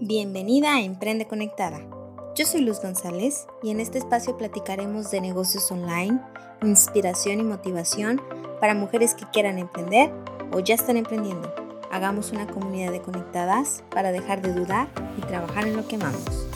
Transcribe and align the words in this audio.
Bienvenida 0.00 0.74
a 0.74 0.80
Emprende 0.80 1.26
Conectada. 1.26 1.80
Yo 2.36 2.46
soy 2.46 2.60
Luz 2.60 2.80
González 2.80 3.48
y 3.64 3.70
en 3.70 3.80
este 3.80 3.98
espacio 3.98 4.36
platicaremos 4.36 5.10
de 5.10 5.20
negocios 5.20 5.72
online, 5.72 6.20
inspiración 6.62 7.40
y 7.40 7.42
motivación 7.42 8.22
para 8.60 8.74
mujeres 8.74 9.16
que 9.16 9.24
quieran 9.32 9.58
emprender 9.58 10.12
o 10.52 10.60
ya 10.60 10.76
están 10.76 10.98
emprendiendo. 10.98 11.52
Hagamos 11.90 12.30
una 12.30 12.46
comunidad 12.46 12.92
de 12.92 13.02
conectadas 13.02 13.82
para 13.90 14.12
dejar 14.12 14.40
de 14.40 14.52
dudar 14.52 14.86
y 15.16 15.20
trabajar 15.22 15.66
en 15.66 15.76
lo 15.76 15.88
que 15.88 15.96
amamos. 15.96 16.46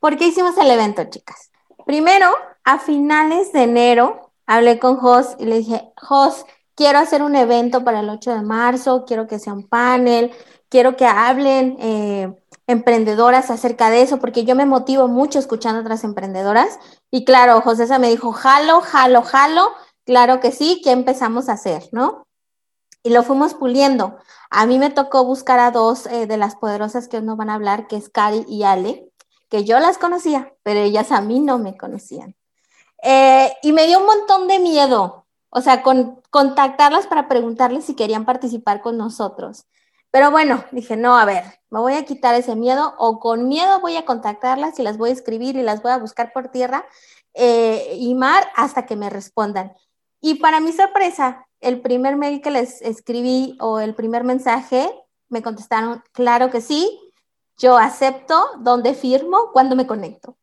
¿Por 0.00 0.16
qué 0.16 0.26
hicimos 0.26 0.58
el 0.58 0.68
evento, 0.68 1.04
chicas? 1.04 1.52
Primero, 1.86 2.26
a 2.64 2.80
finales 2.80 3.52
de 3.52 3.62
enero, 3.62 4.32
hablé 4.46 4.80
con 4.80 4.96
Jos 4.96 5.36
y 5.38 5.44
le 5.44 5.58
dije, 5.58 5.92
Jos, 5.96 6.44
quiero 6.78 7.00
hacer 7.00 7.22
un 7.22 7.34
evento 7.34 7.82
para 7.82 8.00
el 8.00 8.08
8 8.08 8.36
de 8.36 8.42
marzo, 8.42 9.04
quiero 9.04 9.26
que 9.26 9.40
sea 9.40 9.52
un 9.52 9.66
panel, 9.66 10.30
quiero 10.68 10.96
que 10.96 11.06
hablen 11.06 11.76
eh, 11.80 12.32
emprendedoras 12.68 13.50
acerca 13.50 13.90
de 13.90 14.02
eso, 14.02 14.20
porque 14.20 14.44
yo 14.44 14.54
me 14.54 14.64
motivo 14.64 15.08
mucho 15.08 15.40
escuchando 15.40 15.80
a 15.80 15.82
otras 15.82 16.04
emprendedoras. 16.04 16.78
Y 17.10 17.24
claro, 17.24 17.60
José 17.62 17.98
me 17.98 18.10
dijo, 18.10 18.30
jalo, 18.30 18.80
jalo, 18.80 19.22
jalo, 19.22 19.72
claro 20.06 20.38
que 20.38 20.52
sí, 20.52 20.80
¿qué 20.84 20.92
empezamos 20.92 21.48
a 21.48 21.54
hacer, 21.54 21.88
no? 21.90 22.28
Y 23.02 23.10
lo 23.10 23.24
fuimos 23.24 23.54
puliendo. 23.54 24.16
A 24.48 24.64
mí 24.64 24.78
me 24.78 24.90
tocó 24.90 25.24
buscar 25.24 25.58
a 25.58 25.72
dos 25.72 26.06
eh, 26.06 26.28
de 26.28 26.36
las 26.36 26.54
poderosas 26.54 27.08
que 27.08 27.20
nos 27.20 27.36
van 27.36 27.50
a 27.50 27.54
hablar, 27.54 27.88
que 27.88 27.96
es 27.96 28.08
Cari 28.08 28.44
y 28.46 28.62
Ale, 28.62 29.10
que 29.48 29.64
yo 29.64 29.80
las 29.80 29.98
conocía, 29.98 30.54
pero 30.62 30.78
ellas 30.78 31.10
a 31.10 31.22
mí 31.22 31.40
no 31.40 31.58
me 31.58 31.76
conocían. 31.76 32.36
Eh, 33.02 33.52
y 33.64 33.72
me 33.72 33.88
dio 33.88 33.98
un 33.98 34.06
montón 34.06 34.46
de 34.46 34.60
miedo, 34.60 35.17
o 35.50 35.60
sea, 35.60 35.82
con, 35.82 36.20
contactarlas 36.30 37.06
para 37.06 37.28
preguntarles 37.28 37.84
si 37.84 37.94
querían 37.94 38.24
participar 38.24 38.80
con 38.80 38.96
nosotros. 38.96 39.66
Pero 40.10 40.30
bueno, 40.30 40.64
dije, 40.72 40.96
no, 40.96 41.18
a 41.18 41.24
ver, 41.24 41.44
me 41.70 41.80
voy 41.80 41.94
a 41.94 42.04
quitar 42.04 42.34
ese 42.34 42.56
miedo 42.56 42.94
o 42.98 43.20
con 43.20 43.48
miedo 43.48 43.80
voy 43.80 43.96
a 43.96 44.04
contactarlas 44.04 44.78
y 44.78 44.82
las 44.82 44.96
voy 44.96 45.10
a 45.10 45.12
escribir 45.12 45.56
y 45.56 45.62
las 45.62 45.82
voy 45.82 45.92
a 45.92 45.98
buscar 45.98 46.32
por 46.32 46.48
tierra 46.48 46.86
eh, 47.34 47.94
y 47.98 48.14
mar 48.14 48.46
hasta 48.56 48.86
que 48.86 48.96
me 48.96 49.10
respondan. 49.10 49.74
Y 50.20 50.36
para 50.36 50.60
mi 50.60 50.72
sorpresa, 50.72 51.46
el 51.60 51.80
primer 51.80 52.16
mail 52.16 52.40
que 52.40 52.50
les 52.50 52.80
escribí 52.82 53.56
o 53.60 53.80
el 53.80 53.94
primer 53.94 54.24
mensaje, 54.24 54.90
me 55.28 55.42
contestaron, 55.42 56.02
claro 56.12 56.50
que 56.50 56.60
sí, 56.60 56.98
yo 57.58 57.76
acepto, 57.76 58.46
dónde 58.60 58.94
firmo, 58.94 59.50
cuándo 59.52 59.76
me 59.76 59.86
conecto. 59.86 60.36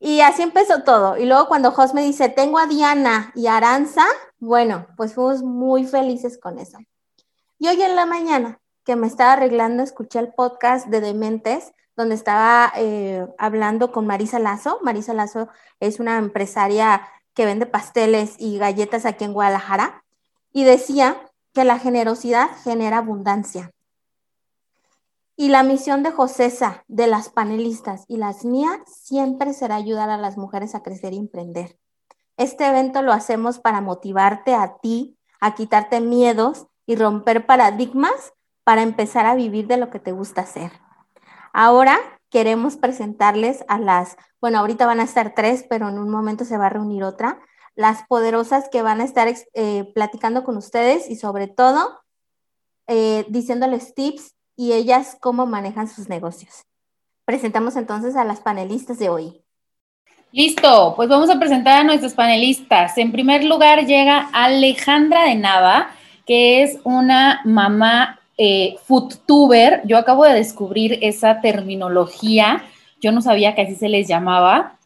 Y 0.00 0.22
así 0.22 0.42
empezó 0.42 0.82
todo. 0.82 1.18
Y 1.18 1.26
luego 1.26 1.46
cuando 1.46 1.72
Jos 1.72 1.92
me 1.92 2.02
dice, 2.02 2.30
tengo 2.30 2.58
a 2.58 2.66
Diana 2.66 3.32
y 3.34 3.46
Aranza, 3.46 4.04
bueno, 4.38 4.86
pues 4.96 5.14
fuimos 5.14 5.42
muy 5.42 5.84
felices 5.86 6.38
con 6.38 6.58
eso. 6.58 6.78
Y 7.58 7.68
hoy 7.68 7.82
en 7.82 7.94
la 7.94 8.06
mañana 8.06 8.58
que 8.84 8.96
me 8.96 9.06
estaba 9.06 9.34
arreglando, 9.34 9.82
escuché 9.82 10.18
el 10.18 10.32
podcast 10.32 10.86
de 10.86 11.02
Dementes, 11.02 11.74
donde 11.96 12.14
estaba 12.14 12.72
eh, 12.76 13.26
hablando 13.36 13.92
con 13.92 14.06
Marisa 14.06 14.38
Lazo. 14.38 14.78
Marisa 14.82 15.12
Lazo 15.12 15.48
es 15.80 16.00
una 16.00 16.16
empresaria 16.16 17.06
que 17.34 17.44
vende 17.44 17.66
pasteles 17.66 18.36
y 18.38 18.56
galletas 18.56 19.04
aquí 19.04 19.24
en 19.24 19.34
Guadalajara. 19.34 20.02
Y 20.50 20.64
decía 20.64 21.20
que 21.52 21.64
la 21.64 21.78
generosidad 21.78 22.48
genera 22.64 22.98
abundancia. 22.98 23.70
Y 25.40 25.48
la 25.48 25.62
misión 25.62 26.02
de 26.02 26.10
Josesa, 26.10 26.84
de 26.86 27.06
las 27.06 27.30
panelistas 27.30 28.04
y 28.08 28.18
las 28.18 28.44
mías 28.44 28.78
siempre 28.84 29.54
será 29.54 29.76
ayudar 29.76 30.10
a 30.10 30.18
las 30.18 30.36
mujeres 30.36 30.74
a 30.74 30.82
crecer 30.82 31.14
y 31.14 31.16
emprender. 31.16 31.78
Este 32.36 32.66
evento 32.66 33.00
lo 33.00 33.14
hacemos 33.14 33.58
para 33.58 33.80
motivarte 33.80 34.54
a 34.54 34.76
ti, 34.82 35.16
a 35.40 35.54
quitarte 35.54 36.02
miedos 36.02 36.66
y 36.84 36.94
romper 36.94 37.46
paradigmas 37.46 38.34
para 38.64 38.82
empezar 38.82 39.24
a 39.24 39.34
vivir 39.34 39.66
de 39.66 39.78
lo 39.78 39.88
que 39.88 39.98
te 39.98 40.12
gusta 40.12 40.42
hacer. 40.42 40.72
Ahora 41.54 41.98
queremos 42.28 42.76
presentarles 42.76 43.64
a 43.66 43.78
las, 43.78 44.18
bueno, 44.42 44.58
ahorita 44.58 44.84
van 44.84 45.00
a 45.00 45.04
estar 45.04 45.32
tres, 45.34 45.64
pero 45.70 45.88
en 45.88 45.98
un 45.98 46.10
momento 46.10 46.44
se 46.44 46.58
va 46.58 46.66
a 46.66 46.68
reunir 46.68 47.02
otra, 47.02 47.40
las 47.74 48.06
poderosas 48.08 48.68
que 48.68 48.82
van 48.82 49.00
a 49.00 49.04
estar 49.04 49.26
eh, 49.54 49.90
platicando 49.94 50.44
con 50.44 50.58
ustedes 50.58 51.08
y 51.08 51.16
sobre 51.16 51.48
todo 51.48 51.98
eh, 52.88 53.24
diciéndoles 53.30 53.94
tips 53.94 54.34
y 54.60 54.74
ellas 54.74 55.16
cómo 55.18 55.46
manejan 55.46 55.88
sus 55.88 56.10
negocios. 56.10 56.66
Presentamos 57.24 57.76
entonces 57.76 58.14
a 58.14 58.24
las 58.24 58.40
panelistas 58.40 58.98
de 58.98 59.08
hoy. 59.08 59.40
Listo, 60.32 60.92
pues 60.96 61.08
vamos 61.08 61.30
a 61.30 61.38
presentar 61.38 61.80
a 61.80 61.84
nuestros 61.84 62.12
panelistas. 62.12 62.98
En 62.98 63.10
primer 63.10 63.42
lugar 63.42 63.86
llega 63.86 64.28
Alejandra 64.34 65.24
de 65.24 65.36
Nava, 65.36 65.92
que 66.26 66.62
es 66.62 66.78
una 66.84 67.40
mamá 67.46 68.20
eh, 68.36 68.76
foodtuber. 68.84 69.80
Yo 69.86 69.96
acabo 69.96 70.24
de 70.24 70.34
descubrir 70.34 70.98
esa 71.00 71.40
terminología. 71.40 72.62
Yo 73.00 73.12
no 73.12 73.22
sabía 73.22 73.54
que 73.54 73.62
así 73.62 73.76
se 73.76 73.88
les 73.88 74.08
llamaba. 74.08 74.76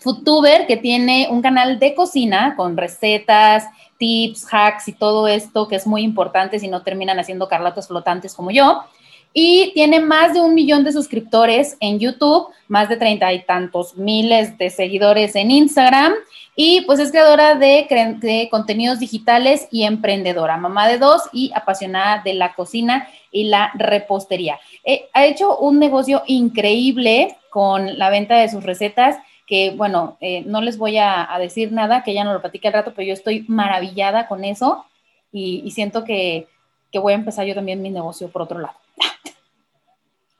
Foodtuber, 0.00 0.64
que 0.68 0.76
tiene 0.76 1.26
un 1.28 1.42
canal 1.42 1.80
de 1.80 1.96
cocina 1.96 2.54
con 2.54 2.76
recetas, 2.76 3.64
tips, 3.98 4.46
hacks 4.48 4.86
y 4.86 4.92
todo 4.92 5.26
esto 5.26 5.66
que 5.66 5.74
es 5.74 5.88
muy 5.88 6.02
importante 6.02 6.60
si 6.60 6.68
no 6.68 6.82
terminan 6.84 7.18
haciendo 7.18 7.48
carlatas 7.48 7.88
flotantes 7.88 8.32
como 8.36 8.52
yo 8.52 8.84
y 9.32 9.72
tiene 9.74 10.00
más 10.00 10.34
de 10.34 10.40
un 10.40 10.54
millón 10.54 10.84
de 10.84 10.92
suscriptores 10.92 11.76
en 11.80 11.98
YouTube, 11.98 12.48
más 12.66 12.88
de 12.88 12.96
treinta 12.96 13.32
y 13.32 13.44
tantos 13.44 13.96
miles 13.96 14.56
de 14.58 14.70
seguidores 14.70 15.36
en 15.36 15.50
Instagram 15.50 16.14
y 16.60 16.80
pues 16.82 16.98
es 16.98 17.12
creadora 17.12 17.54
de, 17.54 18.48
contenidos 18.50 18.98
digitales 18.98 19.68
y 19.70 19.84
emprendedora, 19.84 20.56
mamá 20.56 20.88
de 20.88 20.98
dos 20.98 21.22
y 21.32 21.52
apasionada 21.54 22.20
de 22.24 22.34
la 22.34 22.54
cocina 22.54 23.08
y 23.30 23.44
la 23.44 23.70
repostería. 23.74 24.58
Eh, 24.82 25.08
ha 25.12 25.24
hecho 25.24 25.56
un 25.56 25.78
negocio 25.78 26.24
increíble 26.26 27.36
con 27.50 27.96
la 27.96 28.10
venta 28.10 28.36
de 28.36 28.48
sus 28.48 28.64
recetas 28.64 29.18
que 29.46 29.70
bueno, 29.70 30.18
eh, 30.20 30.42
no 30.46 30.60
les 30.60 30.78
voy 30.78 30.98
a, 30.98 31.28
decir 31.38 31.70
nada, 31.72 32.02
que 32.02 32.10
ella 32.10 32.24
no 32.24 32.34
lo 32.34 32.40
platique 32.40 32.68
al 32.68 32.74
rato, 32.74 32.92
pero 32.94 33.06
yo 33.06 33.14
estoy 33.14 33.44
maravillada 33.48 34.26
con 34.26 34.44
eso 34.44 34.84
y, 35.32 35.70
siento 35.70 36.04
que, 36.04 36.48
que 36.90 36.98
voy 36.98 37.12
a 37.12 37.16
empezar 37.16 37.46
yo 37.46 37.54
también 37.54 37.80
mi 37.80 37.90
negocio 37.90 38.28
por 38.28 38.42
otro 38.42 38.58
lado. 38.58 38.74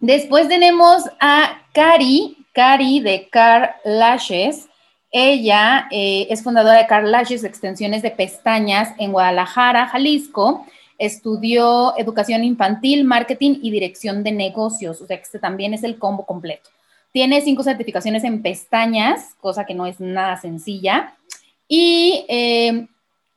Después 0.01 0.49
tenemos 0.49 1.05
a 1.21 1.63
Cari, 1.73 2.37
Cari 2.53 3.01
de 3.01 3.29
Car 3.29 3.77
Lashes. 3.85 4.69
Ella 5.11 5.89
eh, 5.91 6.27
es 6.31 6.43
fundadora 6.43 6.79
de 6.79 6.87
Car 6.87 7.05
Lashes, 7.05 7.45
extensiones 7.45 8.03
de 8.03 8.11
pestañas 8.11 8.95
en 8.99 9.13
Guadalajara, 9.13 9.89
Jalisco. 9.89 10.67
Estudió 10.99 11.97
educación 11.97 12.45
infantil, 12.45 13.05
marketing 13.05 13.59
y 13.63 13.71
dirección 13.71 14.23
de 14.23 14.33
negocios, 14.33 15.01
o 15.01 15.07
sea 15.07 15.17
que 15.17 15.23
este 15.23 15.39
también 15.39 15.73
es 15.75 15.85
el 15.85 15.99
combo 15.99 16.27
completo. 16.27 16.71
Tiene 17.13 17.41
cinco 17.41 17.63
certificaciones 17.63 18.25
en 18.25 18.43
pestañas, 18.43 19.35
cosa 19.41 19.65
que 19.65 19.75
no 19.75 19.87
es 19.87 20.01
nada 20.01 20.37
sencilla. 20.37 21.15
Y 21.69 22.25
eh, 22.29 22.87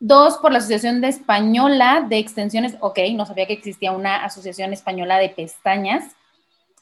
Dos, 0.03 0.39
por 0.39 0.51
la 0.51 0.57
Asociación 0.57 0.99
de 0.99 1.09
Española 1.09 2.03
de 2.09 2.17
Extensiones. 2.17 2.75
Ok, 2.79 2.97
no 3.13 3.27
sabía 3.27 3.45
que 3.45 3.53
existía 3.53 3.91
una 3.91 4.25
Asociación 4.25 4.73
Española 4.73 5.19
de 5.19 5.29
Pestañas. 5.29 6.15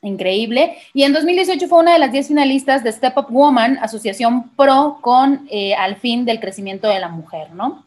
Increíble. 0.02 0.78
Y 0.94 1.04
en 1.04 1.14
2018 1.14 1.68
fue 1.68 1.80
una 1.80 1.94
de 1.94 2.00
las 2.00 2.12
10 2.12 2.30
finalistas 2.30 2.84
de 2.84 2.92
Step 2.92 3.18
Up 3.18 3.28
Woman, 3.30 3.78
asociación 3.82 4.50
pro 4.52 5.00
con 5.02 5.48
eh, 5.52 5.76
al 5.76 5.98
fin 5.98 6.24
del 6.24 6.40
crecimiento 6.40 6.88
de 6.88 7.00
la 7.00 7.10
mujer, 7.10 7.52
¿no? 7.54 7.86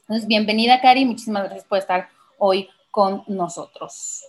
Entonces, 0.00 0.26
bienvenida, 0.26 0.80
Cari. 0.80 1.06
Muchísimas 1.06 1.44
gracias 1.44 1.64
por 1.64 1.78
estar 1.78 2.08
hoy 2.38 2.68
con 2.90 3.24
nosotros. 3.28 4.24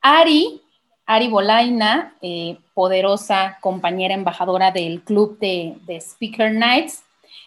Ari, 0.00 0.62
Ari 1.04 1.28
Bolaina, 1.28 2.14
eh, 2.22 2.56
poderosa 2.72 3.58
compañera 3.60 4.14
embajadora 4.14 4.70
del 4.70 5.02
club 5.02 5.38
de, 5.38 5.76
de 5.84 6.00
Speaker 6.00 6.52
Nights, 6.52 7.04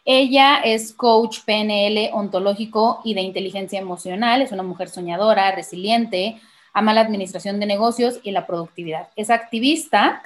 ella 0.10 0.62
es 0.64 0.94
coach 0.94 1.40
PNL 1.46 2.12
ontológico 2.14 3.02
y 3.04 3.14
de 3.14 3.22
inteligencia 3.22 3.78
emocional, 3.78 4.42
es 4.42 4.54
una 4.54 4.64
mujer 4.64 4.88
soñadora, 4.88 5.52
resiliente, 5.52 6.40
ama 6.74 6.94
la 6.94 7.02
administración 7.02 7.60
de 7.60 7.66
negocios 7.66 8.20
y 8.24 8.32
la 8.32 8.46
productividad. 8.46 9.10
Es 9.16 9.30
activista 9.30 10.24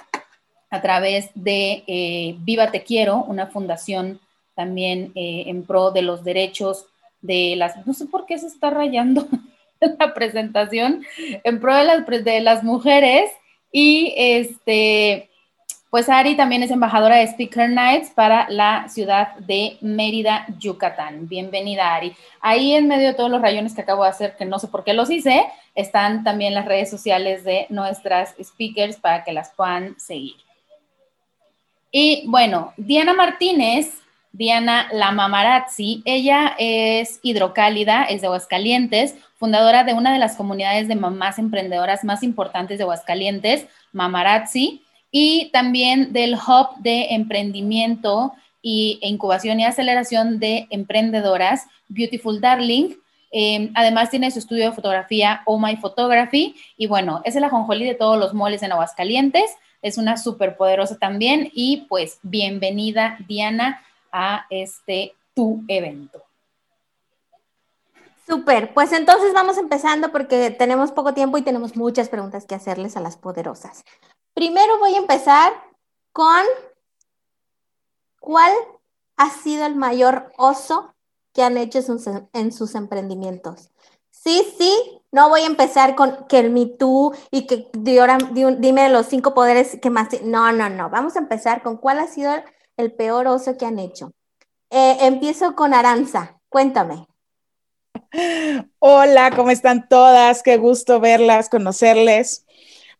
a 0.70 0.80
través 0.80 1.30
de 1.34 1.84
eh, 1.86 2.36
Viva 2.38 2.70
Te 2.70 2.82
Quiero, 2.82 3.24
una 3.24 3.46
fundación 3.46 4.20
también 4.54 5.12
eh, 5.14 5.44
en 5.46 5.64
pro 5.64 5.90
de 5.90 6.02
los 6.02 6.24
derechos 6.24 6.86
de 7.20 7.54
las, 7.56 7.86
no 7.86 7.94
sé 7.94 8.06
por 8.06 8.26
qué 8.26 8.38
se 8.38 8.46
está 8.46 8.70
rayando 8.70 9.26
la 9.98 10.14
presentación, 10.14 11.04
en 11.18 11.60
pro 11.60 11.76
de 11.76 11.84
las, 11.84 12.06
de 12.06 12.40
las 12.40 12.64
mujeres 12.64 13.30
y 13.70 14.12
este 14.16 15.30
pues 15.92 16.08
Ari 16.08 16.38
también 16.38 16.62
es 16.62 16.70
embajadora 16.70 17.16
de 17.16 17.24
Speaker 17.24 17.68
Nights 17.68 18.12
para 18.14 18.48
la 18.48 18.88
ciudad 18.88 19.36
de 19.36 19.76
Mérida, 19.82 20.46
Yucatán. 20.58 21.28
Bienvenida, 21.28 21.94
Ari. 21.94 22.16
Ahí 22.40 22.72
en 22.72 22.88
medio 22.88 23.08
de 23.08 23.12
todos 23.12 23.30
los 23.30 23.42
rayones 23.42 23.74
que 23.74 23.82
acabo 23.82 24.04
de 24.04 24.08
hacer, 24.08 24.34
que 24.38 24.46
no 24.46 24.58
sé 24.58 24.68
por 24.68 24.84
qué 24.84 24.94
los 24.94 25.10
hice, 25.10 25.44
están 25.74 26.24
también 26.24 26.54
las 26.54 26.64
redes 26.64 26.88
sociales 26.88 27.44
de 27.44 27.66
nuestras 27.68 28.34
speakers 28.42 28.96
para 28.96 29.22
que 29.22 29.34
las 29.34 29.50
puedan 29.50 30.00
seguir. 30.00 30.36
Y 31.90 32.24
bueno, 32.26 32.72
Diana 32.78 33.12
Martínez 33.12 33.92
Diana 34.32 34.88
La 34.92 35.12
Mamarazzi. 35.12 36.00
Ella 36.06 36.54
es 36.58 37.20
hidrocálida, 37.22 38.04
es 38.04 38.22
de 38.22 38.28
Aguascalientes, 38.28 39.14
fundadora 39.36 39.84
de 39.84 39.92
una 39.92 40.10
de 40.10 40.18
las 40.18 40.36
comunidades 40.36 40.88
de 40.88 40.96
mamás 40.96 41.38
emprendedoras 41.38 42.02
más 42.02 42.22
importantes 42.22 42.78
de 42.78 42.84
Aguascalientes, 42.84 43.66
Mamarazzi, 43.92 44.82
y 45.12 45.50
también 45.52 46.12
del 46.12 46.34
Hub 46.34 46.78
de 46.78 47.08
Emprendimiento 47.10 48.32
y 48.62 48.98
Incubación 49.02 49.60
y 49.60 49.64
Aceleración 49.64 50.40
de 50.40 50.66
Emprendedoras, 50.70 51.66
Beautiful 51.88 52.40
Darling. 52.40 52.94
Em, 53.30 53.70
además 53.74 54.10
tiene 54.10 54.30
su 54.30 54.38
estudio 54.38 54.64
de 54.64 54.72
fotografía 54.72 55.42
Oh 55.44 55.58
My 55.58 55.76
Photography 55.76 56.56
y 56.76 56.86
bueno, 56.86 57.20
es 57.24 57.36
el 57.36 57.44
ajonjolí 57.44 57.84
de 57.84 57.94
todos 57.94 58.18
los 58.18 58.34
moles 58.34 58.62
en 58.62 58.72
Aguascalientes. 58.72 59.50
Es 59.82 59.98
una 59.98 60.16
súper 60.16 60.56
poderosa 60.56 60.98
también 60.98 61.50
y 61.52 61.86
pues 61.88 62.18
bienvenida 62.22 63.18
Diana 63.28 63.82
a 64.10 64.46
este 64.48 65.14
tu 65.34 65.62
evento. 65.68 66.22
Súper, 68.26 68.72
pues 68.72 68.92
entonces 68.92 69.34
vamos 69.34 69.58
empezando 69.58 70.10
porque 70.10 70.50
tenemos 70.50 70.92
poco 70.92 71.12
tiempo 71.12 71.36
y 71.36 71.42
tenemos 71.42 71.76
muchas 71.76 72.08
preguntas 72.08 72.46
que 72.46 72.54
hacerles 72.54 72.96
a 72.96 73.00
las 73.00 73.16
poderosas. 73.16 73.84
Primero 74.34 74.78
voy 74.78 74.94
a 74.94 74.98
empezar 74.98 75.52
con 76.12 76.42
cuál 78.20 78.52
ha 79.16 79.30
sido 79.30 79.66
el 79.66 79.76
mayor 79.76 80.32
oso 80.36 80.94
que 81.32 81.42
han 81.42 81.56
hecho 81.56 81.80
en 82.32 82.52
sus, 82.52 82.74
emprendimientos. 82.74 83.70
Sí, 84.10 84.46
sí, 84.56 85.00
no 85.10 85.28
voy 85.28 85.42
a 85.42 85.46
empezar 85.46 85.94
con 85.94 86.26
que 86.28 86.38
el 86.38 86.50
Me 86.50 86.66
Too 86.66 87.12
y 87.30 87.46
que 87.46 87.70
dime 87.72 88.88
los 88.88 89.06
cinco 89.06 89.34
poderes 89.34 89.78
que 89.80 89.90
más. 89.90 90.08
No, 90.22 90.52
no, 90.52 90.68
no. 90.68 90.90
Vamos 90.90 91.16
a 91.16 91.20
empezar 91.20 91.62
con 91.62 91.76
cuál 91.76 91.98
ha 91.98 92.06
sido 92.06 92.32
el 92.76 92.92
peor 92.92 93.26
oso 93.26 93.56
que 93.56 93.66
han 93.66 93.78
hecho. 93.78 94.12
Eh, 94.70 94.98
empiezo 95.00 95.54
con 95.54 95.74
Aranza. 95.74 96.40
Cuéntame. 96.48 97.06
Hola, 98.78 99.30
¿cómo 99.34 99.50
están 99.50 99.88
todas? 99.88 100.42
Qué 100.42 100.56
gusto 100.56 101.00
verlas, 101.00 101.48
conocerles. 101.48 102.46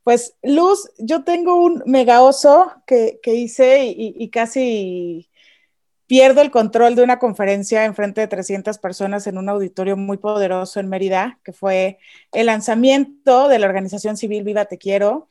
Pues 0.05 0.35
Luz, 0.43 0.91
yo 0.99 1.23
tengo 1.23 1.63
un 1.63 1.83
mega 1.87 2.23
oso 2.23 2.73
que, 2.87 3.21
hice 3.25 3.85
y, 3.87 4.29
casi 4.31 5.31
pierdo 6.07 6.43
el 6.43 6.51
control 6.51 6.97
de 6.97 7.03
una 7.05 7.19
conferencia 7.19 7.85
en 7.85 7.95
frente 7.95 8.21
de 8.21 8.27
300 8.27 8.79
personas 8.79 9.27
en 9.27 9.39
un 9.39 9.49
auditorio 9.49 9.97
muy 9.97 10.19
poderoso 10.19 10.81
en 10.81 10.89
Mérida, 10.89 11.39
que 11.45 11.53
fue 11.53 11.99
el 12.33 12.47
lanzamiento 12.47 13.49
de 13.49 13.59
la 13.61 13.67
organización 13.67 14.17
civil 14.17 14.45
Viva 14.45 14.65
Te 14.65 14.77
Quiero. 14.77 15.29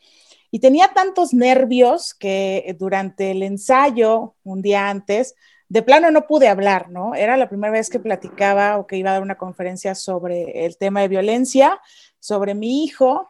Y 0.52 0.60
tenía 0.60 0.90
tantos 0.94 1.34
nervios 1.34 2.14
que 2.14 2.76
durante 2.80 3.32
el 3.32 3.44
ensayo, 3.44 4.36
un 4.44 4.62
día 4.62 4.90
antes, 4.90 5.36
de 5.68 5.82
plano 5.82 6.12
no 6.12 6.28
pude 6.28 6.50
hablar, 6.50 6.90
¿no? 6.90 7.16
Era 7.16 7.38
la 7.38 7.48
primera 7.48 7.72
vez 7.72 7.90
que 7.90 8.00
platicaba 8.00 8.78
o 8.78 8.88
que 8.88 8.98
iba 8.98 9.12
a 9.12 9.14
dar 9.14 9.22
una 9.22 9.38
conferencia 9.38 9.96
sobre 9.96 10.66
el 10.66 10.78
tema 10.78 11.02
de 11.02 11.08
violencia, 11.08 11.80
sobre 12.20 12.56
mi 12.56 12.84
hijo, 12.84 13.30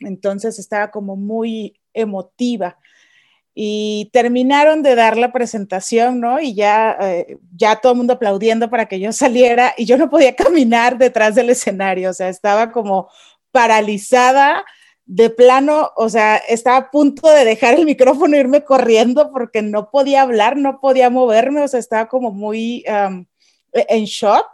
entonces 0.00 0.58
estaba 0.58 0.90
como 0.90 1.16
muy 1.16 1.80
emotiva. 1.94 2.78
Y 3.54 4.08
terminaron 4.12 4.82
de 4.82 4.94
dar 4.94 5.16
la 5.16 5.32
presentación, 5.32 6.20
¿no? 6.20 6.38
Y 6.40 6.54
ya, 6.54 6.96
eh, 7.00 7.38
ya 7.56 7.76
todo 7.76 7.92
el 7.92 7.98
mundo 7.98 8.12
aplaudiendo 8.12 8.70
para 8.70 8.86
que 8.86 9.00
yo 9.00 9.12
saliera 9.12 9.74
y 9.76 9.84
yo 9.84 9.96
no 9.96 10.08
podía 10.10 10.36
caminar 10.36 10.98
detrás 10.98 11.34
del 11.34 11.50
escenario, 11.50 12.10
o 12.10 12.14
sea, 12.14 12.28
estaba 12.28 12.70
como 12.70 13.08
paralizada 13.50 14.64
de 15.08 15.30
plano, 15.30 15.90
o 15.96 16.10
sea, 16.10 16.36
estaba 16.36 16.76
a 16.76 16.90
punto 16.90 17.28
de 17.30 17.46
dejar 17.46 17.74
el 17.74 17.86
micrófono 17.86 18.36
e 18.36 18.40
irme 18.40 18.62
corriendo 18.62 19.32
porque 19.32 19.62
no 19.62 19.90
podía 19.90 20.20
hablar, 20.20 20.58
no 20.58 20.80
podía 20.80 21.08
moverme, 21.08 21.62
o 21.62 21.68
sea, 21.68 21.80
estaba 21.80 22.08
como 22.08 22.30
muy 22.30 22.84
e-, 22.86 23.86
en 23.88 24.04
shock. 24.04 24.46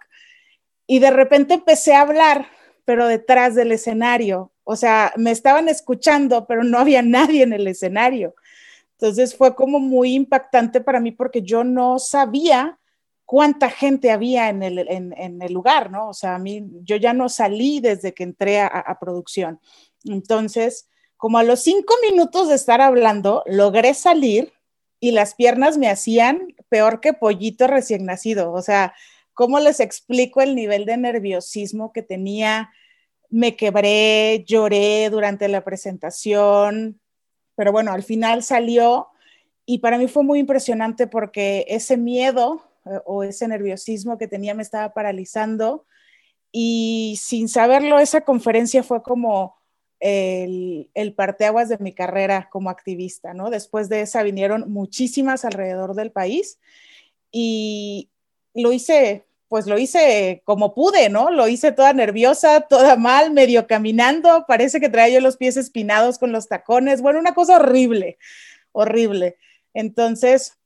Y 0.87 1.01
de 1.01 1.11
repente 1.11 1.55
empecé 1.55 1.95
a 1.95 2.03
hablar, 2.03 2.47
pero 2.85 3.09
detrás 3.09 3.57
del 3.57 3.73
escenario, 3.73 4.53
o 4.65 4.77
sea, 4.77 5.13
me 5.17 5.31
estaban 5.31 5.69
escuchando, 5.69 6.47
pero 6.47 6.65
no 6.65 6.79
había 6.79 7.03
nadie 7.03 7.43
en 7.43 7.53
el 7.53 7.67
escenario. 7.67 8.35
Entonces 8.93 9.37
fue 9.37 9.55
como 9.55 9.79
muy 9.79 10.15
impactante 10.15 10.81
para 10.81 11.01
mí 11.01 11.13
porque 11.13 11.43
yo 11.43 11.65
no 11.65 11.99
sabía 11.99 12.79
cuánta 13.25 13.71
gente 13.71 14.11
había 14.11 14.49
en 14.49 14.63
el, 14.63 14.79
en, 14.79 15.43
el 15.43 15.53
lugar, 15.53 15.91
¿no? 15.91 16.09
O 16.09 16.15
sea, 16.15 16.35
a 16.37 16.39
mí, 16.39 16.65
yo 16.83 16.97
ya 16.97 17.13
no 17.13 17.29
salí 17.29 17.81
desde 17.81 18.13
que 18.13 18.23
entré 18.23 18.61
a 18.61 18.99
producción. 19.01 19.61
Entonces, 20.05 20.89
como 21.17 21.39
a 21.39 21.43
los 21.43 21.61
cinco 21.61 21.95
minutos 22.09 22.49
de 22.49 22.55
estar 22.55 22.81
hablando, 22.81 23.43
logré 23.47 23.95
salir 23.95 24.53
y 25.01 25.13
las 25.13 25.35
piernas 25.35 25.79
me 25.79 25.89
hacían 25.89 26.55
peor 26.69 27.01
que 27.01 27.13
pollito 27.13 27.67
recién 27.67 28.05
nacido. 28.05 28.53
O 28.53 28.63
sea, 28.63 28.95
¿cómo 29.33 29.59
les 29.59 29.81
explico 29.81 30.41
el 30.41 30.55
nivel 30.55 30.85
de 30.85 30.97
nerviosismo 30.97 31.93
que 31.93 32.03
tenía? 32.03 32.71
Me 33.31 33.57
quebré, 33.57 34.45
lloré 34.47 35.09
durante 35.11 35.49
la 35.49 35.65
presentación, 35.65 37.01
pero 37.57 37.73
bueno, 37.73 37.93
al 37.93 38.03
final 38.03 38.43
salió 38.43 39.09
y 39.67 39.79
para 39.79 39.99
mí 39.99 40.09
fue 40.09 40.25
muy 40.25 40.39
impresionante 40.41 41.07
porque 41.07 41.65
ese 41.69 41.97
miedo 41.97 42.63
eh, 42.87 43.01
o 43.07 43.23
ese 43.23 43.49
nerviosismo 43.49 44.19
que 44.19 44.29
tenía 44.29 44.55
me 44.55 44.63
estaba 44.63 44.93
paralizando 44.93 45.87
y 46.53 47.19
sin 47.21 47.49
saberlo, 47.49 47.99
esa 47.99 48.21
conferencia 48.21 48.83
fue 48.83 49.03
como 49.03 49.57
el, 49.99 50.91
el 50.95 51.15
parteaguas 51.15 51.69
de 51.69 51.79
mi 51.79 51.93
carrera 51.93 52.49
como 52.53 52.71
activista, 52.71 53.35
¿no? 53.35 53.51
Después 53.51 53.89
de 53.89 54.03
esa 54.03 54.23
vinieron 54.23 54.71
muchísimas 54.71 55.45
alrededor 55.45 55.95
del 55.95 56.13
país 56.13 56.61
y 57.33 58.11
lo 58.55 58.73
hice, 58.73 59.27
pues 59.55 59.69
lo 59.69 59.79
hice 59.79 60.43
como 60.45 60.75
pude, 60.75 61.09
¿no? 61.11 61.31
Lo 61.31 61.47
hice 61.47 61.71
toda 61.71 61.93
nerviosa, 61.93 62.63
toda 62.63 62.97
mal, 62.97 63.31
medio 63.31 63.69
caminando, 63.69 64.47
parece 64.49 64.81
que 64.81 64.89
traía 64.89 65.15
yo 65.15 65.21
los 65.21 65.37
pies 65.37 65.57
espinados 65.57 66.19
con 66.19 66.33
los 66.33 66.49
tacones, 66.49 67.01
bueno, 67.01 67.21
una 67.21 67.35
cosa 67.35 67.59
horrible, 67.59 68.19
horrible. 68.73 69.37
Entonces, 69.73 70.59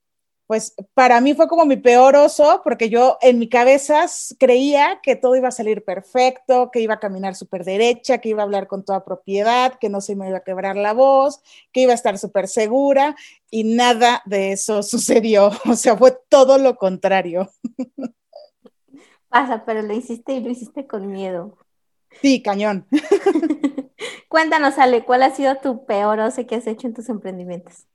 pues 0.47 0.75
para 0.95 1.21
mí 1.21 1.35
fue 1.35 1.49
como 1.49 1.67
mi 1.67 1.77
peor 1.77 2.17
oso, 2.17 2.63
porque 2.65 2.89
yo 2.89 3.19
en 3.21 3.39
mi 3.39 3.51
cabeza 3.51 4.07
creía 4.39 5.01
que 5.03 5.17
todo 5.17 5.37
iba 5.37 5.49
a 5.49 5.53
salir 5.53 5.85
perfecto, 5.85 6.71
que 6.73 6.81
iba 6.81 6.95
a 6.95 7.01
caminar 7.01 7.35
súper 7.35 7.65
derecha, 7.65 8.17
que 8.23 8.31
iba 8.31 8.41
a 8.41 8.47
hablar 8.47 8.69
con 8.69 8.87
toda 8.87 9.05
propiedad, 9.05 9.75
que 9.79 9.91
no 9.91 10.01
se 10.01 10.17
me 10.17 10.31
iba 10.31 10.39
a 10.39 10.45
quebrar 10.45 10.79
la 10.79 10.95
voz, 10.95 11.43
que 11.73 11.83
iba 11.83 11.93
a 11.93 11.95
estar 11.95 12.17
súper 12.17 12.49
segura, 12.49 13.17
y 13.51 13.65
nada 13.65 14.23
de 14.25 14.53
eso 14.53 14.83
sucedió. 14.83 15.51
O 15.67 15.77
sea, 15.77 15.95
fue 15.95 16.17
todo 16.31 16.57
lo 16.57 16.77
contrario. 16.77 17.51
Pasa, 19.29 19.65
pero 19.65 19.83
lo 19.83 19.93
hiciste 19.93 20.33
y 20.33 20.41
lo 20.41 20.51
hiciste 20.51 20.87
con 20.87 21.11
miedo. 21.11 21.57
Sí, 22.23 22.43
cañón. 22.43 22.87
Cuéntanos, 24.29 24.79
Ale, 24.79 25.05
¿cuál 25.05 25.23
ha 25.23 25.31
sido 25.31 25.57
tu 25.57 25.85
peor 25.87 26.21
oso 26.21 26.47
que 26.47 26.57
has 26.57 26.67
hecho 26.67 26.87
en 26.87 26.95
tus 26.95 27.09
emprendimientos? 27.09 27.87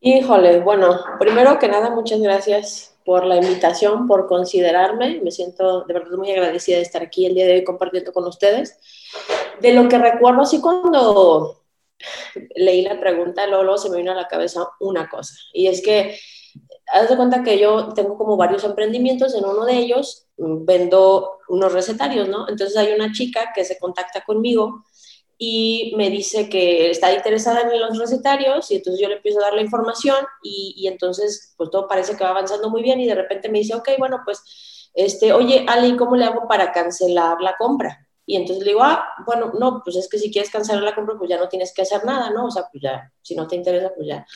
Híjole, 0.00 0.60
bueno, 0.60 1.00
primero 1.18 1.58
que 1.58 1.68
nada, 1.68 1.90
muchas 1.90 2.20
gracias 2.20 2.96
por 3.04 3.24
la 3.24 3.36
invitación, 3.36 4.06
por 4.06 4.26
considerarme. 4.26 5.20
Me 5.22 5.30
siento 5.30 5.84
de 5.84 5.94
verdad 5.94 6.16
muy 6.16 6.30
agradecida 6.30 6.76
de 6.76 6.82
estar 6.82 7.02
aquí 7.02 7.26
el 7.26 7.34
día 7.34 7.46
de 7.46 7.54
hoy 7.54 7.64
compartiendo 7.64 8.12
con 8.12 8.26
ustedes. 8.26 8.78
De 9.60 9.72
lo 9.72 9.88
que 9.88 9.98
recuerdo, 9.98 10.42
así 10.42 10.60
cuando 10.60 11.64
leí 12.54 12.82
la 12.82 13.00
pregunta, 13.00 13.46
luego, 13.46 13.76
se 13.78 13.90
me 13.90 13.96
vino 13.96 14.12
a 14.12 14.14
la 14.14 14.28
cabeza 14.28 14.68
una 14.80 15.08
cosa, 15.08 15.34
y 15.52 15.66
es 15.66 15.82
que 15.82 16.18
haz 16.92 17.08
de 17.08 17.16
cuenta 17.16 17.42
que 17.42 17.58
yo 17.58 17.92
tengo 17.94 18.16
como 18.16 18.36
varios 18.36 18.64
emprendimientos, 18.64 19.34
en 19.34 19.44
uno 19.44 19.64
de 19.64 19.76
ellos 19.76 20.26
mm, 20.36 20.64
vendo 20.64 21.38
unos 21.48 21.72
recetarios, 21.72 22.28
¿no? 22.28 22.48
Entonces 22.48 22.76
hay 22.76 22.92
una 22.92 23.12
chica 23.12 23.52
que 23.54 23.64
se 23.64 23.78
contacta 23.78 24.24
conmigo 24.24 24.84
y 25.38 25.92
me 25.96 26.10
dice 26.10 26.48
que 26.48 26.90
está 26.90 27.12
interesada 27.12 27.60
en 27.60 27.80
los 27.80 27.98
recetarios 27.98 28.70
y 28.70 28.76
entonces 28.76 29.00
yo 29.00 29.08
le 29.08 29.16
empiezo 29.16 29.38
a 29.38 29.44
dar 29.44 29.54
la 29.54 29.62
información 29.62 30.16
y, 30.42 30.74
y, 30.76 30.88
entonces 30.88 31.54
pues 31.56 31.70
todo 31.70 31.86
parece 31.86 32.16
que 32.16 32.24
va 32.24 32.30
avanzando 32.30 32.70
muy 32.70 32.82
bien 32.82 33.00
y 33.00 33.06
de 33.06 33.14
repente 33.14 33.48
me 33.48 33.58
dice, 33.58 33.74
ok, 33.74 33.90
bueno, 33.98 34.20
pues, 34.24 34.90
este, 34.94 35.32
oye, 35.32 35.64
Ali, 35.68 35.96
¿cómo 35.96 36.16
le 36.16 36.24
hago 36.24 36.48
para 36.48 36.72
cancelar 36.72 37.40
la 37.40 37.54
compra? 37.56 38.08
Y 38.26 38.36
entonces 38.36 38.64
le 38.64 38.72
digo, 38.72 38.82
ah, 38.82 39.04
bueno, 39.24 39.52
no, 39.58 39.80
pues 39.82 39.96
es 39.96 40.08
que 40.08 40.18
si 40.18 40.30
quieres 40.30 40.50
cancelar 40.50 40.82
la 40.82 40.94
compra, 40.94 41.16
pues 41.16 41.30
ya 41.30 41.38
no 41.38 41.48
tienes 41.48 41.72
que 41.72 41.82
hacer 41.82 42.04
nada, 42.04 42.30
¿no? 42.30 42.46
O 42.46 42.50
sea, 42.50 42.64
pues 42.70 42.82
ya, 42.82 43.10
si 43.22 43.34
no 43.34 43.46
te 43.46 43.56
interesa, 43.56 43.90
pues 43.94 44.06
ya. 44.06 44.26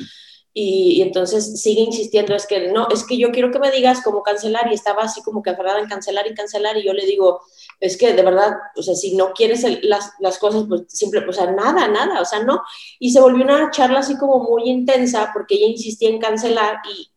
Y, 0.55 1.01
entonces 1.01 1.61
sigue 1.61 1.81
insistiendo, 1.81 2.35
es 2.35 2.47
que 2.47 2.69
no, 2.69 2.87
es 2.89 3.05
que 3.05 3.17
yo 3.17 3.31
quiero 3.31 3.51
que 3.51 3.59
me 3.59 3.71
digas 3.71 4.03
cómo 4.05 4.23
cancelar 4.23 4.71
y 4.71 4.75
estaba 4.75 5.05
así 5.05 5.23
como 5.23 5.43
que 5.43 5.51
aferrada 5.51 5.81
en 5.81 5.89
cancelar 5.89 6.27
y 6.27 6.35
cancelar 6.35 6.77
y 6.77 6.85
yo 6.85 6.93
le 6.93 7.07
digo, 7.07 7.41
es 7.81 7.97
que 7.97 8.13
de 8.13 8.23
verdad, 8.23 8.53
o 8.77 8.83
sea, 8.83 8.95
si 8.95 9.17
no 9.17 9.33
quieres 9.33 9.65
las, 9.83 10.13
las, 10.21 10.39
cosas, 10.39 10.65
pues 10.69 10.83
simple, 10.89 11.25
o 11.27 11.33
sea, 11.33 11.51
nada, 11.51 11.89
nada, 11.89 12.21
o 12.21 12.25
sea, 12.25 12.43
no. 12.43 12.63
Y 12.99 13.13
se 13.13 13.21
volvió 13.21 13.45
una 13.45 13.71
charla 13.71 14.01
así 14.01 14.17
como 14.19 14.41
muy 14.41 14.69
intensa 14.69 15.31
porque 15.33 15.55
ella 15.55 15.67
insistía 15.69 16.11
en 16.11 16.21
cancelar 16.21 16.81
y 16.95 17.11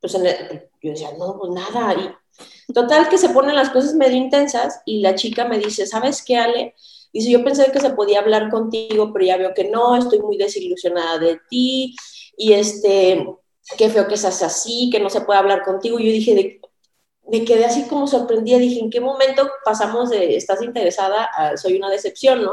pues 0.00 0.12
yo 0.12 0.90
decía, 0.90 1.10
no, 1.18 1.38
pues 1.38 1.52
nada. 1.52 1.94
Y 1.94 2.72
total 2.72 3.08
que 3.08 3.18
se 3.18 3.30
ponen 3.30 3.56
las 3.56 3.70
cosas 3.70 3.94
medio 3.94 4.16
intensas 4.16 4.82
y 4.84 5.00
la 5.00 5.14
chica 5.14 5.46
me 5.46 5.58
dice, 5.58 5.86
¿sabes 5.86 6.22
qué, 6.22 6.36
Ale? 6.36 6.74
Dice, 7.12 7.30
yo 7.30 7.44
pensé 7.44 7.70
que 7.72 7.80
se 7.80 7.90
podía 7.90 8.18
hablar 8.18 8.50
contigo, 8.50 9.12
pero 9.12 9.24
ya 9.24 9.36
veo 9.36 9.54
que 9.54 9.70
no, 9.70 9.96
estoy 9.96 10.18
muy 10.20 10.36
desilusionada 10.36 11.18
de 11.18 11.40
ti, 11.48 11.94
y 12.36 12.52
este, 12.52 13.26
qué 13.76 13.90
feo 13.90 14.08
que 14.08 14.16
seas 14.16 14.42
así, 14.42 14.90
que 14.90 15.00
no 15.00 15.10
se 15.10 15.22
puede 15.22 15.38
hablar 15.38 15.62
contigo. 15.64 15.98
Y 15.98 16.06
yo 16.06 16.12
dije, 16.12 16.34
de, 16.34 16.60
me 17.30 17.44
quedé 17.44 17.64
así 17.64 17.84
como 17.84 18.06
sorprendida, 18.06 18.58
dije, 18.58 18.80
¿en 18.80 18.90
qué 18.90 19.00
momento 19.00 19.50
pasamos 19.64 20.10
de 20.10 20.36
estás 20.36 20.62
interesada 20.62 21.24
a 21.24 21.56
soy 21.56 21.76
una 21.76 21.90
decepción, 21.90 22.42
no? 22.42 22.52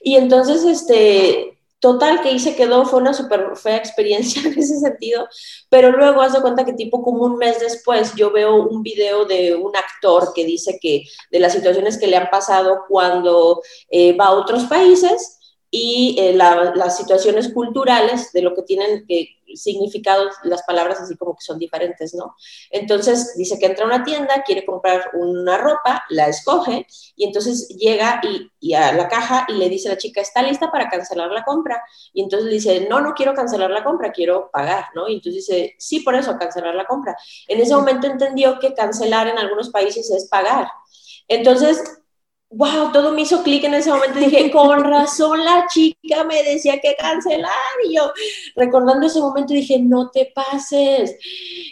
Y 0.00 0.16
entonces, 0.16 0.64
este, 0.64 1.58
total, 1.80 2.22
que 2.22 2.38
se 2.38 2.54
quedó, 2.54 2.86
fue 2.86 3.00
una 3.00 3.12
súper 3.12 3.56
fea 3.56 3.76
experiencia 3.76 4.42
en 4.46 4.58
ese 4.58 4.78
sentido, 4.78 5.28
pero 5.68 5.90
luego 5.90 6.22
haz 6.22 6.32
de 6.32 6.40
cuenta 6.40 6.64
que 6.64 6.74
tipo 6.74 7.02
como 7.02 7.24
un 7.24 7.36
mes 7.36 7.60
después 7.60 8.14
yo 8.14 8.30
veo 8.30 8.56
un 8.56 8.82
video 8.82 9.24
de 9.24 9.54
un 9.54 9.74
actor 9.76 10.32
que 10.34 10.44
dice 10.44 10.78
que 10.80 11.04
de 11.30 11.40
las 11.40 11.52
situaciones 11.52 11.98
que 11.98 12.06
le 12.06 12.16
han 12.16 12.30
pasado 12.30 12.84
cuando 12.88 13.62
eh, 13.90 14.14
va 14.16 14.26
a 14.26 14.32
otros 14.32 14.64
países 14.64 15.39
y 15.70 16.16
eh, 16.18 16.34
las 16.34 16.96
situaciones 16.96 17.52
culturales 17.52 18.32
de 18.32 18.42
lo 18.42 18.54
que 18.54 18.62
tienen 18.62 19.06
que 19.06 19.40
significados, 19.54 20.34
las 20.44 20.62
palabras 20.62 21.00
así 21.00 21.16
como 21.16 21.34
que 21.34 21.44
son 21.44 21.58
diferentes, 21.58 22.14
¿no? 22.14 22.34
Entonces 22.70 23.34
dice 23.36 23.58
que 23.58 23.66
entra 23.66 23.84
a 23.84 23.88
una 23.88 24.04
tienda, 24.04 24.42
quiere 24.44 24.64
comprar 24.64 25.10
una 25.14 25.58
ropa, 25.58 26.04
la 26.10 26.28
escoge 26.28 26.86
y 27.16 27.24
entonces 27.24 27.68
llega 27.68 28.20
y, 28.60 28.74
a 28.74 28.92
la 28.92 29.08
caja 29.08 29.46
y 29.48 29.54
le 29.54 29.68
dice 29.68 29.88
a 29.88 29.92
la 29.92 29.98
chica, 29.98 30.20
¿está 30.20 30.42
lista 30.42 30.70
para 30.70 30.88
cancelar 30.88 31.30
la 31.30 31.44
compra? 31.44 31.82
Y 32.12 32.22
entonces 32.22 32.50
dice, 32.50 32.86
no, 32.88 33.00
no 33.00 33.14
quiero 33.14 33.34
cancelar 33.34 33.70
la 33.70 33.84
compra, 33.84 34.12
quiero 34.12 34.50
pagar, 34.52 34.86
¿no? 34.94 35.08
Y 35.08 35.14
entonces 35.14 35.46
dice, 35.46 35.74
sí, 35.78 36.00
por 36.00 36.14
eso, 36.14 36.36
cancelar 36.38 36.74
la 36.74 36.84
compra. 36.84 37.16
En 37.48 37.60
ese 37.60 37.74
momento 37.74 38.06
entendió 38.06 38.58
que 38.58 38.74
cancelar 38.74 39.28
en 39.28 39.38
algunos 39.38 39.70
países 39.70 40.10
es 40.10 40.28
pagar. 40.28 40.68
Entonces, 41.28 41.99
wow, 42.50 42.90
todo 42.92 43.12
me 43.12 43.22
hizo 43.22 43.42
clic 43.42 43.64
en 43.64 43.74
ese 43.74 43.90
momento. 43.90 44.18
Dije, 44.18 44.50
con 44.50 44.82
razón 44.84 45.44
la 45.44 45.66
chica 45.68 46.24
me 46.24 46.42
decía 46.42 46.80
que 46.80 46.96
cancelar. 46.96 47.52
Y 47.88 47.96
yo, 47.96 48.12
recordando 48.56 49.06
ese 49.06 49.20
momento, 49.20 49.54
dije, 49.54 49.78
no 49.78 50.10
te 50.10 50.32
pases. 50.34 51.16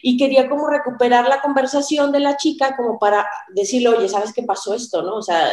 Y 0.03 0.17
quería 0.17 0.49
como 0.49 0.69
recuperar 0.69 1.29
la 1.29 1.43
conversación 1.43 2.13
de 2.13 2.21
la 2.21 2.37
chica 2.37 2.77
como 2.77 2.99
para 2.99 3.29
decirle, 3.49 3.89
oye, 3.89 4.09
¿sabes 4.09 4.33
qué 4.33 4.43
pasó 4.45 4.75
esto? 4.75 5.03
¿No? 5.03 5.17
O 5.17 5.23
sea, 5.23 5.51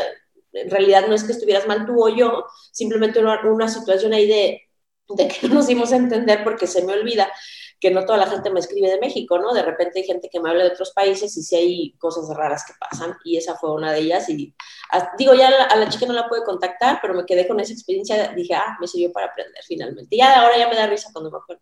en 0.53 0.69
realidad 0.69 1.07
no 1.07 1.15
es 1.15 1.23
que 1.23 1.33
estuvieras 1.33 1.67
mal 1.67 1.85
tú 1.85 2.03
o 2.03 2.09
yo, 2.09 2.45
simplemente 2.71 3.19
una, 3.19 3.41
una 3.45 3.67
situación 3.67 4.13
ahí 4.13 4.27
de, 4.27 4.61
de 5.09 5.27
que 5.27 5.47
no 5.47 5.55
nos 5.55 5.67
dimos 5.67 5.91
a 5.91 5.97
entender 5.97 6.43
porque 6.43 6.67
se 6.67 6.83
me 6.83 6.93
olvida 6.93 7.31
que 7.79 7.91
no 7.91 8.05
toda 8.05 8.17
la 8.17 8.27
gente 8.27 8.49
me 8.49 8.59
escribe 8.59 8.89
de 8.89 8.99
México, 8.99 9.37
¿no? 9.37 9.53
De 9.53 9.61
repente 9.61 9.99
hay 9.99 10.05
gente 10.05 10.29
que 10.29 10.39
me 10.39 10.49
habla 10.49 10.63
de 10.63 10.71
otros 10.71 10.91
países 10.91 11.35
y 11.37 11.43
sí 11.43 11.55
hay 11.55 11.91
cosas 11.97 12.35
raras 12.35 12.63
que 12.65 12.73
pasan 12.79 13.15
y 13.23 13.37
esa 13.37 13.55
fue 13.55 13.73
una 13.73 13.91
de 13.91 13.99
ellas 13.99 14.29
y 14.29 14.55
digo, 15.17 15.33
ya 15.33 15.47
a 15.47 15.75
la, 15.75 15.89
chica 15.89 16.05
no 16.05 16.13
la 16.13 16.27
pude 16.27 16.43
contactar, 16.43 16.99
pero 17.01 17.13
me 17.13 17.25
quedé 17.25 17.47
con 17.47 17.59
esa 17.59 17.73
experiencia, 17.73 18.29
dije, 18.29 18.53
ah, 18.53 18.77
me 18.79 18.87
sirvió 18.87 19.11
para 19.11 19.27
aprender 19.27 19.61
finalmente. 19.65 20.15
Y 20.15 20.19
ya 20.19 20.41
ahora 20.41 20.57
ya 20.57 20.69
me 20.69 20.75
da 20.75 20.87
risa 20.87 21.09
cuando 21.11 21.31
me 21.31 21.37
acuerdo. 21.37 21.61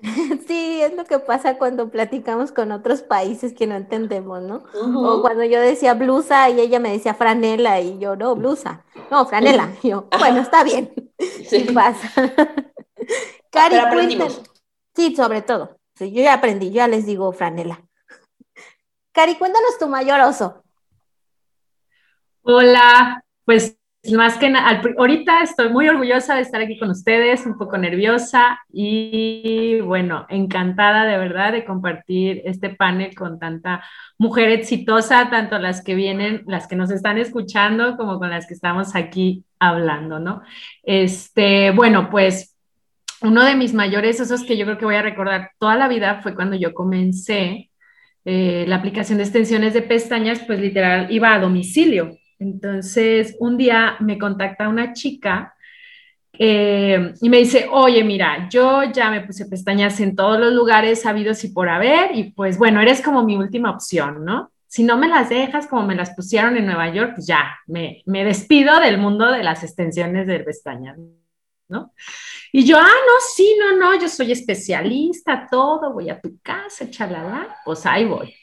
Sí, 0.46 0.80
es 0.82 0.94
lo 0.94 1.04
que 1.04 1.18
pasa 1.18 1.58
cuando 1.58 1.90
platicamos 1.90 2.52
con 2.52 2.72
otros 2.72 3.02
países 3.02 3.52
que 3.52 3.66
no 3.66 3.76
entendemos, 3.76 4.42
¿no? 4.42 4.64
O 4.74 5.20
cuando 5.20 5.44
yo 5.44 5.60
decía 5.60 5.94
blusa 5.94 6.48
y 6.50 6.60
ella 6.60 6.80
me 6.80 6.90
decía 6.90 7.14
franela 7.14 7.80
y 7.80 7.98
yo, 7.98 8.16
no, 8.16 8.34
blusa, 8.34 8.84
no, 9.10 9.26
franela. 9.26 9.70
Y 9.82 9.90
yo, 9.90 10.06
bueno, 10.18 10.40
está 10.40 10.64
bien. 10.64 10.92
Sí, 11.46 11.64
pasa. 11.74 12.10
Cari, 13.50 13.76
aprendimos. 13.76 14.40
Sí, 14.94 15.14
sobre 15.14 15.42
todo. 15.42 15.78
yo 15.98 16.06
ya 16.06 16.34
aprendí, 16.34 16.70
ya 16.70 16.88
les 16.88 17.06
digo 17.06 17.32
franela. 17.32 17.82
Cari, 19.12 19.36
cuéntanos 19.36 19.78
tu 19.78 19.88
mayor 19.88 20.20
oso. 20.20 20.62
Hola, 22.42 23.22
pues 23.44 23.76
más 24.14 24.38
que 24.38 24.48
nada, 24.48 24.80
ahorita 24.96 25.42
estoy 25.42 25.68
muy 25.68 25.86
orgullosa 25.86 26.34
de 26.34 26.40
estar 26.40 26.62
aquí 26.62 26.78
con 26.78 26.90
ustedes, 26.90 27.44
un 27.44 27.58
poco 27.58 27.76
nerviosa 27.76 28.58
y 28.72 29.80
bueno, 29.82 30.24
encantada 30.30 31.04
de 31.04 31.18
verdad 31.18 31.52
de 31.52 31.66
compartir 31.66 32.40
este 32.46 32.70
panel 32.70 33.14
con 33.14 33.38
tanta 33.38 33.84
mujer 34.16 34.48
exitosa, 34.50 35.28
tanto 35.28 35.58
las 35.58 35.84
que 35.84 35.94
vienen, 35.94 36.44
las 36.46 36.66
que 36.66 36.76
nos 36.76 36.90
están 36.90 37.18
escuchando, 37.18 37.98
como 37.98 38.18
con 38.18 38.30
las 38.30 38.46
que 38.46 38.54
estamos 38.54 38.96
aquí 38.96 39.44
hablando, 39.58 40.18
¿no? 40.18 40.42
Este, 40.82 41.70
bueno, 41.72 42.08
pues 42.08 42.49
uno 43.22 43.44
de 43.44 43.54
mis 43.54 43.74
mayores 43.74 44.20
osos 44.20 44.44
que 44.44 44.56
yo 44.56 44.64
creo 44.64 44.78
que 44.78 44.84
voy 44.84 44.96
a 44.96 45.02
recordar 45.02 45.50
toda 45.58 45.76
la 45.76 45.88
vida 45.88 46.20
fue 46.22 46.34
cuando 46.34 46.56
yo 46.56 46.74
comencé 46.74 47.70
eh, 48.24 48.64
la 48.68 48.76
aplicación 48.76 49.18
de 49.18 49.24
extensiones 49.24 49.74
de 49.74 49.82
pestañas, 49.82 50.40
pues 50.46 50.60
literal 50.60 51.10
iba 51.10 51.34
a 51.34 51.40
domicilio. 51.40 52.16
Entonces, 52.38 53.36
un 53.38 53.56
día 53.56 53.96
me 54.00 54.18
contacta 54.18 54.68
una 54.68 54.92
chica 54.92 55.54
eh, 56.32 57.12
y 57.20 57.28
me 57.28 57.38
dice, 57.38 57.68
oye, 57.70 58.02
mira, 58.02 58.48
yo 58.50 58.84
ya 58.84 59.10
me 59.10 59.20
puse 59.20 59.46
pestañas 59.46 60.00
en 60.00 60.16
todos 60.16 60.40
los 60.40 60.52
lugares 60.52 61.04
habidos 61.04 61.44
y 61.44 61.48
por 61.48 61.68
haber, 61.68 62.16
y 62.16 62.32
pues 62.32 62.56
bueno, 62.56 62.80
eres 62.80 63.02
como 63.02 63.22
mi 63.24 63.36
última 63.36 63.70
opción, 63.70 64.24
¿no? 64.24 64.50
Si 64.66 64.84
no 64.84 64.96
me 64.96 65.08
las 65.08 65.28
dejas 65.28 65.66
como 65.66 65.86
me 65.86 65.96
las 65.96 66.14
pusieron 66.14 66.56
en 66.56 66.64
Nueva 66.64 66.88
York, 66.94 67.12
pues 67.16 67.26
ya, 67.26 67.58
me, 67.66 68.02
me 68.06 68.24
despido 68.24 68.80
del 68.80 68.96
mundo 68.98 69.30
de 69.30 69.42
las 69.42 69.64
extensiones 69.64 70.26
de 70.26 70.40
pestañas, 70.40 70.98
¿no? 71.68 71.92
Y 72.52 72.64
yo, 72.64 72.78
ah, 72.78 72.82
no, 72.82 73.12
sí, 73.34 73.56
no, 73.58 73.76
no, 73.76 74.00
yo 74.00 74.08
soy 74.08 74.32
especialista, 74.32 75.46
todo, 75.50 75.92
voy 75.92 76.10
a 76.10 76.20
tu 76.20 76.38
casa, 76.42 76.90
chalala, 76.90 77.56
pues 77.64 77.86
ahí 77.86 78.06
voy. 78.06 78.34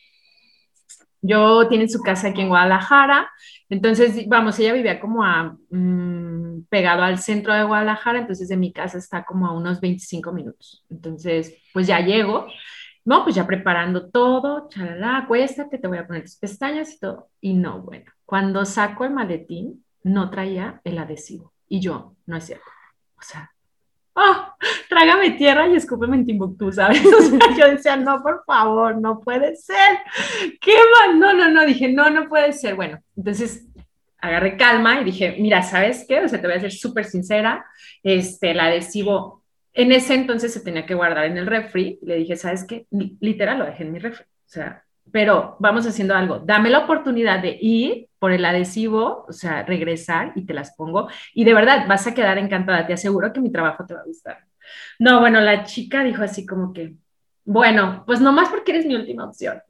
Yo 1.21 1.67
tiene 1.67 1.89
su 1.89 2.01
casa 2.01 2.29
aquí 2.29 2.41
en 2.41 2.49
Guadalajara, 2.49 3.29
entonces, 3.69 4.27
vamos, 4.27 4.57
ella 4.59 4.73
vivía 4.73 4.99
como 4.99 5.23
a, 5.23 5.57
mm, 5.69 6.63
pegado 6.69 7.03
al 7.03 7.19
centro 7.19 7.53
de 7.53 7.63
Guadalajara, 7.63 8.19
entonces 8.19 8.47
de 8.47 8.57
mi 8.57 8.71
casa 8.71 8.97
está 8.97 9.25
como 9.25 9.47
a 9.47 9.53
unos 9.53 9.81
25 9.81 10.31
minutos. 10.31 10.85
Entonces, 10.89 11.55
pues 11.73 11.87
ya 11.87 11.99
llego, 11.99 12.47
no, 13.03 13.23
pues 13.23 13.35
ya 13.35 13.45
preparando 13.45 14.09
todo, 14.09 14.69
chalala, 14.69 15.17
acuéstate, 15.17 15.77
te 15.77 15.87
voy 15.87 15.97
a 15.97 16.07
poner 16.07 16.23
tus 16.23 16.37
pestañas 16.37 16.93
y 16.93 16.99
todo. 16.99 17.29
Y 17.41 17.53
no, 17.53 17.81
bueno, 17.81 18.11
cuando 18.25 18.63
saco 18.65 19.03
el 19.05 19.11
maletín, 19.11 19.83
no 20.03 20.29
traía 20.29 20.81
el 20.83 20.97
adhesivo. 20.97 21.53
Y 21.67 21.81
yo, 21.81 22.15
no 22.25 22.37
es 22.37 22.45
cierto. 22.45 22.65
O 23.17 23.21
sea, 23.21 23.51
oh, 24.17 24.55
trágame 24.89 25.31
tierra 25.31 25.67
y 25.67 25.75
escúpeme 25.75 26.17
en 26.17 26.25
Timbuktu, 26.25 26.71
¿sabes? 26.71 27.01
yo 27.57 27.69
decía, 27.69 27.95
no, 27.95 28.21
por 28.21 28.43
favor, 28.45 28.97
no 28.97 29.21
puede 29.21 29.55
ser. 29.55 30.00
¿Qué 30.59 30.74
mal? 31.00 31.19
No, 31.19 31.33
no, 31.33 31.50
no, 31.50 31.65
dije, 31.65 31.88
no, 31.89 32.09
no 32.09 32.27
puede 32.27 32.51
ser. 32.53 32.75
Bueno, 32.75 33.00
entonces 33.15 33.65
agarré 34.19 34.57
calma 34.57 35.00
y 35.01 35.05
dije, 35.05 35.38
mira, 35.39 35.62
¿sabes 35.63 36.05
qué? 36.07 36.21
O 36.21 36.27
sea, 36.27 36.41
te 36.41 36.47
voy 36.47 36.57
a 36.57 36.62
ser 36.62 36.71
súper 36.71 37.05
sincera, 37.05 37.65
este, 38.03 38.51
el 38.51 38.59
adhesivo 38.59 39.43
en 39.77 39.91
ese 39.91 40.15
entonces 40.15 40.51
se 40.51 40.62
tenía 40.62 40.88
que 40.88 40.95
guardar 40.95 41.25
en 41.25 41.38
el 41.38 41.45
refri. 41.45 42.00
Le 42.01 42.15
dije, 42.15 42.36
¿sabes 42.36 42.65
qué? 42.65 42.88
Literal, 43.19 43.59
lo 43.59 43.65
dejé 43.65 43.83
en 43.83 43.91
mi 43.91 44.00
refri. 44.00 44.25
O 44.25 44.50
sea, 44.50 44.83
pero 45.12 45.55
vamos 45.59 45.86
haciendo 45.86 46.15
algo. 46.15 46.39
Dame 46.39 46.71
la 46.71 46.79
oportunidad 46.79 47.39
de 47.39 47.59
ir 47.62 48.06
por 48.19 48.31
el 48.31 48.45
adhesivo, 48.45 49.25
o 49.27 49.33
sea, 49.33 49.63
regresar 49.63 50.33
y 50.36 50.45
te 50.45 50.53
las 50.53 50.75
pongo. 50.75 51.09
Y 51.33 51.43
de 51.43 51.53
verdad, 51.53 51.88
vas 51.88 52.07
a 52.07 52.13
quedar 52.13 52.38
encantada. 52.38 52.88
Te 52.88 52.93
aseguro 52.93 53.31
que 53.33 53.41
mi 53.41 53.51
trabajo 53.51 53.86
te 53.86 53.93
va 53.93 54.01
a 54.01 54.05
gustar. 54.05 54.39
No, 55.00 55.19
bueno, 55.19 55.39
la 55.41 55.63
chica 55.63 56.03
dijo 56.03 56.24
así 56.24 56.45
como 56.45 56.74
que, 56.74 56.95
bueno, 57.50 58.03
pues 58.05 58.19
nomás 58.19 58.50
porque 58.50 58.71
eres 58.74 58.86
mi 58.86 58.95
última 58.95 59.24
opción. 59.24 59.62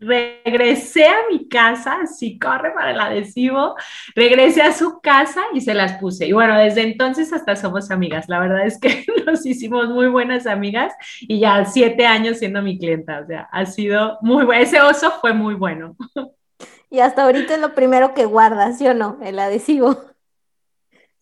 regresé 0.00 1.06
a 1.06 1.16
mi 1.30 1.46
casa, 1.48 1.98
así 2.02 2.38
corre 2.38 2.72
para 2.72 2.92
el 2.92 3.00
adhesivo, 3.00 3.74
regresé 4.14 4.62
a 4.62 4.72
su 4.72 5.00
casa 5.02 5.42
y 5.52 5.60
se 5.60 5.74
las 5.74 5.98
puse. 5.98 6.26
Y 6.26 6.32
bueno, 6.32 6.56
desde 6.56 6.82
entonces 6.82 7.34
hasta 7.34 7.54
somos 7.54 7.90
amigas. 7.90 8.26
La 8.30 8.40
verdad 8.40 8.64
es 8.64 8.80
que 8.80 9.04
nos 9.26 9.44
hicimos 9.44 9.90
muy 9.90 10.08
buenas 10.08 10.46
amigas 10.46 10.94
y 11.20 11.38
ya 11.40 11.66
siete 11.66 12.06
años 12.06 12.38
siendo 12.38 12.62
mi 12.62 12.78
clienta. 12.78 13.20
O 13.20 13.26
sea, 13.26 13.48
ha 13.52 13.66
sido 13.66 14.18
muy 14.22 14.46
bueno. 14.46 14.62
Ese 14.62 14.80
oso 14.80 15.10
fue 15.20 15.34
muy 15.34 15.54
bueno. 15.54 15.94
Y 16.90 17.00
hasta 17.00 17.24
ahorita 17.24 17.54
es 17.54 17.60
lo 17.60 17.74
primero 17.74 18.14
que 18.14 18.24
guardas, 18.24 18.78
¿sí 18.78 18.86
o 18.86 18.94
no? 18.94 19.18
El 19.22 19.38
adhesivo. 19.38 19.96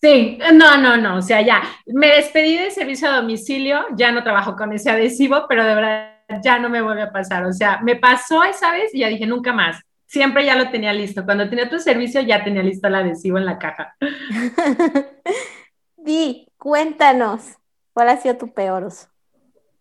Sí, 0.04 0.38
no, 0.52 0.76
no, 0.76 0.98
no, 0.98 1.16
o 1.16 1.22
sea, 1.22 1.40
ya, 1.40 1.62
me 1.86 2.08
despedí 2.08 2.58
del 2.58 2.70
servicio 2.70 3.08
a 3.08 3.16
domicilio, 3.16 3.86
ya 3.96 4.12
no 4.12 4.22
trabajo 4.22 4.54
con 4.54 4.70
ese 4.74 4.90
adhesivo, 4.90 5.46
pero 5.48 5.64
de 5.64 5.74
verdad 5.74 6.10
ya 6.42 6.58
no 6.58 6.68
me 6.68 6.82
vuelve 6.82 7.00
a 7.00 7.10
pasar, 7.10 7.42
o 7.46 7.52
sea, 7.54 7.80
me 7.80 7.96
pasó 7.96 8.44
esa 8.44 8.70
vez 8.70 8.94
y 8.94 8.98
ya 8.98 9.08
dije, 9.08 9.26
nunca 9.26 9.54
más, 9.54 9.80
siempre 10.04 10.44
ya 10.44 10.56
lo 10.56 10.70
tenía 10.70 10.92
listo, 10.92 11.24
cuando 11.24 11.48
tenía 11.48 11.70
tu 11.70 11.78
servicio 11.78 12.20
ya 12.20 12.44
tenía 12.44 12.62
listo 12.62 12.88
el 12.88 12.96
adhesivo 12.96 13.38
en 13.38 13.46
la 13.46 13.58
caja. 13.58 13.96
Di, 15.96 16.48
cuéntanos, 16.58 17.56
¿cuál 17.94 18.10
ha 18.10 18.18
sido 18.18 18.36
tu 18.36 18.52
peor 18.52 18.84
oso? 18.84 19.08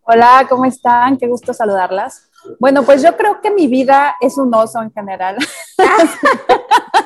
Hola, 0.04 0.46
¿cómo 0.48 0.64
están? 0.64 1.18
Qué 1.18 1.26
gusto 1.26 1.52
saludarlas. 1.52 2.30
Bueno, 2.58 2.82
pues 2.82 3.02
yo 3.02 3.16
creo 3.16 3.40
que 3.40 3.50
mi 3.50 3.66
vida 3.66 4.16
es 4.20 4.38
un 4.38 4.54
oso 4.54 4.82
en 4.82 4.92
general. 4.92 5.36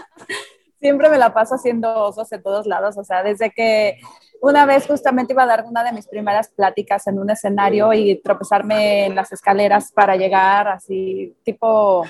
siempre 0.80 1.08
me 1.10 1.18
la 1.18 1.32
paso 1.32 1.56
haciendo 1.56 2.04
osos 2.04 2.30
en 2.32 2.42
todos 2.42 2.66
lados, 2.66 2.96
o 2.96 3.04
sea, 3.04 3.22
desde 3.22 3.50
que 3.50 3.98
una 4.40 4.66
vez 4.66 4.86
justamente 4.86 5.32
iba 5.32 5.42
a 5.42 5.46
dar 5.46 5.64
una 5.64 5.82
de 5.82 5.92
mis 5.92 6.06
primeras 6.06 6.48
pláticas 6.48 7.06
en 7.08 7.18
un 7.18 7.30
escenario 7.30 7.92
y 7.92 8.20
tropezarme 8.22 9.06
en 9.06 9.14
las 9.14 9.32
escaleras 9.32 9.90
para 9.92 10.16
llegar 10.16 10.68
así, 10.68 11.34
tipo, 11.42 12.04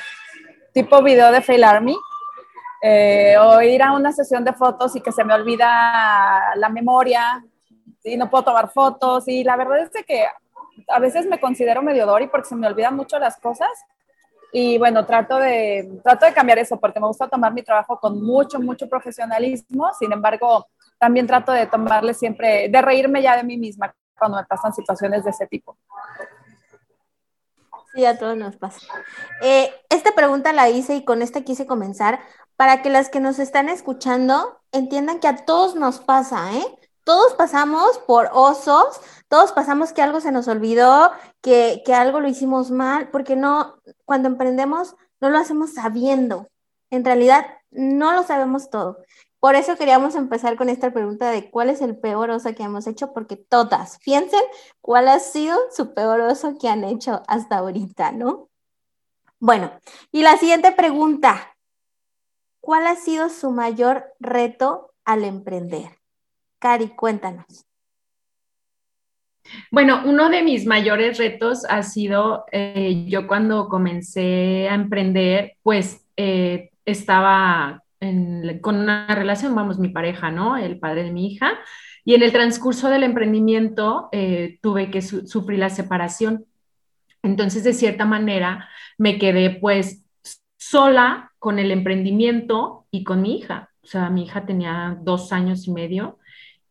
tipo 0.72 1.02
video 1.02 1.32
de 1.32 1.40
Fail 1.40 1.64
Army, 1.64 1.96
eh, 2.82 3.36
o 3.40 3.60
ir 3.62 3.82
a 3.82 3.92
una 3.92 4.12
sesión 4.12 4.44
de 4.44 4.52
fotos 4.52 4.94
y 4.94 5.00
que 5.00 5.10
se 5.10 5.24
me 5.24 5.34
olvida 5.34 6.54
la 6.56 6.68
memoria 6.68 7.42
y 8.04 8.16
no 8.16 8.30
puedo 8.30 8.44
tomar 8.44 8.70
fotos 8.70 9.26
y 9.26 9.42
la 9.42 9.56
verdad 9.56 9.78
es 9.80 10.04
que 10.04 10.26
a 10.88 10.98
veces 10.98 11.26
me 11.26 11.40
considero 11.40 11.82
medio 11.82 12.06
Dory 12.06 12.28
porque 12.28 12.48
se 12.48 12.56
me 12.56 12.66
olvidan 12.66 12.96
mucho 12.96 13.18
las 13.18 13.36
cosas. 13.38 13.70
Y 14.52 14.78
bueno, 14.78 15.04
trato 15.04 15.36
de, 15.36 16.00
trato 16.02 16.24
de 16.24 16.32
cambiar 16.32 16.58
eso 16.58 16.78
porque 16.80 17.00
me 17.00 17.06
gusta 17.06 17.28
tomar 17.28 17.52
mi 17.52 17.62
trabajo 17.62 17.98
con 18.00 18.22
mucho, 18.22 18.58
mucho 18.58 18.88
profesionalismo. 18.88 19.90
Sin 19.98 20.12
embargo, 20.12 20.66
también 20.98 21.26
trato 21.26 21.52
de 21.52 21.66
tomarle 21.66 22.14
siempre, 22.14 22.68
de 22.68 22.82
reírme 22.82 23.22
ya 23.22 23.36
de 23.36 23.44
mí 23.44 23.56
misma 23.56 23.94
cuando 24.18 24.38
me 24.38 24.44
pasan 24.44 24.72
situaciones 24.72 25.24
de 25.24 25.30
ese 25.30 25.46
tipo. 25.46 25.76
Sí, 27.94 28.04
a 28.04 28.18
todos 28.18 28.36
nos 28.36 28.56
pasa. 28.56 28.80
Eh, 29.42 29.70
esta 29.88 30.12
pregunta 30.12 30.52
la 30.52 30.68
hice 30.68 30.94
y 30.96 31.04
con 31.04 31.22
esta 31.22 31.42
quise 31.42 31.66
comenzar 31.66 32.20
para 32.56 32.82
que 32.82 32.90
las 32.90 33.08
que 33.08 33.20
nos 33.20 33.38
están 33.38 33.68
escuchando 33.68 34.60
entiendan 34.72 35.20
que 35.20 35.28
a 35.28 35.44
todos 35.44 35.74
nos 35.74 36.00
pasa, 36.00 36.52
¿eh? 36.54 36.77
Todos 37.08 37.32
pasamos 37.32 37.96
por 38.00 38.28
osos, 38.34 39.00
todos 39.28 39.52
pasamos 39.52 39.94
que 39.94 40.02
algo 40.02 40.20
se 40.20 40.30
nos 40.30 40.46
olvidó, 40.46 41.10
que, 41.40 41.82
que 41.86 41.94
algo 41.94 42.20
lo 42.20 42.28
hicimos 42.28 42.70
mal, 42.70 43.08
porque 43.08 43.34
no, 43.34 43.80
cuando 44.04 44.28
emprendemos 44.28 44.94
no 45.18 45.30
lo 45.30 45.38
hacemos 45.38 45.72
sabiendo. 45.72 46.48
En 46.90 47.06
realidad 47.06 47.46
no 47.70 48.12
lo 48.12 48.24
sabemos 48.24 48.68
todo. 48.68 48.98
Por 49.40 49.54
eso 49.54 49.78
queríamos 49.78 50.16
empezar 50.16 50.58
con 50.58 50.68
esta 50.68 50.92
pregunta 50.92 51.30
de 51.30 51.50
cuál 51.50 51.70
es 51.70 51.80
el 51.80 51.96
peor 51.98 52.28
oso 52.28 52.54
que 52.54 52.64
hemos 52.64 52.86
hecho, 52.86 53.14
porque 53.14 53.36
todas, 53.36 53.98
piensen 54.00 54.42
cuál 54.82 55.08
ha 55.08 55.18
sido 55.18 55.56
su 55.74 55.94
peor 55.94 56.20
oso 56.20 56.58
que 56.60 56.68
han 56.68 56.84
hecho 56.84 57.22
hasta 57.26 57.56
ahorita, 57.56 58.12
¿no? 58.12 58.50
Bueno, 59.40 59.72
y 60.12 60.20
la 60.24 60.36
siguiente 60.36 60.72
pregunta, 60.72 61.56
¿cuál 62.60 62.86
ha 62.86 62.96
sido 62.96 63.30
su 63.30 63.50
mayor 63.50 64.12
reto 64.20 64.92
al 65.06 65.24
emprender? 65.24 65.97
Cari, 66.58 66.88
cuéntanos. 66.88 67.64
Bueno, 69.70 70.02
uno 70.04 70.28
de 70.28 70.42
mis 70.42 70.66
mayores 70.66 71.18
retos 71.18 71.64
ha 71.68 71.82
sido, 71.82 72.44
eh, 72.52 73.04
yo 73.08 73.26
cuando 73.26 73.68
comencé 73.68 74.68
a 74.68 74.74
emprender, 74.74 75.56
pues 75.62 76.06
eh, 76.16 76.70
estaba 76.84 77.82
con 78.60 78.76
una 78.76 79.08
relación, 79.14 79.54
vamos, 79.54 79.78
mi 79.78 79.88
pareja, 79.88 80.30
¿no? 80.30 80.56
El 80.56 80.78
padre 80.78 81.04
de 81.04 81.12
mi 81.12 81.26
hija. 81.26 81.58
Y 82.04 82.14
en 82.14 82.22
el 82.22 82.32
transcurso 82.32 82.88
del 82.88 83.02
emprendimiento 83.02 84.08
eh, 84.12 84.58
tuve 84.62 84.90
que 84.90 85.02
sufrir 85.02 85.58
la 85.58 85.70
separación. 85.70 86.46
Entonces, 87.22 87.64
de 87.64 87.72
cierta 87.72 88.04
manera, 88.04 88.68
me 88.98 89.18
quedé 89.18 89.50
pues 89.50 90.04
sola 90.56 91.32
con 91.38 91.58
el 91.58 91.70
emprendimiento 91.70 92.86
y 92.90 93.04
con 93.04 93.22
mi 93.22 93.36
hija. 93.36 93.70
O 93.82 93.86
sea, 93.86 94.10
mi 94.10 94.24
hija 94.24 94.46
tenía 94.46 94.96
dos 95.02 95.32
años 95.32 95.66
y 95.66 95.72
medio 95.72 96.18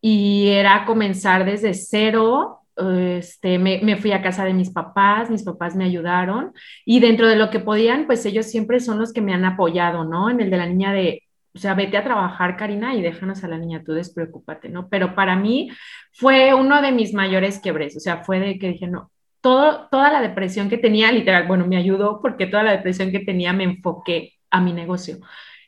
y 0.01 0.49
era 0.49 0.85
comenzar 0.85 1.45
desde 1.45 1.73
cero 1.73 2.57
este, 2.77 3.57
me, 3.57 3.79
me, 3.83 3.97
fui 3.97 4.11
a 4.11 4.21
casa 4.21 4.45
de 4.45 4.53
mis 4.53 4.69
papás, 4.69 5.29
mis 5.29 5.43
papás 5.43 5.75
me 5.75 5.85
ayudaron 5.85 6.53
y 6.85 6.99
dentro 6.99 7.27
de 7.27 7.35
lo 7.35 7.49
que 7.49 7.59
podían, 7.59 8.05
pues 8.05 8.25
ellos 8.25 8.45
siempre 8.45 8.79
son 8.79 8.99
los 8.99 9.13
que 9.13 9.21
me 9.21 9.33
han 9.33 9.45
apoyado, 9.45 10.03
¿no? 10.03 10.29
En 10.29 10.41
el 10.41 10.49
de 10.51 10.57
la 10.57 10.67
niña 10.67 10.93
de, 10.93 11.23
o 11.55 11.59
sea, 11.59 11.73
vete 11.73 11.97
a 11.97 12.03
trabajar, 12.03 12.55
Karina, 12.55 12.95
y 12.95 13.01
déjanos 13.01 13.43
a 13.43 13.47
la 13.47 13.57
niña, 13.57 13.83
tú 13.83 13.93
despreocúpate, 13.93 14.69
¿no? 14.69 14.89
Pero 14.89 15.15
para 15.15 15.35
mí 15.35 15.71
fue 16.13 16.53
uno 16.53 16.81
de 16.81 16.91
mis 16.91 17.13
mayores 17.13 17.59
quiebres, 17.59 17.97
o 17.97 17.99
sea, 17.99 18.23
fue 18.23 18.39
de 18.39 18.59
que 18.59 18.69
dije, 18.69 18.87
no, 18.87 19.11
todo, 19.41 19.87
toda 19.89 20.11
la 20.11 20.21
depresión 20.21 20.69
que 20.69 20.77
tenía, 20.77 21.11
literal, 21.11 21.47
bueno, 21.47 21.65
me 21.65 21.77
ayudó 21.77 22.21
porque 22.21 22.45
toda 22.45 22.63
la 22.63 22.71
depresión 22.71 23.11
que 23.11 23.19
tenía 23.19 23.53
me 23.53 23.63
enfoqué 23.63 24.33
a 24.51 24.61
mi 24.61 24.73
negocio. 24.73 25.17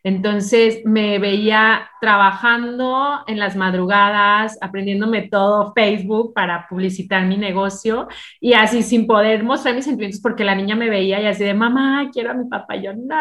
Entonces 0.04 0.82
me 0.86 1.20
veía 1.20 1.90
trabajando 2.00 3.20
en 3.28 3.40
las 3.40 3.56
madrugadas, 3.56 4.58
aprendiéndome 4.62 5.28
todo 5.28 5.74
Facebook 5.74 6.34
para 6.34 6.68
publicitar 6.70 7.26
mi 7.26 7.38
negocio 7.38 8.08
y 8.40 8.54
así 8.54 8.84
sin 8.84 9.08
poder 9.08 9.44
mostrar 9.44 9.76
mis 9.76 9.86
sentimientos 9.86 10.22
porque 10.22 10.44
la 10.44 10.56
niña 10.56 10.76
me 10.76 10.90
veía 10.90 11.22
y 11.22 11.26
así 11.26 11.44
de 11.44 11.54
mamá, 11.54 12.10
quiero 12.14 12.32
a 12.32 12.34
mi 12.34 12.48
papá. 12.48 12.76
Yo, 12.76 12.94
no, 12.94 13.16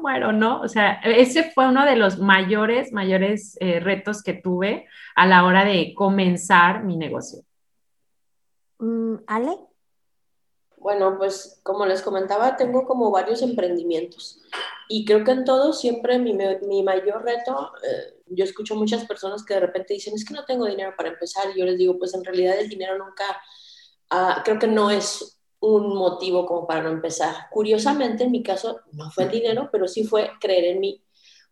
muero, 0.00 0.32
¿no? 0.32 0.60
O 0.60 0.68
sea, 0.68 1.00
ese 1.04 1.50
fue 1.50 1.68
uno 1.68 1.84
de 1.84 1.96
los 1.96 2.18
mayores, 2.18 2.92
mayores 2.92 3.56
eh, 3.60 3.80
retos 3.80 4.22
que 4.22 4.34
tuve 4.34 4.86
a 5.14 5.26
la 5.26 5.44
hora 5.44 5.64
de 5.64 5.92
comenzar 5.94 6.84
mi 6.84 6.96
negocio. 6.96 7.42
Mm, 8.78 9.16
¿Ale? 9.26 9.71
Bueno, 10.82 11.16
pues 11.16 11.60
como 11.62 11.86
les 11.86 12.02
comentaba, 12.02 12.56
tengo 12.56 12.84
como 12.84 13.10
varios 13.10 13.40
emprendimientos 13.42 14.40
y 14.88 15.04
creo 15.04 15.24
que 15.24 15.30
en 15.30 15.44
todo 15.44 15.72
siempre 15.72 16.18
mi, 16.18 16.34
mi 16.34 16.82
mayor 16.82 17.24
reto, 17.24 17.72
eh, 17.82 18.20
yo 18.26 18.44
escucho 18.44 18.74
muchas 18.74 19.06
personas 19.06 19.44
que 19.44 19.54
de 19.54 19.60
repente 19.60 19.94
dicen, 19.94 20.14
es 20.14 20.24
que 20.24 20.34
no 20.34 20.44
tengo 20.44 20.66
dinero 20.66 20.92
para 20.96 21.10
empezar 21.10 21.44
y 21.50 21.58
yo 21.58 21.64
les 21.64 21.78
digo, 21.78 21.98
pues 21.98 22.12
en 22.14 22.24
realidad 22.24 22.58
el 22.58 22.68
dinero 22.68 22.98
nunca, 22.98 23.24
uh, 24.12 24.42
creo 24.44 24.58
que 24.58 24.66
no 24.66 24.90
es 24.90 25.40
un 25.60 25.94
motivo 25.94 26.44
como 26.44 26.66
para 26.66 26.82
no 26.82 26.90
empezar. 26.90 27.48
Curiosamente, 27.50 28.24
en 28.24 28.32
mi 28.32 28.42
caso, 28.42 28.80
no 28.92 29.10
fue 29.10 29.24
el 29.24 29.30
dinero, 29.30 29.68
pero 29.70 29.86
sí 29.86 30.04
fue 30.04 30.30
creer 30.40 30.64
en 30.64 30.80
mí. 30.80 31.04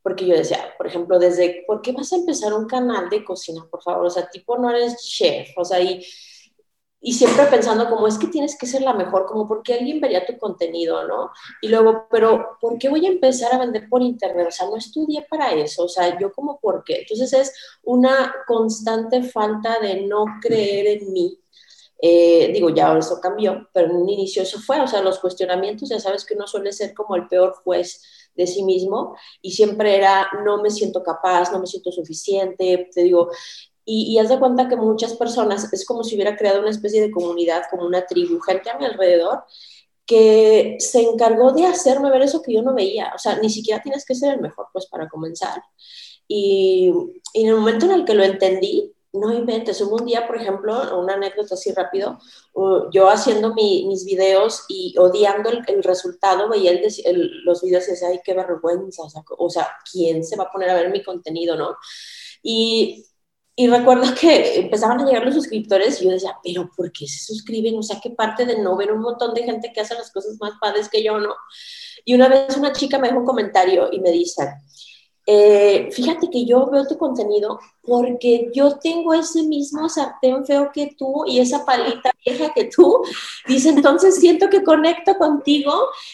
Porque 0.02 0.26
yo 0.26 0.34
decía, 0.34 0.74
por 0.76 0.86
ejemplo, 0.86 1.18
desde, 1.18 1.64
¿por 1.66 1.80
qué 1.80 1.92
vas 1.92 2.12
a 2.12 2.16
empezar 2.16 2.52
un 2.52 2.66
canal 2.66 3.08
de 3.08 3.24
cocina, 3.24 3.66
por 3.70 3.82
favor? 3.82 4.06
O 4.06 4.10
sea, 4.10 4.28
tipo, 4.28 4.58
no 4.58 4.70
eres 4.70 4.96
chef, 5.02 5.50
o 5.56 5.64
sea, 5.64 5.80
y 5.80 6.04
y 7.02 7.14
siempre 7.14 7.46
pensando 7.46 7.88
como 7.88 8.06
es 8.06 8.18
que 8.18 8.26
tienes 8.26 8.56
que 8.58 8.66
ser 8.66 8.82
la 8.82 8.92
mejor, 8.92 9.24
como 9.26 9.48
porque 9.48 9.74
alguien 9.74 10.00
vería 10.00 10.26
tu 10.26 10.36
contenido, 10.36 11.06
¿no? 11.08 11.30
Y 11.62 11.68
luego, 11.68 12.06
pero 12.10 12.58
¿por 12.60 12.78
qué 12.78 12.90
voy 12.90 13.06
a 13.06 13.10
empezar 13.10 13.54
a 13.54 13.58
vender 13.58 13.88
por 13.88 14.02
internet? 14.02 14.48
O 14.48 14.50
sea, 14.50 14.66
no 14.66 14.76
estudié 14.76 15.26
para 15.28 15.52
eso, 15.54 15.84
o 15.84 15.88
sea, 15.88 16.18
yo 16.18 16.30
como 16.32 16.60
por 16.60 16.84
qué. 16.84 16.98
Entonces 17.00 17.32
es 17.32 17.54
una 17.84 18.34
constante 18.46 19.22
falta 19.22 19.78
de 19.80 20.02
no 20.06 20.24
creer 20.42 21.00
en 21.00 21.12
mí. 21.12 21.38
Eh, 22.02 22.50
digo, 22.52 22.70
ya 22.70 22.96
eso 22.96 23.20
cambió, 23.20 23.68
pero 23.72 23.88
en 23.88 23.96
un 23.96 24.08
inicio 24.08 24.42
eso 24.42 24.58
fue, 24.58 24.80
o 24.80 24.86
sea, 24.86 25.02
los 25.02 25.18
cuestionamientos, 25.18 25.88
ya 25.90 26.00
sabes 26.00 26.24
que 26.24 26.34
uno 26.34 26.46
suele 26.46 26.72
ser 26.72 26.94
como 26.94 27.14
el 27.14 27.28
peor 27.28 27.54
juez 27.62 28.02
de 28.34 28.46
sí 28.46 28.62
mismo 28.62 29.16
y 29.42 29.52
siempre 29.52 29.96
era 29.96 30.28
no 30.44 30.62
me 30.62 30.70
siento 30.70 31.02
capaz, 31.02 31.52
no 31.52 31.60
me 31.60 31.66
siento 31.66 31.92
suficiente, 31.92 32.88
te 32.92 33.02
digo, 33.02 33.30
y, 33.84 34.18
haz 34.18 34.28
de 34.28 34.38
cuenta 34.38 34.68
que 34.68 34.76
muchas 34.76 35.14
personas, 35.14 35.72
es 35.72 35.84
como 35.84 36.04
si 36.04 36.14
hubiera 36.14 36.36
creado 36.36 36.60
una 36.60 36.70
especie 36.70 37.00
de 37.00 37.10
comunidad, 37.10 37.62
como 37.70 37.86
una 37.86 38.06
tribu, 38.06 38.38
gente 38.40 38.70
a 38.70 38.78
mi 38.78 38.84
alrededor, 38.84 39.44
que 40.06 40.76
se 40.78 41.02
encargó 41.02 41.52
de 41.52 41.66
hacerme 41.66 42.10
ver 42.10 42.22
eso 42.22 42.42
que 42.42 42.52
yo 42.52 42.62
no 42.62 42.74
veía. 42.74 43.12
O 43.14 43.18
sea, 43.18 43.38
ni 43.38 43.50
siquiera 43.50 43.82
tienes 43.82 44.04
que 44.04 44.14
ser 44.14 44.34
el 44.34 44.40
mejor, 44.40 44.66
pues, 44.72 44.86
para 44.86 45.08
comenzar. 45.08 45.62
Y, 46.28 46.92
en 47.34 47.48
el 47.48 47.56
momento 47.56 47.86
en 47.86 47.92
el 47.92 48.04
que 48.04 48.14
lo 48.14 48.22
entendí, 48.22 48.92
no 49.12 49.32
inventes. 49.32 49.80
Hubo 49.80 49.96
un 49.96 50.06
día, 50.06 50.26
por 50.26 50.36
ejemplo, 50.36 50.98
una 50.98 51.14
anécdota 51.14 51.54
así 51.54 51.72
rápido, 51.72 52.18
yo 52.92 53.08
haciendo 53.08 53.54
mis 53.54 54.04
videos 54.04 54.64
y 54.68 54.94
odiando 54.98 55.50
el, 55.50 55.82
resultado, 55.82 56.48
veía 56.48 56.70
el, 56.70 57.44
los 57.44 57.62
videos 57.62 57.88
y 57.88 57.90
decía, 57.92 58.08
ay, 58.08 58.20
qué 58.24 58.34
vergüenza, 58.34 59.02
o 59.02 59.10
sea, 59.10 59.22
o 59.38 59.50
sea, 59.50 59.68
¿quién 59.90 60.22
se 60.22 60.36
va 60.36 60.44
a 60.44 60.52
poner 60.52 60.70
a 60.70 60.74
ver 60.74 60.90
mi 60.90 61.02
contenido, 61.02 61.56
no? 61.56 61.76
Y 62.42 63.04
y 63.56 63.68
recuerdo 63.68 64.14
que 64.18 64.60
empezaban 64.60 65.00
a 65.00 65.04
llegar 65.04 65.24
los 65.24 65.34
suscriptores 65.34 66.00
y 66.00 66.04
yo 66.04 66.10
decía, 66.10 66.36
pero 66.42 66.70
¿por 66.76 66.90
qué 66.92 67.06
se 67.06 67.24
suscriben? 67.24 67.76
O 67.78 67.82
sea, 67.82 68.00
¿qué 68.02 68.10
parte 68.10 68.46
de 68.46 68.58
no 68.58 68.76
ver 68.76 68.92
un 68.92 69.00
montón 69.00 69.34
de 69.34 69.42
gente 69.42 69.72
que 69.72 69.80
hace 69.80 69.94
las 69.94 70.10
cosas 70.10 70.36
más 70.40 70.52
padres 70.60 70.88
que 70.88 71.02
yo, 71.02 71.18
no? 71.18 71.34
Y 72.04 72.14
una 72.14 72.28
vez 72.28 72.56
una 72.56 72.72
chica 72.72 72.98
me 72.98 73.08
dejó 73.08 73.20
un 73.20 73.26
comentario 73.26 73.88
y 73.92 74.00
me 74.00 74.10
dice, 74.10 74.54
eh, 75.26 75.90
fíjate 75.92 76.28
que 76.28 76.44
yo 76.44 76.66
veo 76.70 76.86
tu 76.86 76.96
contenido 76.98 77.60
porque 77.82 78.50
yo 78.52 78.78
tengo 78.78 79.14
ese 79.14 79.44
mismo 79.44 79.88
sartén 79.88 80.44
feo 80.44 80.70
que 80.72 80.94
tú 80.98 81.24
y 81.26 81.38
esa 81.38 81.64
palita 81.64 82.10
vieja 82.24 82.52
que 82.54 82.64
tú. 82.64 83.02
Dice, 83.46 83.68
entonces 83.68 84.16
siento 84.16 84.48
que 84.48 84.64
conecto 84.64 85.16
contigo. 85.18 85.72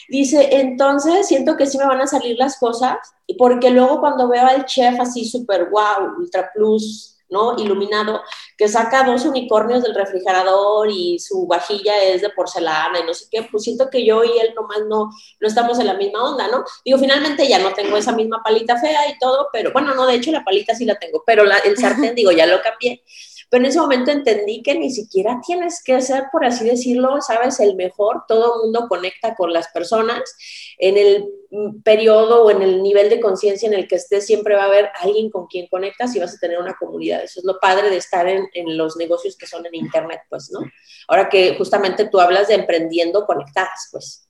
Dice, 0.09 0.49
entonces 0.57 1.27
siento 1.27 1.55
que 1.55 1.65
sí 1.65 1.77
me 1.77 1.87
van 1.87 2.01
a 2.01 2.07
salir 2.07 2.37
las 2.37 2.59
cosas. 2.59 2.97
Porque 3.37 3.71
luego 3.71 3.99
cuando 3.99 4.27
veo 4.27 4.45
al 4.45 4.65
chef 4.65 4.99
así 4.99 5.25
súper 5.25 5.69
wow, 5.69 6.19
ultra 6.19 6.51
plus, 6.53 7.16
¿no? 7.29 7.57
Iluminado, 7.57 8.21
que 8.57 8.67
saca 8.67 9.03
dos 9.03 9.25
unicornios 9.25 9.83
del 9.83 9.95
refrigerador 9.95 10.89
y 10.89 11.19
su 11.19 11.45
vajilla 11.47 12.01
es 12.03 12.21
de 12.21 12.29
porcelana 12.29 12.99
y 12.99 13.03
no 13.03 13.13
sé 13.13 13.25
qué, 13.31 13.47
pues 13.51 13.63
siento 13.63 13.89
que 13.89 14.05
yo 14.05 14.23
y 14.23 14.39
él 14.39 14.53
nomás 14.55 14.79
no, 14.87 15.09
no 15.39 15.47
estamos 15.47 15.79
en 15.79 15.87
la 15.87 15.93
misma 15.93 16.23
onda, 16.23 16.47
¿no? 16.47 16.63
Digo, 16.83 16.97
finalmente 16.97 17.47
ya 17.47 17.59
no 17.59 17.73
tengo 17.73 17.97
esa 17.97 18.11
misma 18.11 18.41
palita 18.43 18.77
fea 18.79 19.09
y 19.09 19.17
todo, 19.19 19.49
pero 19.51 19.71
bueno, 19.71 19.93
no, 19.93 20.05
de 20.05 20.15
hecho 20.15 20.31
la 20.31 20.43
palita 20.43 20.75
sí 20.75 20.85
la 20.85 20.95
tengo, 20.95 21.23
pero 21.25 21.43
el 21.43 21.77
sartén, 21.77 22.15
digo, 22.15 22.31
ya 22.31 22.45
lo 22.45 22.61
cambié. 22.61 23.03
Pero 23.49 23.63
en 23.63 23.69
ese 23.69 23.79
momento 23.79 24.11
entendí 24.11 24.61
que 24.61 24.75
ni 24.75 24.91
siquiera 24.91 25.39
tienes 25.45 25.81
que 25.83 26.01
ser, 26.01 26.25
por 26.31 26.45
así 26.45 26.65
decirlo, 26.65 27.21
sabes, 27.21 27.59
el 27.59 27.75
mejor. 27.75 28.23
Todo 28.27 28.55
el 28.55 28.61
mundo 28.63 28.87
conecta 28.89 29.35
con 29.35 29.53
las 29.53 29.69
personas. 29.69 30.21
En 30.77 30.97
el 30.97 31.29
mm, 31.49 31.81
periodo 31.81 32.43
o 32.43 32.51
en 32.51 32.61
el 32.61 32.83
nivel 32.83 33.09
de 33.09 33.21
conciencia 33.21 33.67
en 33.67 33.73
el 33.73 33.87
que 33.87 33.95
estés, 33.95 34.25
siempre 34.25 34.55
va 34.55 34.63
a 34.63 34.67
haber 34.67 34.89
alguien 34.99 35.29
con 35.29 35.47
quien 35.47 35.67
conectas 35.67 36.15
y 36.15 36.19
vas 36.19 36.35
a 36.35 36.39
tener 36.39 36.59
una 36.59 36.75
comunidad. 36.75 37.23
Eso 37.23 37.39
es 37.39 37.45
lo 37.45 37.57
padre 37.59 37.89
de 37.89 37.97
estar 37.97 38.27
en, 38.27 38.47
los 38.77 38.97
negocios 38.97 39.37
que 39.37 39.47
son 39.47 39.65
en 39.65 39.75
Internet, 39.75 40.21
pues, 40.29 40.51
¿no? 40.51 40.59
Ahora 41.07 41.29
que 41.29 41.55
justamente 41.57 42.09
tú 42.09 42.19
hablas 42.19 42.49
de 42.49 42.55
emprendiendo 42.55 43.25
conectadas, 43.25 43.87
pues. 43.91 44.29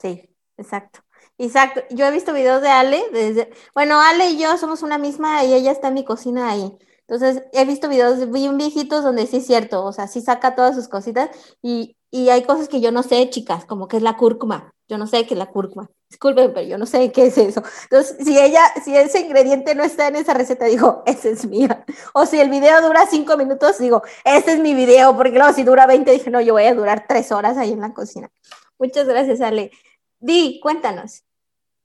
Sí, 0.00 0.28
exacto. 0.56 1.00
Exacto, 1.40 1.82
yo 1.90 2.04
he 2.04 2.10
visto 2.10 2.32
videos 2.32 2.60
de 2.62 2.68
Ale, 2.68 3.00
desde, 3.12 3.48
bueno, 3.72 4.00
Ale 4.00 4.30
y 4.30 4.38
yo 4.38 4.58
somos 4.58 4.82
una 4.82 4.98
misma 4.98 5.44
y 5.44 5.54
ella 5.54 5.70
está 5.70 5.88
en 5.88 5.94
mi 5.94 6.04
cocina 6.04 6.50
ahí. 6.50 6.76
Entonces, 7.08 7.42
he 7.52 7.64
visto 7.64 7.88
videos 7.88 8.30
bien 8.30 8.58
viejitos 8.58 9.02
donde 9.02 9.26
sí 9.26 9.38
es 9.38 9.46
cierto, 9.46 9.84
o 9.84 9.92
sea, 9.92 10.08
sí 10.08 10.20
saca 10.20 10.54
todas 10.54 10.74
sus 10.76 10.88
cositas 10.88 11.30
y 11.62 11.96
y 12.10 12.30
hay 12.30 12.42
cosas 12.42 12.68
que 12.68 12.80
yo 12.80 12.90
no 12.90 13.02
sé, 13.02 13.28
chicas, 13.28 13.64
como 13.66 13.86
que 13.86 13.98
es 13.98 14.02
la 14.02 14.16
cúrcuma. 14.16 14.72
Yo 14.88 14.96
no 14.96 15.06
sé 15.06 15.26
qué 15.26 15.34
es 15.34 15.38
la 15.38 15.50
cúrcuma. 15.50 15.90
Disculpen, 16.08 16.54
pero 16.54 16.66
yo 16.66 16.78
no 16.78 16.86
sé 16.86 17.12
qué 17.12 17.26
es 17.26 17.36
eso. 17.36 17.62
Entonces, 17.82 18.16
si 18.24 18.38
ella, 18.38 18.62
si 18.82 18.96
ese 18.96 19.20
ingrediente 19.20 19.74
no 19.74 19.84
está 19.84 20.08
en 20.08 20.16
esa 20.16 20.32
receta, 20.32 20.64
digo, 20.64 21.02
ese 21.06 21.32
es 21.32 21.46
mía. 21.46 21.84
O 22.14 22.24
si 22.24 22.40
el 22.40 22.48
video 22.48 22.80
dura 22.80 23.06
cinco 23.06 23.36
minutos, 23.36 23.78
digo, 23.78 24.02
ese 24.24 24.54
es 24.54 24.60
mi 24.60 24.72
video, 24.72 25.14
porque 25.16 25.36
luego 25.36 25.52
si 25.52 25.64
dura 25.64 25.86
20, 25.86 26.10
dije, 26.10 26.30
no, 26.30 26.40
yo 26.40 26.54
voy 26.54 26.64
a 26.64 26.74
durar 26.74 27.04
tres 27.06 27.30
horas 27.30 27.58
ahí 27.58 27.72
en 27.72 27.80
la 27.80 27.92
cocina. 27.92 28.30
Muchas 28.78 29.06
gracias, 29.06 29.42
Ale. 29.42 29.70
Di, 30.18 30.60
cuéntanos, 30.62 31.24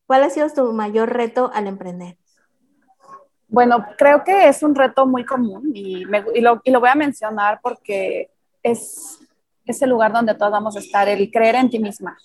¿cuál 0.08 0.24
ha 0.24 0.30
sido 0.30 0.50
tu 0.50 0.72
mayor 0.72 1.12
reto 1.12 1.52
al 1.54 1.68
emprender? 1.68 2.18
Bueno, 3.54 3.86
creo 4.00 4.24
que 4.24 4.48
es 4.50 4.64
un 4.64 4.74
reto 4.74 5.06
muy 5.06 5.24
común 5.24 5.72
y, 5.76 6.06
lo, 6.06 6.60
voy 6.80 6.90
a 6.90 6.96
mencionar 6.96 7.60
porque 7.62 8.32
es 8.64 9.20
es 9.66 9.82
el 9.82 9.92
lugar 9.92 10.12
donde 10.12 10.36
todos 10.36 10.52
vamos 10.52 10.76
a 10.76 10.80
estar, 10.80 11.08
el 11.08 11.32
creer 11.32 11.56
en 11.56 11.70
ti 11.70 11.80
misma. 11.80 12.18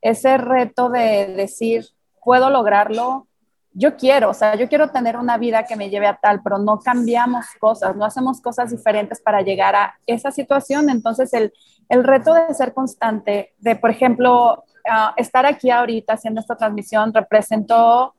Ese 0.00 0.36
reto 0.38 0.88
de 0.88 1.26
decir, 1.36 1.86
puedo 2.24 2.50
lograrlo, 2.50 3.26
yo 3.72 3.96
quiero, 3.96 4.30
o 4.30 4.34
sea, 4.34 4.54
yo 4.54 4.68
quiero 4.68 4.90
tener 4.90 5.16
una 5.16 5.36
vida 5.36 5.64
que 5.64 5.76
me 5.76 5.90
lleve 5.90 6.06
a 6.06 6.16
tal, 6.16 6.42
pero 6.42 6.58
no 6.58 6.80
cambiamos 6.80 7.46
cosas, 7.60 7.94
no 7.94 8.04
hacemos 8.04 8.40
cosas 8.40 8.70
diferentes 8.70 9.20
para 9.20 9.42
llegar 9.42 9.76
a 9.76 9.94
esa 10.06 10.30
situación. 10.30 10.88
Entonces, 10.88 11.32
el, 11.34 11.52
el 11.88 12.02
reto 12.02 12.32
de 12.32 12.54
ser 12.54 12.72
constante, 12.72 13.52
de, 13.58 13.76
por 13.76 13.90
ejemplo, 13.90 14.64
ah, 14.90 15.12
estar 15.16 15.44
aquí 15.44 15.70
ahorita 15.70 16.14
haciendo 16.14 16.40
esta 16.40 16.56
transmisión 16.56 17.12
representó 17.12 18.14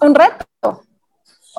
un 0.00 0.14
reto. 0.14 0.82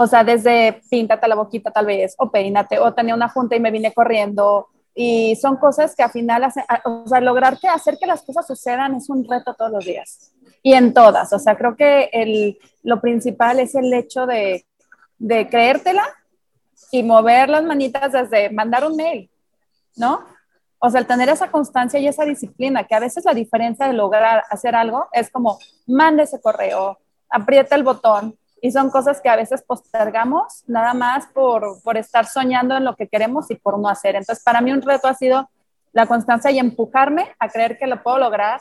O 0.01 0.07
sea, 0.07 0.23
desde 0.23 0.81
píntate 0.89 1.27
la 1.27 1.35
boquita 1.35 1.71
tal 1.71 1.85
vez, 1.85 2.15
o 2.19 2.31
peínate, 2.31 2.79
o 2.79 2.93
tenía 2.93 3.13
una 3.13 3.27
junta 3.27 3.57
y 3.57 3.59
me 3.59 3.69
vine 3.69 3.93
corriendo, 3.93 4.69
y 4.95 5.35
son 5.35 5.57
cosas 5.57 5.93
que 5.93 6.03
al 6.03 6.09
final, 6.09 6.41
hace, 6.45 6.63
o 6.85 7.05
sea, 7.05 7.19
lograr 7.19 7.59
que 7.59 7.67
hacer 7.67 7.97
que 7.97 8.07
las 8.07 8.21
cosas 8.21 8.47
sucedan 8.47 8.95
es 8.95 9.09
un 9.09 9.27
reto 9.29 9.53
todos 9.55 9.71
los 9.73 9.83
días. 9.83 10.31
Y 10.63 10.73
en 10.73 10.93
todas. 10.93 11.33
O 11.33 11.39
sea, 11.39 11.57
creo 11.57 11.75
que 11.75 12.09
el, 12.13 12.57
lo 12.81 13.01
principal 13.01 13.59
es 13.59 13.75
el 13.75 13.93
hecho 13.93 14.25
de, 14.25 14.65
de 15.17 15.49
creértela 15.49 16.05
y 16.93 17.03
mover 17.03 17.49
las 17.49 17.65
manitas 17.65 18.13
desde 18.13 18.51
mandar 18.51 18.85
un 18.85 18.95
mail, 18.95 19.29
¿no? 19.97 20.23
O 20.79 20.89
sea, 20.89 21.01
el 21.01 21.07
tener 21.07 21.27
esa 21.27 21.51
constancia 21.51 21.99
y 21.99 22.07
esa 22.07 22.23
disciplina, 22.23 22.85
que 22.85 22.95
a 22.95 23.01
veces 23.01 23.25
la 23.25 23.33
diferencia 23.33 23.85
de 23.85 23.91
lograr 23.91 24.45
hacer 24.49 24.75
algo 24.75 25.09
es 25.12 25.29
como, 25.29 25.59
mande 25.88 26.23
ese 26.23 26.39
correo, 26.39 26.99
aprieta 27.29 27.75
el 27.75 27.83
botón, 27.83 28.38
y 28.61 28.71
son 28.71 28.89
cosas 28.89 29.21
que 29.21 29.29
a 29.29 29.35
veces 29.35 29.61
postergamos 29.61 30.63
nada 30.67 30.93
más 30.93 31.27
por, 31.27 31.81
por 31.83 31.97
estar 31.97 32.25
soñando 32.25 32.75
en 32.75 32.85
lo 32.85 32.95
que 32.95 33.07
queremos 33.07 33.49
y 33.51 33.55
por 33.55 33.79
no 33.79 33.89
hacer. 33.89 34.15
Entonces, 34.15 34.43
para 34.43 34.61
mí 34.61 34.71
un 34.71 34.81
reto 34.81 35.07
ha 35.07 35.13
sido 35.13 35.49
la 35.91 36.05
constancia 36.05 36.51
y 36.51 36.59
empujarme 36.59 37.35
a 37.39 37.49
creer 37.49 37.77
que 37.77 37.87
lo 37.87 38.01
puedo 38.03 38.19
lograr 38.19 38.59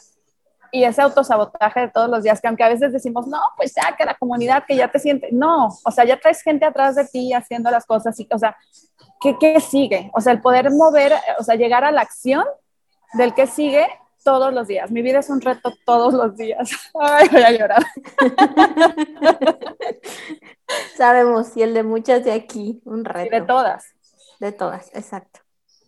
y 0.70 0.84
ese 0.84 1.00
autosabotaje 1.02 1.80
de 1.80 1.88
todos 1.88 2.10
los 2.10 2.22
días, 2.22 2.40
que 2.40 2.48
aunque 2.48 2.64
a 2.64 2.68
veces 2.68 2.92
decimos, 2.92 3.26
no, 3.26 3.40
pues 3.56 3.74
ya 3.74 3.96
que 3.96 4.04
la 4.04 4.14
comunidad, 4.14 4.64
que 4.66 4.76
ya 4.76 4.88
te 4.88 4.98
siente, 4.98 5.28
no, 5.32 5.68
o 5.84 5.90
sea, 5.90 6.04
ya 6.04 6.18
traes 6.20 6.42
gente 6.42 6.66
atrás 6.66 6.94
de 6.94 7.06
ti 7.06 7.32
haciendo 7.32 7.70
las 7.70 7.86
cosas, 7.86 8.18
y, 8.20 8.28
o 8.30 8.38
sea, 8.38 8.56
¿qué, 9.20 9.36
¿qué 9.38 9.60
sigue? 9.60 10.10
O 10.14 10.20
sea, 10.20 10.32
el 10.32 10.42
poder 10.42 10.70
mover, 10.70 11.14
o 11.38 11.42
sea, 11.42 11.54
llegar 11.54 11.84
a 11.84 11.90
la 11.90 12.02
acción 12.02 12.44
del 13.14 13.34
que 13.34 13.46
sigue 13.46 13.86
todos 14.24 14.52
los 14.52 14.68
días. 14.68 14.90
Mi 14.90 15.02
vida 15.02 15.20
es 15.20 15.30
un 15.30 15.40
reto 15.40 15.72
todos 15.84 16.14
los 16.14 16.36
días. 16.36 16.70
Ay, 17.00 17.28
voy 17.30 17.42
a 17.42 17.52
llorar. 17.52 17.84
Sabemos, 20.96 21.56
y 21.56 21.62
el 21.62 21.74
de 21.74 21.82
muchas 21.82 22.24
de 22.24 22.32
aquí, 22.32 22.80
un 22.84 23.04
reto. 23.04 23.34
de 23.34 23.42
todas. 23.42 23.86
De 24.40 24.52
todas, 24.52 24.90
exacto. 24.94 25.40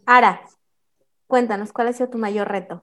Ara, 0.07 0.41
cuéntanos, 1.27 1.73
¿cuál 1.73 1.89
ha 1.89 1.93
sido 1.93 2.11
tu 2.11 2.19
mayor 2.19 2.49
reto? 2.49 2.83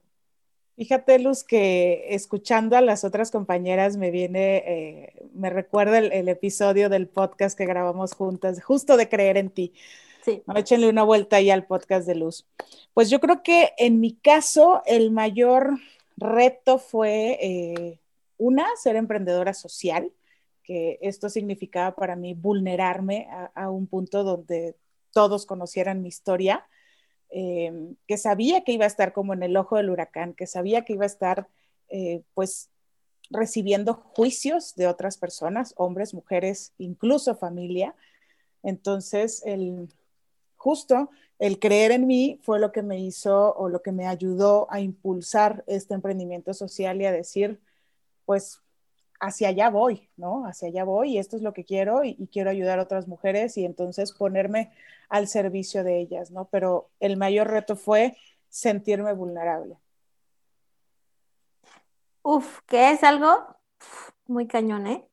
Fíjate, 0.78 1.18
Luz, 1.18 1.42
que 1.42 2.14
escuchando 2.14 2.76
a 2.76 2.80
las 2.80 3.02
otras 3.02 3.32
compañeras 3.32 3.96
me 3.96 4.12
viene, 4.12 4.58
eh, 4.58 5.28
me 5.34 5.50
recuerda 5.50 5.98
el, 5.98 6.28
episodio 6.28 6.88
del 6.88 7.08
podcast 7.08 7.58
que 7.58 7.66
grabamos 7.66 8.14
juntas, 8.14 8.62
justo 8.62 8.96
de 8.96 9.08
creer 9.08 9.38
en 9.38 9.50
ti. 9.50 9.74
Sí. 10.24 10.42
Échenle 10.54 10.88
una 10.88 11.04
vuelta 11.04 11.36
ahí 11.36 11.50
al 11.50 11.66
podcast 11.66 12.06
de 12.06 12.14
Luz. 12.14 12.46
Pues 12.94 13.10
yo 13.10 13.20
creo 13.20 13.42
que 13.42 13.72
en 13.78 14.00
mi 14.00 14.14
caso 14.14 14.82
el 14.86 15.10
mayor 15.10 15.78
reto 16.16 16.78
fue, 16.78 17.38
eh, 17.40 18.00
una, 18.36 18.66
ser 18.76 18.96
emprendedora 18.96 19.54
social, 19.54 20.12
que 20.62 20.98
esto 21.00 21.28
significaba 21.28 21.94
para 21.96 22.16
mí 22.16 22.34
vulnerarme 22.34 23.28
a, 23.54 23.70
un 23.70 23.86
punto 23.86 24.22
donde 24.22 24.76
todos 25.12 25.46
conocieran 25.46 26.02
mi 26.02 26.08
historia, 26.08 26.66
eh, 27.30 27.94
que 28.06 28.16
sabía 28.16 28.64
que 28.64 28.72
iba 28.72 28.84
a 28.84 28.88
estar 28.88 29.12
como 29.12 29.32
en 29.32 29.42
el 29.42 29.56
ojo 29.56 29.76
del 29.76 29.90
huracán, 29.90 30.34
que 30.34 30.46
sabía 30.46 30.84
que 30.84 30.94
iba 30.94 31.04
a 31.04 31.06
estar 31.06 31.48
eh, 31.88 32.22
pues 32.34 32.70
recibiendo 33.30 33.94
juicios 33.94 34.74
de 34.74 34.86
otras 34.86 35.18
personas, 35.18 35.74
hombres, 35.76 36.14
mujeres, 36.14 36.72
incluso 36.78 37.34
familia. 37.34 37.94
Entonces, 38.62 39.42
el, 39.44 39.88
justo 40.68 41.08
el 41.38 41.58
creer 41.58 41.92
en 41.92 42.06
mí 42.06 42.38
fue 42.42 42.60
lo 42.60 42.72
que 42.72 42.82
me 42.82 42.98
hizo 43.00 43.54
o 43.54 43.70
lo 43.70 43.80
que 43.80 43.90
me 43.90 44.06
ayudó 44.06 44.66
a 44.70 44.80
impulsar 44.80 45.64
este 45.66 45.94
emprendimiento 45.94 46.52
social 46.52 47.00
y 47.00 47.06
a 47.06 47.12
decir, 47.12 47.58
pues 48.26 48.60
hacia 49.18 49.48
allá 49.48 49.70
voy, 49.70 50.10
¿no? 50.18 50.44
Hacia 50.44 50.68
allá 50.68 50.84
voy 50.84 51.14
y 51.14 51.18
esto 51.18 51.36
es 51.36 51.42
lo 51.42 51.54
que 51.54 51.64
quiero 51.64 52.04
y, 52.04 52.28
quiero 52.30 52.50
ayudar 52.50 52.78
a 52.78 52.82
otras 52.82 53.08
mujeres 53.08 53.56
y 53.56 53.64
entonces 53.64 54.12
ponerme 54.12 54.70
al 55.08 55.26
servicio 55.26 55.84
de 55.84 56.00
ellas, 56.00 56.30
¿no? 56.30 56.44
Pero 56.50 56.90
el 57.00 57.16
mayor 57.16 57.48
reto 57.48 57.74
fue 57.74 58.18
sentirme 58.50 59.14
vulnerable. 59.14 59.78
Uf, 62.22 62.60
que 62.66 62.90
es 62.90 63.02
algo 63.04 63.56
muy 64.26 64.46
cañón, 64.46 64.86
¿eh? 64.86 65.08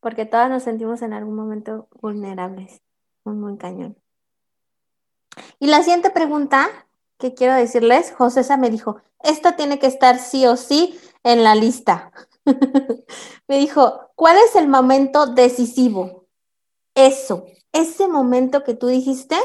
Porque 0.00 0.24
todas 0.24 0.48
nos 0.48 0.62
sentimos 0.62 1.02
en 1.02 1.12
algún 1.12 1.36
momento 1.36 1.86
vulnerables, 2.00 2.80
muy, 3.24 3.34
muy 3.34 3.58
cañón. 3.58 4.01
Y 5.62 5.68
la 5.68 5.78
siguiente 5.84 6.10
pregunta 6.10 6.68
que 7.18 7.34
quiero 7.34 7.54
decirles, 7.54 8.12
José 8.18 8.56
me 8.56 8.68
dijo, 8.68 8.96
esta 9.22 9.54
tiene 9.54 9.78
que 9.78 9.86
estar 9.86 10.18
sí 10.18 10.44
o 10.44 10.56
sí 10.56 10.98
en 11.22 11.44
la 11.44 11.54
lista. 11.54 12.10
me 13.46 13.58
dijo, 13.58 14.10
¿cuál 14.16 14.38
es 14.38 14.56
el 14.56 14.66
momento 14.66 15.26
decisivo? 15.26 16.26
Eso, 16.96 17.46
ese 17.72 18.08
momento 18.08 18.64
que 18.64 18.74
tú 18.74 18.88
dijiste 18.88 19.36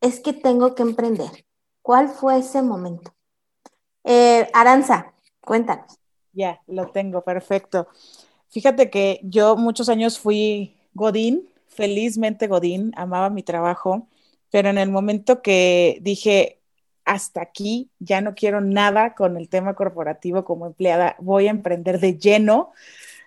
es 0.00 0.18
que 0.18 0.32
tengo 0.32 0.74
que 0.74 0.82
emprender. 0.82 1.46
¿Cuál 1.80 2.08
fue 2.08 2.38
ese 2.38 2.60
momento? 2.62 3.14
Eh, 4.02 4.50
Aranza, 4.52 5.12
cuéntanos. 5.42 5.96
Ya, 6.32 6.60
lo 6.66 6.90
tengo, 6.90 7.22
perfecto. 7.22 7.86
Fíjate 8.48 8.90
que 8.90 9.20
yo 9.22 9.54
muchos 9.54 9.88
años 9.88 10.18
fui 10.18 10.76
Godín, 10.92 11.48
felizmente 11.68 12.48
Godín, 12.48 12.92
amaba 12.96 13.30
mi 13.30 13.44
trabajo 13.44 14.08
pero 14.50 14.68
en 14.68 14.78
el 14.78 14.90
momento 14.90 15.42
que 15.42 15.98
dije, 16.00 16.60
hasta 17.04 17.40
aquí, 17.40 17.90
ya 18.00 18.20
no 18.20 18.34
quiero 18.34 18.60
nada 18.60 19.14
con 19.14 19.36
el 19.36 19.48
tema 19.48 19.74
corporativo 19.74 20.44
como 20.44 20.66
empleada, 20.66 21.16
voy 21.20 21.46
a 21.46 21.50
emprender 21.50 22.00
de 22.00 22.18
lleno, 22.18 22.72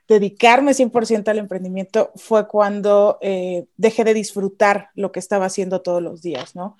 dedicarme 0.08 0.74
100% 0.74 1.30
al 1.30 1.38
emprendimiento, 1.38 2.12
fue 2.16 2.48
cuando 2.48 3.18
eh, 3.22 3.68
dejé 3.78 4.04
de 4.04 4.14
disfrutar 4.14 4.90
lo 4.96 5.12
que 5.12 5.20
estaba 5.20 5.46
haciendo 5.46 5.82
todos 5.82 6.02
los 6.02 6.22
días, 6.22 6.56
¿no? 6.56 6.78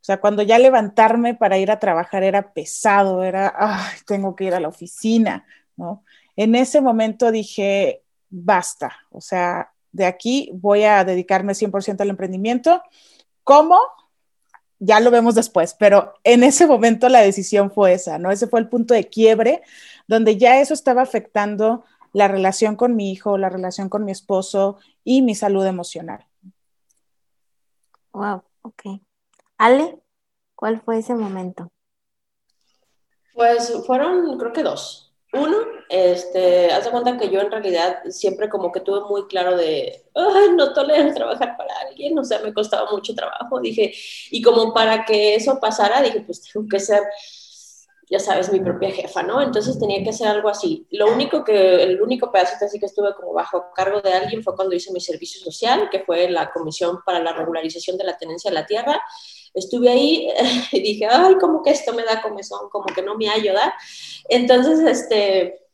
O 0.00 0.02
sea, 0.02 0.18
cuando 0.18 0.42
ya 0.42 0.58
levantarme 0.58 1.34
para 1.34 1.58
ir 1.58 1.70
a 1.70 1.78
trabajar 1.78 2.22
era 2.22 2.52
pesado, 2.52 3.22
era, 3.22 3.54
ay, 3.56 3.98
tengo 4.06 4.34
que 4.34 4.44
ir 4.44 4.54
a 4.54 4.60
la 4.60 4.68
oficina, 4.68 5.44
¿no? 5.76 6.04
En 6.36 6.54
ese 6.54 6.80
momento 6.80 7.30
dije, 7.30 8.02
basta, 8.30 8.96
o 9.10 9.20
sea, 9.20 9.72
de 9.92 10.06
aquí 10.06 10.50
voy 10.54 10.84
a 10.84 11.04
dedicarme 11.04 11.54
100% 11.54 12.00
al 12.00 12.10
emprendimiento 12.10 12.82
¿Cómo? 13.44 13.78
Ya 14.78 15.00
lo 15.00 15.10
vemos 15.10 15.34
después, 15.34 15.74
pero 15.74 16.14
en 16.24 16.42
ese 16.42 16.66
momento 16.66 17.08
la 17.08 17.20
decisión 17.20 17.70
fue 17.70 17.92
esa, 17.92 18.18
¿no? 18.18 18.30
Ese 18.30 18.46
fue 18.46 18.60
el 18.60 18.68
punto 18.68 18.94
de 18.94 19.08
quiebre 19.08 19.62
donde 20.06 20.38
ya 20.38 20.60
eso 20.60 20.74
estaba 20.74 21.02
afectando 21.02 21.84
la 22.12 22.28
relación 22.28 22.76
con 22.76 22.96
mi 22.96 23.12
hijo, 23.12 23.38
la 23.38 23.48
relación 23.48 23.88
con 23.88 24.04
mi 24.04 24.12
esposo 24.12 24.78
y 25.04 25.22
mi 25.22 25.34
salud 25.34 25.64
emocional. 25.64 26.26
Wow, 28.12 28.42
ok. 28.62 29.00
Ale, 29.58 30.00
¿cuál 30.54 30.80
fue 30.80 30.98
ese 30.98 31.14
momento? 31.14 31.70
Pues 33.34 33.72
fueron, 33.86 34.38
creo 34.38 34.52
que 34.52 34.62
dos. 34.62 35.09
Uno, 35.32 35.58
este, 35.88 36.72
haz 36.72 36.84
de 36.86 36.90
cuenta 36.90 37.16
que 37.16 37.30
yo 37.30 37.40
en 37.40 37.52
realidad 37.52 37.98
siempre 38.08 38.48
como 38.48 38.72
que 38.72 38.80
tuve 38.80 39.02
muy 39.08 39.28
claro 39.28 39.56
de, 39.56 40.04
ay, 40.14 40.48
no 40.56 40.72
tolero 40.72 41.14
trabajar 41.14 41.56
para 41.56 41.72
alguien, 41.88 42.18
o 42.18 42.24
sea, 42.24 42.40
me 42.40 42.52
costaba 42.52 42.90
mucho 42.90 43.14
trabajo, 43.14 43.60
dije, 43.60 43.92
y 44.30 44.42
como 44.42 44.74
para 44.74 45.04
que 45.04 45.36
eso 45.36 45.60
pasara, 45.60 46.02
dije, 46.02 46.20
pues 46.22 46.42
tengo 46.42 46.66
que 46.68 46.80
ser 46.80 47.02
ya 48.10 48.18
sabes, 48.18 48.50
mi 48.52 48.58
propia 48.58 48.90
jefa, 48.90 49.22
¿no? 49.22 49.40
Entonces 49.40 49.78
tenía 49.78 50.02
que 50.02 50.10
hacer 50.10 50.26
algo 50.26 50.48
así. 50.48 50.84
Lo 50.90 51.12
único 51.12 51.44
que, 51.44 51.80
el 51.84 52.02
único 52.02 52.32
pedacito 52.32 52.64
así 52.64 52.80
que 52.80 52.86
estuve 52.86 53.14
como 53.14 53.32
bajo 53.32 53.66
cargo 53.72 54.00
de 54.00 54.12
alguien 54.12 54.42
fue 54.42 54.56
cuando 54.56 54.74
hice 54.74 54.92
mi 54.92 55.00
servicio 55.00 55.40
social, 55.40 55.88
que 55.90 56.00
fue 56.00 56.28
la 56.28 56.50
Comisión 56.50 56.98
para 57.06 57.20
la 57.20 57.32
Regularización 57.32 57.96
de 57.96 58.04
la 58.04 58.18
Tenencia 58.18 58.50
de 58.50 58.56
la 58.56 58.66
Tierra. 58.66 59.00
Estuve 59.54 59.90
ahí 59.90 60.28
y 60.72 60.80
dije, 60.80 61.06
ay, 61.06 61.36
como 61.36 61.62
que 61.62 61.70
esto 61.70 61.94
me 61.94 62.02
da 62.02 62.20
comezón, 62.20 62.68
como 62.70 62.86
que 62.86 63.02
no 63.02 63.14
me 63.16 63.30
ayuda. 63.30 63.74
Entonces, 64.28 64.80
este, 64.80 65.69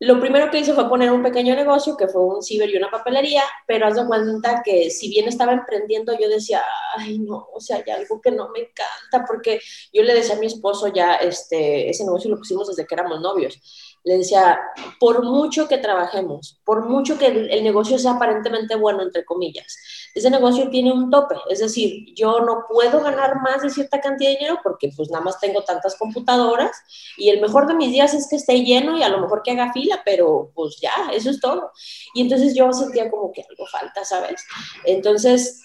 lo 0.00 0.20
primero 0.20 0.50
que 0.50 0.58
hice 0.58 0.72
fue 0.72 0.88
poner 0.88 1.10
un 1.10 1.22
pequeño 1.22 1.54
negocio, 1.54 1.96
que 1.96 2.08
fue 2.08 2.24
un 2.24 2.42
ciber 2.42 2.70
y 2.70 2.76
una 2.76 2.90
papelería, 2.90 3.42
pero 3.66 3.86
haz 3.86 3.96
de 3.96 4.06
cuenta 4.06 4.62
que 4.64 4.90
si 4.90 5.08
bien 5.08 5.28
estaba 5.28 5.52
emprendiendo, 5.52 6.16
yo 6.18 6.28
decía, 6.28 6.62
ay, 6.96 7.18
no, 7.18 7.48
o 7.52 7.60
sea, 7.60 7.76
hay 7.76 7.92
algo 7.92 8.20
que 8.20 8.30
no 8.30 8.48
me 8.50 8.60
encanta, 8.60 9.24
porque 9.26 9.60
yo 9.92 10.02
le 10.02 10.14
decía 10.14 10.36
a 10.36 10.38
mi 10.38 10.46
esposo 10.46 10.88
ya, 10.88 11.14
este, 11.16 11.88
ese 11.90 12.04
negocio 12.04 12.30
lo 12.30 12.38
pusimos 12.38 12.68
desde 12.68 12.86
que 12.86 12.94
éramos 12.94 13.20
novios, 13.20 13.60
le 14.04 14.18
decía, 14.18 14.60
por 15.00 15.24
mucho 15.24 15.66
que 15.66 15.78
trabajemos, 15.78 16.60
por 16.64 16.86
mucho 16.86 17.16
que 17.18 17.26
el, 17.26 17.64
negocio 17.64 17.98
sea 17.98 18.12
aparentemente 18.12 18.76
bueno, 18.76 19.02
entre 19.02 19.24
comillas, 19.24 19.76
ese 20.14 20.30
negocio 20.30 20.68
tiene 20.68 20.92
un 20.92 21.10
tope, 21.10 21.36
es 21.48 21.60
decir, 21.60 22.14
yo 22.14 22.40
no 22.40 22.66
puedo 22.68 23.00
ganar 23.00 23.40
más 23.40 23.62
de 23.62 23.70
cierta 23.70 24.00
cantidad 24.00 24.30
de 24.30 24.36
dinero 24.36 24.60
porque 24.62 24.90
pues 24.94 25.10
nada 25.10 25.24
más 25.24 25.40
tengo 25.40 25.62
tantas 25.62 25.96
computadoras 25.96 26.76
y 27.16 27.30
el 27.30 27.40
mejor 27.40 27.66
de 27.66 27.74
mis 27.74 27.90
días 27.90 28.12
es 28.12 28.28
que 28.28 28.36
esté 28.36 28.62
lleno 28.62 28.98
y 28.98 29.02
a 29.02 29.08
lo 29.08 29.20
mejor 29.20 29.42
que 29.42 29.52
haga 29.52 29.72
fila, 29.72 30.02
pero 30.04 30.52
pues 30.54 30.78
ya, 30.80 30.92
eso 31.12 31.30
es 31.30 31.40
todo. 31.40 31.72
Y 32.12 32.20
entonces 32.20 32.54
yo 32.54 32.70
sentía 32.74 33.10
como 33.10 33.32
que 33.32 33.42
algo 33.48 33.66
falta, 33.66 34.04
¿sabes? 34.04 34.44
Entonces, 34.84 35.62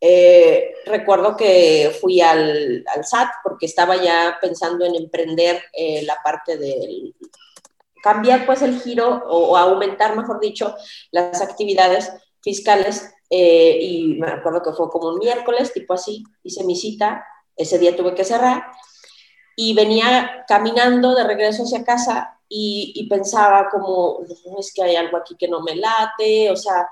eh, 0.00 0.74
recuerdo 0.84 1.34
que 1.34 1.96
fui 1.98 2.20
al, 2.20 2.84
al, 2.94 3.04
SAT 3.06 3.28
porque 3.42 3.64
estaba 3.64 3.96
ya 3.96 4.36
pensando 4.38 4.84
en 4.84 4.96
emprender 4.96 5.62
eh, 5.72 6.02
la 6.02 6.18
parte 6.22 6.58
del 6.58 7.14
cambiar 8.04 8.44
pues 8.44 8.60
el 8.60 8.78
giro 8.82 9.24
o, 9.28 9.56
aumentar, 9.56 10.14
mejor 10.14 10.38
dicho, 10.38 10.74
las 11.10 11.40
actividades 11.40 12.12
fiscales. 12.42 13.10
Eh, 13.30 13.78
y 13.80 14.14
me 14.20 14.28
acuerdo 14.28 14.62
que 14.62 14.72
fue 14.72 14.90
como 14.90 15.08
un 15.08 15.18
miércoles, 15.18 15.72
tipo 15.72 15.94
así, 15.94 16.22
hice 16.42 16.64
mi 16.64 16.76
cita, 16.76 17.26
ese 17.56 17.78
día 17.78 17.96
tuve 17.96 18.14
que 18.14 18.24
cerrar 18.24 18.64
y 19.56 19.74
venía 19.74 20.44
caminando 20.46 21.14
de 21.14 21.24
regreso 21.24 21.62
hacia 21.62 21.82
casa 21.82 22.38
y, 22.46 23.08
pensaba 23.08 23.70
como, 23.70 24.18
es 24.58 24.72
que 24.74 24.82
hay 24.82 24.96
algo 24.96 25.16
aquí 25.16 25.34
que 25.36 25.48
no 25.48 25.62
me 25.62 25.74
late, 25.74 26.50
o 26.50 26.56
sea, 26.56 26.86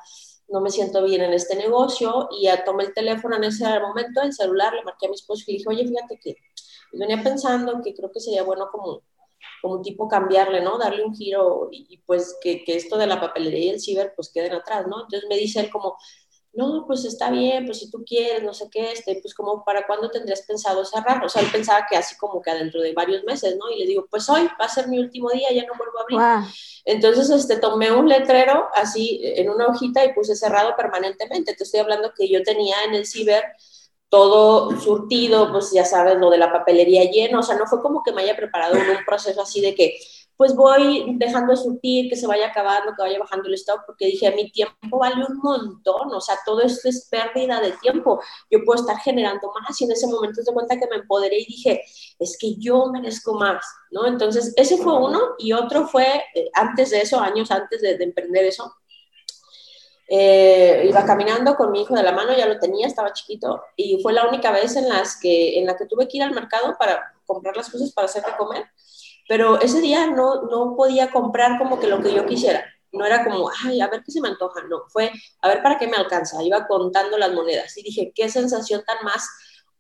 no 0.48 0.62
me 0.62 0.70
siento 0.70 1.05
bien 1.05 1.20
en 1.20 1.35
este 1.35 1.57
negocio 1.57 2.29
y 2.33 2.44
ya 2.44 2.64
tomé 2.64 2.85
el 2.85 2.94
teléfono 2.94 3.37
en 3.37 3.44
ese 3.44 3.64
momento, 3.81 4.22
el 4.22 4.33
celular, 4.33 4.72
le 4.72 4.83
marqué 4.83 5.07
a 5.07 5.09
mi 5.11 5.14
esposo 5.14 5.44
y 5.46 5.53
le 5.53 5.59
dije, 5.59 5.68
oye, 5.68 5.87
fíjate 5.87 6.18
que 6.18 6.37
venía 6.94 7.22
pensando 7.22 7.83
que 7.83 7.94
creo 7.94 8.11
que 8.11 8.20
sería 8.20 8.42
bueno 8.42 8.68
como 8.72 9.03
como 9.62 9.81
tipo 9.81 10.09
cambiarle, 10.09 10.61
¿no? 10.61 10.77
Darle 10.77 11.05
un 11.05 11.14
giro 11.14 11.68
y, 11.70 11.98
pues 11.98 12.37
que, 12.42 12.64
que, 12.64 12.77
esto 12.77 12.98
de 12.98 13.07
la 13.07 13.20
papelería 13.20 13.66
y 13.66 13.68
el 13.70 13.81
ciber 13.81 14.12
pues 14.14 14.31
queden 14.31 14.53
atrás, 14.53 14.87
¿no? 14.88 15.03
Entonces 15.05 15.29
me 15.29 15.37
dice 15.37 15.61
él 15.61 15.70
como, 15.70 15.96
no, 16.53 16.85
pues 16.87 17.05
está 17.05 17.31
bien, 17.31 17.64
pues 17.64 17.79
si 17.79 17.90
tú 17.90 18.05
quieres, 18.05 18.42
no 18.42 18.53
sé 18.53 18.68
qué, 18.70 18.92
este, 18.92 19.18
pues 19.22 19.35
como, 19.35 19.64
¿para 19.64 19.87
cuándo 19.87 20.11
tendrías 20.11 20.42
pensado 20.42 20.85
cerrar? 20.85 21.25
O 21.25 21.29
sea, 21.29 21.40
él 21.40 21.48
pensaba 21.51 21.87
que 21.88 21.96
así 21.96 22.14
como 22.16 22.42
que 22.42 22.51
adentro 22.51 22.83
de 22.83 22.92
varios 22.92 23.25
meses, 23.25 23.57
¿no? 23.57 23.70
Y 23.70 23.79
le 23.79 23.87
digo, 23.87 24.07
pues 24.11 24.29
hoy 24.29 24.42
va 24.61 24.66
a 24.66 24.68
ser 24.68 24.88
mi 24.88 24.98
último 24.98 25.31
día, 25.31 25.51
ya 25.51 25.64
no 25.64 25.72
vuelvo 25.79 25.98
a 25.98 26.03
abrir. 26.03 26.53
Entonces, 26.85 27.31
este, 27.31 27.57
tomé 27.57 27.90
un 27.90 28.09
letrero 28.09 28.68
así 28.75 29.20
en 29.22 29.48
una 29.48 29.68
hojita 29.68 30.05
y 30.05 30.12
puse 30.12 30.37
cerrado 30.37 30.75
permanentemente. 30.77 31.55
Te 31.55 31.64
estoy 31.64 31.81
hablando 31.81 32.12
que 32.14 32.29
yo 32.29 32.42
tenía 32.42 32.85
en 32.85 32.94
el 32.94 33.07
ciber 33.07 33.44
todo 34.12 34.79
surtido, 34.79 35.51
pues 35.51 35.72
ya 35.72 35.87
sabes, 35.87 36.18
lo 36.18 36.29
de 36.29 36.37
la 36.37 36.53
papelería 36.53 37.11
lleno, 37.11 37.40
o 37.40 37.42
sea, 37.42 37.57
no 37.57 37.66
fue 37.66 37.81
como 37.81 38.03
que 38.03 38.12
me 38.12 38.20
haya 38.20 38.37
preparado 38.37 38.75
un 38.75 39.05
proceso 39.07 39.40
así 39.40 39.62
de 39.62 39.75
que, 39.75 39.96
pues 40.37 40.55
voy 40.55 41.14
dejando 41.16 41.53
de 41.53 41.57
surtir, 41.57 42.11
que 42.11 42.16
se 42.16 42.27
vaya 42.27 42.48
acabando, 42.48 42.92
que 42.94 43.01
vaya 43.01 43.18
bajando 43.18 43.48
el 43.48 43.55
stock, 43.55 43.81
porque 43.87 44.05
dije, 44.05 44.31
mi 44.37 44.51
tiempo 44.51 44.98
vale 44.98 45.25
un 45.27 45.38
montón, 45.38 46.12
o 46.12 46.20
sea, 46.20 46.37
todo 46.44 46.61
esto 46.61 46.90
es 46.90 47.09
pérdida 47.11 47.59
de 47.62 47.72
tiempo, 47.81 48.20
yo 48.51 48.59
puedo 48.66 48.83
estar 48.83 48.98
generando 48.98 49.51
más 49.59 49.81
y 49.81 49.85
en 49.85 49.92
ese 49.92 50.07
momento 50.07 50.42
te 50.44 50.53
cuenta 50.53 50.79
que 50.79 50.88
me 50.88 50.96
empoderé 50.96 51.38
y 51.38 51.46
dije, 51.46 51.83
es 52.18 52.37
que 52.38 52.57
yo 52.59 52.88
merezco 52.92 53.33
más, 53.33 53.64
¿no? 53.92 54.07
Entonces, 54.07 54.53
ese 54.57 54.77
fue 54.77 54.92
uno 54.94 55.20
y 55.38 55.55
otro 55.55 55.87
fue, 55.88 56.05
eh, 56.35 56.51
antes 56.53 56.90
de 56.90 57.01
eso, 57.01 57.18
años 57.18 57.51
antes 57.51 57.81
de, 57.81 57.96
de 57.96 58.05
emprender 58.05 58.44
eso, 58.44 58.75
eh, 60.14 60.85
iba 60.87 61.07
caminando 61.07 61.57
con 61.57 61.72
mi 61.72 61.81
hijo 61.81 61.94
de 61.94 62.03
la 62.03 62.12
mano, 62.12 62.37
ya 62.37 62.44
lo 62.44 62.59
tenía, 62.59 62.87
estaba 62.87 63.14
chiquito, 63.14 63.62
y 63.77 63.98
fue 64.03 64.12
la 64.12 64.29
única 64.29 64.53
vez 64.53 64.77
en, 64.77 64.87
las 64.87 65.18
que, 65.18 65.59
en 65.59 65.64
la 65.64 65.75
que 65.75 65.87
tuve 65.87 66.07
que 66.07 66.18
ir 66.18 66.22
al 66.22 66.35
mercado 66.35 66.77
para 66.79 67.14
comprar 67.25 67.57
las 67.57 67.70
cosas 67.70 67.92
para 67.92 68.05
hacer 68.05 68.22
de 68.22 68.37
comer, 68.37 68.66
pero 69.27 69.59
ese 69.59 69.81
día 69.81 70.09
no, 70.09 70.42
no 70.42 70.77
podía 70.77 71.11
comprar 71.11 71.57
como 71.57 71.81
que 71.81 71.87
lo 71.87 72.03
que 72.03 72.12
yo 72.12 72.27
quisiera. 72.27 72.62
No 72.92 73.07
era 73.07 73.25
como, 73.25 73.48
ay, 73.64 73.81
a 73.81 73.88
ver 73.88 74.03
qué 74.05 74.12
se 74.12 74.20
me 74.20 74.29
antoja, 74.29 74.61
no, 74.68 74.83
fue, 74.88 75.11
a 75.40 75.48
ver 75.48 75.62
para 75.62 75.79
qué 75.79 75.87
me 75.87 75.96
alcanza. 75.96 76.42
Iba 76.42 76.66
contando 76.66 77.16
las 77.16 77.33
monedas 77.33 77.75
y 77.79 77.83
dije, 77.83 78.12
qué 78.14 78.29
sensación 78.29 78.85
tan 78.85 79.03
más 79.05 79.27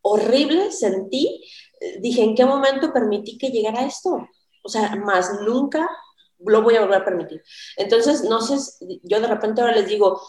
horrible 0.00 0.72
sentí. 0.72 1.44
Dije, 2.00 2.22
¿en 2.22 2.34
qué 2.34 2.46
momento 2.46 2.90
permití 2.90 3.36
que 3.36 3.50
llegara 3.50 3.84
esto? 3.84 4.26
O 4.62 4.68
sea, 4.70 4.96
más 4.96 5.42
nunca 5.42 5.90
lo 6.46 6.62
voy 6.62 6.76
a 6.76 6.80
volver 6.80 7.02
a 7.02 7.04
permitir. 7.04 7.42
Entonces, 7.76 8.24
no 8.24 8.40
sé, 8.40 8.56
yo 9.02 9.20
de 9.20 9.26
repente 9.26 9.60
ahora 9.60 9.76
les 9.76 9.86
digo, 9.86 10.20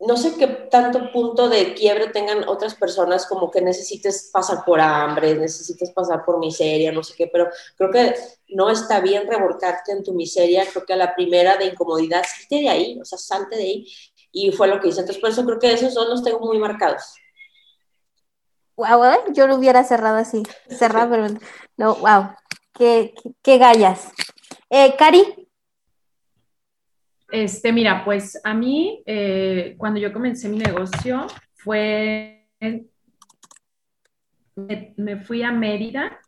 no 0.00 0.16
sé 0.16 0.36
qué 0.36 0.46
tanto 0.46 1.10
punto 1.10 1.48
de 1.48 1.74
quiebre 1.74 2.08
tengan 2.08 2.48
otras 2.48 2.74
personas 2.76 3.26
como 3.26 3.50
que 3.50 3.60
necesites 3.60 4.30
pasar 4.32 4.64
por 4.64 4.80
hambre, 4.80 5.34
necesites 5.34 5.90
pasar 5.90 6.24
por 6.24 6.38
miseria, 6.38 6.92
no 6.92 7.02
sé 7.02 7.14
qué, 7.16 7.26
pero 7.26 7.48
creo 7.76 7.90
que 7.90 8.14
no 8.50 8.70
está 8.70 9.00
bien 9.00 9.26
revolcarte 9.26 9.90
en 9.90 10.04
tu 10.04 10.14
miseria, 10.14 10.64
creo 10.70 10.84
que 10.86 10.92
a 10.92 10.96
la 10.96 11.14
primera 11.14 11.56
de 11.56 11.66
incomodidad, 11.66 12.22
salte 12.22 12.56
de 12.62 12.68
ahí, 12.68 12.98
o 13.00 13.04
sea, 13.04 13.18
salte 13.18 13.56
de 13.56 13.62
ahí, 13.62 13.86
y 14.30 14.52
fue 14.52 14.68
lo 14.68 14.80
que 14.80 14.88
hice. 14.88 15.00
Entonces, 15.00 15.20
por 15.20 15.30
eso 15.30 15.44
creo 15.44 15.58
que 15.58 15.72
esos 15.72 15.94
dos 15.94 16.08
los 16.08 16.22
tengo 16.22 16.40
muy 16.40 16.58
marcados. 16.58 17.14
Wow, 18.76 19.32
yo 19.32 19.48
lo 19.48 19.56
hubiera 19.56 19.82
cerrado 19.82 20.18
así, 20.18 20.44
cerrado, 20.68 21.10
pero 21.10 21.26
no, 21.76 21.96
wow, 21.96 22.28
qué, 22.72 23.12
qué, 23.20 23.30
qué 23.42 23.58
gallas. 23.58 24.12
Eh, 24.70 24.94
Cari. 24.98 25.48
Este, 27.30 27.72
mira, 27.72 28.04
pues 28.04 28.40
a 28.44 28.54
mí, 28.54 29.02
eh, 29.06 29.74
cuando 29.78 29.98
yo 29.98 30.12
comencé 30.12 30.48
mi 30.48 30.58
negocio, 30.58 31.26
fue, 31.54 32.48
me, 34.56 35.16
fui 35.18 35.42
a 35.42 35.52
Mérida 35.52 36.20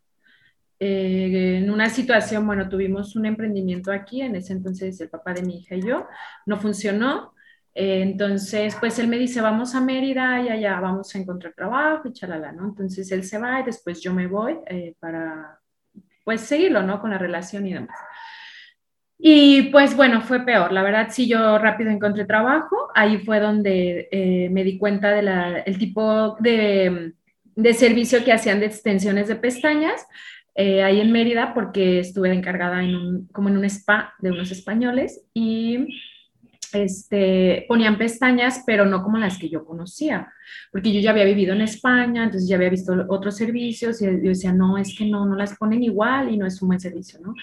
eh, 0.78 1.58
en 1.58 1.70
una 1.70 1.90
situación, 1.90 2.46
bueno, 2.46 2.68
tuvimos 2.68 3.14
un 3.16 3.26
emprendimiento 3.26 3.92
aquí, 3.92 4.22
en 4.22 4.36
ese 4.36 4.54
entonces 4.54 5.00
el 5.00 5.10
papá 5.10 5.34
de 5.34 5.42
mi 5.42 5.58
hija 5.58 5.74
y 5.74 5.82
yo, 5.82 6.06
no 6.46 6.58
funcionó. 6.58 7.34
entonces, 7.74 8.76
pues 8.80 8.98
él 8.98 9.08
me 9.08 9.18
dice, 9.18 9.40
vamos 9.40 9.74
a 9.74 9.80
Mérida 9.80 10.40
y 10.42 10.48
allá 10.48 10.80
vamos 10.80 11.14
a 11.14 11.18
encontrar 11.18 11.54
trabajo 11.54 12.08
y 12.08 12.12
chalala, 12.12 12.52
¿no? 12.52 12.64
Entonces 12.64 13.10
él 13.12 13.24
se 13.24 13.38
va 13.38 13.60
y 13.60 13.64
después 13.64 14.00
yo 14.00 14.12
me 14.14 14.26
voy 14.26 14.58
para, 14.98 15.60
pues, 16.24 16.42
seguirlo, 16.42 16.82
¿no? 16.82 17.00
Con 17.00 17.10
la 17.10 17.18
relación 17.18 17.66
y 17.66 17.74
demás. 17.74 17.96
Y 19.22 19.64
pues 19.64 19.94
bueno, 19.94 20.22
fue 20.22 20.46
peor. 20.46 20.72
La 20.72 20.82
verdad, 20.82 21.08
sí, 21.10 21.28
yo 21.28 21.58
rápido 21.58 21.90
encontré 21.90 22.24
trabajo. 22.24 22.88
Ahí 22.94 23.18
fue 23.18 23.38
donde 23.38 24.08
eh, 24.10 24.48
me 24.50 24.64
di 24.64 24.78
cuenta 24.78 25.10
del 25.10 25.78
tipo 25.78 26.36
de, 26.40 27.12
de, 27.54 27.74
servicio 27.74 28.24
que 28.24 28.32
hacían 28.32 28.60
de 28.60 28.66
extensiones 28.66 29.28
de 29.28 29.36
pestañas. 29.36 30.06
Eh, 30.54 30.82
ahí 30.82 31.00
en 31.00 31.12
Mérida, 31.12 31.52
porque 31.52 32.00
estuve 32.00 32.32
encargada 32.32 32.82
en 32.82 32.96
un, 32.96 33.28
como 33.28 33.50
en 33.50 33.58
un 33.58 33.64
spa 33.66 34.14
de 34.20 34.30
unos 34.30 34.50
españoles 34.52 35.22
y 35.34 35.86
este, 36.72 37.66
ponían 37.68 37.98
pestañas, 37.98 38.62
pero 38.66 38.86
no 38.86 39.02
como 39.02 39.18
las 39.18 39.38
que 39.38 39.48
yo 39.48 39.64
conocía, 39.64 40.32
porque 40.72 40.92
yo 40.92 41.00
ya 41.00 41.10
había 41.10 41.24
vivido 41.24 41.52
en 41.52 41.62
España, 41.62 42.24
entonces 42.24 42.48
ya 42.48 42.56
había 42.56 42.70
visto 42.70 42.94
otros 43.08 43.36
servicios 43.36 44.00
y 44.00 44.06
yo 44.06 44.12
decía, 44.12 44.52
no, 44.52 44.78
es 44.78 44.96
que 44.96 45.04
no, 45.04 45.26
no 45.26 45.36
las 45.36 45.56
ponen 45.56 45.82
igual 45.82 46.32
y 46.32 46.36
no 46.36 46.46
es 46.46 46.60
un 46.62 46.68
buen 46.68 46.80
servicio, 46.80 47.20
¿no? 47.20 47.34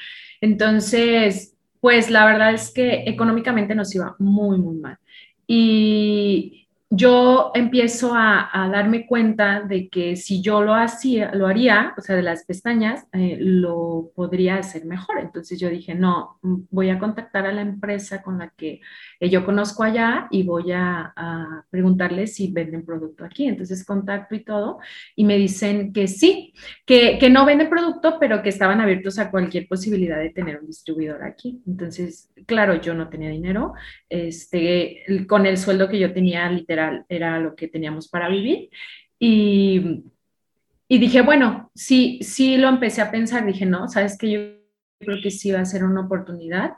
Entonces, 0.42 1.57
pues 1.80 2.10
la 2.10 2.26
verdad 2.26 2.54
es 2.54 2.72
que 2.72 3.04
económicamente 3.08 3.76
nos 3.76 3.94
iba 3.96 4.16
muy, 4.20 4.58
muy 4.58 4.78
mal. 4.78 4.98
Y 5.46 6.68
yo 6.90 7.52
empiezo 7.54 8.14
a, 8.16 8.50
darme 8.72 9.06
cuenta 9.06 9.62
de 9.62 9.90
que 9.90 10.16
si 10.16 10.42
yo 10.42 10.62
lo 10.62 10.74
hacía, 10.74 11.34
lo 11.34 11.48
haría, 11.48 11.94
o 11.98 12.02
sea, 12.02 12.16
de 12.16 12.22
las 12.24 12.46
pestañas, 12.46 13.08
eh, 13.12 13.38
lo 13.40 14.12
podría 14.16 14.56
hacer 14.58 14.86
mejor. 14.86 15.20
Entonces 15.20 15.60
yo 15.60 15.70
dije, 15.70 15.96
no, 15.96 16.40
voy 16.42 16.90
a 16.90 17.00
contactar 17.00 17.46
a 17.46 17.52
la 17.52 17.62
empresa 17.62 18.22
con 18.22 18.38
la 18.40 18.50
que 18.50 18.80
yo 19.20 19.46
conozco 19.46 19.84
allá 19.84 20.28
y 20.32 20.44
voy 20.44 20.72
a, 20.72 21.14
a 21.16 21.66
preguntarles 21.70 22.36
si 22.36 22.52
venden 22.52 22.86
producto 22.86 23.26
aquí. 23.26 23.48
Entonces 23.48 23.86
contacto 23.86 24.36
y 24.36 24.44
todo 24.44 24.80
y 25.16 25.26
me 25.26 25.38
dicen 25.38 25.94
que 25.94 26.08
sí, 26.08 26.54
que, 26.86 27.18
que 27.20 27.30
no 27.30 27.46
venden 27.46 27.70
producto, 27.70 28.18
pero 28.20 28.42
que 28.44 28.50
estaban 28.50 28.82
abiertos 28.82 29.18
a 29.20 29.32
cualquier 29.32 29.68
posibilidad 29.68 30.20
de 30.20 30.30
tener 30.30 30.60
un 30.60 30.68
distribuidor 30.68 31.24
aquí. 31.24 31.62
Entonces, 31.66 32.32
claro, 32.46 32.80
yo 32.80 32.94
no 32.94 33.10
tenía 33.10 33.30
dinero, 33.30 33.74
este, 34.10 35.04
con 35.28 35.46
el 35.46 35.58
sueldo 35.58 35.90
que 35.90 36.00
yo 36.00 36.14
tenía 36.14 36.50
literal 36.50 37.06
era 37.10 37.40
lo 37.40 37.56
que 37.56 37.68
teníamos 37.68 38.08
para 38.08 38.30
vivir. 38.30 38.70
Y, 39.20 40.04
y 40.88 40.98
dije, 41.00 41.22
bueno, 41.22 41.72
sí, 41.74 42.20
sí 42.22 42.58
lo 42.58 42.70
empecé 42.70 43.02
a 43.02 43.12
pensar, 43.12 43.46
dije, 43.46 43.66
no, 43.66 43.88
sabes 43.88 44.18
que 44.18 44.32
yo 44.32 44.40
creo 45.00 45.18
que 45.22 45.32
sí 45.32 45.52
va 45.52 45.62
a 45.62 45.66
ser 45.66 45.84
una 45.84 46.02
oportunidad, 46.02 46.74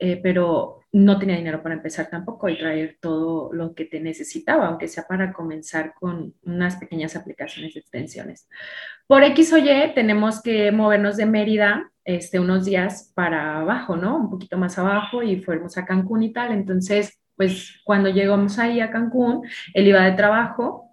eh, 0.00 0.20
pero 0.22 0.80
no 0.94 1.18
tenía 1.18 1.36
dinero 1.36 1.60
para 1.60 1.74
empezar 1.74 2.08
tampoco 2.08 2.48
y 2.48 2.56
traer 2.56 2.98
todo 3.00 3.52
lo 3.52 3.74
que 3.74 3.84
te 3.84 3.98
necesitaba, 3.98 4.68
aunque 4.68 4.86
sea 4.86 5.04
para 5.08 5.32
comenzar 5.32 5.92
con 5.92 6.34
unas 6.44 6.76
pequeñas 6.76 7.16
aplicaciones 7.16 7.74
de 7.74 7.80
extensiones. 7.80 8.48
Por 9.08 9.24
X 9.24 9.52
o 9.54 9.58
Y 9.58 9.92
tenemos 9.92 10.40
que 10.40 10.70
movernos 10.70 11.16
de 11.16 11.26
Mérida 11.26 11.90
este, 12.04 12.38
unos 12.38 12.64
días 12.64 13.10
para 13.12 13.58
abajo, 13.58 13.96
¿no? 13.96 14.16
Un 14.16 14.30
poquito 14.30 14.56
más 14.56 14.78
abajo 14.78 15.20
y 15.24 15.40
fuimos 15.40 15.76
a 15.78 15.84
Cancún 15.84 16.22
y 16.22 16.32
tal. 16.32 16.52
Entonces, 16.52 17.20
pues 17.34 17.80
cuando 17.82 18.08
llegamos 18.10 18.60
ahí 18.60 18.80
a 18.80 18.92
Cancún, 18.92 19.42
él 19.72 19.88
iba 19.88 20.04
de 20.04 20.12
trabajo 20.12 20.88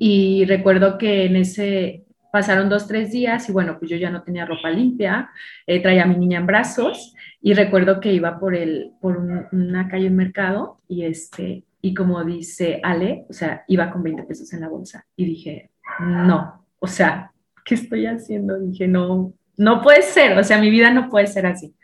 y 0.00 0.44
recuerdo 0.46 0.98
que 0.98 1.26
en 1.26 1.36
ese 1.36 2.01
pasaron 2.32 2.70
dos, 2.70 2.88
tres 2.88 3.12
días 3.12 3.46
y 3.50 3.52
bueno, 3.52 3.78
pues 3.78 3.90
yo 3.90 3.96
ya 3.98 4.08
no 4.08 4.22
tenía 4.22 4.46
ropa 4.46 4.70
limpia, 4.70 5.30
eh, 5.66 5.82
traía 5.82 6.04
a 6.04 6.06
mi 6.06 6.16
niña 6.16 6.38
en 6.38 6.46
brazos 6.46 7.14
y 7.42 7.52
recuerdo 7.52 8.00
que 8.00 8.10
iba 8.10 8.40
por, 8.40 8.54
el, 8.54 8.92
por 9.02 9.18
una 9.18 9.86
calle 9.88 10.06
en 10.06 10.16
mercado 10.16 10.80
y, 10.88 11.04
este, 11.04 11.64
y 11.82 11.92
como 11.92 12.24
dice 12.24 12.80
Ale, 12.82 13.26
o 13.28 13.34
sea, 13.34 13.64
iba 13.68 13.90
con 13.90 14.02
20 14.02 14.22
pesos 14.22 14.50
en 14.54 14.62
la 14.62 14.68
bolsa 14.68 15.04
y 15.14 15.26
dije, 15.26 15.70
no, 16.00 16.64
o 16.78 16.86
sea, 16.86 17.32
¿qué 17.66 17.74
estoy 17.74 18.06
haciendo? 18.06 18.58
Dije, 18.58 18.88
no, 18.88 19.34
no 19.58 19.82
puede 19.82 20.00
ser, 20.00 20.38
o 20.38 20.42
sea, 20.42 20.58
mi 20.58 20.70
vida 20.70 20.90
no 20.90 21.10
puede 21.10 21.26
ser 21.26 21.44
así. 21.44 21.74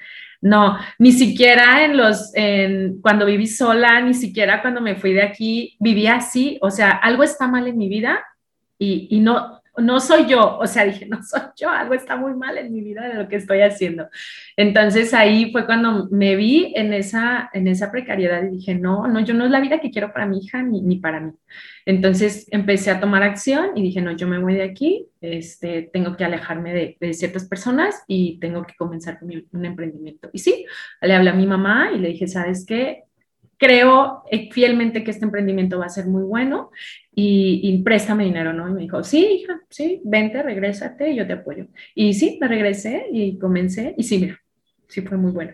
No, 0.40 0.78
ni 0.98 1.12
siquiera 1.12 1.84
en 1.84 1.96
los, 1.98 2.32
en, 2.34 3.02
cuando 3.02 3.26
viví 3.26 3.46
sola, 3.46 4.00
ni 4.00 4.14
siquiera 4.14 4.62
cuando 4.62 4.80
me 4.80 4.94
fui 4.94 5.12
de 5.12 5.22
aquí, 5.22 5.76
vivía 5.78 6.14
así. 6.14 6.58
O 6.62 6.70
sea, 6.70 6.92
algo 6.92 7.24
está 7.24 7.48
mal 7.48 7.66
en 7.66 7.76
mi 7.76 7.88
vida 7.88 8.24
y, 8.78 9.08
y 9.11 9.18
no, 9.18 9.61
no 9.79 10.01
soy 10.01 10.27
yo, 10.27 10.59
o 10.59 10.67
sea, 10.67 10.85
dije, 10.85 11.07
no 11.07 11.23
soy 11.23 11.41
yo, 11.57 11.71
algo 11.71 11.95
está 11.95 12.17
muy 12.17 12.35
mal 12.35 12.59
en 12.59 12.73
mi 12.73 12.81
vida 12.81 13.09
de 13.09 13.14
lo 13.14 13.29
que 13.29 13.37
estoy 13.37 13.61
haciendo. 13.61 14.09
Entonces 14.57 15.14
ahí 15.14 15.51
fue 15.53 15.67
cuando 15.67 16.09
me 16.11 16.37
vi 16.37 16.73
en 16.77 16.93
esa, 16.93 17.51
en 17.53 17.69
esa 17.69 17.91
precariedad 17.91 18.43
y 18.45 18.57
dije, 18.57 18.75
no, 18.75 19.07
no, 19.09 19.21
yo 19.21 19.35
no 19.35 19.45
es 19.45 19.51
la 19.51 19.61
vida 19.61 19.81
que 19.81 19.91
quiero 19.91 20.12
para 20.12 20.27
mi 20.27 20.38
hija 20.38 20.62
ni, 20.62 20.81
ni 20.81 20.97
para 20.97 21.21
mí. 21.21 21.33
Entonces 21.87 22.47
empecé 22.51 22.91
a 22.91 23.01
tomar 23.01 23.23
acción 23.23 23.71
y 23.75 23.83
dije, 23.83 24.03
no, 24.03 24.12
yo 24.12 24.29
me 24.29 24.38
voy 24.38 24.55
de 24.55 24.62
aquí, 24.62 25.07
este, 25.23 25.88
tengo 25.91 26.17
que 26.17 26.25
alejarme 26.25 26.97
de, 27.01 27.14
ciertas 27.14 27.49
personas 27.49 28.05
y 28.07 28.38
tengo 28.41 28.64
que 28.64 28.75
comenzar 28.77 29.19
con 29.19 29.31
un 29.31 29.64
emprendimiento. 29.64 30.29
Y 30.33 30.38
sí, 30.38 30.67
le 31.01 31.14
hablé 31.14 31.31
a 31.31 31.35
mi 31.35 31.47
mamá 31.47 31.91
y 31.95 31.99
le 31.99 32.09
dije, 32.09 32.27
¿sabes 32.27 32.67
qué? 32.67 33.05
Creo 33.59 34.23
fielmente 34.53 35.05
que 35.05 35.11
este 35.11 35.25
emprendimiento 35.25 35.79
va 35.79 35.87
a 35.87 35.90
ser 35.90 36.07
muy 36.07 36.23
bueno 36.23 36.71
y, 37.11 37.83
préstame 37.83 38.25
dinero, 38.25 38.53
¿no? 38.53 38.68
Y 38.68 38.73
me 38.73 38.81
dijo, 38.83 39.03
sí, 39.03 39.42
hija, 39.42 39.61
sí, 39.68 40.01
vente, 40.05 40.42
regrésate 40.42 41.11
y 41.11 41.16
yo 41.16 41.27
te 41.27 41.33
apoyo. 41.35 41.66
Y 41.94 42.14
sí, 42.14 42.38
me 42.40 42.47
regresé 42.47 43.07
y 43.12 43.38
comencé 43.38 43.94
y 43.99 44.05
sí, 44.05 44.18
mira, 44.18 44.40
sí 44.87 45.03
fue 45.03 45.18
muy 45.18 45.33
bueno. 45.33 45.53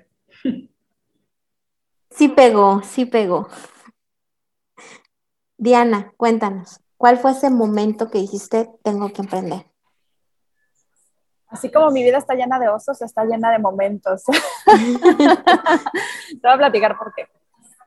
Sí 2.11 2.29
pegó, 2.29 2.83
sí 2.83 3.07
pegó. 3.07 3.49
Diana, 5.57 6.13
cuéntanos, 6.17 6.81
¿cuál 6.97 7.17
fue 7.17 7.31
ese 7.31 7.49
momento 7.49 8.11
que 8.11 8.19
dijiste, 8.19 8.69
tengo 8.83 9.13
que 9.13 9.23
emprender? 9.23 9.65
Así 11.49 11.71
como 11.71 11.91
mi 11.91 12.03
vida 12.03 12.19
está 12.19 12.35
llena 12.35 12.59
de 12.59 12.69
osos, 12.69 13.01
está 13.01 13.25
llena 13.25 13.51
de 13.51 13.59
momentos. 13.59 14.25
Te 14.67 16.41
voy 16.43 16.53
a 16.53 16.59
platicar 16.59 16.99
por 16.99 17.15
qué. 17.15 17.27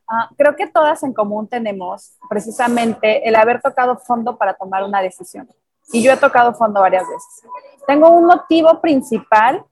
Ah, 0.09 0.29
creo 0.37 0.55
que 0.55 0.67
todas 0.67 1.03
en 1.03 1.13
común 1.13 1.47
tenemos 1.47 2.17
precisamente 2.29 3.27
el 3.27 3.35
haber 3.35 3.61
tocado 3.61 3.97
fondo 3.97 4.37
para 4.37 4.53
tomar 4.53 4.83
una 4.83 5.01
decisión. 5.01 5.49
Y 5.91 6.01
yo 6.01 6.11
he 6.11 6.17
tocado 6.17 6.53
fondo 6.53 6.79
varias 6.79 7.03
veces. 7.03 7.43
Tengo 7.85 8.09
un 8.09 8.25
motivo 8.25 8.79
principal 8.79 9.65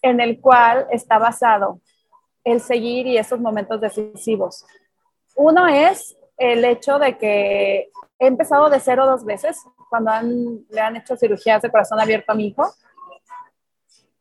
en 0.00 0.20
el 0.20 0.40
cual 0.40 0.86
está 0.90 1.18
basado 1.18 1.80
el 2.44 2.60
seguir 2.60 3.06
y 3.06 3.18
esos 3.18 3.40
momentos 3.40 3.80
decisivos. 3.80 4.64
Uno 5.34 5.66
es 5.66 6.16
el 6.36 6.64
hecho 6.64 6.98
de 6.98 7.18
que 7.18 7.90
he 8.18 8.26
empezado 8.26 8.68
de 8.68 8.80
cero 8.80 9.06
dos 9.06 9.24
veces 9.24 9.60
cuando 9.88 10.12
le 10.68 10.80
han 10.80 10.96
hecho 10.96 11.16
cirugías 11.16 11.62
de 11.62 11.70
corazón 11.70 12.00
abierto 12.00 12.32
a 12.32 12.34
mi 12.34 12.48
hijo. 12.48 12.72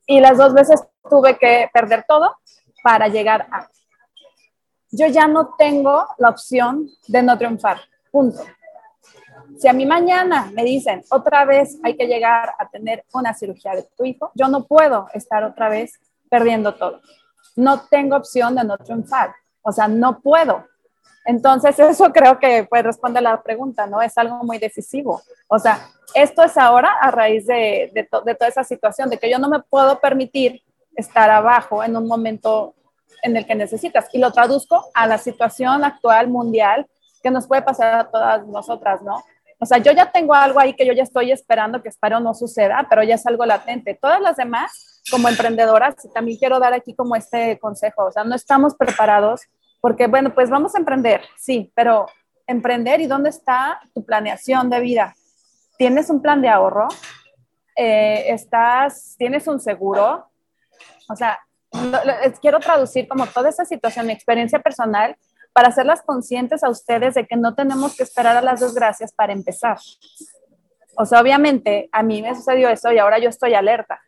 Y 0.05 0.19
las 0.19 0.37
dos 0.37 0.53
veces 0.53 0.83
tuve 1.09 1.37
que 1.37 1.69
perder 1.71 2.05
todo 2.07 2.35
para 2.83 3.07
llegar 3.07 3.47
a 3.51 3.69
yo 4.91 5.07
ya 5.07 5.27
no 5.27 5.55
tengo 5.57 6.05
la 6.17 6.29
opción 6.29 6.89
de 7.07 7.23
no 7.23 7.37
triunfar. 7.37 7.79
Punto. 8.11 8.43
Si 9.57 9.67
a 9.67 9.73
mí 9.73 9.85
mañana 9.85 10.51
me 10.53 10.63
dicen 10.63 11.03
otra 11.09 11.45
vez 11.45 11.77
hay 11.83 11.95
que 11.95 12.07
llegar 12.07 12.53
a 12.57 12.69
tener 12.69 13.05
una 13.13 13.33
cirugía 13.33 13.73
de 13.73 13.83
tu 13.83 14.05
hijo, 14.05 14.31
yo 14.35 14.47
no 14.47 14.65
puedo 14.65 15.07
estar 15.13 15.43
otra 15.43 15.69
vez 15.69 15.99
perdiendo 16.29 16.75
todo. 16.75 17.01
No 17.55 17.81
tengo 17.87 18.15
opción 18.15 18.55
de 18.55 18.63
no 18.63 18.77
triunfar. 18.77 19.33
O 19.61 19.71
sea, 19.71 19.87
no 19.87 20.19
puedo. 20.21 20.65
Entonces, 21.25 21.77
eso 21.79 22.11
creo 22.11 22.39
que 22.39 22.65
pues, 22.69 22.83
responde 22.83 23.19
a 23.19 23.21
la 23.21 23.41
pregunta, 23.41 23.85
¿no? 23.87 24.01
Es 24.01 24.17
algo 24.17 24.43
muy 24.43 24.57
decisivo. 24.57 25.21
O 25.47 25.59
sea, 25.59 25.87
esto 26.13 26.43
es 26.43 26.57
ahora 26.57 26.97
a 26.99 27.11
raíz 27.11 27.45
de, 27.45 27.91
de 27.93 28.03
toda 28.35 28.47
esa 28.47 28.63
situación, 28.63 29.09
de 29.09 29.17
que 29.17 29.29
yo 29.29 29.39
no 29.39 29.49
me 29.49 29.59
puedo 29.61 29.99
permitir 29.99 30.63
estar 30.95 31.29
abajo 31.29 31.83
en 31.83 31.95
un 31.95 32.07
momento 32.07 32.75
en 33.23 33.37
el 33.37 33.45
que 33.45 33.55
necesitas. 33.55 34.07
Y 34.13 34.19
lo 34.19 34.31
traduzco 34.31 34.85
a 34.93 35.07
la 35.07 35.17
situación 35.17 35.83
actual 35.83 36.27
mundial 36.27 36.87
que 37.21 37.31
nos 37.31 37.47
puede 37.47 37.61
pasar 37.61 37.93
a 37.99 38.09
todas 38.09 38.47
nosotras, 38.47 39.01
¿no? 39.01 39.23
O 39.59 39.65
sea, 39.65 39.77
yo 39.77 39.91
ya 39.91 40.11
tengo 40.11 40.33
algo 40.33 40.59
ahí 40.59 40.73
que 40.73 40.87
yo 40.87 40.93
ya 40.93 41.03
estoy 41.03 41.31
esperando 41.31 41.83
que 41.83 41.89
espero 41.89 42.19
no 42.19 42.33
suceda, 42.33 42.87
pero 42.89 43.03
ya 43.03 43.13
es 43.13 43.27
algo 43.27 43.45
latente. 43.45 43.93
Todas 43.93 44.19
las 44.19 44.35
demás, 44.35 45.03
como 45.11 45.29
emprendedoras, 45.29 45.95
también 46.15 46.39
quiero 46.39 46.59
dar 46.59 46.73
aquí 46.73 46.95
como 46.95 47.15
este 47.15 47.59
consejo, 47.59 48.05
o 48.05 48.11
sea, 48.11 48.23
no 48.23 48.33
estamos 48.33 48.73
preparados 48.73 49.41
porque, 49.79 50.07
bueno, 50.07 50.33
pues 50.33 50.49
vamos 50.49 50.73
a 50.73 50.79
emprender, 50.79 51.21
sí, 51.37 51.71
pero 51.75 52.07
emprender 52.47 53.01
y 53.01 53.07
dónde 53.07 53.29
está 53.29 53.79
tu 53.93 54.03
planeación 54.03 54.69
de 54.69 54.79
vida. 54.79 55.15
¿Tienes 55.77 56.09
un 56.09 56.21
plan 56.23 56.41
de 56.41 56.49
ahorro? 56.49 56.87
Eh, 57.75 58.25
¿Estás, 58.27 59.15
tienes 59.17 59.47
un 59.47 59.59
seguro? 59.59 60.27
O 61.07 61.15
sea, 61.15 61.39
quiero 62.41 62.59
traducir 62.59 63.07
como 63.07 63.25
toda 63.27 63.49
esa 63.49 63.65
situación, 63.65 64.07
mi 64.07 64.13
experiencia 64.13 64.59
personal, 64.59 65.15
para 65.53 65.69
hacerlas 65.69 66.01
conscientes 66.01 66.63
a 66.63 66.69
ustedes 66.69 67.15
de 67.15 67.25
que 67.25 67.35
no 67.35 67.55
tenemos 67.55 67.95
que 67.95 68.03
esperar 68.03 68.37
a 68.37 68.41
las 68.41 68.59
desgracias 68.59 69.13
para 69.13 69.33
empezar. 69.33 69.77
O 70.97 71.05
sea, 71.05 71.21
obviamente 71.21 71.89
a 71.91 72.03
mí 72.03 72.21
me 72.21 72.35
sucedió 72.35 72.69
eso 72.69 72.91
y 72.91 72.99
ahora 72.99 73.19
yo 73.19 73.29
estoy 73.29 73.53
alerta, 73.53 74.01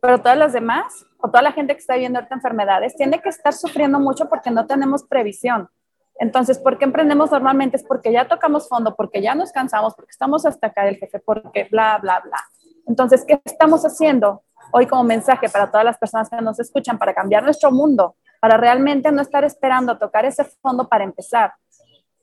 pero 0.00 0.18
todas 0.18 0.38
las 0.38 0.52
demás 0.52 1.06
o 1.18 1.28
toda 1.28 1.42
la 1.42 1.52
gente 1.52 1.74
que 1.74 1.80
está 1.80 1.94
viviendo 1.94 2.18
estas 2.18 2.36
enfermedades 2.36 2.96
tiene 2.96 3.20
que 3.20 3.28
estar 3.28 3.52
sufriendo 3.52 4.00
mucho 4.00 4.28
porque 4.28 4.50
no 4.50 4.66
tenemos 4.66 5.04
previsión. 5.04 5.68
Entonces, 6.18 6.58
¿por 6.58 6.76
qué 6.76 6.84
emprendemos 6.84 7.30
normalmente? 7.30 7.78
Es 7.78 7.84
porque 7.84 8.12
ya 8.12 8.28
tocamos 8.28 8.68
fondo, 8.68 8.94
porque 8.94 9.22
ya 9.22 9.34
nos 9.34 9.52
cansamos, 9.52 9.94
porque 9.94 10.10
estamos 10.10 10.44
hasta 10.44 10.66
acá 10.66 10.84
del 10.84 10.96
jefe, 10.96 11.18
porque 11.18 11.66
bla, 11.70 11.98
bla, 11.98 12.20
bla. 12.20 12.38
Entonces, 12.86 13.24
¿qué 13.26 13.40
estamos 13.44 13.84
haciendo? 13.84 14.42
Hoy 14.72 14.86
como 14.86 15.04
mensaje 15.04 15.48
para 15.48 15.70
todas 15.70 15.84
las 15.84 15.98
personas 15.98 16.28
que 16.28 16.36
nos 16.40 16.58
escuchan, 16.60 16.98
para 16.98 17.14
cambiar 17.14 17.42
nuestro 17.42 17.70
mundo, 17.70 18.16
para 18.40 18.56
realmente 18.56 19.10
no 19.12 19.22
estar 19.22 19.44
esperando 19.44 19.92
a 19.92 19.98
tocar 19.98 20.24
ese 20.24 20.44
fondo 20.44 20.88
para 20.88 21.04
empezar. 21.04 21.54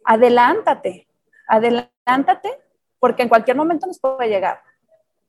Adelántate, 0.04 1.08
adelántate, 1.48 2.50
porque 3.00 3.24
en 3.24 3.30
cualquier 3.30 3.58
momento 3.58 3.88
nos 3.88 4.00
puede 4.00 4.30
llegar. 4.30 4.62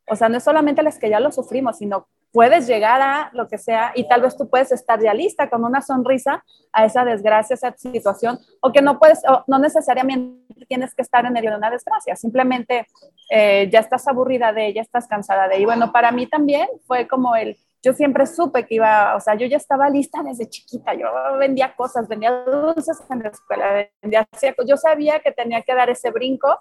O 0.08 0.16
sea, 0.16 0.28
no 0.28 0.38
es 0.38 0.44
solamente 0.44 0.82
las 0.82 0.98
que 0.98 1.10
ya 1.10 1.20
lo 1.20 1.30
sufrimos, 1.32 1.78
sino 1.78 2.08
puedes 2.32 2.66
llegar 2.66 3.00
a 3.00 3.30
lo 3.32 3.48
que 3.48 3.58
sea 3.58 3.92
y 3.94 4.06
tal 4.06 4.22
vez 4.22 4.36
tú 4.36 4.48
puedes 4.48 4.70
estar 4.72 5.00
ya 5.00 5.14
lista 5.14 5.48
con 5.48 5.64
una 5.64 5.80
sonrisa 5.80 6.44
a 6.72 6.84
esa 6.84 7.04
desgracia, 7.04 7.54
esa 7.54 7.74
situación, 7.76 8.38
o 8.60 8.70
que 8.70 8.82
no 8.82 8.98
puedes, 8.98 9.22
no 9.46 9.58
necesariamente 9.58 10.66
tienes 10.66 10.94
que 10.94 11.02
estar 11.02 11.24
en 11.24 11.32
medio 11.32 11.50
de 11.50 11.56
una 11.56 11.70
desgracia, 11.70 12.16
simplemente 12.16 12.86
eh, 13.30 13.68
ya 13.72 13.80
estás 13.80 14.06
aburrida 14.08 14.52
de 14.52 14.66
ella, 14.66 14.82
estás 14.82 15.06
cansada 15.06 15.48
de 15.48 15.56
ella. 15.56 15.62
Y 15.62 15.66
bueno, 15.66 15.92
para 15.92 16.12
mí 16.12 16.26
también 16.26 16.68
fue 16.86 17.08
como 17.08 17.34
el, 17.34 17.56
yo 17.82 17.92
siempre 17.92 18.26
supe 18.26 18.66
que 18.66 18.74
iba, 18.74 19.16
o 19.16 19.20
sea, 19.20 19.34
yo 19.34 19.46
ya 19.46 19.56
estaba 19.56 19.88
lista 19.88 20.22
desde 20.22 20.48
chiquita, 20.48 20.94
yo 20.94 21.08
vendía 21.38 21.74
cosas, 21.74 22.08
vendía 22.08 22.44
dulces 22.44 22.98
en 23.10 23.22
la 23.22 23.30
escuela, 23.30 23.88
vendía, 24.02 24.28
yo 24.66 24.76
sabía 24.76 25.20
que 25.20 25.32
tenía 25.32 25.62
que 25.62 25.74
dar 25.74 25.88
ese 25.88 26.10
brinco 26.10 26.60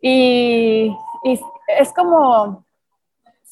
y, 0.00 0.94
y 1.24 1.40
es 1.78 1.92
como, 1.92 2.64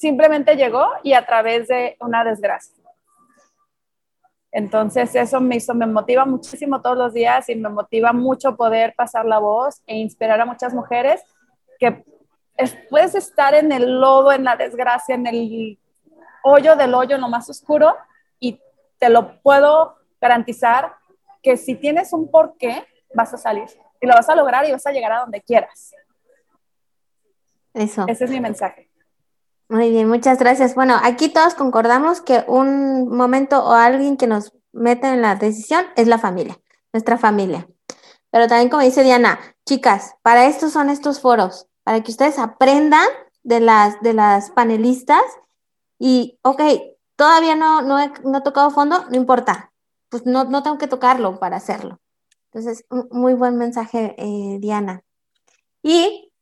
simplemente 0.01 0.57
llegó 0.57 0.89
y 1.03 1.13
a 1.13 1.27
través 1.27 1.69
de 1.69 1.99
una 2.01 2.25
desgracia. 2.25 2.75
Entonces 4.51 5.15
eso 5.15 5.41
me 5.43 5.57
hizo, 5.57 5.75
me 5.75 5.87
motiva 5.87 6.25
muchísimo 6.25 6.81
todos 6.81 6.97
los 6.97 7.13
días 7.13 7.51
y 7.51 7.55
me 7.55 7.69
motiva 7.69 8.15
mucho 8.15 8.57
poder 8.57 8.95
pasar 8.97 9.27
la 9.27 9.39
voz 9.39 9.83
e 9.87 9.99
inspirar 9.99 10.41
a 10.41 10.47
muchas 10.47 10.73
mujeres 10.73 11.23
que 11.79 12.03
puedes 12.89 13.15
estar 13.15 13.55
en 13.55 13.73
el 13.73 14.01
lodo, 14.01 14.33
en 14.33 14.45
la 14.45 14.57
desgracia, 14.57 15.15
en 15.15 15.27
el 15.27 15.79
hoyo 16.45 16.77
del 16.77 16.95
hoyo, 16.95 17.17
en 17.17 17.21
lo 17.21 17.29
más 17.29 17.51
oscuro 17.51 17.95
y 18.39 18.59
te 18.99 19.11
lo 19.11 19.43
puedo 19.43 19.97
garantizar 20.19 20.95
que 21.43 21.59
si 21.59 21.75
tienes 21.75 22.15
un 22.15 22.31
porqué, 22.31 22.87
vas 23.15 23.35
a 23.35 23.37
salir 23.37 23.69
y 24.01 24.07
lo 24.07 24.15
vas 24.15 24.31
a 24.31 24.35
lograr 24.35 24.67
y 24.67 24.73
vas 24.73 24.87
a 24.87 24.93
llegar 24.93 25.13
a 25.13 25.21
donde 25.21 25.43
quieras. 25.43 25.95
Eso. 27.75 28.07
Ese 28.09 28.25
es 28.25 28.31
mi 28.31 28.41
mensaje. 28.41 28.90
Muy 29.71 29.91
bien, 29.91 30.09
muchas 30.09 30.41
gracias. 30.41 30.75
Bueno, 30.75 30.99
aquí 31.01 31.29
todos 31.29 31.55
concordamos 31.55 32.21
que 32.21 32.45
un 32.49 33.09
momento 33.09 33.65
o 33.65 33.71
alguien 33.71 34.17
que 34.17 34.27
nos 34.27 34.53
mete 34.73 35.07
en 35.07 35.23
la 35.23 35.37
decisión 35.37 35.87
es 35.95 36.09
la 36.09 36.19
familia, 36.19 36.59
nuestra 36.93 37.19
familia. 37.19 37.69
Pero 38.33 38.49
también 38.49 38.69
como 38.69 38.83
dice 38.83 39.05
Diana, 39.05 39.39
chicas, 39.65 40.17
para 40.23 40.47
esto 40.47 40.71
son 40.71 40.91
estos 40.91 41.21
foros, 41.21 41.69
para 41.85 42.03
que 42.03 42.11
ustedes 42.11 42.41
aprendan 42.41 43.07
de 43.45 43.61
las, 43.61 44.01
de 44.01 44.13
las 44.13 44.51
panelistas 44.51 45.23
y, 46.01 46.37
ok, 46.43 46.63
todavía 47.15 47.55
no, 47.55 47.81
no 47.81 48.01
he 48.01 48.11
no 48.25 48.43
tocado 48.43 48.73
fondo, 48.73 49.05
no 49.09 49.15
importa, 49.15 49.71
pues 50.09 50.27
no, 50.27 50.43
no 50.43 50.65
tengo 50.65 50.79
que 50.79 50.89
tocarlo 50.89 51.39
para 51.39 51.59
hacerlo. 51.59 52.01
Entonces, 52.47 52.85
muy 53.13 53.35
buen 53.35 53.57
mensaje, 53.57 54.17
eh, 54.19 54.59
Diana. 54.59 55.05
Y 55.81 56.33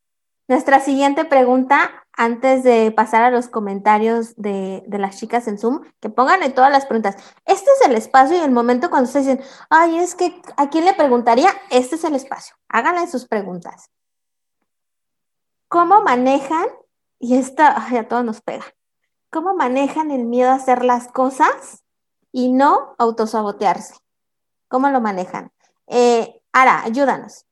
nuestra 0.47 0.79
siguiente 0.79 1.25
pregunta, 1.25 2.07
antes 2.19 2.63
de 2.63 2.91
pasar 2.91 3.23
a 3.23 3.31
los 3.31 3.47
comentarios 3.47 4.35
de, 4.35 4.83
de, 4.85 4.99
las 4.99 5.17
chicas 5.17 5.47
en 5.47 5.57
Zoom, 5.57 5.85
que 6.01 6.09
pongan 6.09 6.53
todas 6.53 6.69
las 6.69 6.85
preguntas. 6.85 7.15
Este 7.45 7.71
es 7.71 7.87
el 7.87 7.95
espacio 7.95 8.35
y 8.35 8.41
el 8.41 8.51
momento 8.51 8.89
cuando 8.89 9.07
ustedes 9.07 9.27
dicen, 9.27 9.45
ay, 9.69 9.99
es 9.99 10.15
que 10.15 10.41
a 10.57 10.69
quién 10.69 10.83
le 10.83 10.93
preguntaría, 10.93 11.49
este 11.69 11.95
es 11.95 12.03
el 12.03 12.15
espacio. 12.15 12.57
Háganle 12.67 13.07
sus 13.07 13.25
preguntas. 13.25 13.89
¿Cómo 15.69 16.01
manejan? 16.01 16.65
Y 17.19 17.37
esta 17.37 17.85
ay, 17.87 17.95
a 17.95 18.09
todos 18.09 18.25
nos 18.25 18.41
pega. 18.41 18.65
¿Cómo 19.31 19.55
manejan 19.55 20.11
el 20.11 20.25
miedo 20.25 20.49
a 20.49 20.55
hacer 20.55 20.83
las 20.83 21.07
cosas 21.07 21.85
y 22.33 22.51
no 22.51 22.95
autosabotearse? 22.97 23.95
¿Cómo 24.67 24.89
lo 24.89 24.99
manejan? 24.99 25.53
Eh, 25.87 26.41
Ara, 26.51 26.83
ayúdanos. 26.83 27.45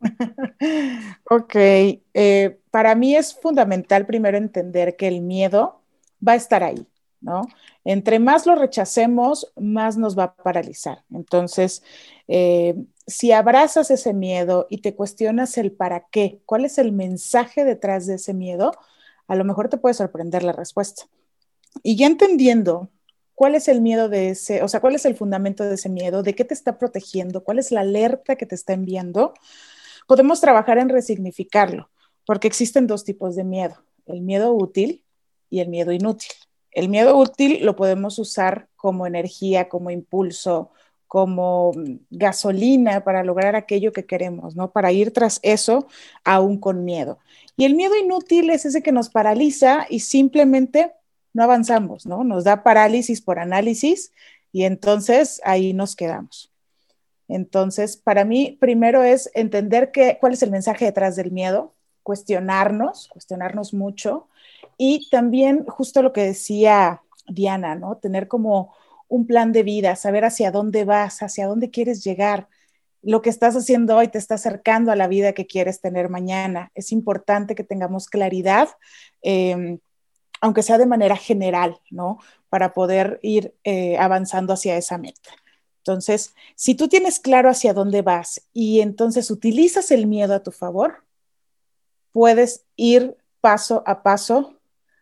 ok, 1.30 1.54
eh, 1.54 2.60
para 2.70 2.94
mí 2.94 3.16
es 3.16 3.34
fundamental 3.34 4.06
primero 4.06 4.38
entender 4.38 4.96
que 4.96 5.08
el 5.08 5.20
miedo 5.20 5.82
va 6.26 6.32
a 6.32 6.36
estar 6.36 6.62
ahí, 6.62 6.86
¿no? 7.20 7.42
Entre 7.84 8.18
más 8.18 8.46
lo 8.46 8.54
rechacemos, 8.54 9.52
más 9.56 9.96
nos 9.96 10.18
va 10.18 10.24
a 10.24 10.34
paralizar. 10.34 11.04
Entonces, 11.12 11.82
eh, 12.28 12.74
si 13.06 13.32
abrazas 13.32 13.90
ese 13.90 14.12
miedo 14.12 14.66
y 14.70 14.78
te 14.82 14.94
cuestionas 14.94 15.56
el 15.58 15.72
para 15.72 16.06
qué, 16.10 16.40
cuál 16.44 16.64
es 16.64 16.78
el 16.78 16.92
mensaje 16.92 17.64
detrás 17.64 18.06
de 18.06 18.16
ese 18.16 18.34
miedo, 18.34 18.72
a 19.26 19.34
lo 19.34 19.44
mejor 19.44 19.68
te 19.68 19.78
puede 19.78 19.94
sorprender 19.94 20.42
la 20.42 20.52
respuesta. 20.52 21.04
Y 21.82 21.96
ya 21.96 22.06
entendiendo 22.06 22.90
cuál 23.34 23.54
es 23.54 23.68
el 23.68 23.80
miedo 23.80 24.08
de 24.08 24.30
ese, 24.30 24.62
o 24.62 24.68
sea, 24.68 24.80
cuál 24.80 24.94
es 24.96 25.04
el 25.06 25.14
fundamento 25.14 25.64
de 25.64 25.76
ese 25.76 25.88
miedo, 25.88 26.22
de 26.22 26.34
qué 26.34 26.44
te 26.44 26.54
está 26.54 26.78
protegiendo, 26.78 27.44
cuál 27.44 27.58
es 27.58 27.70
la 27.70 27.80
alerta 27.82 28.36
que 28.36 28.46
te 28.46 28.54
está 28.54 28.72
enviando, 28.72 29.32
podemos 30.08 30.40
trabajar 30.40 30.78
en 30.78 30.88
resignificarlo, 30.88 31.90
porque 32.26 32.48
existen 32.48 32.86
dos 32.88 33.04
tipos 33.04 33.36
de 33.36 33.44
miedo, 33.44 33.76
el 34.06 34.22
miedo 34.22 34.52
útil 34.52 35.04
y 35.50 35.60
el 35.60 35.68
miedo 35.68 35.92
inútil. 35.92 36.30
El 36.72 36.88
miedo 36.88 37.16
útil 37.16 37.64
lo 37.64 37.76
podemos 37.76 38.18
usar 38.18 38.68
como 38.74 39.06
energía, 39.06 39.68
como 39.68 39.90
impulso, 39.90 40.72
como 41.06 41.72
gasolina 42.10 43.04
para 43.04 43.22
lograr 43.22 43.54
aquello 43.54 43.92
que 43.92 44.06
queremos, 44.06 44.56
¿no? 44.56 44.70
Para 44.72 44.92
ir 44.92 45.12
tras 45.12 45.40
eso 45.42 45.86
aún 46.24 46.58
con 46.58 46.84
miedo. 46.84 47.18
Y 47.56 47.64
el 47.64 47.74
miedo 47.74 47.94
inútil 47.96 48.50
es 48.50 48.64
ese 48.64 48.82
que 48.82 48.92
nos 48.92 49.10
paraliza 49.10 49.86
y 49.90 50.00
simplemente 50.00 50.92
no 51.34 51.44
avanzamos, 51.44 52.06
¿no? 52.06 52.24
Nos 52.24 52.44
da 52.44 52.62
parálisis 52.62 53.20
por 53.20 53.38
análisis 53.38 54.12
y 54.52 54.64
entonces 54.64 55.40
ahí 55.44 55.74
nos 55.74 55.96
quedamos. 55.96 56.50
Entonces, 57.28 57.96
para 57.96 58.24
mí, 58.24 58.56
primero 58.60 59.02
es 59.02 59.30
entender 59.34 59.92
cuál 60.20 60.32
es 60.32 60.42
el 60.42 60.50
mensaje 60.50 60.86
detrás 60.86 61.14
del 61.16 61.30
miedo, 61.30 61.74
cuestionarnos, 62.02 63.08
cuestionarnos 63.08 63.74
mucho 63.74 64.28
y 64.78 65.08
también 65.10 65.66
justo 65.66 66.02
lo 66.02 66.12
que 66.12 66.24
decía 66.24 67.02
Diana, 67.26 67.74
¿no? 67.74 67.98
Tener 67.98 68.28
como 68.28 68.74
un 69.08 69.26
plan 69.26 69.52
de 69.52 69.62
vida, 69.62 69.94
saber 69.94 70.24
hacia 70.24 70.50
dónde 70.50 70.84
vas, 70.84 71.22
hacia 71.22 71.46
dónde 71.46 71.70
quieres 71.70 72.02
llegar. 72.02 72.48
Lo 73.02 73.22
que 73.22 73.30
estás 73.30 73.56
haciendo 73.56 73.96
hoy 73.96 74.08
te 74.08 74.18
está 74.18 74.36
acercando 74.36 74.90
a 74.90 74.96
la 74.96 75.06
vida 75.06 75.34
que 75.34 75.46
quieres 75.46 75.80
tener 75.80 76.08
mañana. 76.08 76.72
Es 76.74 76.92
importante 76.92 77.54
que 77.54 77.64
tengamos 77.64 78.08
claridad. 78.08 78.68
Eh, 79.22 79.78
aunque 80.40 80.62
sea 80.62 80.78
de 80.78 80.86
manera 80.86 81.16
general, 81.16 81.80
¿no? 81.90 82.18
Para 82.48 82.72
poder 82.72 83.18
ir 83.22 83.54
eh, 83.64 83.98
avanzando 83.98 84.52
hacia 84.52 84.76
esa 84.76 84.98
meta. 84.98 85.30
Entonces, 85.88 86.34
si 86.54 86.74
tú 86.74 86.88
tienes 86.88 87.20
claro 87.20 87.48
hacia 87.48 87.74
dónde 87.74 88.02
vas 88.02 88.42
y 88.52 88.80
entonces 88.80 89.30
utilizas 89.30 89.90
el 89.90 90.06
miedo 90.06 90.34
a 90.34 90.42
tu 90.42 90.50
favor, 90.50 91.04
puedes 92.12 92.64
ir 92.76 93.16
paso 93.40 93.82
a 93.86 94.02
paso. 94.02 94.54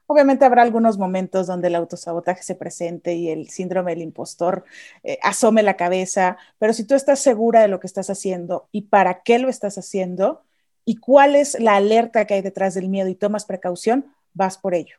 Obviamente 0.06 0.44
habrá 0.44 0.62
algunos 0.62 0.98
momentos 0.98 1.46
donde 1.46 1.68
el 1.68 1.74
autosabotaje 1.74 2.42
se 2.42 2.54
presente 2.54 3.14
y 3.14 3.30
el 3.30 3.48
síndrome 3.48 3.92
del 3.92 4.02
impostor 4.02 4.64
eh, 5.02 5.18
asome 5.22 5.62
la 5.62 5.76
cabeza, 5.76 6.36
pero 6.58 6.72
si 6.72 6.84
tú 6.84 6.94
estás 6.94 7.18
segura 7.18 7.60
de 7.60 7.68
lo 7.68 7.80
que 7.80 7.86
estás 7.86 8.10
haciendo 8.10 8.68
y 8.72 8.82
para 8.82 9.22
qué 9.22 9.38
lo 9.38 9.48
estás 9.48 9.78
haciendo 9.78 10.42
y 10.84 10.96
cuál 10.96 11.34
es 11.34 11.58
la 11.58 11.76
alerta 11.76 12.26
que 12.26 12.34
hay 12.34 12.42
detrás 12.42 12.74
del 12.74 12.88
miedo 12.88 13.08
y 13.08 13.14
tomas 13.16 13.44
precaución, 13.44 14.14
vas 14.34 14.58
por 14.58 14.74
ello 14.74 14.96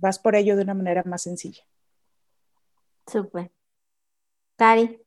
vas 0.00 0.18
por 0.18 0.34
ello 0.34 0.56
de 0.56 0.62
una 0.62 0.74
manera 0.74 1.02
más 1.04 1.22
sencilla. 1.22 1.62
Súper. 3.06 3.50
Cari. 4.56 5.00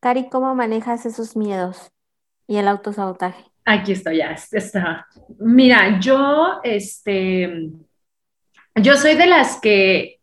Cari, 0.00 0.28
¿cómo 0.28 0.54
manejas 0.54 1.06
esos 1.06 1.36
miedos 1.36 1.90
y 2.46 2.58
el 2.58 2.68
autosabotaje? 2.68 3.44
Aquí 3.64 3.92
estoy, 3.92 4.18
ya 4.18 4.30
está. 4.30 5.08
Mira, 5.40 5.98
yo, 5.98 6.60
este, 6.62 7.70
yo 8.76 8.96
soy 8.96 9.16
de 9.16 9.26
las 9.26 9.60
que 9.60 10.20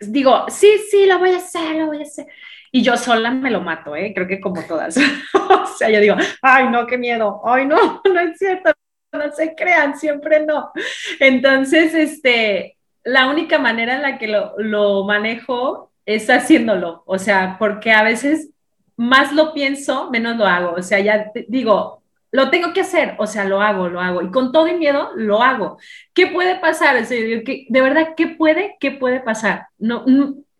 digo, 0.00 0.46
sí, 0.48 0.78
sí, 0.88 1.06
lo 1.06 1.18
voy 1.18 1.30
a 1.30 1.38
hacer, 1.38 1.76
lo 1.76 1.86
voy 1.86 1.98
a 1.98 2.02
hacer. 2.02 2.28
Y 2.70 2.82
yo 2.82 2.96
sola 2.96 3.32
me 3.32 3.50
lo 3.50 3.60
mato, 3.60 3.96
¿eh? 3.96 4.12
Creo 4.14 4.28
que 4.28 4.40
como 4.40 4.62
todas. 4.62 4.96
o 5.34 5.66
sea, 5.66 5.90
yo 5.90 6.00
digo, 6.00 6.14
ay, 6.40 6.68
no, 6.68 6.86
qué 6.86 6.96
miedo, 6.96 7.42
ay, 7.44 7.66
no, 7.66 8.00
no 8.12 8.20
es 8.20 8.38
cierto, 8.38 8.72
no 9.12 9.32
se 9.32 9.56
crean, 9.56 9.98
siempre 9.98 10.46
no. 10.46 10.70
Entonces, 11.18 11.92
este, 11.92 12.76
la 13.02 13.28
única 13.28 13.58
manera 13.58 13.96
en 13.96 14.02
la 14.02 14.16
que 14.16 14.28
lo, 14.28 14.54
lo 14.58 15.04
manejo 15.04 15.90
es 16.06 16.30
haciéndolo, 16.30 17.02
o 17.04 17.18
sea, 17.18 17.56
porque 17.58 17.90
a 17.90 18.04
veces 18.04 18.50
más 18.98 19.32
lo 19.32 19.54
pienso, 19.54 20.10
menos 20.10 20.36
lo 20.36 20.46
hago, 20.46 20.74
o 20.76 20.82
sea, 20.82 21.00
ya 21.00 21.32
digo, 21.48 22.02
lo 22.30 22.50
tengo 22.50 22.74
que 22.74 22.82
hacer, 22.82 23.14
o 23.18 23.26
sea, 23.26 23.44
lo 23.44 23.62
hago, 23.62 23.88
lo 23.88 24.00
hago, 24.00 24.20
y 24.22 24.30
con 24.30 24.52
todo 24.52 24.68
y 24.68 24.74
miedo 24.74 25.12
lo 25.16 25.42
hago. 25.42 25.78
¿Qué 26.12 26.26
puede 26.26 26.56
pasar? 26.56 26.96
O 26.96 27.04
sea, 27.04 27.16
de 27.18 27.80
verdad, 27.80 28.14
¿qué 28.16 28.26
puede, 28.26 28.76
qué 28.80 28.90
puede 28.90 29.20
pasar? 29.20 29.68
No, 29.78 30.04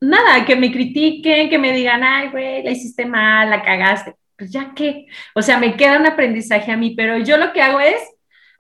nada, 0.01 0.47
que 0.47 0.57
me 0.57 0.73
critiquen, 0.73 1.51
que 1.51 1.59
me 1.59 1.73
digan, 1.73 2.03
ay, 2.03 2.31
güey, 2.31 2.63
la 2.63 2.71
hiciste 2.71 3.05
mal, 3.05 3.51
la 3.51 3.63
cagaste. 3.63 4.15
Pues 4.37 4.51
ya 4.53 4.73
qué, 4.75 5.07
o 5.35 5.43
sea, 5.43 5.59
me 5.59 5.77
queda 5.77 5.99
un 5.99 6.07
aprendizaje 6.07 6.73
a 6.73 6.77
mí, 6.77 6.95
pero 6.97 7.19
yo 7.19 7.37
lo 7.37 7.53
que 7.53 7.61
hago 7.61 7.81
es 7.81 8.01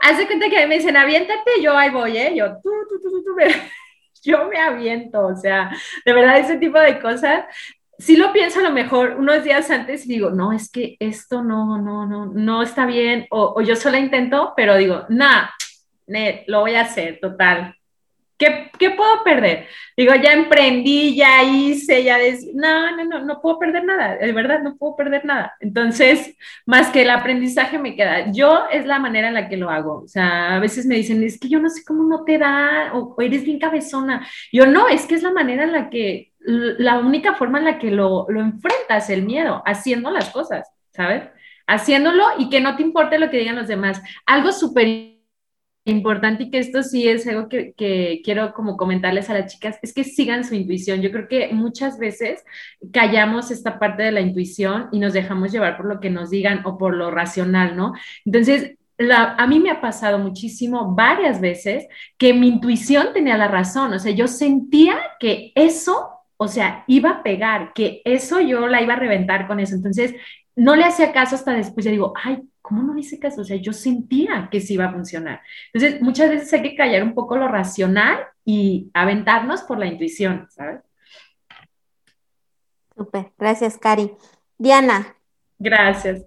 Haz 0.01 0.24
cuenta 0.26 0.49
que 0.49 0.66
me 0.66 0.76
dicen, 0.76 0.97
aviéntate, 0.97 1.61
yo 1.61 1.76
ahí 1.76 1.91
voy, 1.91 2.16
¿eh? 2.16 2.33
Yo, 2.37 2.47
tú, 2.62 2.70
tú, 2.89 3.01
tú, 3.01 3.24
tú, 3.24 3.37
yo 4.22 4.47
me 4.47 4.59
aviento, 4.59 5.26
o 5.26 5.37
sea, 5.37 5.70
de 6.05 6.12
verdad, 6.12 6.39
ese 6.39 6.57
tipo 6.57 6.79
de 6.79 7.01
cosas. 7.01 7.45
Si 7.99 8.17
lo 8.17 8.33
pienso 8.33 8.61
a 8.61 8.63
lo 8.63 8.71
mejor 8.71 9.17
unos 9.19 9.43
días 9.43 9.71
antes 9.71 10.07
y 10.07 10.09
digo, 10.09 10.31
no, 10.31 10.53
es 10.53 10.71
que 10.71 10.97
esto 11.01 11.43
no, 11.43 11.79
no, 11.79 12.07
no, 12.07 12.27
no 12.27 12.63
está 12.63 12.87
bien, 12.87 13.27
o, 13.31 13.55
o 13.57 13.61
yo 13.61 13.75
solo 13.75 13.99
intento, 13.99 14.53
pero 14.57 14.77
digo, 14.77 15.05
nada, 15.09 15.53
lo 16.47 16.61
voy 16.61 16.75
a 16.77 16.83
hacer, 16.83 17.19
total, 17.21 17.75
¿Qué, 18.39 18.70
¿Qué, 18.78 18.91
puedo 18.93 19.24
perder? 19.24 19.66
Digo, 19.97 20.14
ya 20.14 20.32
emprendí, 20.32 21.16
ya 21.16 21.43
hice, 21.43 22.05
ya 22.05 22.18
des... 22.18 22.47
no, 22.55 22.97
no, 22.97 23.05
no, 23.05 23.24
no 23.24 23.41
puedo 23.41 23.59
perder 23.59 23.84
nada, 23.84 24.16
de 24.16 24.32
verdad, 24.32 24.61
no 24.62 24.76
puedo 24.76 24.95
perder 24.95 25.24
nada. 25.24 25.55
Entonces, 25.59 26.36
más 26.64 26.89
que 26.91 27.03
el 27.03 27.11
aprendizaje 27.11 27.80
me 27.80 27.97
queda. 27.97 28.30
Yo 28.30 28.66
es 28.70 28.86
la 28.86 29.01
manera 29.01 29.26
en 29.26 29.34
la 29.34 29.49
que 29.49 29.57
lo 29.57 29.70
hago. 29.70 30.03
O 30.05 30.07
sea, 30.07 30.55
a 30.55 30.61
veces 30.61 30.86
me 30.86 30.95
dicen, 30.95 31.24
es 31.24 31.41
que 31.41 31.49
yo 31.49 31.59
no 31.59 31.68
sé 31.68 31.82
cómo 31.84 32.05
no 32.05 32.22
te 32.22 32.39
da, 32.39 32.93
o, 32.95 33.16
eres 33.20 33.45
bien 33.45 33.59
cabezona. 33.59 34.24
Yo 34.53 34.66
no, 34.66 34.89
es 34.89 35.07
que 35.07 35.16
es 35.16 35.24
la 35.24 35.32
manera 35.32 35.64
en 35.64 35.72
la 35.72 35.91
que, 35.91 36.32
la 36.39 37.01
única 37.01 37.34
forma 37.34 37.59
en 37.59 37.64
la 37.64 37.78
que 37.80 37.91
lo, 37.91 38.26
lo 38.28 38.41
enfrentas, 38.41 39.11
el 39.11 39.24
miedo, 39.24 39.62
haciendo 39.66 40.12
las 40.12 40.30
cosas, 40.30 40.70
¿sabes? 40.93 41.24
Haciéndolo 41.66 42.24
y 42.39 42.51
que 42.51 42.61
no 42.61 42.76
te 42.76 42.82
importe 42.82 43.18
lo 43.18 43.30
que 43.30 43.39
digan 43.39 43.57
los 43.57 43.68
demás. 43.68 44.01
Algo 44.26 44.53
súper 44.53 45.18
importante 45.91 46.45
y 46.45 46.51
que 46.51 46.59
esto 46.59 46.82
sí 46.82 47.09
es 47.09 47.26
algo 47.26 47.49
que, 47.49 47.74
quiero 48.24 48.53
como 48.55 48.76
comentarles 48.76 49.30
a 49.30 49.34
las 49.34 49.53
chicas, 49.53 49.78
es 49.82 49.93
que 49.93 50.05
sigan 50.05 50.45
su 50.45 50.55
intuición. 50.55 51.01
Yo 51.01 51.11
creo 51.11 51.28
que 51.28 51.49
muchas 51.53 51.99
veces 51.99 52.45
callamos 52.93 53.51
esta 53.51 53.78
parte 53.78 54.03
de 54.03 54.12
la 54.12 54.20
intuición 54.20 54.89
y 54.93 54.99
nos 54.99 55.12
dejamos 55.12 55.53
llevar 55.53 55.76
por 55.76 55.86
lo 55.86 56.01
que 56.01 56.11
nos 56.11 56.30
digan 56.30 56.62
o 56.64 56.78
por 56.78 56.95
lo 56.95 57.11
racional, 57.11 57.76
¿no? 57.76 57.93
Entonces, 58.24 58.76
a 59.14 59.47
mí 59.47 59.61
me 59.61 59.70
ha 59.70 59.80
pasado 59.80 60.18
muchísimo, 60.18 60.95
varias 60.95 61.41
veces, 61.41 61.86
que 62.16 62.34
mi 62.34 62.49
intuición 62.49 63.09
tenía 63.12 63.36
la 63.36 63.49
razón, 63.49 63.93
o 63.93 63.99
sea, 63.99 64.12
yo 64.12 64.26
sentía 64.26 64.99
que 65.20 65.53
eso, 65.55 66.11
o 66.36 66.49
sea, 66.49 66.84
iba 66.89 67.11
a 67.11 67.22
pegar, 67.22 67.72
que 67.74 68.03
eso 68.05 68.41
yo 68.41 68.66
la 68.66 68.82
iba 68.82 68.95
a 68.95 68.99
reventar 68.99 69.47
con 69.47 69.61
eso. 69.61 69.74
Entonces, 69.76 70.14
no 70.57 70.74
le 70.74 70.84
hacía 70.84 71.12
caso 71.12 71.36
hasta 71.36 71.53
después, 71.53 71.84
ya 71.84 71.93
digo, 71.93 72.12
ay, 72.16 72.43
¿cómo 72.69 72.83
no 72.83 72.99
hice 72.99 73.19
caso? 73.19 73.41
O 73.41 73.45
sea, 73.45 73.57
yo 73.57 73.73
sentía 73.73 74.49
que 74.51 74.61
sí 74.61 74.75
iba 74.75 74.85
a 74.85 74.93
funcionar. 74.93 75.41
Entonces, 75.73 76.03
muchas 76.03 76.29
veces 76.29 76.53
hay 76.53 76.62
que 76.62 76.77
callar 76.77 77.03
un 77.03 77.14
poco 77.14 77.37
lo 77.37 77.49
racional 77.49 78.19
y 78.45 78.91
aventarnos 78.95 79.62
por 79.62 79.79
la 79.79 79.87
intuición, 79.87 80.47
¿sabes? 80.51 80.81
Súper, 82.97 83.33
gracias, 83.39 83.79
Cari. 83.79 84.12
Diana. 84.59 85.16
Gracias. 85.59 86.25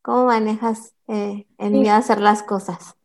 ¿Cómo 0.00 0.26
manejas 0.26 0.94
eh, 1.08 1.46
el 1.58 1.72
miedo 1.72 1.94
a 1.94 1.98
hacer 1.98 2.20
las 2.20 2.42
cosas? 2.42 2.96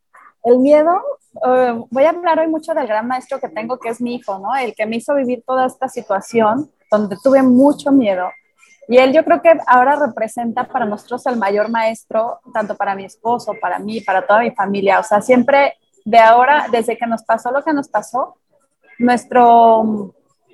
El 0.43 0.59
miedo, 0.59 1.01
eh, 1.45 1.84
voy 1.89 2.03
a 2.03 2.09
hablar 2.09 2.39
hoy 2.39 2.47
mucho 2.47 2.74
del 2.74 2.88
gran 2.88 3.07
maestro 3.07 3.39
que 3.39 3.49
tengo, 3.49 3.78
que 3.80 3.89
es 3.89 4.01
mi 4.01 4.15
hijo, 4.15 4.39
¿no? 4.39 4.55
El 4.55 4.74
que 4.74 4.86
me 4.86 4.95
hizo 4.95 5.13
vivir 5.13 5.43
toda 5.45 5.68
esta 5.68 5.89
situación 5.89 6.72
donde 6.89 7.18
tuve 7.22 7.43
mucho 7.43 7.91
miedo. 7.91 8.30
Y 8.88 8.97
él 8.97 9.13
yo 9.13 9.23
creo 9.25 9.41
que 9.41 9.57
ahora 9.67 9.95
representa 9.95 10.63
para 10.63 10.85
nosotros 10.85 11.25
el 11.25 11.38
mayor 11.38 11.69
maestro, 11.69 12.39
tanto 12.53 12.75
para 12.75 12.95
mi 12.95 13.03
esposo, 13.03 13.53
para 13.59 13.79
mí, 13.79 13.99
para 14.01 14.25
toda 14.25 14.39
mi 14.39 14.51
familia. 14.51 14.99
O 14.99 15.03
sea, 15.03 15.21
siempre 15.21 15.75
de 16.05 16.19
ahora, 16.19 16.67
desde 16.71 16.97
que 16.97 17.05
nos 17.05 17.23
pasó 17.23 17.51
lo 17.51 17.63
que 17.63 17.73
nos 17.73 17.89
pasó, 17.89 18.38
nuestro, 18.97 20.13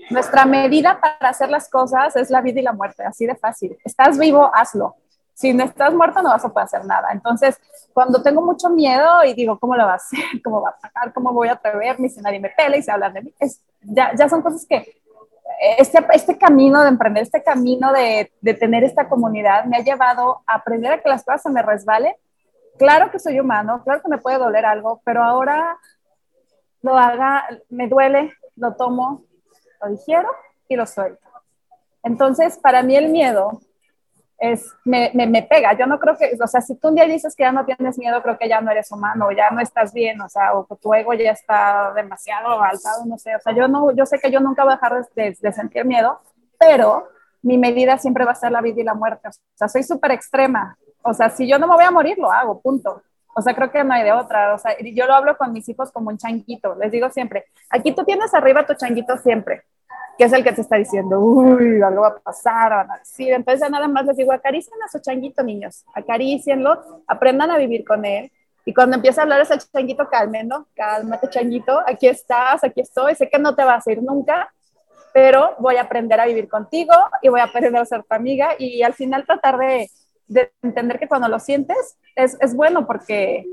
nuestra 0.10 0.46
medida 0.46 1.00
para 1.00 1.30
hacer 1.30 1.50
las 1.50 1.70
cosas 1.70 2.16
es 2.16 2.32
la 2.32 2.42
vida 2.42 2.60
y 2.60 2.64
la 2.64 2.74
muerte, 2.74 3.04
así 3.04 3.28
de 3.28 3.36
fácil. 3.36 3.78
Estás 3.86 4.18
vivo, 4.18 4.50
hazlo. 4.54 4.96
Si 5.36 5.54
no 5.54 5.64
estás 5.64 5.94
muerto, 5.94 6.22
no 6.22 6.30
vas 6.30 6.44
a 6.44 6.50
poder 6.50 6.66
hacer 6.66 6.86
nada. 6.86 7.10
Entonces, 7.12 7.60
cuando 7.94 8.22
tengo 8.24 8.42
mucho 8.42 8.70
miedo 8.70 9.24
y 9.24 9.34
digo, 9.34 9.60
¿cómo 9.60 9.76
lo 9.76 9.86
va 9.86 9.94
a 9.94 9.96
hacer? 9.96 10.20
¿Cómo 10.44 10.62
va 10.62 10.70
a 10.70 10.78
pagar? 10.78 11.14
¿Cómo 11.14 11.34
voy 11.34 11.50
a 11.50 11.54
atreverme 11.54 12.10
si 12.10 12.20
nadie 12.22 12.40
me 12.40 12.50
pela 12.50 12.78
y 12.78 12.82
se 12.82 12.92
habla 12.92 13.10
de 13.10 13.22
mí? 13.22 13.34
Ya, 13.82 14.14
ya 14.16 14.28
son 14.30 14.42
cosas 14.42 14.66
que 14.68 15.03
este, 15.60 16.06
este 16.14 16.38
camino 16.38 16.82
de 16.82 16.90
emprender, 16.90 17.24
este 17.24 17.44
camino 17.44 17.92
de, 17.92 18.32
de, 18.42 18.54
tener 18.54 18.84
esta 18.84 19.08
comunidad 19.10 19.66
me 19.66 19.78
ha 19.78 19.84
llevado 19.84 20.42
a 20.46 20.56
aprender 20.56 20.92
a 20.92 21.02
que 21.02 21.10
las 21.10 21.24
cosas 21.24 21.42
se 21.44 21.50
me 21.50 21.62
resbalen. 21.62 22.14
Claro 22.78 23.12
que 23.12 23.20
soy 23.20 23.40
humano, 23.40 23.82
claro 23.84 24.02
que 24.02 24.10
me 24.10 24.18
puede 24.18 24.38
doler 24.38 24.66
algo, 24.66 25.02
pero 25.06 25.24
ahora 25.24 25.78
lo 26.82 26.98
haga, 26.98 27.48
me 27.70 27.88
duele, 27.88 28.34
lo 28.56 28.76
tomo, 28.76 29.24
lo 29.82 29.90
digiero 29.90 30.30
y 30.68 30.76
lo 30.76 30.86
suelto. 30.86 31.28
Entonces, 32.04 32.58
para 32.58 32.84
mí 32.84 32.96
el 32.96 33.10
miedo 33.10 33.62
es, 34.44 34.76
me, 34.84 35.10
me, 35.14 35.44
pega. 35.44 35.72
Yo 35.72 35.88
no 35.88 35.98
creo 36.00 36.18
que, 36.18 36.38
o 36.42 36.48
sea, 36.48 36.60
si 36.60 36.76
tú 36.76 36.90
un 36.90 36.96
día 36.96 37.06
dices 37.06 37.34
que 37.34 37.44
ya 37.44 37.54
no 37.54 37.64
tienes 37.64 37.98
miedo, 37.98 38.22
creo 38.22 38.38
que 38.38 38.50
ya 38.50 38.60
no 38.60 38.72
eres 38.72 38.92
humano, 38.92 39.32
ya 39.32 39.50
no 39.52 39.62
estás 39.62 39.94
bien, 39.94 40.20
o 40.20 40.28
sea, 40.28 40.54
o 40.54 40.66
tu 40.82 40.94
ego 40.94 41.14
ya 41.14 41.32
está 41.32 41.94
demasiado 41.96 42.62
alzado, 42.62 43.06
no 43.06 43.18
sé. 43.18 43.34
O 43.38 43.40
sea, 43.40 43.56
yo, 43.56 43.70
no, 43.70 43.92
yo 43.96 44.06
sé 44.06 44.20
que 44.20 44.30
yo 44.30 44.42
nunca 44.42 44.66
voy 44.66 44.74
a 44.74 44.76
dejar 44.76 45.08
de, 45.16 45.38
de 45.40 45.54
sentir 45.54 45.86
miedo, 45.86 46.20
pero 46.60 47.08
mi 47.42 47.58
medida 47.58 47.98
siempre 47.98 48.26
va 48.26 48.34
a 48.34 48.36
ser 48.36 48.52
la 48.52 48.60
vida 48.60 48.82
y 48.82 48.84
la 48.84 48.94
muerte. 48.94 49.30
O 49.30 49.32
sea, 49.56 49.70
soy 49.70 49.84
súper 49.84 50.12
extrema. 50.12 50.78
O 51.04 51.14
sea, 51.14 51.30
si 51.30 51.48
yo 51.48 51.58
no 51.58 51.66
me 51.66 51.76
voy 51.76 51.86
a 51.86 51.92
morir, 51.92 52.18
lo 52.18 52.30
hago, 52.30 52.60
punto. 52.62 53.02
O 53.36 53.42
sea, 53.42 53.56
creo 53.56 53.72
que 53.72 53.82
no 53.86 53.94
hay 53.94 54.04
de 54.04 54.12
otra. 54.12 54.56
O 54.56 54.58
sea, 54.58 54.76
yo 54.78 55.08
lo 55.08 55.14
hablo 55.14 55.38
con 55.38 55.54
mis 55.54 55.70
hijos 55.70 55.90
como 55.94 56.10
un 56.10 56.18
changuito. 56.18 56.76
Les 56.76 56.92
digo 56.92 57.10
siempre, 57.10 57.46
aquí 57.70 57.96
tú 57.96 58.04
tienes 58.04 58.34
arriba 58.34 58.66
tu 58.66 58.74
changuito 58.74 59.18
siempre 59.18 59.64
que 60.18 60.26
es 60.26 60.34
el 60.34 60.44
que 60.44 60.52
te 60.52 60.62
está 60.62 60.76
diciendo, 60.76 61.20
uy, 61.20 61.82
algo 61.82 62.02
va 62.02 62.10
a 62.10 62.20
pasar, 62.20 62.72
van 62.72 62.92
a 62.92 62.98
decir. 62.98 63.34
Entonces, 63.34 63.70
nada 63.70 63.88
más 63.88 64.06
les 64.06 64.18
digo, 64.18 64.32
acaricien 64.32 64.82
a 64.84 64.90
su 64.90 65.00
changuito, 65.00 65.44
niños, 65.44 65.86
acaricienlo, 65.94 67.04
aprendan 67.08 67.52
a 67.52 67.58
vivir 67.58 67.84
con 67.84 68.06
él. 68.06 68.32
Y 68.66 68.74
cuando 68.74 68.96
empieza 68.96 69.22
a 69.22 69.24
hablar 69.24 69.42
ese 69.42 69.58
changuito, 69.58 70.08
cálmenlo, 70.08 70.68
cálmate, 70.76 71.30
changuito, 71.30 71.82
aquí 71.86 72.08
estás, 72.08 72.64
aquí 72.64 72.82
estoy, 72.82 73.16
sé 73.16 73.30
que 73.30 73.40
no 73.40 73.56
te 73.56 73.64
vas 73.64 73.86
a 73.86 73.92
ir 73.92 74.02
nunca, 74.02 74.54
pero 75.14 75.56
voy 75.60 75.76
a 75.76 75.82
aprender 75.82 76.20
a 76.20 76.26
vivir 76.26 76.48
contigo 76.48 76.94
y 77.22 77.30
voy 77.30 77.42
a 77.42 77.46
aprender 77.46 77.82
a 77.82 77.86
ser 77.86 78.04
tu 78.04 78.16
amiga 78.16 78.52
y 78.58 78.82
al 78.84 78.94
final 78.94 79.26
tratar 79.26 79.58
de, 79.58 79.90
de 80.28 80.52
entender 80.62 80.98
que 80.98 81.08
cuando 81.08 81.28
lo 81.28 81.40
sientes 81.40 81.98
es, 82.16 82.38
es 82.40 82.56
bueno 82.56 82.88
porque 82.88 83.46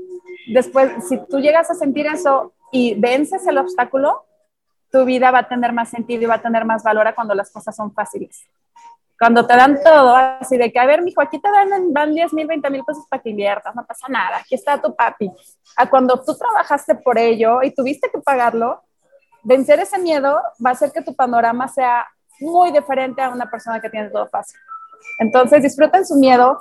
después, 0.47 0.91
si 1.07 1.17
tú 1.25 1.39
llegas 1.39 1.69
a 1.69 1.75
sentir 1.75 2.07
eso 2.07 2.53
y 2.71 2.95
vences 2.95 3.45
el 3.47 3.57
obstáculo, 3.57 4.25
tu 4.91 5.05
vida 5.05 5.31
va 5.31 5.39
a 5.39 5.47
tener 5.47 5.73
más 5.73 5.89
sentido 5.89 6.23
y 6.23 6.25
va 6.25 6.35
a 6.35 6.41
tener 6.41 6.65
más 6.65 6.83
valor 6.83 7.07
a 7.07 7.15
cuando 7.15 7.33
las 7.33 7.51
cosas 7.51 7.75
son 7.75 7.93
fáciles. 7.93 8.45
Cuando 9.17 9.45
te 9.45 9.55
dan 9.55 9.79
todo, 9.83 10.15
así 10.15 10.57
de 10.57 10.71
que, 10.71 10.79
a 10.79 10.85
ver, 10.85 11.03
mijo, 11.03 11.21
aquí 11.21 11.39
te 11.39 11.49
dan, 11.51 11.93
van 11.93 12.13
10 12.13 12.33
mil, 12.33 12.47
20 12.47 12.69
mil 12.71 12.83
pesos 12.83 13.05
para 13.07 13.21
que 13.21 13.29
inviertas, 13.29 13.75
no 13.75 13.85
pasa 13.85 14.07
nada, 14.09 14.37
aquí 14.37 14.55
está 14.55 14.81
tu 14.81 14.95
papi. 14.95 15.31
A 15.77 15.87
cuando 15.87 16.19
tú 16.23 16.35
trabajaste 16.35 16.95
por 16.95 17.19
ello 17.19 17.61
y 17.61 17.71
tuviste 17.71 18.09
que 18.09 18.17
pagarlo, 18.19 18.81
vencer 19.43 19.79
ese 19.79 19.99
miedo 19.99 20.41
va 20.63 20.71
a 20.71 20.73
hacer 20.73 20.91
que 20.91 21.03
tu 21.03 21.15
panorama 21.15 21.67
sea 21.67 22.07
muy 22.39 22.71
diferente 22.71 23.21
a 23.21 23.29
una 23.29 23.49
persona 23.49 23.79
que 23.79 23.89
tiene 23.89 24.09
todo 24.09 24.27
fácil. 24.27 24.59
Entonces, 25.19 25.61
disfruten 25.61 26.05
su 26.05 26.15
miedo, 26.15 26.59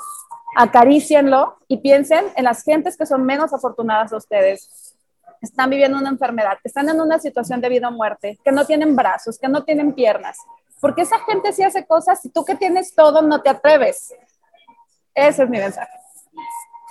acaricienlo 0.55 1.57
y 1.67 1.79
piensen 1.79 2.27
en 2.37 2.45
las 2.45 2.63
gentes 2.63 2.97
que 2.97 3.07
son 3.07 3.25
menos 3.25 3.55
afortunadas 3.55 4.11
de 4.11 4.17
ustedes, 4.19 4.90
están 5.41 5.71
viviendo 5.71 5.99
una 5.99 6.11
enfermedad, 6.11 6.59
están 6.65 6.89
en 6.89 7.01
una 7.01 7.19
situación 7.19 7.61
de 7.61 7.69
vida 7.69 7.89
o 7.89 7.93
muerte, 7.93 8.39
que 8.45 8.53
no 8.53 8.67
tienen 8.67 8.95
brazos, 8.97 9.39
que 9.39 9.49
no 9.49 9.65
tienen 9.65 9.93
piernas. 9.93 10.39
Porque 10.81 11.03
esa 11.03 11.19
gente 11.21 11.53
sí 11.53 11.63
hace 11.63 11.87
cosas 11.87 12.25
y 12.25 12.31
tú 12.31 12.45
que 12.45 12.55
tienes 12.55 12.95
todo 12.95 13.23
no 13.23 13.43
te 13.43 13.51
atreves. 13.51 14.15
Ese 15.15 15.43
es 15.43 15.51
mi 15.51 15.59
mensaje. 15.59 15.93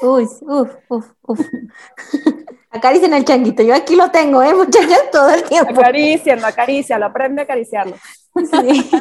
Uy, 0.01 0.27
uf, 0.41 0.75
uf, 0.87 1.11
uf. 1.23 1.39
Acaricien 2.71 3.13
el 3.13 3.25
changuito. 3.25 3.63
Yo 3.63 3.75
aquí 3.75 3.95
lo 3.95 4.11
tengo, 4.11 4.43
¿eh, 4.43 4.53
muchachos? 4.53 5.11
Todo 5.11 5.29
el 5.31 5.43
tiempo. 5.43 5.79
Acaricienlo, 5.79 6.45
acarícialo, 6.45 7.05
aprende 7.07 7.41
a 7.41 7.43
acariciarlo. 7.45 7.95
Sí. 8.35 8.91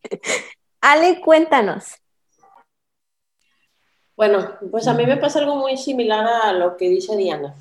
Ale, 0.80 1.20
cuéntanos. 1.20 1.94
Bueno, 4.16 4.50
pues 4.70 4.86
a 4.88 4.92
mí 4.92 5.06
me 5.06 5.16
pasa 5.16 5.38
algo 5.38 5.56
muy 5.56 5.76
similar 5.76 6.26
a 6.26 6.52
lo 6.52 6.76
que 6.76 6.88
dice 6.88 7.16
Diana. 7.16 7.54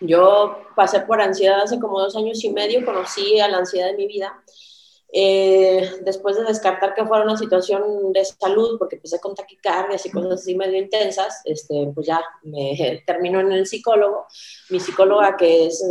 Yo 0.00 0.58
pasé 0.74 1.00
por 1.00 1.20
ansiedad 1.20 1.62
hace 1.62 1.78
como 1.80 2.00
dos 2.00 2.16
años 2.16 2.42
y 2.44 2.50
medio, 2.50 2.84
conocí 2.84 3.40
a 3.40 3.48
la 3.48 3.58
ansiedad 3.58 3.90
en 3.90 3.96
mi 3.96 4.06
vida. 4.06 4.42
Eh, 5.12 5.88
después 6.02 6.36
de 6.36 6.44
descartar 6.44 6.94
que 6.94 7.06
fuera 7.06 7.24
una 7.24 7.36
situación 7.36 8.12
de 8.12 8.24
salud, 8.24 8.78
porque 8.78 8.96
empecé 8.96 9.18
con 9.20 9.34
taquicardias 9.34 10.04
y 10.04 10.10
cosas 10.10 10.32
así 10.32 10.54
medio 10.54 10.78
intensas, 10.78 11.40
este, 11.44 11.90
pues 11.94 12.06
ya 12.06 12.22
me 12.42 13.02
terminó 13.06 13.40
en 13.40 13.52
el 13.52 13.66
psicólogo. 13.66 14.26
Mi 14.70 14.80
psicóloga, 14.80 15.36
que 15.36 15.66
es 15.66 15.82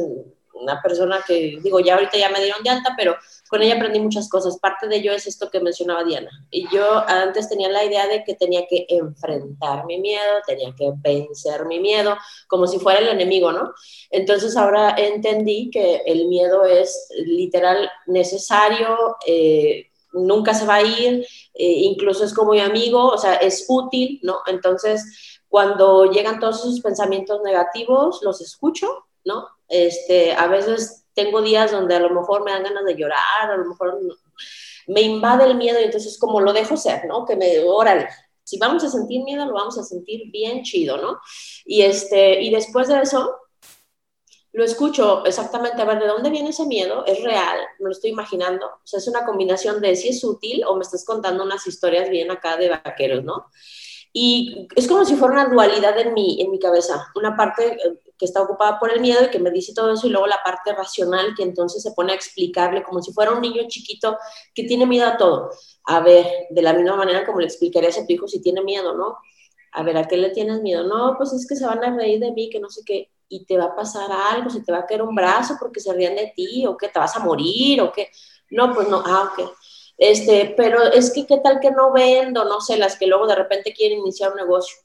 una 0.53 0.81
persona 0.81 1.23
que, 1.25 1.59
digo, 1.61 1.79
ya 1.79 1.95
ahorita 1.95 2.17
ya 2.17 2.29
me 2.29 2.41
dieron 2.41 2.63
de 2.63 2.69
alta, 2.69 2.93
pero 2.97 3.15
con 3.49 3.61
ella 3.61 3.75
aprendí 3.75 3.99
muchas 3.99 4.27
cosas. 4.29 4.57
Parte 4.59 4.87
de 4.87 4.97
ello 4.97 5.11
es 5.13 5.27
esto 5.27 5.49
que 5.49 5.59
mencionaba 5.59 6.03
Diana. 6.03 6.29
Y 6.49 6.67
yo 6.73 7.07
antes 7.07 7.49
tenía 7.49 7.69
la 7.69 7.83
idea 7.83 8.07
de 8.07 8.23
que 8.23 8.35
tenía 8.35 8.65
que 8.67 8.85
enfrentar 8.89 9.85
mi 9.85 9.99
miedo, 9.99 10.41
tenía 10.45 10.73
que 10.75 10.91
vencer 10.97 11.65
mi 11.65 11.79
miedo, 11.79 12.17
como 12.47 12.67
si 12.67 12.79
fuera 12.79 12.99
el 12.99 13.09
enemigo, 13.09 13.51
¿no? 13.51 13.73
Entonces 14.09 14.57
ahora 14.57 14.95
entendí 14.97 15.69
que 15.69 16.01
el 16.05 16.27
miedo 16.27 16.65
es 16.65 17.09
literal 17.25 17.89
necesario. 18.07 19.17
Eh, 19.27 19.89
nunca 20.13 20.53
se 20.53 20.65
va 20.65 20.75
a 20.75 20.81
ir, 20.81 21.25
eh, 21.53 21.73
incluso 21.83 22.23
es 22.23 22.33
como 22.33 22.53
mi 22.53 22.61
amigo, 22.61 23.07
o 23.07 23.17
sea, 23.17 23.35
es 23.35 23.65
útil, 23.67 24.19
¿no? 24.23 24.39
Entonces, 24.47 25.41
cuando 25.47 26.05
llegan 26.11 26.39
todos 26.39 26.59
esos 26.59 26.79
pensamientos 26.79 27.41
negativos, 27.43 28.21
los 28.23 28.41
escucho, 28.41 29.05
¿no? 29.25 29.47
Este, 29.67 30.33
a 30.33 30.47
veces 30.47 31.04
tengo 31.15 31.41
días 31.41 31.71
donde 31.71 31.95
a 31.95 31.99
lo 31.99 32.09
mejor 32.09 32.43
me 32.43 32.51
dan 32.51 32.63
ganas 32.63 32.85
de 32.85 32.95
llorar, 32.95 33.49
a 33.49 33.57
lo 33.57 33.65
mejor 33.65 33.99
me 34.87 35.01
invade 35.01 35.45
el 35.45 35.55
miedo 35.55 35.79
y 35.79 35.85
entonces 35.85 36.19
como 36.19 36.41
lo 36.41 36.53
dejo 36.53 36.77
ser, 36.77 37.05
¿no? 37.05 37.25
Que 37.25 37.35
me, 37.35 37.59
órale, 37.61 38.07
si 38.43 38.59
vamos 38.59 38.83
a 38.83 38.89
sentir 38.89 39.23
miedo, 39.23 39.45
lo 39.45 39.53
vamos 39.53 39.77
a 39.79 39.83
sentir 39.83 40.29
bien 40.31 40.61
chido, 40.61 40.97
¿no? 40.97 41.19
Y, 41.65 41.81
este, 41.81 42.41
y 42.41 42.51
después 42.51 42.87
de 42.87 43.01
eso, 43.01 43.37
lo 44.53 44.63
escucho 44.63 45.25
exactamente, 45.25 45.81
a 45.81 45.85
ver, 45.85 45.99
¿de 45.99 46.07
dónde 46.07 46.29
viene 46.29 46.49
ese 46.49 46.65
miedo? 46.65 47.05
¿Es 47.05 47.21
real? 47.23 47.57
¿Me 47.79 47.85
lo 47.85 47.91
estoy 47.91 48.11
imaginando? 48.11 48.67
O 48.67 48.87
sea, 48.87 48.99
es 48.99 49.07
una 49.07 49.25
combinación 49.25 49.81
de 49.81 49.95
si 49.95 50.09
es 50.09 50.23
útil 50.23 50.63
o 50.65 50.75
me 50.75 50.83
estás 50.83 51.03
contando 51.03 51.43
unas 51.43 51.65
historias 51.67 52.09
bien 52.09 52.31
acá 52.31 52.55
de 52.55 52.69
vaqueros, 52.69 53.23
¿no? 53.23 53.47
Y 54.13 54.69
es 54.75 54.87
como 54.87 55.03
si 55.03 55.15
fuera 55.15 55.33
una 55.33 55.53
dualidad 55.53 55.99
en 55.99 56.13
mi, 56.13 56.41
en 56.41 56.51
mi 56.51 56.57
cabeza. 56.57 57.11
Una 57.15 57.35
parte 57.35 57.73
eh, 57.73 57.99
que 58.17 58.25
está 58.25 58.41
ocupada 58.41 58.79
por 58.79 58.91
el 58.91 59.01
miedo 59.01 59.25
y 59.25 59.29
que 59.29 59.39
me 59.39 59.51
dice 59.51 59.73
todo 59.73 59.93
eso, 59.93 60.07
y 60.07 60.09
luego 60.09 60.27
la 60.27 60.41
parte 60.43 60.73
racional 60.73 61.33
que 61.35 61.43
entonces 61.43 61.83
se 61.83 61.91
pone 61.91 62.13
a 62.13 62.15
explicarle 62.15 62.83
como 62.83 63.01
si 63.01 63.11
fuera 63.13 63.31
un 63.31 63.41
niño 63.41 63.63
chiquito 63.67 64.17
que 64.53 64.63
tiene 64.63 64.85
miedo 64.85 65.07
a 65.07 65.17
todo. 65.17 65.49
A 65.85 65.99
ver, 65.99 66.25
de 66.49 66.61
la 66.61 66.73
misma 66.73 66.95
manera 66.95 67.25
como 67.25 67.39
le 67.39 67.47
explicaría 67.47 67.89
a 67.89 67.93
tu 67.93 68.13
hijo 68.13 68.27
si 68.27 68.41
tiene 68.41 68.61
miedo, 68.61 68.93
¿no? 68.95 69.17
A 69.73 69.83
ver, 69.83 69.97
¿a 69.97 70.07
qué 70.07 70.17
le 70.17 70.29
tienes 70.29 70.61
miedo? 70.61 70.83
No, 70.83 71.15
pues 71.17 71.33
es 71.33 71.47
que 71.47 71.55
se 71.55 71.65
van 71.65 71.83
a 71.83 71.95
reír 71.95 72.19
de 72.19 72.31
mí, 72.31 72.49
que 72.49 72.59
no 72.59 72.69
sé 72.69 72.81
qué, 72.85 73.11
y 73.27 73.45
te 73.45 73.57
va 73.57 73.65
a 73.65 73.75
pasar 73.75 74.09
algo, 74.11 74.49
se 74.49 74.61
te 74.61 74.71
va 74.71 74.79
a 74.79 74.85
caer 74.85 75.01
un 75.01 75.15
brazo 75.15 75.55
porque 75.59 75.79
se 75.79 75.93
ríen 75.93 76.15
de 76.15 76.31
ti, 76.35 76.65
o 76.65 76.77
que 76.77 76.87
te 76.87 76.99
vas 76.99 77.15
a 77.15 77.19
morir, 77.19 77.81
o 77.81 77.91
que... 77.91 78.09
No, 78.51 78.73
pues 78.73 78.87
no, 78.87 79.01
ah, 79.05 79.31
ok 79.33 79.51
este, 79.97 80.53
pero 80.57 80.83
es 80.83 81.11
que 81.11 81.25
qué 81.25 81.37
tal 81.37 81.59
que 81.59 81.71
no 81.71 81.93
vendo, 81.93 82.43
no 82.45 82.59
sé, 82.61 82.77
las 82.77 82.97
que 82.97 83.07
luego 83.07 83.27
de 83.27 83.35
repente 83.35 83.73
quieren 83.73 83.99
iniciar 83.99 84.31
un 84.31 84.37
negocio. 84.37 84.77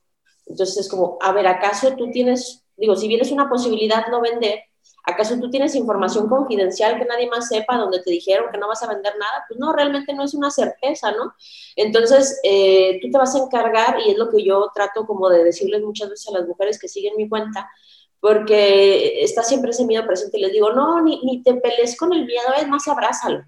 Entonces 0.47 0.77
es 0.79 0.89
como, 0.89 1.19
a 1.21 1.33
ver, 1.33 1.47
¿acaso 1.47 1.95
tú 1.97 2.11
tienes, 2.11 2.60
digo, 2.81 2.97
si 2.97 3.07
vienes 3.07 3.31
una 3.31 3.49
posibilidad 3.49 4.09
no 4.09 4.21
vender, 4.21 4.65
¿Acaso 5.05 5.39
tú 5.41 5.51
tienes 5.51 5.75
información 5.75 6.29
confidencial 6.29 6.99
que 6.99 7.05
nadie 7.05 7.29
más 7.29 7.49
sepa, 7.49 7.77
donde 7.77 8.03
te 8.03 8.11
dijeron 8.11 8.51
que 8.53 8.59
no 8.59 8.69
vas 8.69 8.83
a 8.83 8.89
vender 8.89 9.15
nada? 9.19 9.45
Pues 9.49 9.59
no, 9.59 9.73
realmente 9.73 10.13
no 10.13 10.25
es 10.25 10.35
una 10.35 10.51
certeza, 10.51 11.11
¿no? 11.13 11.35
Entonces, 11.75 12.39
eh, 12.45 12.99
tú 13.01 13.11
te 13.11 13.19
vas 13.19 13.35
a 13.35 13.39
encargar, 13.39 13.99
y 14.05 14.11
es 14.11 14.19
lo 14.19 14.29
que 14.29 14.45
yo 14.45 14.71
trato 14.75 15.07
como 15.07 15.29
de 15.29 15.45
decirles 15.45 15.83
muchas 15.83 16.11
veces 16.11 16.29
a 16.29 16.39
las 16.39 16.47
mujeres 16.47 16.79
que 16.79 16.89
siguen 16.89 17.15
mi 17.17 17.29
cuenta, 17.29 17.71
porque 18.21 19.23
está 19.23 19.43
siempre 19.43 19.71
ese 19.71 19.87
miedo 19.87 20.07
presente 20.07 20.39
y 20.39 20.43
les 20.43 20.53
digo, 20.53 20.73
no, 20.73 21.03
ni, 21.03 21.23
ni 21.25 21.43
te 21.43 21.55
pelees 21.55 21.97
con 21.97 22.13
el 22.13 22.27
miedo, 22.27 22.49
es 22.61 22.69
más, 22.69 22.87
abrázalo. 22.87 23.45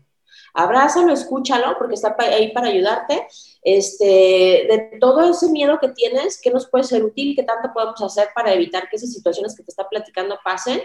Abrázalo, 0.55 1.13
escúchalo, 1.13 1.77
porque 1.79 1.95
está 1.95 2.15
ahí 2.19 2.53
para 2.53 2.69
ayudarte. 2.69 3.27
Este, 3.63 4.05
de 4.05 4.99
todo 5.01 5.31
ese 5.31 5.49
miedo 5.51 5.79
que 5.81 5.89
tienes, 5.89 6.41
¿qué 6.41 6.51
nos 6.51 6.69
puede 6.69 6.85
ser 6.85 7.05
útil? 7.05 7.35
¿Qué 7.35 7.43
tanto 7.43 7.71
podemos 7.73 8.01
hacer 8.03 8.29
para 8.35 8.53
evitar 8.53 8.89
que 8.89 8.97
esas 8.97 9.13
situaciones 9.13 9.57
que 9.57 9.63
te 9.63 9.71
está 9.71 9.89
platicando 9.89 10.39
pasen? 10.45 10.83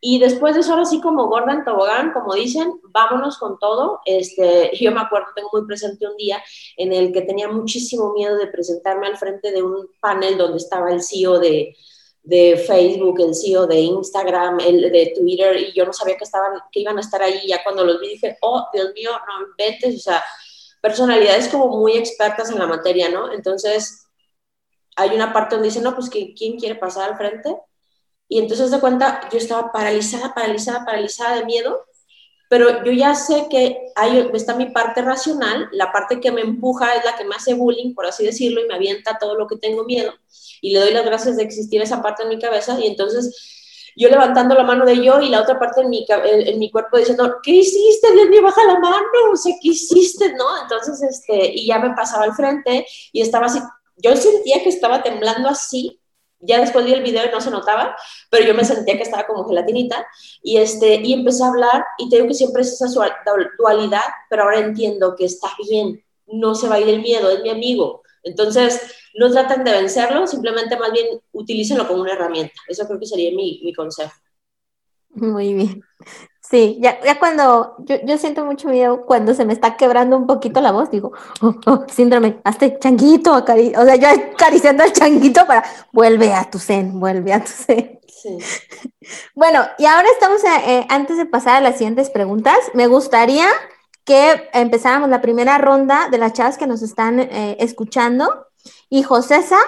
Y 0.00 0.18
después 0.18 0.54
de 0.54 0.60
eso, 0.60 0.72
ahora 0.72 0.84
sí, 0.84 1.00
como 1.00 1.26
gorda 1.26 1.52
en 1.52 1.64
tobogán, 1.64 2.12
como 2.12 2.34
dicen, 2.34 2.80
vámonos 2.90 3.38
con 3.38 3.58
todo. 3.58 4.00
Este, 4.04 4.70
yo 4.78 4.92
me 4.92 5.00
acuerdo, 5.00 5.28
tengo 5.34 5.50
muy 5.52 5.66
presente 5.66 6.06
un 6.06 6.16
día 6.16 6.42
en 6.76 6.92
el 6.92 7.12
que 7.12 7.22
tenía 7.22 7.48
muchísimo 7.48 8.12
miedo 8.12 8.36
de 8.36 8.46
presentarme 8.48 9.06
al 9.06 9.16
frente 9.16 9.52
de 9.52 9.62
un 9.62 9.88
panel 10.00 10.36
donde 10.36 10.58
estaba 10.58 10.92
el 10.92 11.02
CEO 11.02 11.38
de, 11.38 11.74
de 12.26 12.56
Facebook, 12.56 13.20
el 13.20 13.34
CEO 13.34 13.68
de 13.68 13.78
Instagram, 13.78 14.58
el 14.58 14.90
de 14.90 15.14
Twitter, 15.16 15.56
y 15.56 15.72
yo 15.72 15.86
no 15.86 15.92
sabía 15.92 16.16
que, 16.16 16.24
estaban, 16.24 16.58
que 16.72 16.80
iban 16.80 16.98
a 16.98 17.00
estar 17.00 17.22
ahí. 17.22 17.46
Ya 17.46 17.62
cuando 17.62 17.84
los 17.84 18.00
vi 18.00 18.08
dije, 18.10 18.36
oh, 18.42 18.66
Dios 18.72 18.92
mío, 18.94 19.10
no 19.12 19.46
inventes, 19.48 19.94
o 19.94 19.98
sea, 20.00 20.24
personalidades 20.82 21.48
como 21.48 21.68
muy 21.68 21.96
expertas 21.96 22.50
en 22.50 22.58
la 22.58 22.66
materia, 22.66 23.08
¿no? 23.08 23.32
Entonces, 23.32 24.08
hay 24.96 25.10
una 25.14 25.32
parte 25.32 25.54
donde 25.54 25.68
dicen, 25.68 25.84
no, 25.84 25.94
pues, 25.94 26.10
¿quién 26.10 26.58
quiere 26.58 26.74
pasar 26.74 27.10
al 27.10 27.16
frente? 27.16 27.56
Y 28.28 28.40
entonces 28.40 28.72
de 28.72 28.80
cuenta, 28.80 29.28
yo 29.30 29.38
estaba 29.38 29.70
paralizada, 29.70 30.34
paralizada, 30.34 30.84
paralizada 30.84 31.36
de 31.36 31.44
miedo, 31.44 31.86
pero 32.48 32.84
yo 32.84 32.92
ya 32.92 33.14
sé 33.14 33.46
que 33.50 33.92
ahí 33.96 34.30
está 34.34 34.54
mi 34.54 34.66
parte 34.66 35.02
racional, 35.02 35.68
la 35.72 35.92
parte 35.92 36.20
que 36.20 36.30
me 36.30 36.42
empuja 36.42 36.94
es 36.94 37.04
la 37.04 37.16
que 37.16 37.24
me 37.24 37.34
hace 37.34 37.54
bullying, 37.54 37.94
por 37.94 38.06
así 38.06 38.24
decirlo, 38.24 38.62
y 38.62 38.68
me 38.68 38.74
avienta 38.74 39.18
todo 39.18 39.36
lo 39.36 39.46
que 39.46 39.56
tengo 39.56 39.84
miedo, 39.84 40.12
y 40.60 40.72
le 40.72 40.80
doy 40.80 40.92
las 40.92 41.04
gracias 41.04 41.36
de 41.36 41.42
existir 41.42 41.82
esa 41.82 42.02
parte 42.02 42.22
en 42.22 42.28
mi 42.28 42.38
cabeza, 42.38 42.78
y 42.80 42.86
entonces 42.86 43.54
yo 43.96 44.10
levantando 44.10 44.54
la 44.54 44.62
mano 44.62 44.84
de 44.84 45.02
yo 45.02 45.20
y 45.20 45.30
la 45.30 45.40
otra 45.40 45.58
parte 45.58 45.80
en 45.80 45.88
mi, 45.88 46.06
en, 46.08 46.58
mi 46.58 46.70
cuerpo 46.70 46.98
diciendo, 46.98 47.36
¿qué 47.42 47.52
hiciste? 47.52 48.08
Dios 48.12 48.42
baja 48.42 48.62
la 48.64 48.78
mano, 48.78 49.32
o 49.32 49.36
sea, 49.36 49.54
¿qué 49.60 49.70
hiciste? 49.70 50.34
¿No? 50.34 50.62
Entonces, 50.62 51.02
este, 51.02 51.52
y 51.54 51.66
ya 51.66 51.78
me 51.78 51.94
pasaba 51.94 52.24
al 52.24 52.34
frente 52.34 52.86
y 53.10 53.22
estaba 53.22 53.46
así, 53.46 53.58
yo 53.96 54.14
sentía 54.14 54.62
que 54.62 54.68
estaba 54.68 55.02
temblando 55.02 55.48
así, 55.48 55.98
ya 56.46 56.60
después 56.60 56.84
vi 56.84 56.92
el 56.92 57.02
video 57.02 57.26
y 57.26 57.30
no 57.30 57.40
se 57.40 57.50
notaba, 57.50 57.96
pero 58.30 58.46
yo 58.46 58.54
me 58.54 58.64
sentía 58.64 58.96
que 58.96 59.02
estaba 59.02 59.26
como 59.26 59.46
gelatinita 59.48 60.06
y, 60.42 60.58
este, 60.58 60.96
y 60.96 61.12
empecé 61.12 61.44
a 61.44 61.48
hablar 61.48 61.84
y 61.98 62.08
te 62.08 62.16
digo 62.16 62.28
que 62.28 62.34
siempre 62.34 62.62
es 62.62 62.80
esa 62.80 62.86
dualidad, 63.58 64.04
pero 64.30 64.44
ahora 64.44 64.60
entiendo 64.60 65.14
que 65.16 65.24
está 65.24 65.48
bien, 65.68 66.04
no 66.26 66.54
se 66.54 66.68
va 66.68 66.76
a 66.76 66.80
ir 66.80 66.88
el 66.88 67.02
miedo, 67.02 67.30
es 67.30 67.42
mi 67.42 67.50
amigo. 67.50 68.02
Entonces, 68.22 68.80
no 69.14 69.30
traten 69.30 69.64
de 69.64 69.72
vencerlo, 69.72 70.26
simplemente 70.26 70.76
más 70.76 70.92
bien 70.92 71.06
utilícenlo 71.32 71.86
como 71.86 72.02
una 72.02 72.12
herramienta. 72.12 72.54
Eso 72.68 72.86
creo 72.86 72.98
que 72.98 73.06
sería 73.06 73.30
mi, 73.30 73.60
mi 73.64 73.72
consejo. 73.72 74.12
Muy 75.10 75.54
bien. 75.54 75.82
Sí, 76.48 76.78
ya, 76.80 77.00
ya 77.02 77.18
cuando 77.18 77.74
yo, 77.80 77.96
yo, 78.04 78.18
siento 78.18 78.44
mucho 78.44 78.68
miedo 78.68 79.04
cuando 79.04 79.34
se 79.34 79.44
me 79.44 79.52
está 79.52 79.76
quebrando 79.76 80.16
un 80.16 80.28
poquito 80.28 80.60
la 80.60 80.70
voz, 80.70 80.90
digo, 80.92 81.12
oh, 81.40 81.54
oh, 81.66 81.84
síndrome, 81.88 82.38
hazte 82.44 82.78
changuito, 82.78 83.32
o 83.34 83.44
sea, 83.44 83.96
yo 83.96 84.08
acariciando 84.08 84.84
al 84.84 84.92
changuito 84.92 85.44
para, 85.44 85.64
vuelve 85.92 86.32
a 86.32 86.48
tu 86.48 86.60
zen, 86.60 87.00
vuelve 87.00 87.32
a 87.32 87.42
tu 87.42 87.50
zen. 87.50 87.98
Sí. 88.06 88.38
Bueno, 89.34 89.64
y 89.78 89.86
ahora 89.86 90.08
estamos, 90.12 90.42
eh, 90.44 90.48
eh, 90.66 90.86
antes 90.88 91.16
de 91.16 91.26
pasar 91.26 91.56
a 91.56 91.60
las 91.60 91.78
siguientes 91.78 92.10
preguntas, 92.10 92.56
me 92.74 92.86
gustaría 92.86 93.46
que 94.04 94.48
empezáramos 94.52 95.08
la 95.08 95.20
primera 95.20 95.58
ronda 95.58 96.08
de 96.10 96.18
las 96.18 96.32
chavas 96.32 96.58
que 96.58 96.68
nos 96.68 96.80
están 96.80 97.18
eh, 97.18 97.56
escuchando 97.58 98.46
y 98.88 99.02
Josesa 99.02 99.58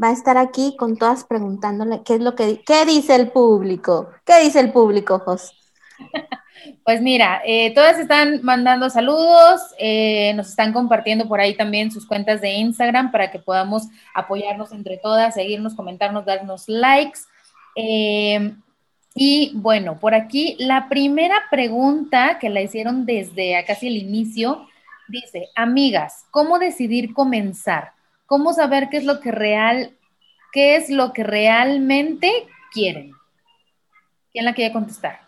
va 0.00 0.08
a 0.08 0.12
estar 0.12 0.36
aquí 0.36 0.76
con 0.76 0.96
todas 0.96 1.24
preguntándole 1.24 2.02
qué 2.04 2.16
es 2.16 2.20
lo 2.20 2.34
que, 2.34 2.62
qué 2.66 2.84
dice 2.84 3.14
el 3.14 3.32
público, 3.32 4.10
qué 4.26 4.40
dice 4.40 4.60
el 4.60 4.72
público, 4.72 5.18
Jos. 5.20 5.54
Pues 6.84 7.00
mira, 7.00 7.42
eh, 7.44 7.72
todas 7.74 7.98
están 7.98 8.40
mandando 8.42 8.90
saludos, 8.90 9.60
eh, 9.78 10.32
nos 10.34 10.48
están 10.48 10.72
compartiendo 10.72 11.28
por 11.28 11.40
ahí 11.40 11.54
también 11.54 11.92
sus 11.92 12.06
cuentas 12.06 12.40
de 12.40 12.50
Instagram 12.50 13.10
para 13.10 13.30
que 13.30 13.38
podamos 13.38 13.84
apoyarnos 14.14 14.72
entre 14.72 14.96
todas, 14.96 15.34
seguirnos, 15.34 15.74
comentarnos, 15.74 16.24
darnos 16.24 16.68
likes. 16.68 17.20
Eh, 17.76 18.54
y 19.14 19.52
bueno, 19.54 19.98
por 19.98 20.14
aquí 20.14 20.56
la 20.58 20.88
primera 20.88 21.42
pregunta 21.50 22.38
que 22.38 22.50
la 22.50 22.60
hicieron 22.60 23.06
desde 23.06 23.62
casi 23.66 23.88
el 23.88 23.96
inicio 23.96 24.66
dice, 25.08 25.48
amigas, 25.54 26.26
¿cómo 26.30 26.58
decidir 26.58 27.12
comenzar? 27.14 27.92
¿Cómo 28.26 28.52
saber 28.52 28.88
qué 28.90 28.98
es 28.98 29.04
lo 29.04 29.20
que 29.20 29.30
real, 29.30 29.96
qué 30.52 30.76
es 30.76 30.90
lo 30.90 31.12
que 31.12 31.24
realmente 31.24 32.30
quieren? 32.72 33.12
¿Quién 34.32 34.44
la 34.44 34.54
quiere 34.54 34.72
contestar? 34.72 35.27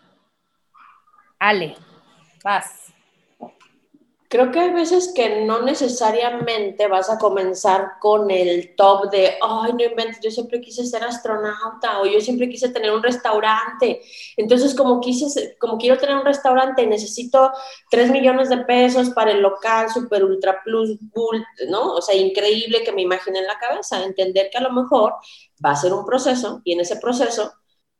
Ale, 1.41 1.75
vas 2.43 2.81
creo 4.31 4.49
que 4.49 4.61
hay 4.61 4.71
veces 4.71 5.11
que 5.13 5.43
no 5.43 5.61
necesariamente 5.61 6.87
vas 6.87 7.09
a 7.09 7.19
comenzar 7.19 7.99
con 7.99 8.31
el 8.31 8.77
top 8.77 9.11
de, 9.11 9.31
ay, 9.41 9.73
no 9.73 9.83
inventes, 9.83 10.21
yo 10.23 10.31
siempre 10.31 10.61
quise 10.61 10.85
ser 10.85 11.03
astronauta 11.03 11.99
o 11.99 12.05
yo 12.05 12.21
siempre 12.21 12.47
quise 12.47 12.69
tener 12.69 12.93
un 12.93 13.03
restaurante. 13.03 14.01
Entonces, 14.37 14.73
como, 14.73 15.01
quise, 15.01 15.57
como 15.59 15.77
quiero 15.77 15.97
tener 15.97 16.15
un 16.15 16.23
restaurante, 16.23 16.87
necesito 16.87 17.51
3 17.89 18.09
millones 18.09 18.47
de 18.47 18.59
pesos 18.59 19.09
para 19.09 19.31
el 19.31 19.41
local, 19.41 19.89
super 19.89 20.23
ultra 20.23 20.61
plus, 20.63 20.97
bull, 21.13 21.45
¿no? 21.67 21.95
O 21.95 22.01
sea, 22.01 22.15
increíble 22.15 22.83
que 22.85 22.93
me 22.93 23.01
imagine 23.01 23.39
en 23.39 23.47
la 23.47 23.59
cabeza, 23.59 24.01
entender 24.01 24.49
que 24.49 24.59
a 24.59 24.61
lo 24.61 24.71
mejor 24.71 25.15
va 25.63 25.71
a 25.71 25.75
ser 25.75 25.91
un 25.91 26.05
proceso 26.05 26.61
y 26.63 26.71
en 26.71 26.79
ese 26.79 26.95
proceso 26.95 27.51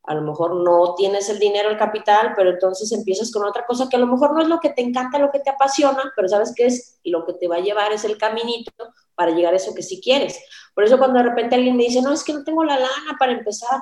a 0.04 0.16
lo 0.16 0.22
mejor 0.22 0.56
no 0.56 0.96
tienes 0.96 1.30
el 1.30 1.38
dinero, 1.38 1.70
el 1.70 1.78
capital, 1.78 2.34
pero 2.36 2.50
entonces 2.50 2.92
empiezas 2.92 3.32
con 3.32 3.46
otra 3.46 3.66
cosa 3.66 3.88
que 3.88 3.98
a 3.98 4.00
lo 4.00 4.08
mejor 4.08 4.34
no 4.34 4.42
es 4.42 4.48
lo 4.48 4.60
que 4.60 4.70
te 4.70 4.82
encanta, 4.82 5.20
lo 5.20 5.32
que 5.32 5.40
te 5.40 5.52
apasiona, 5.52 6.12
pero 6.16 6.28
sabes 6.28 6.54
que 6.56 6.66
es 6.66 7.00
lo 7.04 7.26
que 7.26 7.34
te 7.34 7.48
va 7.48 7.58
a 7.58 7.62
llevar 7.62 7.92
es 7.92 8.04
el 8.04 8.18
caminito 8.18 8.72
para 9.16 9.32
llegar 9.32 9.54
a 9.54 9.58
eso 9.58 9.76
que 9.76 9.84
sí 9.84 10.02
quieres. 10.02 10.40
Por 10.74 10.84
eso 10.84 10.98
cuando 10.98 11.20
de 11.20 11.26
repente 11.26 11.56
alguien 11.56 11.78
me 11.78 11.84
dice, 11.84 12.02
no, 12.02 12.12
es 12.12 12.24
que 12.24 12.34
no 12.34 12.44
tengo 12.44 12.64
la 12.64 12.80
lana 12.80 13.16
para 13.20 13.34
empezar, 13.34 13.80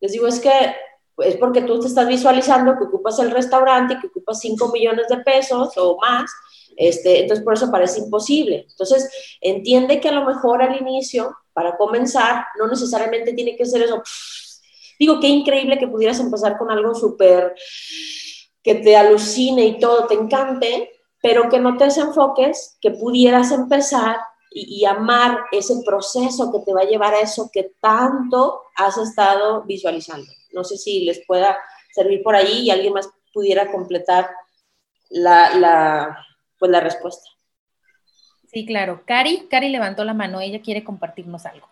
les 0.00 0.12
digo, 0.12 0.26
es 0.26 0.40
que 0.40 0.50
es 1.18 1.36
porque 1.36 1.62
tú 1.62 1.78
te 1.78 1.86
estás 1.86 2.08
visualizando 2.08 2.76
que 2.76 2.84
ocupas 2.84 3.18
el 3.20 3.30
restaurante, 3.30 3.98
que 4.00 4.08
ocupas 4.08 4.40
5 4.40 4.72
millones 4.72 5.06
de 5.08 5.18
pesos 5.18 5.72
o 5.76 5.96
más, 6.00 6.28
este, 6.76 7.20
entonces 7.20 7.44
por 7.44 7.54
eso 7.54 7.70
parece 7.70 8.00
imposible. 8.00 8.66
Entonces 8.68 9.08
entiende 9.40 10.00
que 10.00 10.08
a 10.08 10.12
lo 10.12 10.24
mejor 10.24 10.62
al 10.62 10.76
inicio, 10.80 11.36
para 11.52 11.76
comenzar, 11.76 12.46
no 12.58 12.66
necesariamente 12.66 13.32
tiene 13.32 13.56
que 13.56 13.64
ser 13.64 13.82
eso 13.82 14.02
Digo, 14.98 15.20
qué 15.20 15.28
increíble 15.28 15.78
que 15.78 15.88
pudieras 15.88 16.20
empezar 16.20 16.56
con 16.58 16.70
algo 16.70 16.94
súper 16.94 17.54
que 18.62 18.76
te 18.76 18.96
alucine 18.96 19.66
y 19.66 19.78
todo, 19.78 20.06
te 20.06 20.14
encante, 20.14 20.90
pero 21.20 21.48
que 21.48 21.60
no 21.60 21.76
te 21.76 21.84
desenfoques, 21.84 22.78
que 22.80 22.90
pudieras 22.90 23.52
empezar 23.52 24.16
y, 24.50 24.84
amar 24.84 25.44
ese 25.52 25.74
proceso 25.84 26.50
que 26.52 26.60
te 26.60 26.72
va 26.72 26.82
a 26.82 26.86
llevar 26.86 27.12
a 27.14 27.20
eso 27.20 27.50
que 27.52 27.72
tanto 27.80 28.62
has 28.76 28.96
estado 28.96 29.64
visualizando. 29.64 30.30
No 30.52 30.64
sé 30.64 30.78
si 30.78 31.04
les 31.04 31.24
pueda 31.26 31.58
servir 31.92 32.22
por 32.22 32.36
ahí 32.36 32.60
y 32.60 32.70
alguien 32.70 32.94
más 32.94 33.08
pudiera 33.32 33.70
completar 33.70 34.30
la, 35.10 36.16
pues 36.58 36.70
la 36.70 36.80
respuesta. 36.80 37.28
Sí, 38.46 38.64
claro. 38.64 39.02
Cari, 39.04 39.48
Cari 39.50 39.68
levantó 39.68 40.04
la 40.04 40.14
mano, 40.14 40.40
ella 40.40 40.62
quiere 40.62 40.84
compartirnos 40.84 41.44
algo. 41.46 41.68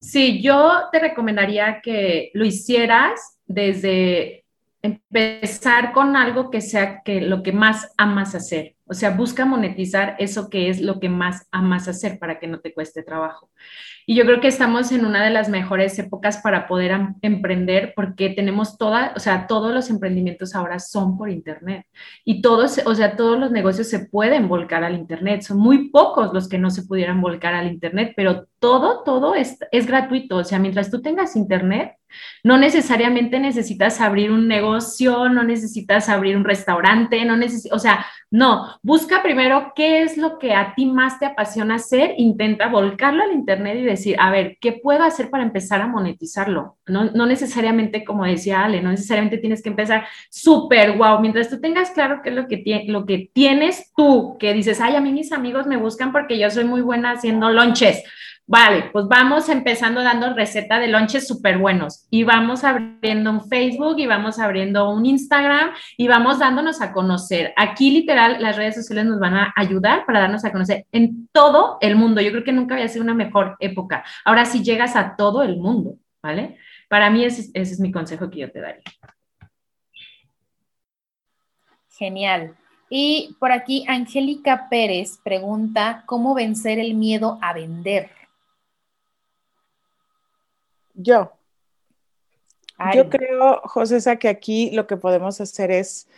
Sí, 0.00 0.40
yo 0.40 0.84
te 0.92 1.00
recomendaría 1.00 1.80
que 1.82 2.30
lo 2.34 2.44
hicieras 2.44 3.38
desde 3.46 4.44
empezar 4.82 5.92
con 5.92 6.16
algo 6.16 6.50
que 6.50 6.60
sea 6.60 7.02
que 7.02 7.20
lo 7.20 7.42
que 7.42 7.52
más 7.52 7.92
amas 7.96 8.34
hacer. 8.34 8.76
O 8.86 8.94
sea, 8.94 9.10
busca 9.10 9.44
monetizar 9.44 10.16
eso 10.18 10.48
que 10.48 10.70
es 10.70 10.80
lo 10.80 10.98
que 10.98 11.10
más 11.10 11.46
amas 11.50 11.88
hacer 11.88 12.18
para 12.18 12.38
que 12.38 12.46
no 12.46 12.60
te 12.60 12.72
cueste 12.72 13.02
trabajo. 13.02 13.50
Y 14.06 14.14
yo 14.14 14.24
creo 14.24 14.40
que 14.40 14.48
estamos 14.48 14.90
en 14.92 15.04
una 15.04 15.22
de 15.22 15.28
las 15.28 15.50
mejores 15.50 15.98
épocas 15.98 16.38
para 16.38 16.66
poder 16.66 16.98
emprender 17.20 17.92
porque 17.94 18.30
tenemos 18.30 18.78
toda, 18.78 19.12
o 19.14 19.20
sea, 19.20 19.46
todos 19.46 19.74
los 19.74 19.90
emprendimientos 19.90 20.54
ahora 20.54 20.78
son 20.78 21.18
por 21.18 21.28
internet 21.28 21.86
y 22.24 22.40
todos, 22.40 22.80
o 22.86 22.94
sea, 22.94 23.16
todos 23.16 23.38
los 23.38 23.50
negocios 23.50 23.88
se 23.88 24.06
pueden 24.06 24.48
volcar 24.48 24.84
al 24.84 24.94
internet. 24.94 25.42
Son 25.42 25.58
muy 25.58 25.90
pocos 25.90 26.32
los 26.32 26.48
que 26.48 26.56
no 26.56 26.70
se 26.70 26.84
pudieran 26.84 27.20
volcar 27.20 27.52
al 27.52 27.66
internet, 27.66 28.14
pero 28.16 28.46
todo, 28.58 29.02
todo 29.04 29.34
es, 29.34 29.58
es 29.72 29.86
gratuito. 29.86 30.36
O 30.36 30.44
sea, 30.44 30.58
mientras 30.58 30.90
tú 30.90 31.00
tengas 31.02 31.36
internet, 31.36 31.98
no 32.42 32.58
necesariamente 32.58 33.38
necesitas 33.38 34.00
abrir 34.00 34.30
un 34.30 34.48
negocio, 34.48 35.28
no 35.28 35.42
necesitas 35.42 36.08
abrir 36.08 36.36
un 36.36 36.44
restaurante, 36.44 37.24
no 37.24 37.36
necesitas, 37.36 37.76
o 37.76 37.78
sea, 37.78 38.06
no, 38.30 38.78
busca 38.82 39.22
primero 39.22 39.72
qué 39.74 40.02
es 40.02 40.16
lo 40.16 40.38
que 40.38 40.54
a 40.54 40.74
ti 40.74 40.86
más 40.86 41.18
te 41.18 41.26
apasiona 41.26 41.76
hacer, 41.76 42.14
intenta 42.16 42.68
volcarlo 42.68 43.22
al 43.22 43.32
Internet 43.32 43.78
y 43.78 43.84
decir, 43.84 44.16
a 44.18 44.30
ver, 44.30 44.58
¿qué 44.60 44.72
puedo 44.72 45.02
hacer 45.02 45.30
para 45.30 45.42
empezar 45.42 45.80
a 45.80 45.86
monetizarlo? 45.86 46.76
No, 46.86 47.04
no 47.04 47.26
necesariamente, 47.26 48.04
como 48.04 48.24
decía 48.24 48.64
Ale, 48.64 48.82
no 48.82 48.90
necesariamente 48.90 49.38
tienes 49.38 49.62
que 49.62 49.70
empezar 49.70 50.06
súper 50.30 50.96
wow, 50.96 51.20
mientras 51.20 51.48
tú 51.48 51.60
tengas 51.60 51.90
claro 51.90 52.20
qué 52.22 52.30
es 52.30 52.34
lo 52.34 52.48
que, 52.48 52.84
lo 52.86 53.06
que 53.06 53.30
tienes 53.32 53.92
tú, 53.96 54.36
que 54.38 54.52
dices, 54.54 54.80
ay, 54.80 54.96
a 54.96 55.00
mí 55.00 55.12
mis 55.12 55.32
amigos 55.32 55.66
me 55.66 55.76
buscan 55.76 56.12
porque 56.12 56.38
yo 56.38 56.50
soy 56.50 56.64
muy 56.64 56.80
buena 56.80 57.12
haciendo 57.12 57.50
lonches 57.50 58.02
Vale, 58.50 58.88
pues 58.94 59.06
vamos 59.08 59.50
empezando 59.50 60.02
dando 60.02 60.32
receta 60.32 60.80
de 60.80 60.88
lonches 60.88 61.28
súper 61.28 61.58
buenos 61.58 62.06
y 62.08 62.24
vamos 62.24 62.64
abriendo 62.64 63.30
un 63.30 63.46
Facebook 63.46 63.98
y 63.98 64.06
vamos 64.06 64.38
abriendo 64.38 64.88
un 64.90 65.04
Instagram 65.04 65.72
y 65.98 66.08
vamos 66.08 66.38
dándonos 66.38 66.80
a 66.80 66.94
conocer. 66.94 67.52
Aquí 67.58 67.90
literal 67.90 68.40
las 68.40 68.56
redes 68.56 68.76
sociales 68.76 69.04
nos 69.04 69.20
van 69.20 69.34
a 69.34 69.52
ayudar 69.54 70.06
para 70.06 70.20
darnos 70.20 70.46
a 70.46 70.50
conocer 70.50 70.86
en 70.92 71.28
todo 71.30 71.76
el 71.82 71.94
mundo. 71.96 72.22
Yo 72.22 72.30
creo 72.30 72.42
que 72.42 72.52
nunca 72.52 72.74
había 72.74 72.88
sido 72.88 73.04
una 73.04 73.12
mejor 73.12 73.54
época. 73.60 74.02
Ahora 74.24 74.46
sí 74.46 74.62
llegas 74.62 74.96
a 74.96 75.14
todo 75.14 75.42
el 75.42 75.58
mundo, 75.58 75.98
¿vale? 76.22 76.56
Para 76.88 77.10
mí 77.10 77.26
ese, 77.26 77.50
ese 77.52 77.74
es 77.74 77.80
mi 77.80 77.92
consejo 77.92 78.30
que 78.30 78.38
yo 78.38 78.50
te 78.50 78.62
daría. 78.62 78.82
Genial. 81.90 82.56
Y 82.88 83.36
por 83.38 83.52
aquí 83.52 83.84
Angélica 83.86 84.68
Pérez 84.70 85.18
pregunta, 85.22 86.02
¿cómo 86.06 86.32
vencer 86.32 86.78
el 86.78 86.94
miedo 86.94 87.38
a 87.42 87.52
vender? 87.52 88.08
Yo. 90.98 91.32
Yo 92.94 93.08
creo, 93.08 93.60
José, 93.64 94.18
que 94.18 94.28
aquí 94.28 94.70
lo 94.70 94.86
que 94.86 94.96
podemos 94.96 95.40
hacer 95.40 95.70
es 95.70 96.08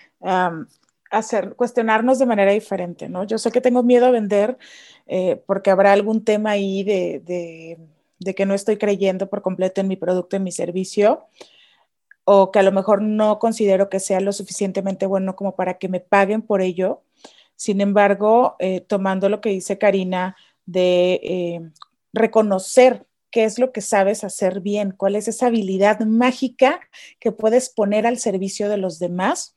hacer, 1.10 1.54
cuestionarnos 1.54 2.18
de 2.18 2.26
manera 2.26 2.52
diferente, 2.52 3.08
¿no? 3.08 3.24
Yo 3.24 3.38
sé 3.38 3.50
que 3.50 3.60
tengo 3.60 3.82
miedo 3.82 4.06
a 4.06 4.10
vender 4.10 4.58
eh, 5.06 5.42
porque 5.46 5.70
habrá 5.70 5.92
algún 5.92 6.24
tema 6.24 6.52
ahí 6.52 6.82
de, 6.82 7.78
de, 8.18 8.34
que 8.34 8.46
no 8.46 8.54
estoy 8.54 8.76
creyendo 8.76 9.28
por 9.28 9.42
completo 9.42 9.80
en 9.80 9.88
mi 9.88 9.96
producto, 9.96 10.36
en 10.36 10.44
mi 10.44 10.52
servicio, 10.52 11.26
o 12.24 12.50
que 12.50 12.58
a 12.60 12.62
lo 12.62 12.72
mejor 12.72 13.02
no 13.02 13.38
considero 13.38 13.90
que 13.90 14.00
sea 14.00 14.20
lo 14.20 14.32
suficientemente 14.32 15.06
bueno 15.06 15.36
como 15.36 15.56
para 15.56 15.78
que 15.78 15.88
me 15.88 16.00
paguen 16.00 16.42
por 16.42 16.62
ello. 16.62 17.02
Sin 17.56 17.80
embargo, 17.80 18.56
eh, 18.58 18.80
tomando 18.80 19.28
lo 19.28 19.40
que 19.40 19.50
dice 19.50 19.78
Karina 19.78 20.36
de 20.64 21.20
eh, 21.22 21.70
reconocer 22.12 23.06
qué 23.30 23.44
es 23.44 23.58
lo 23.58 23.72
que 23.72 23.80
sabes 23.80 24.24
hacer 24.24 24.60
bien, 24.60 24.92
cuál 24.92 25.16
es 25.16 25.28
esa 25.28 25.46
habilidad 25.46 26.00
mágica 26.00 26.80
que 27.18 27.32
puedes 27.32 27.70
poner 27.70 28.06
al 28.06 28.18
servicio 28.18 28.68
de 28.68 28.76
los 28.76 28.98
demás. 28.98 29.56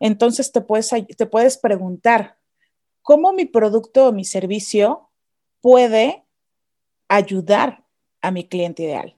Entonces 0.00 0.52
te 0.52 0.60
puedes, 0.60 0.90
te 1.16 1.26
puedes 1.26 1.58
preguntar, 1.58 2.38
¿cómo 3.02 3.32
mi 3.32 3.44
producto 3.44 4.08
o 4.08 4.12
mi 4.12 4.24
servicio 4.24 5.10
puede 5.60 6.24
ayudar 7.08 7.84
a 8.20 8.30
mi 8.30 8.48
cliente 8.48 8.84
ideal? 8.84 9.16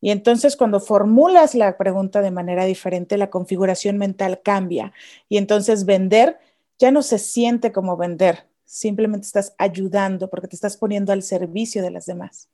Y 0.00 0.10
entonces 0.10 0.56
cuando 0.56 0.80
formulas 0.80 1.54
la 1.54 1.76
pregunta 1.76 2.22
de 2.22 2.30
manera 2.30 2.64
diferente, 2.64 3.18
la 3.18 3.30
configuración 3.30 3.98
mental 3.98 4.40
cambia. 4.42 4.92
Y 5.28 5.36
entonces 5.36 5.84
vender 5.84 6.38
ya 6.78 6.90
no 6.90 7.02
se 7.02 7.18
siente 7.18 7.72
como 7.72 7.98
vender, 7.98 8.48
simplemente 8.64 9.26
estás 9.26 9.54
ayudando 9.58 10.30
porque 10.30 10.48
te 10.48 10.56
estás 10.56 10.78
poniendo 10.78 11.12
al 11.12 11.22
servicio 11.22 11.82
de 11.82 11.90
las 11.90 12.06
demás. 12.06 12.48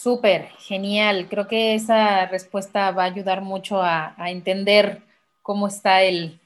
Súper, 0.00 0.50
genial. 0.60 1.26
Creo 1.28 1.48
que 1.48 1.74
esa 1.74 2.26
respuesta 2.26 2.92
va 2.92 3.02
a 3.02 3.06
ayudar 3.06 3.42
mucho 3.42 3.82
a, 3.82 4.14
entender 4.28 5.02
cómo 5.42 5.66
está 5.66 6.02
el, 6.02 6.38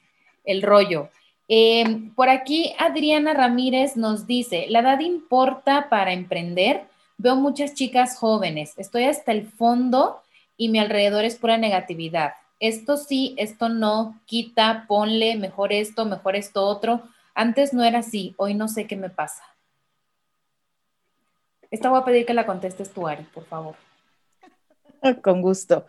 rollo. 0.63 1.09
Em, 1.47 2.11
por 2.15 2.29
aquí 2.29 2.73
Adriana 2.79 3.35
Ramírez 3.35 3.95
nos 3.95 4.25
dice, 4.25 4.65
¿la 4.69 4.79
edad 4.79 4.99
importa 5.01 5.87
para 5.87 6.13
emprender? 6.13 6.87
Veo 7.19 7.35
muchas 7.35 7.75
chicas 7.75 8.17
jóvenes, 8.17 8.73
estoy 8.77 9.03
hasta 9.03 9.31
el 9.31 9.47
fondo 9.47 10.21
y 10.57 10.69
mi 10.69 10.79
alrededor 10.79 11.23
es 11.23 11.35
pura 11.35 11.57
negatividad. 11.57 12.33
Esto 12.59 12.97
sí, 12.97 13.35
esto 13.37 13.69
no, 13.69 14.19
quita, 14.25 14.85
ponle, 14.87 15.35
mejor 15.35 15.73
esto, 15.73 16.05
mejor 16.05 16.35
esto 16.35 16.65
otro. 16.65 17.03
Antes 17.35 17.71
no 17.71 17.83
era 17.83 17.99
así, 17.99 18.33
hoy 18.37 18.55
no 18.55 18.67
sé 18.67 18.87
qué 18.87 18.95
me 18.95 19.11
pasa. 19.11 19.52
Esta 21.73 21.89
voy 21.89 21.99
a 21.99 22.05
pedir 22.05 22.27
que 22.27 22.35
la 22.35 22.45
contestes 22.45 22.91
tú, 22.91 23.07
Ari, 23.07 23.23
por 23.33 23.45
favor. 23.45 23.73
Con 25.23 25.41
gusto. 25.41 25.87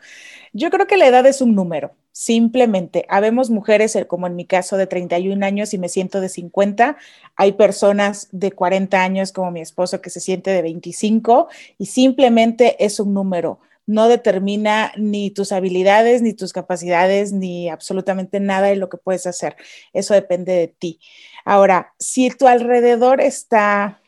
Yo 0.54 0.70
creo 0.70 0.86
que 0.86 0.96
la 0.96 1.06
edad 1.06 1.26
es 1.26 1.42
un 1.42 1.54
número. 1.54 1.90
Simplemente, 2.10 3.04
habemos 3.10 3.50
mujeres, 3.50 3.94
eh, 3.94 4.06
como 4.06 4.26
en 4.26 4.34
mi 4.34 4.46
caso, 4.46 4.78
de 4.78 4.86
31 4.86 5.44
años 5.44 5.74
y 5.74 5.78
me 5.78 5.90
siento 5.90 6.22
de 6.22 6.30
50. 6.30 6.96
Hay 7.36 7.52
personas 7.52 8.28
de 8.32 8.52
40 8.52 9.02
años, 9.02 9.30
como 9.30 9.50
mi 9.50 9.60
esposo, 9.60 10.00
que 10.00 10.08
se 10.08 10.20
siente 10.20 10.52
de 10.52 10.62
25 10.62 11.48
y 11.76 11.84
simplemente 11.84 12.82
es 12.82 12.98
un 12.98 13.12
número. 13.12 13.60
No 13.84 14.08
determina 14.08 14.90
ni 14.96 15.30
tus 15.32 15.52
habilidades, 15.52 16.22
ni 16.22 16.32
tus 16.32 16.54
capacidades, 16.54 17.34
ni 17.34 17.68
absolutamente 17.68 18.40
nada 18.40 18.68
de 18.68 18.76
lo 18.76 18.88
que 18.88 18.96
puedes 18.96 19.26
hacer. 19.26 19.54
Eso 19.92 20.14
depende 20.14 20.54
de 20.54 20.68
ti. 20.68 20.98
Ahora, 21.44 21.92
si 21.98 22.30
tu 22.30 22.48
alrededor 22.48 23.20
está 23.20 24.00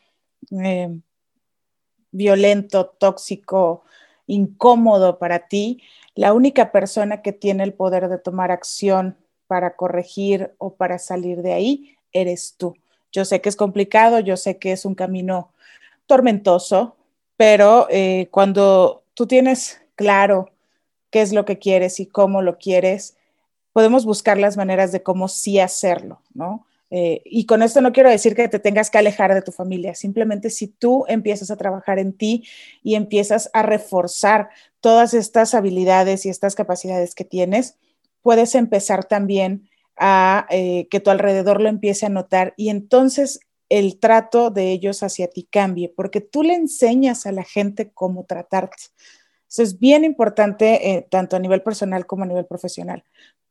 eh, 0.53 0.89
violento, 2.17 2.87
tóxico, 2.87 3.85
incómodo 4.27 5.19
para 5.19 5.49
ti, 5.49 5.83
la 6.15 6.33
única 6.33 6.73
persona 6.73 7.23
que 7.23 7.33
tiene 7.33 7.63
el 7.63 7.75
poder 7.75 8.09
de 8.09 8.19
tomar 8.19 8.51
acción 8.51 9.17
para 9.47 9.77
corregir 9.77 10.55
o 10.59 10.75
para 10.75 10.99
salir 10.99 11.43
de 11.43 11.53
ahí 11.53 11.97
eres 12.13 12.55
tú. 12.57 12.75
Yo 13.13 13.25
sé 13.25 13.41
que 13.41 13.49
es 13.49 13.57
complicado, 13.57 14.21
yo 14.21 14.37
sé 14.37 14.59
que 14.59 14.73
es 14.73 14.85
un 14.85 14.95
camino 14.95 15.53
tormentoso, 16.07 16.97
pero 17.37 17.87
eh, 17.91 18.29
cuando 18.31 19.05
tú 19.15 19.27
tienes 19.27 19.81
claro 19.95 20.51
qué 21.11 21.23
es 21.23 21.33
lo 21.33 21.45
que 21.45 21.59
quieres 21.59 22.01
y 22.01 22.07
cómo 22.07 22.43
lo 22.43 22.59
quieres, 22.59 23.17
podemos 23.73 24.05
buscar 24.05 24.39
las 24.39 24.57
maneras 24.57 24.93
de 24.93 25.03
cómo 25.03 25.29
sí 25.29 25.61
hacerlo, 25.61 26.21
¿no? 26.35 26.66
Eh, 26.91 27.23
y 27.25 27.47
con 27.47 27.63
esto 27.63 27.81
no 27.81 27.93
quiero 27.93 28.11
decir 28.11 28.37
que 28.37 28.49
te 28.49 28.61
tengas 28.61 28.91
que 28.91 28.99
alejar 28.99 29.35
de 29.35 29.43
tu 29.43 29.51
familia, 29.51 29.95
simplemente 29.95 30.51
si 30.51 30.69
tú 30.69 31.05
empiezas 31.09 31.51
a 31.51 31.57
trabajar 31.57 31.99
en 31.99 32.13
ti 32.13 32.45
y 32.83 32.95
empiezas 32.95 33.51
a 33.53 33.63
reforzar 33.63 34.51
todas 34.81 35.13
estas 35.15 35.55
habilidades 35.55 36.25
y 36.25 36.29
estas 36.29 36.55
capacidades 36.55 37.15
que 37.15 37.25
tienes, 37.25 37.77
puedes 38.23 38.55
empezar 38.55 39.05
también 39.05 39.69
a 39.97 40.47
eh, 40.51 40.87
que 40.89 41.01
tu 41.01 41.11
alrededor 41.11 41.61
lo 41.61 41.69
empiece 41.69 42.07
a 42.07 42.11
notar 42.11 42.55
y 42.57 42.69
entonces 42.69 43.41
el 43.69 43.99
trato 43.99 44.51
de 44.51 44.71
ellos 44.71 45.03
hacia 45.03 45.29
ti 45.29 45.49
cambie, 45.51 45.89
porque 45.89 46.21
tú 46.21 46.45
le 46.45 46.55
enseñas 46.55 47.27
a 47.27 47.33
la 47.33 47.43
gente 47.43 47.91
cómo 47.93 48.25
tratarte. 48.25 48.77
Eso 49.49 49.63
es 49.63 49.81
bien 49.81 50.05
importante, 50.05 50.93
eh, 50.93 51.07
tanto 51.11 51.35
a 51.35 51.41
nivel 51.41 51.63
personal 51.63 52.07
como 52.07 52.23
a 52.23 52.27
nivel 52.27 52.47
profesional 52.47 53.03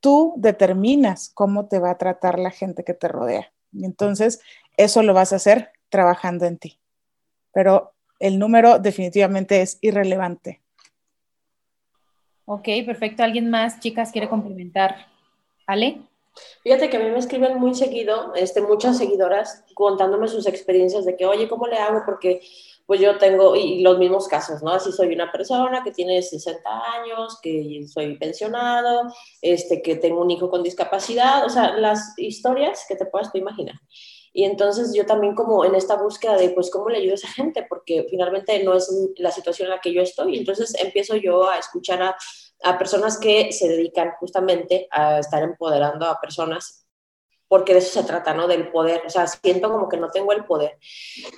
tú 0.05 0.35
determinas 0.37 1.31
cómo 1.33 1.67
te 1.67 1.79
va 1.79 1.89
a 1.89 1.97
tratar 1.97 2.37
la 2.37 2.51
gente 2.51 2.83
que 2.83 2.93
te 2.93 3.07
rodea. 3.07 3.51
Y 3.71 3.85
entonces, 3.85 4.39
eso 4.77 5.01
lo 5.01 5.15
vas 5.15 5.33
a 5.33 5.37
hacer 5.37 5.71
trabajando 5.89 6.45
en 6.45 6.59
ti. 6.59 6.79
Pero 7.51 7.95
el 8.19 8.37
número 8.37 8.77
definitivamente 8.77 9.63
es 9.63 9.79
irrelevante. 9.81 10.61
Ok, 12.45 12.67
perfecto. 12.85 13.23
¿Alguien 13.23 13.49
más, 13.49 13.79
chicas, 13.79 14.11
quiere 14.11 14.29
complementar? 14.29 15.07
¿Ale? 15.65 16.03
Fíjate 16.61 16.87
que 16.91 16.97
a 16.97 16.99
mí 16.99 17.09
me 17.09 17.17
escriben 17.17 17.57
muy 17.57 17.73
seguido, 17.73 18.35
este, 18.35 18.61
muchas 18.61 18.99
seguidoras 18.99 19.63
contándome 19.73 20.27
sus 20.27 20.45
experiencias 20.45 21.03
de 21.05 21.17
que, 21.17 21.25
oye, 21.25 21.47
¿cómo 21.47 21.65
le 21.65 21.77
hago? 21.77 22.03
Porque 22.05 22.41
pues 22.85 22.99
yo 23.01 23.17
tengo, 23.17 23.55
y 23.55 23.81
los 23.81 23.97
mismos 23.97 24.27
casos, 24.27 24.61
¿no? 24.61 24.71
Así 24.71 24.91
soy 24.91 25.13
una 25.13 25.31
persona 25.31 25.83
que 25.83 25.91
tiene 25.91 26.21
60 26.21 26.69
años, 26.93 27.39
que 27.41 27.83
soy 27.87 28.17
pensionado, 28.17 29.11
este, 29.41 29.81
que 29.81 29.95
tengo 29.95 30.21
un 30.21 30.29
hijo 30.29 30.49
con 30.49 30.61
discapacidad, 30.61 31.45
o 31.45 31.49
sea, 31.49 31.75
las 31.77 32.13
historias 32.17 32.85
que 32.87 32.95
te 32.95 33.05
puedas 33.05 33.31
tú 33.31 33.39
imaginar. 33.39 33.75
Y 34.33 34.43
entonces 34.43 34.93
yo 34.93 35.05
también 35.05 35.33
como 35.33 35.63
en 35.63 35.75
esta 35.75 35.95
búsqueda 35.95 36.35
de, 36.35 36.49
pues, 36.49 36.69
¿cómo 36.69 36.89
le 36.89 36.97
ayudo 36.97 37.13
a 37.13 37.15
esa 37.15 37.29
gente? 37.29 37.65
Porque 37.67 38.05
finalmente 38.09 38.61
no 38.63 38.75
es 38.75 38.91
la 39.17 39.31
situación 39.31 39.67
en 39.67 39.75
la 39.75 39.79
que 39.79 39.93
yo 39.93 40.01
estoy. 40.01 40.37
Entonces 40.37 40.75
empiezo 40.77 41.15
yo 41.15 41.49
a 41.49 41.57
escuchar 41.57 42.03
a, 42.03 42.15
a 42.63 42.77
personas 42.77 43.17
que 43.17 43.53
se 43.53 43.69
dedican 43.69 44.11
justamente 44.19 44.87
a 44.91 45.19
estar 45.19 45.41
empoderando 45.41 46.05
a 46.05 46.19
personas 46.19 46.84
porque 47.55 47.71
de 47.71 47.79
eso 47.79 48.01
se 48.01 48.05
trata, 48.05 48.33
¿no? 48.33 48.49
Del 48.49 48.69
poder, 48.69 49.03
o 49.05 49.09
sea, 49.09 49.27
siento 49.27 49.71
como 49.71 49.87
que 49.87 49.95
no 49.95 50.09
tengo 50.09 50.33
el 50.33 50.43
poder. 50.43 50.77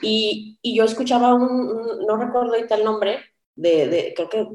Y, 0.02 0.58
y 0.64 0.76
yo 0.76 0.84
escuchaba 0.84 1.36
un, 1.36 2.08
no 2.08 2.18
recuerdo 2.18 2.56
ahorita 2.56 2.74
el 2.74 2.84
nombre, 2.84 3.20
de, 3.54 3.88
de, 3.88 4.14
creo, 4.16 4.28
que, 4.28 4.48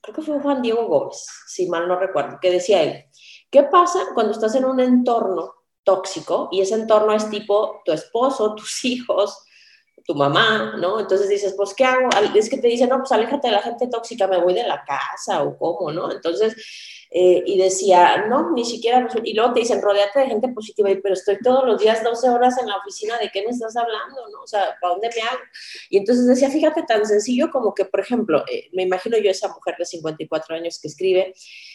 creo 0.00 0.14
que 0.14 0.22
fue 0.22 0.40
Juan 0.40 0.62
Diego 0.62 0.86
Gómez, 0.86 1.26
si 1.46 1.68
mal 1.68 1.86
no 1.86 2.00
recuerdo, 2.00 2.38
que 2.40 2.50
decía 2.50 2.82
él, 2.82 3.04
¿qué 3.50 3.64
pasa 3.64 3.98
cuando 4.14 4.32
estás 4.32 4.54
en 4.54 4.64
un 4.64 4.80
entorno 4.80 5.56
tóxico 5.84 6.48
y 6.52 6.62
ese 6.62 6.76
entorno 6.76 7.12
es 7.12 7.28
tipo 7.28 7.82
tu 7.84 7.92
esposo, 7.92 8.54
tus 8.56 8.82
hijos, 8.86 9.44
tu 10.06 10.14
mamá, 10.14 10.76
¿no? 10.78 11.00
Entonces 11.00 11.28
dices, 11.28 11.52
pues, 11.54 11.74
¿qué 11.74 11.84
hago? 11.84 12.08
Es 12.34 12.48
que 12.48 12.56
te 12.56 12.68
dicen, 12.68 12.88
no, 12.88 12.96
pues 12.96 13.12
aléjate 13.12 13.48
de 13.48 13.52
la 13.56 13.62
gente 13.62 13.88
tóxica, 13.88 14.26
me 14.26 14.40
voy 14.40 14.54
de 14.54 14.66
la 14.66 14.82
casa 14.84 15.42
o 15.42 15.58
cómo, 15.58 15.92
¿no? 15.92 16.10
Entonces, 16.10 16.56
eh, 17.12 17.42
y 17.44 17.58
decía, 17.58 18.26
no, 18.28 18.52
ni 18.52 18.64
siquiera, 18.64 19.08
y 19.24 19.34
luego 19.34 19.52
te 19.52 19.60
dicen, 19.60 19.82
rodeate 19.82 20.20
de 20.20 20.26
gente 20.26 20.48
positiva, 20.48 20.88
pero 21.02 21.14
estoy 21.14 21.38
todos 21.42 21.66
los 21.66 21.80
días 21.80 22.04
12 22.04 22.28
horas 22.28 22.56
en 22.58 22.68
la 22.68 22.76
oficina, 22.76 23.18
¿de 23.18 23.30
qué 23.30 23.42
me 23.42 23.50
estás 23.50 23.76
hablando? 23.76 24.28
¿no? 24.32 24.42
O 24.42 24.46
sea, 24.46 24.76
¿para 24.80 24.92
dónde 24.92 25.10
me 25.14 25.22
hago? 25.22 25.40
Y 25.88 25.98
entonces 25.98 26.26
decía, 26.26 26.50
fíjate, 26.50 26.84
tan 26.84 27.04
sencillo 27.04 27.50
como 27.50 27.74
que, 27.74 27.84
por 27.84 27.98
ejemplo, 27.98 28.44
eh, 28.48 28.68
me 28.72 28.84
imagino 28.84 29.18
yo 29.18 29.30
esa 29.30 29.48
mujer 29.48 29.74
de 29.76 29.86
54 29.86 30.54
años 30.54 30.78
que 30.80 30.86
escribe, 30.86 31.34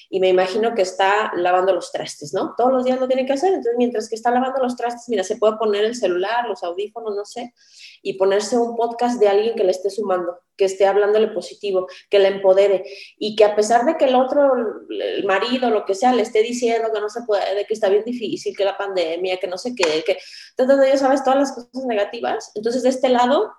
y 0.09 0.19
me 0.19 0.29
imagino 0.29 0.73
que 0.75 0.81
está 0.81 1.31
lavando 1.35 1.73
los 1.73 1.91
trastes, 1.91 2.33
¿no? 2.33 2.53
Todos 2.57 2.71
los 2.71 2.85
días 2.85 2.99
lo 2.99 3.07
tiene 3.07 3.25
que 3.25 3.33
hacer, 3.33 3.49
entonces 3.49 3.75
mientras 3.77 4.09
que 4.09 4.15
está 4.15 4.31
lavando 4.31 4.61
los 4.61 4.75
trastes, 4.75 5.09
mira, 5.09 5.23
se 5.23 5.37
puede 5.37 5.57
poner 5.57 5.85
el 5.85 5.95
celular, 5.95 6.47
los 6.47 6.63
audífonos, 6.63 7.15
no 7.15 7.25
sé, 7.25 7.53
y 8.01 8.13
ponerse 8.13 8.57
un 8.57 8.75
podcast 8.75 9.19
de 9.19 9.27
alguien 9.27 9.55
que 9.55 9.63
le 9.63 9.71
esté 9.71 9.89
sumando, 9.89 10.37
que 10.55 10.65
esté 10.65 10.85
hablándole 10.85 11.27
positivo, 11.29 11.87
que 12.09 12.19
le 12.19 12.29
empodere 12.29 12.85
y 13.17 13.35
que 13.35 13.45
a 13.45 13.55
pesar 13.55 13.85
de 13.85 13.97
que 13.97 14.05
el 14.05 14.15
otro, 14.15 14.51
el 14.89 15.25
marido, 15.25 15.69
lo 15.69 15.85
que 15.85 15.95
sea, 15.95 16.13
le 16.13 16.21
esté 16.21 16.41
diciendo 16.43 16.89
que 16.93 17.01
no 17.01 17.09
se 17.09 17.23
puede, 17.23 17.65
que 17.65 17.73
está 17.73 17.89
bien 17.89 18.03
difícil, 18.05 18.55
que 18.55 18.65
la 18.65 18.77
pandemia, 18.77 19.37
que 19.37 19.47
no 19.47 19.57
sé 19.57 19.73
qué, 19.75 20.03
que 20.05 20.17
entonces 20.57 20.87
ya 20.91 20.97
sabes 20.97 21.23
todas 21.23 21.39
las 21.39 21.51
cosas 21.51 21.85
negativas, 21.85 22.51
entonces 22.55 22.83
de 22.83 22.89
este 22.89 23.09
lado 23.09 23.51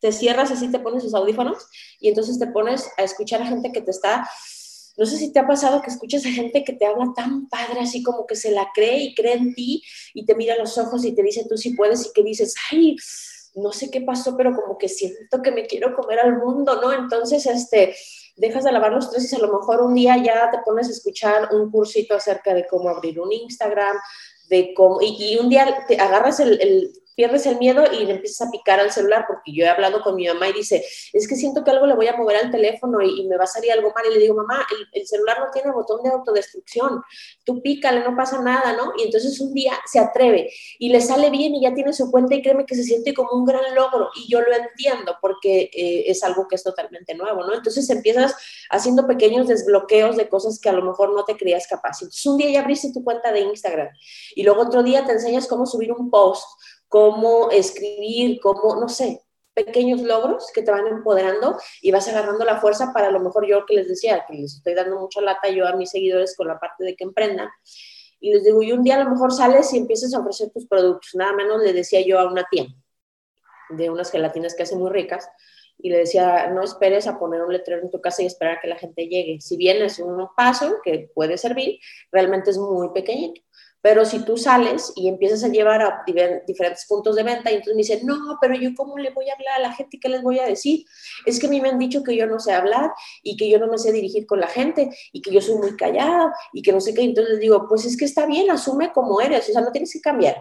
te 0.00 0.12
cierras 0.12 0.50
así, 0.50 0.70
te 0.70 0.78
pones 0.78 1.02
sus 1.02 1.14
audífonos 1.14 1.68
y 2.00 2.08
entonces 2.08 2.38
te 2.38 2.46
pones 2.46 2.88
a 2.96 3.02
escuchar 3.02 3.42
a 3.42 3.46
gente 3.46 3.70
que 3.70 3.82
te 3.82 3.90
está 3.90 4.26
no 5.00 5.06
sé 5.06 5.16
si 5.16 5.32
te 5.32 5.38
ha 5.38 5.46
pasado 5.46 5.80
que 5.80 5.88
escuchas 5.88 6.26
a 6.26 6.30
gente 6.30 6.62
que 6.62 6.74
te 6.74 6.84
habla 6.84 7.14
tan 7.16 7.48
padre, 7.48 7.80
así 7.80 8.02
como 8.02 8.26
que 8.26 8.36
se 8.36 8.50
la 8.50 8.68
cree 8.74 8.98
y 8.98 9.14
cree 9.14 9.32
en 9.32 9.54
ti 9.54 9.82
y 10.12 10.26
te 10.26 10.34
mira 10.34 10.58
los 10.58 10.76
ojos 10.76 11.06
y 11.06 11.12
te 11.12 11.22
dice 11.22 11.46
tú 11.48 11.56
sí 11.56 11.72
puedes 11.72 12.04
y 12.04 12.12
que 12.12 12.22
dices, 12.22 12.54
ay, 12.70 12.96
no 13.54 13.72
sé 13.72 13.90
qué 13.90 14.02
pasó, 14.02 14.36
pero 14.36 14.54
como 14.54 14.76
que 14.76 14.90
siento 14.90 15.40
que 15.40 15.52
me 15.52 15.64
quiero 15.64 15.96
comer 15.96 16.20
al 16.20 16.36
mundo, 16.36 16.82
¿no? 16.82 16.92
Entonces, 16.92 17.46
este, 17.46 17.96
dejas 18.36 18.62
de 18.62 18.72
lavar 18.72 18.92
los 18.92 19.10
tres 19.10 19.32
y 19.32 19.36
a 19.36 19.38
lo 19.38 19.58
mejor 19.58 19.80
un 19.80 19.94
día 19.94 20.22
ya 20.22 20.50
te 20.50 20.58
pones 20.66 20.88
a 20.88 20.92
escuchar 20.92 21.48
un 21.54 21.70
cursito 21.70 22.14
acerca 22.14 22.52
de 22.52 22.66
cómo 22.66 22.90
abrir 22.90 23.18
un 23.20 23.32
Instagram, 23.32 23.96
de 24.50 24.74
cómo, 24.74 25.00
y, 25.00 25.38
un 25.40 25.48
día 25.48 25.82
te 25.88 25.98
agarras 25.98 26.40
el, 26.40 26.92
pierdes 27.20 27.44
el 27.44 27.58
miedo 27.58 27.84
y 27.92 28.06
le 28.06 28.12
empiezas 28.12 28.48
a 28.48 28.50
picar 28.50 28.80
al 28.80 28.90
celular, 28.90 29.26
porque 29.28 29.52
yo 29.52 29.62
he 29.62 29.68
hablado 29.68 30.00
con 30.00 30.14
mi 30.14 30.26
mamá 30.26 30.48
y 30.48 30.54
dice, 30.54 30.82
es 31.12 31.28
que 31.28 31.36
siento 31.36 31.62
que 31.62 31.70
algo 31.70 31.84
le 31.84 31.94
voy 31.94 32.06
a 32.06 32.16
mover 32.16 32.36
al 32.36 32.50
teléfono 32.50 33.02
y, 33.02 33.28
me 33.28 33.36
va 33.36 33.44
a 33.44 33.46
salir 33.46 33.70
algo 33.72 33.92
mal. 33.94 34.06
Y 34.10 34.14
le 34.14 34.20
digo, 34.20 34.34
mamá, 34.34 34.66
el, 34.94 35.06
celular 35.06 35.38
no 35.38 35.50
tiene 35.52 35.70
botón 35.70 36.02
de 36.02 36.08
autodestrucción, 36.08 37.02
tú 37.44 37.60
pícale, 37.60 38.00
no 38.00 38.16
pasa 38.16 38.40
nada, 38.40 38.72
¿no? 38.72 38.94
Y 38.96 39.02
entonces 39.02 39.38
un 39.38 39.52
día 39.52 39.74
se 39.84 39.98
atreve 39.98 40.50
y 40.78 40.88
le 40.88 41.02
sale 41.02 41.28
bien 41.28 41.54
y 41.54 41.60
ya 41.60 41.74
tiene 41.74 41.92
su 41.92 42.10
cuenta 42.10 42.34
y 42.34 42.40
créeme 42.40 42.64
que 42.64 42.74
se 42.74 42.84
siente 42.84 43.12
como 43.12 43.32
un 43.32 43.44
gran 43.44 43.74
logro. 43.74 44.08
Y 44.16 44.32
yo 44.32 44.40
lo 44.40 44.54
entiendo 44.54 45.16
porque 45.20 45.70
eh, 45.74 46.04
es 46.06 46.24
algo 46.24 46.48
que 46.48 46.54
es 46.54 46.62
totalmente 46.62 47.14
nuevo, 47.14 47.44
¿no? 47.44 47.52
Entonces 47.52 47.90
empiezas 47.90 48.34
haciendo 48.70 49.06
pequeños 49.06 49.46
desbloqueos 49.46 50.16
de 50.16 50.26
cosas 50.26 50.58
que 50.58 50.70
a 50.70 50.72
lo 50.72 50.82
mejor 50.82 51.12
no 51.12 51.26
te 51.26 51.36
creías 51.36 51.66
capaz. 51.66 52.00
Entonces 52.00 52.24
un 52.24 52.38
día 52.38 52.50
ya 52.50 52.60
abriste 52.60 52.90
tu 52.94 53.04
cuenta 53.04 53.30
de 53.30 53.40
Instagram 53.40 53.90
y 54.34 54.42
luego 54.42 54.62
otro 54.62 54.82
día 54.82 55.04
te 55.04 55.12
enseñas 55.12 55.46
cómo 55.46 55.66
subir 55.66 55.92
un 55.92 56.08
post 56.08 56.46
cómo 56.90 57.50
escribir, 57.52 58.40
cómo, 58.40 58.74
no 58.74 58.88
sé, 58.88 59.22
pequeños 59.54 60.02
logros 60.02 60.50
que 60.52 60.62
te 60.62 60.72
van 60.72 60.88
empoderando 60.88 61.56
y 61.80 61.92
vas 61.92 62.08
agarrando 62.08 62.44
la 62.44 62.60
fuerza 62.60 62.92
para 62.92 63.08
a 63.08 63.10
lo 63.12 63.20
mejor 63.20 63.46
yo 63.46 63.64
que 63.64 63.74
les 63.74 63.88
decía, 63.88 64.24
que 64.26 64.34
les 64.34 64.56
estoy 64.56 64.74
dando 64.74 64.98
mucha 64.98 65.20
lata 65.20 65.48
yo 65.48 65.66
a 65.68 65.76
mis 65.76 65.90
seguidores 65.90 66.36
con 66.36 66.48
la 66.48 66.58
parte 66.58 66.84
de 66.84 66.96
que 66.96 67.04
emprendan. 67.04 67.48
Y 68.18 68.32
les 68.32 68.44
digo, 68.44 68.60
y 68.62 68.72
un 68.72 68.82
día 68.82 68.96
a 68.96 69.04
lo 69.04 69.10
mejor 69.10 69.32
sales 69.32 69.72
y 69.72 69.78
empiezas 69.78 70.12
a 70.14 70.18
ofrecer 70.18 70.50
tus 70.50 70.66
productos. 70.66 71.10
Nada 71.14 71.32
menos 71.32 71.62
le 71.62 71.72
decía 71.72 72.04
yo 72.04 72.18
a 72.18 72.26
una 72.26 72.44
tía 72.50 72.66
de 73.70 73.88
unas 73.88 74.10
gelatinas 74.10 74.56
que 74.56 74.64
hacen 74.64 74.80
muy 74.80 74.90
ricas 74.90 75.28
y 75.78 75.90
le 75.90 75.98
decía, 75.98 76.48
no 76.48 76.64
esperes 76.64 77.06
a 77.06 77.20
poner 77.20 77.40
un 77.40 77.52
letrero 77.52 77.82
en 77.82 77.90
tu 77.90 78.00
casa 78.00 78.22
y 78.22 78.26
esperar 78.26 78.58
a 78.58 78.60
que 78.60 78.68
la 78.68 78.76
gente 78.76 79.06
llegue. 79.06 79.40
Si 79.40 79.56
bien 79.56 79.80
es 79.80 80.00
un 80.00 80.26
paso 80.36 80.78
que 80.82 81.08
puede 81.14 81.38
servir, 81.38 81.78
realmente 82.10 82.50
es 82.50 82.58
muy 82.58 82.90
pequeñito. 82.92 83.42
Pero 83.82 84.04
si 84.04 84.24
tú 84.24 84.36
sales 84.36 84.92
y 84.94 85.08
empiezas 85.08 85.42
a 85.44 85.48
llevar 85.48 85.82
a 85.82 86.02
diferentes 86.46 86.86
puntos 86.86 87.16
de 87.16 87.22
venta 87.22 87.50
y 87.50 87.54
entonces 87.54 87.74
me 87.74 87.82
dicen, 87.82 88.06
no, 88.06 88.38
pero 88.40 88.54
yo 88.54 88.70
cómo 88.76 88.98
le 88.98 89.10
voy 89.10 89.28
a 89.30 89.34
hablar 89.34 89.56
a 89.56 89.62
la 89.62 89.72
gente, 89.72 89.98
¿qué 90.00 90.08
les 90.08 90.22
voy 90.22 90.38
a 90.38 90.46
decir? 90.46 90.84
Es 91.24 91.40
que 91.40 91.46
a 91.46 91.50
mí 91.50 91.60
me 91.60 91.70
han 91.70 91.78
dicho 91.78 92.02
que 92.02 92.16
yo 92.16 92.26
no 92.26 92.38
sé 92.38 92.52
hablar 92.52 92.90
y 93.22 93.36
que 93.36 93.48
yo 93.48 93.58
no 93.58 93.68
me 93.68 93.78
sé 93.78 93.92
dirigir 93.92 94.26
con 94.26 94.40
la 94.40 94.48
gente 94.48 94.90
y 95.12 95.22
que 95.22 95.32
yo 95.32 95.40
soy 95.40 95.56
muy 95.56 95.76
callada 95.76 96.32
y 96.52 96.62
que 96.62 96.72
no 96.72 96.80
sé 96.80 96.94
qué. 96.94 97.02
Entonces 97.02 97.32
les 97.32 97.40
digo, 97.40 97.66
pues 97.68 97.84
es 97.84 97.96
que 97.96 98.04
está 98.04 98.26
bien, 98.26 98.50
asume 98.50 98.92
como 98.92 99.20
eres, 99.20 99.48
o 99.48 99.52
sea, 99.52 99.62
no 99.62 99.72
tienes 99.72 99.92
que 99.92 100.00
cambiar. 100.00 100.36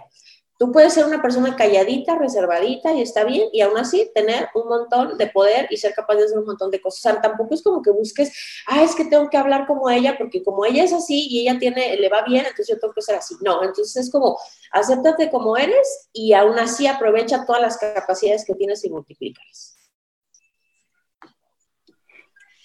Tú 0.60 0.74
puedes 0.74 0.94
ser 0.94 1.06
una 1.06 1.22
persona 1.22 1.56
calladita, 1.56 2.18
reservadita 2.18 2.92
y 2.92 3.02
está 3.02 3.24
bien, 3.24 3.48
y 3.54 3.62
aún 3.62 3.78
así 3.78 4.12
tener 4.14 4.50
un 4.54 4.68
montón 4.68 5.18
de 5.18 5.28
poder 5.28 5.68
y 5.70 5.78
ser 5.78 5.94
capaz 5.94 6.16
de 6.16 6.26
hacer 6.26 6.38
un 6.38 6.46
montón 6.46 6.70
de 6.70 6.82
cosas. 6.82 7.00
O 7.00 7.02
sea, 7.02 7.22
tampoco 7.22 7.56
es 7.56 7.64
como 7.64 7.82
que 7.82 7.92
busques, 7.92 8.30
ah, 8.68 8.84
es 8.84 8.94
que 8.94 9.06
tengo 9.06 9.30
que 9.30 9.38
hablar 9.38 9.66
como 9.66 9.90
ella, 9.90 10.18
porque 10.18 10.44
como 10.44 10.66
ella 10.66 10.84
es 10.84 10.92
así 10.92 11.28
y 11.30 11.40
ella 11.48 11.58
tiene, 11.58 11.96
le 11.96 12.10
va 12.10 12.24
bien, 12.24 12.42
entonces 12.42 12.68
yo 12.68 12.78
tengo 12.78 12.94
que 12.94 13.02
ser 13.02 13.16
así. 13.16 13.36
No, 13.40 13.64
entonces 13.64 13.96
es 13.96 14.12
como, 14.12 14.38
acéptate 14.74 15.32
como 15.32 15.56
eres 15.56 16.10
y 16.12 16.34
aún 16.34 16.60
así 16.60 16.88
aprovecha 16.88 17.46
todas 17.46 17.62
las 17.62 17.78
capacidades 17.78 18.44
que 18.44 18.54
tienes 18.54 18.84
y 18.84 18.90
multiplícalas. 18.90 19.79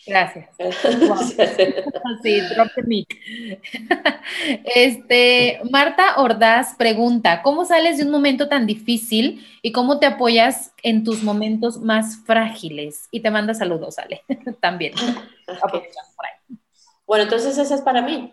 Gracias. 0.06 0.48
sí, 2.22 2.40
drop 2.54 2.68
the 2.74 2.82
mic. 2.82 3.08
Este, 4.64 5.60
Marta 5.70 6.16
Ordaz 6.16 6.74
pregunta, 6.76 7.42
¿cómo 7.42 7.64
sales 7.64 7.98
de 7.98 8.04
un 8.04 8.10
momento 8.10 8.48
tan 8.48 8.66
difícil 8.66 9.46
y 9.62 9.72
cómo 9.72 9.98
te 9.98 10.06
apoyas 10.06 10.72
en 10.82 11.04
tus 11.04 11.22
momentos 11.22 11.78
más 11.78 12.18
frágiles? 12.24 13.08
Y 13.10 13.20
te 13.20 13.30
manda 13.30 13.54
saludos, 13.54 13.98
Ale, 13.98 14.22
también. 14.60 14.94
Bueno, 17.06 17.24
entonces 17.24 17.56
esa 17.58 17.74
es 17.74 17.82
para 17.82 18.02
mí. 18.02 18.32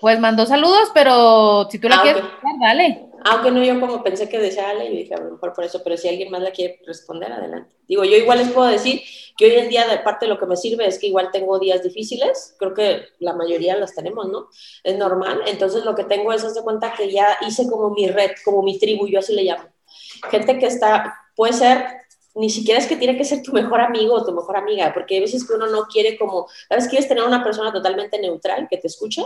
Pues 0.00 0.18
mandó 0.18 0.46
saludos, 0.46 0.90
pero 0.94 1.68
si 1.70 1.78
tú 1.78 1.88
la 1.88 1.96
ah, 1.96 2.02
quieres, 2.02 2.24
dale. 2.60 3.09
Aunque 3.24 3.50
no, 3.50 3.62
yo 3.62 3.78
como 3.80 4.02
pensé 4.02 4.28
que 4.28 4.36
Ale 4.38 4.86
y 4.86 4.96
dije, 4.98 5.14
a 5.14 5.18
lo 5.20 5.32
mejor 5.32 5.52
por 5.52 5.64
eso, 5.64 5.82
pero 5.82 5.96
si 5.96 6.08
alguien 6.08 6.30
más 6.30 6.42
la 6.42 6.52
quiere 6.52 6.80
responder, 6.86 7.32
adelante. 7.32 7.74
Digo, 7.86 8.04
yo 8.04 8.16
igual 8.16 8.38
les 8.38 8.50
puedo 8.50 8.68
decir 8.68 9.02
que 9.36 9.46
hoy 9.46 9.52
en 9.52 9.68
día, 9.68 9.86
de 9.86 9.98
parte 9.98 10.26
de 10.26 10.32
lo 10.32 10.38
que 10.38 10.46
me 10.46 10.56
sirve 10.56 10.86
es 10.86 10.98
que 10.98 11.08
igual 11.08 11.30
tengo 11.32 11.58
días 11.58 11.82
difíciles, 11.82 12.54
creo 12.58 12.74
que 12.74 13.02
la 13.18 13.34
mayoría 13.34 13.76
las 13.76 13.94
tenemos, 13.94 14.28
¿no? 14.28 14.48
Es 14.84 14.96
normal, 14.96 15.42
entonces 15.46 15.84
lo 15.84 15.94
que 15.94 16.04
tengo 16.04 16.32
es, 16.32 16.54
de 16.54 16.62
cuenta 16.62 16.94
que 16.96 17.10
ya 17.10 17.38
hice 17.46 17.68
como 17.68 17.90
mi 17.90 18.08
red, 18.08 18.30
como 18.44 18.62
mi 18.62 18.78
tribu, 18.78 19.06
yo 19.06 19.18
así 19.18 19.34
le 19.34 19.44
llamo. 19.44 19.64
Gente 20.30 20.58
que 20.58 20.66
está, 20.66 21.14
puede 21.34 21.52
ser 21.52 21.84
ni 22.34 22.48
siquiera 22.48 22.78
es 22.78 22.86
que 22.86 22.96
tiene 22.96 23.16
que 23.16 23.24
ser 23.24 23.42
tu 23.42 23.52
mejor 23.52 23.80
amigo 23.80 24.14
o 24.14 24.24
tu 24.24 24.32
mejor 24.32 24.56
amiga, 24.56 24.92
porque 24.94 25.16
hay 25.16 25.20
veces 25.20 25.46
que 25.46 25.54
uno 25.54 25.66
no 25.66 25.84
quiere 25.86 26.16
como, 26.16 26.46
¿sabes? 26.68 26.88
Quieres 26.88 27.08
tener 27.08 27.24
una 27.24 27.42
persona 27.42 27.72
totalmente 27.72 28.18
neutral 28.18 28.68
que 28.70 28.78
te 28.78 28.86
escuche 28.86 29.22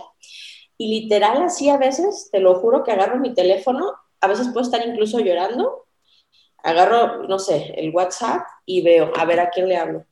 y 0.77 1.01
literal 1.01 1.43
así 1.43 1.69
a 1.69 1.77
veces, 1.77 2.29
te 2.33 2.41
lo 2.41 2.57
juro 2.57 2.83
que 2.83 2.93
agarro 2.93 3.19
mi 3.19 3.33
teléfono, 3.35 3.95
a 4.21 4.27
veces 4.27 4.49
puedo 4.49 4.63
estar 4.63 4.87
incluso 4.87 5.21
llorando, 5.21 5.87
agarro, 6.63 7.25
no 7.29 7.39
sé, 7.39 7.75
el 7.77 7.95
WhatsApp 7.95 8.47
y 8.65 8.83
veo, 8.83 9.13
a 9.17 9.25
ver 9.25 9.41
a 9.41 9.51
quién 9.51 9.69
le 9.69 9.77
hablo. 9.77 10.07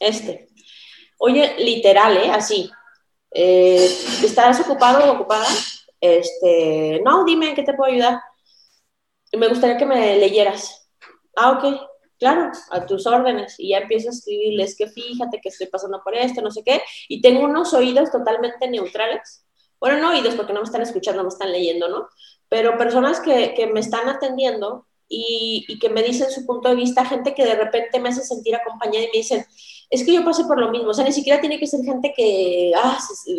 Este. 0.00 0.48
Oye, 1.18 1.54
literal, 1.58 2.16
¿eh? 2.16 2.30
Así. 2.30 2.70
Eh, 3.30 3.84
¿Estás 4.22 4.60
ocupado 4.60 5.10
o 5.10 5.14
ocupada? 5.14 5.46
Este, 6.00 7.00
no, 7.04 7.24
dime, 7.24 7.50
¿en 7.50 7.54
qué 7.54 7.62
te 7.62 7.74
puedo 7.74 7.90
ayudar? 7.92 8.20
Me 9.32 9.48
gustaría 9.48 9.78
que 9.78 9.86
me 9.86 10.16
leyeras. 10.18 10.90
Ah, 11.36 11.52
ok, 11.52 11.80
claro, 12.18 12.50
a 12.70 12.84
tus 12.84 13.06
órdenes. 13.06 13.54
Y 13.58 13.70
ya 13.70 13.78
empiezo 13.78 14.08
a 14.08 14.12
escribirles 14.12 14.76
que 14.76 14.88
fíjate 14.88 15.40
que 15.40 15.48
estoy 15.48 15.68
pasando 15.68 16.02
por 16.02 16.16
esto, 16.16 16.42
no 16.42 16.50
sé 16.50 16.62
qué. 16.64 16.82
Y 17.08 17.22
tengo 17.22 17.44
unos 17.44 17.72
oídos 17.72 18.10
totalmente 18.10 18.68
neutrales 18.68 19.46
bueno, 19.82 19.98
no 19.98 20.10
oídos 20.10 20.36
porque 20.36 20.52
no 20.52 20.60
me 20.60 20.64
están 20.64 20.82
escuchando, 20.82 21.24
me 21.24 21.28
están 21.28 21.50
leyendo, 21.50 21.88
¿no? 21.88 22.06
Pero 22.48 22.78
personas 22.78 23.18
que, 23.18 23.52
que 23.52 23.66
me 23.66 23.80
están 23.80 24.08
atendiendo 24.08 24.86
y, 25.08 25.64
y, 25.66 25.80
que 25.80 25.88
me 25.88 26.04
dicen 26.04 26.30
su 26.30 26.46
punto 26.46 26.68
de 26.68 26.76
vista, 26.76 27.04
gente 27.04 27.34
que 27.34 27.44
de 27.44 27.56
repente 27.56 27.98
me 27.98 28.10
hace 28.10 28.22
sentir 28.22 28.54
acompañada 28.54 29.04
y 29.04 29.08
me 29.08 29.18
dicen, 29.18 29.44
es 29.90 30.04
que 30.04 30.12
yo 30.12 30.24
pasé 30.24 30.44
por 30.44 30.60
lo 30.60 30.70
mismo, 30.70 30.90
o 30.90 30.94
sea, 30.94 31.04
ni 31.04 31.10
siquiera 31.10 31.40
tiene 31.40 31.58
que 31.58 31.66
ser 31.66 31.84
gente 31.84 32.14
que, 32.16 32.70
ah, 32.76 32.96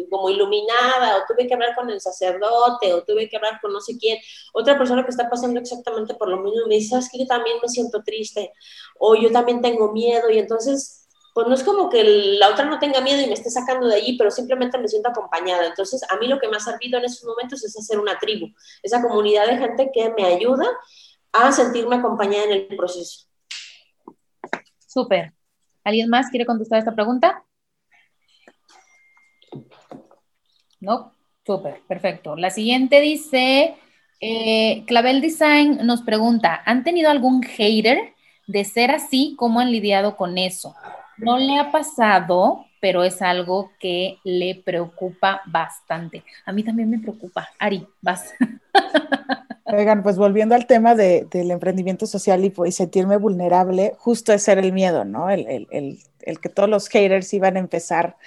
como 0.09 0.29
iluminada, 0.29 1.15
o 1.15 1.23
tuve 1.25 1.47
que 1.47 1.53
hablar 1.53 1.73
con 1.75 1.89
el 1.89 2.01
sacerdote, 2.01 2.93
o 2.93 3.05
tuve 3.05 3.29
que 3.29 3.37
hablar 3.37 3.61
con 3.61 3.71
no 3.71 3.79
sé 3.79 3.97
quién, 3.97 4.17
otra 4.51 4.77
persona 4.77 5.05
que 5.05 5.11
está 5.11 5.29
pasando 5.29 5.61
exactamente 5.61 6.13
por 6.13 6.27
lo 6.27 6.41
mismo 6.41 6.67
me 6.67 6.75
dice, 6.75 6.97
es 6.97 7.09
que 7.09 7.19
yo 7.19 7.25
también 7.25 7.55
me 7.61 7.69
siento 7.69 8.03
triste, 8.03 8.51
o 8.99 9.15
yo 9.15 9.31
también 9.31 9.61
tengo 9.61 9.93
miedo, 9.93 10.29
y 10.29 10.39
entonces 10.39 11.02
pues 11.33 11.47
no 11.47 11.53
es 11.55 11.63
como 11.63 11.89
que 11.89 12.03
la 12.03 12.49
otra 12.49 12.65
no 12.65 12.79
tenga 12.79 13.01
miedo 13.01 13.21
y 13.21 13.27
me 13.27 13.33
esté 13.33 13.49
sacando 13.49 13.87
de 13.87 13.95
allí, 13.95 14.17
pero 14.17 14.29
simplemente 14.29 14.77
me 14.77 14.87
siento 14.87 15.09
acompañada. 15.09 15.65
Entonces, 15.65 16.03
a 16.09 16.17
mí 16.17 16.27
lo 16.27 16.39
que 16.39 16.47
me 16.47 16.57
ha 16.57 16.59
servido 16.59 16.99
en 16.99 17.05
esos 17.05 17.23
momentos 17.23 17.63
es 17.63 17.77
hacer 17.77 17.99
una 17.99 18.17
tribu, 18.19 18.47
esa 18.83 19.01
comunidad 19.01 19.47
de 19.47 19.57
gente 19.57 19.91
que 19.93 20.11
me 20.11 20.25
ayuda 20.25 20.65
a 21.31 21.51
sentirme 21.51 21.95
acompañada 21.95 22.45
en 22.45 22.51
el 22.51 22.67
proceso. 22.77 23.27
Súper. 24.85 25.33
¿Alguien 25.83 26.09
más 26.09 26.29
quiere 26.29 26.45
contestar 26.45 26.79
esta 26.79 26.93
pregunta? 26.93 27.43
No. 30.79 31.13
Súper, 31.45 31.81
perfecto. 31.87 32.35
La 32.37 32.49
siguiente 32.51 33.01
dice, 33.01 33.75
eh, 34.21 34.83
Clavel 34.85 35.19
Design 35.19 35.79
nos 35.85 36.01
pregunta, 36.01 36.61
¿han 36.65 36.83
tenido 36.83 37.09
algún 37.09 37.43
hater? 37.43 38.13
De 38.47 38.63
ser 38.65 38.91
así, 38.91 39.35
¿cómo 39.37 39.59
han 39.59 39.71
lidiado 39.71 40.15
con 40.15 40.37
eso? 40.37 40.75
No 41.17 41.37
le 41.37 41.57
ha 41.57 41.71
pasado, 41.71 42.65
pero 42.79 43.03
es 43.03 43.21
algo 43.21 43.71
que 43.79 44.17
le 44.23 44.61
preocupa 44.65 45.41
bastante. 45.45 46.23
A 46.45 46.51
mí 46.51 46.63
también 46.63 46.89
me 46.89 46.99
preocupa. 46.99 47.49
Ari, 47.57 47.87
vas. 48.01 48.33
Oigan, 49.65 50.03
pues 50.03 50.17
volviendo 50.17 50.53
al 50.53 50.67
tema 50.67 50.93
del 50.93 51.49
emprendimiento 51.49 52.05
social 52.05 52.43
y, 52.43 52.71
sentirme 52.71 53.17
vulnerable, 53.17 53.95
justo 53.97 54.33
es 54.33 54.43
ser 54.43 54.59
el 54.59 54.73
miedo, 54.73 55.05
¿no? 55.05 55.29
El, 55.29 55.67
el, 55.71 56.39
que 56.39 56.49
todos 56.49 56.69
los 56.69 56.89
haters 56.89 57.33
iban 57.33 57.55
a 57.55 57.59
empezar, 57.59 58.17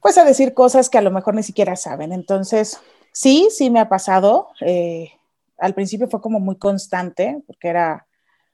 pues 0.00 0.18
a 0.18 0.24
decir 0.24 0.54
cosas 0.54 0.90
que 0.90 0.98
a 0.98 1.02
lo 1.02 1.10
mejor 1.10 1.34
ni 1.34 1.42
siquiera 1.42 1.76
saben. 1.76 2.12
Entonces, 2.12 2.80
sí, 3.12 3.48
sí 3.50 3.70
me 3.70 3.78
ha 3.78 3.88
pasado. 3.88 4.48
Eh, 4.62 5.12
al 5.58 5.74
principio 5.74 6.08
fue 6.08 6.20
como 6.20 6.40
muy 6.40 6.56
constante, 6.56 7.40
porque 7.46 7.68
era, 7.68 8.07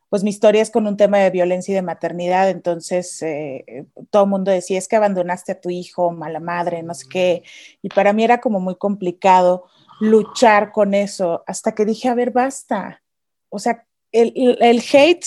pues 0.09 0.23
mi 0.23 0.31
historia 0.31 0.63
es 0.63 0.71
con 0.71 0.87
un 0.87 0.97
tema 0.97 1.19
de 1.19 1.31
violencia 1.31 1.73
y 1.73 1.75
de 1.75 1.83
maternidad, 1.83 2.51
entonces 2.51 3.21
eh, 3.23 3.87
todo 4.11 4.25
el 4.25 4.31
mundo 4.31 4.51
decía, 4.51 4.79
es 4.79 4.89
que 4.89 4.97
abandonaste 4.97 5.53
a 5.53 5.61
tu 5.61 5.71
hijo, 5.71 6.11
mala 6.13 6.41
madre, 6.41 6.83
no 6.83 6.95
sé 6.95 7.07
qué, 7.11 7.43
y 7.83 7.89
para 7.89 8.13
mí 8.13 8.25
era 8.25 8.41
como 8.41 8.61
muy 8.61 8.77
complicado 8.77 9.65
luchar 10.01 10.73
con 10.73 10.95
eso 10.95 11.43
hasta 11.47 11.75
que 11.75 11.85
dije, 11.85 12.09
a 12.09 12.15
ver, 12.15 12.31
basta. 12.31 13.03
O 13.49 13.59
sea, 13.59 13.87
el, 14.13 14.33
el, 14.61 14.83
hate, 14.93 15.27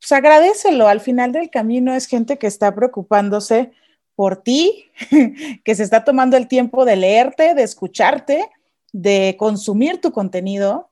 pues 0.00 0.12
agradecelo. 0.12 0.88
Al 0.88 1.00
final 1.00 1.32
del 1.32 1.50
camino 1.50 1.94
es 1.94 2.06
gente 2.06 2.38
que 2.38 2.46
está 2.46 2.74
preocupándose 2.74 3.72
por 4.14 4.42
ti, 4.42 4.90
que 5.64 5.74
se 5.74 5.82
está 5.82 6.04
tomando 6.04 6.36
el 6.36 6.48
tiempo 6.48 6.84
de 6.84 6.96
leerte, 6.96 7.54
de 7.54 7.62
escucharte, 7.62 8.48
de 8.92 9.36
consumir 9.38 10.00
tu 10.00 10.12
contenido 10.12 10.90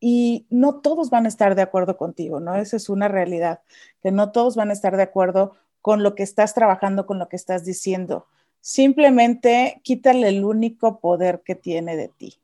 y 0.00 0.46
no 0.50 0.76
todos 0.76 1.10
van 1.10 1.24
a 1.24 1.28
estar 1.28 1.54
de 1.54 1.62
acuerdo 1.62 1.96
contigo, 1.96 2.40
¿no? 2.40 2.54
Esa 2.54 2.76
es 2.76 2.88
una 2.88 3.08
realidad, 3.08 3.60
que 4.02 4.12
no 4.12 4.30
todos 4.32 4.56
van 4.56 4.70
a 4.70 4.72
estar 4.72 4.96
de 4.96 5.02
acuerdo 5.02 5.56
con 5.80 6.02
lo 6.02 6.14
que 6.14 6.22
estás 6.22 6.54
trabajando, 6.54 7.06
con 7.06 7.18
lo 7.18 7.28
que 7.28 7.36
estás 7.36 7.64
diciendo. 7.64 8.26
Simplemente 8.60 9.80
quítale 9.82 10.28
el 10.28 10.44
único 10.44 11.00
poder 11.00 11.42
que 11.44 11.54
tiene 11.54 11.96
de 11.96 12.08
ti, 12.08 12.38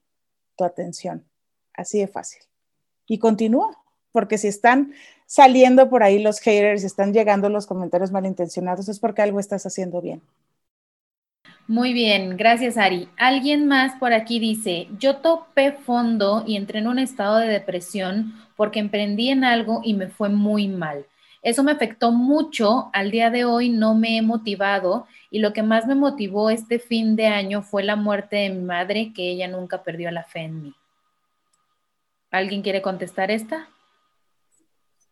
tu 0.57 0.64
atención. 0.64 1.24
Así 1.74 1.98
de 1.98 2.07
fácil. 2.07 2.42
Y 3.07 3.18
continúa, 3.18 3.76
porque 4.12 4.38
si 4.38 4.48
están 4.48 4.92
saliendo 5.26 5.90
por 5.90 6.02
ahí 6.02 6.22
los 6.22 6.38
haters, 6.38 6.84
están 6.84 7.12
llegando 7.12 7.48
los 7.48 7.66
comentarios 7.66 8.12
malintencionados, 8.12 8.88
es 8.88 9.00
porque 9.00 9.22
algo 9.22 9.40
estás 9.40 9.66
haciendo 9.66 10.00
bien. 10.00 10.22
Muy 11.66 11.94
bien, 11.94 12.36
gracias 12.36 12.76
Ari. 12.76 13.08
Alguien 13.16 13.66
más 13.66 13.94
por 13.98 14.12
aquí 14.12 14.38
dice, 14.38 14.86
yo 14.98 15.16
topé 15.16 15.72
fondo 15.72 16.44
y 16.46 16.56
entré 16.56 16.80
en 16.80 16.88
un 16.88 16.98
estado 16.98 17.38
de 17.38 17.48
depresión 17.48 18.34
porque 18.54 18.80
emprendí 18.80 19.30
en 19.30 19.44
algo 19.44 19.80
y 19.82 19.94
me 19.94 20.08
fue 20.08 20.28
muy 20.28 20.68
mal. 20.68 21.06
Eso 21.42 21.62
me 21.62 21.72
afectó 21.72 22.12
mucho. 22.12 22.90
Al 22.92 23.10
día 23.10 23.30
de 23.30 23.46
hoy 23.46 23.70
no 23.70 23.94
me 23.94 24.18
he 24.18 24.22
motivado 24.22 25.06
y 25.30 25.38
lo 25.38 25.54
que 25.54 25.62
más 25.62 25.86
me 25.86 25.94
motivó 25.94 26.50
este 26.50 26.78
fin 26.78 27.16
de 27.16 27.28
año 27.28 27.62
fue 27.62 27.82
la 27.82 27.96
muerte 27.96 28.36
de 28.36 28.50
mi 28.50 28.62
madre, 28.62 29.12
que 29.14 29.30
ella 29.30 29.48
nunca 29.48 29.82
perdió 29.82 30.10
la 30.10 30.24
fe 30.24 30.40
en 30.40 30.62
mí. 30.62 30.74
¿Alguien 32.30 32.60
quiere 32.60 32.82
contestar 32.82 33.30
esta? 33.30 33.68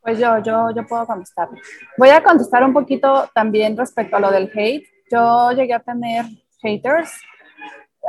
Pues 0.02 0.18
yo, 0.18 0.42
yo, 0.42 0.70
yo 0.74 0.86
puedo 0.86 1.06
contestar. 1.06 1.48
Voy 1.96 2.10
a 2.10 2.22
contestar 2.22 2.62
un 2.62 2.74
poquito 2.74 3.30
también 3.34 3.74
respecto 3.76 4.16
a 4.16 4.20
lo 4.20 4.30
del 4.30 4.50
hate. 4.54 4.86
Yo 5.10 5.52
llegué 5.52 5.74
a 5.74 5.80
tener 5.80 6.24
haters 6.62 7.12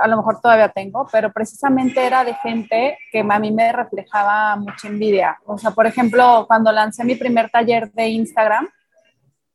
a 0.01 0.07
lo 0.07 0.17
mejor 0.17 0.39
todavía 0.41 0.69
tengo, 0.69 1.07
pero 1.11 1.31
precisamente 1.31 2.05
era 2.05 2.23
de 2.23 2.33
gente 2.35 2.97
que 3.11 3.19
a 3.19 3.39
mí 3.39 3.51
me 3.51 3.71
reflejaba 3.71 4.55
mucha 4.55 4.87
envidia. 4.87 5.37
O 5.45 5.57
sea, 5.57 5.71
por 5.71 5.85
ejemplo, 5.85 6.45
cuando 6.47 6.71
lancé 6.71 7.03
mi 7.03 7.15
primer 7.15 7.49
taller 7.49 7.91
de 7.91 8.07
Instagram, 8.07 8.67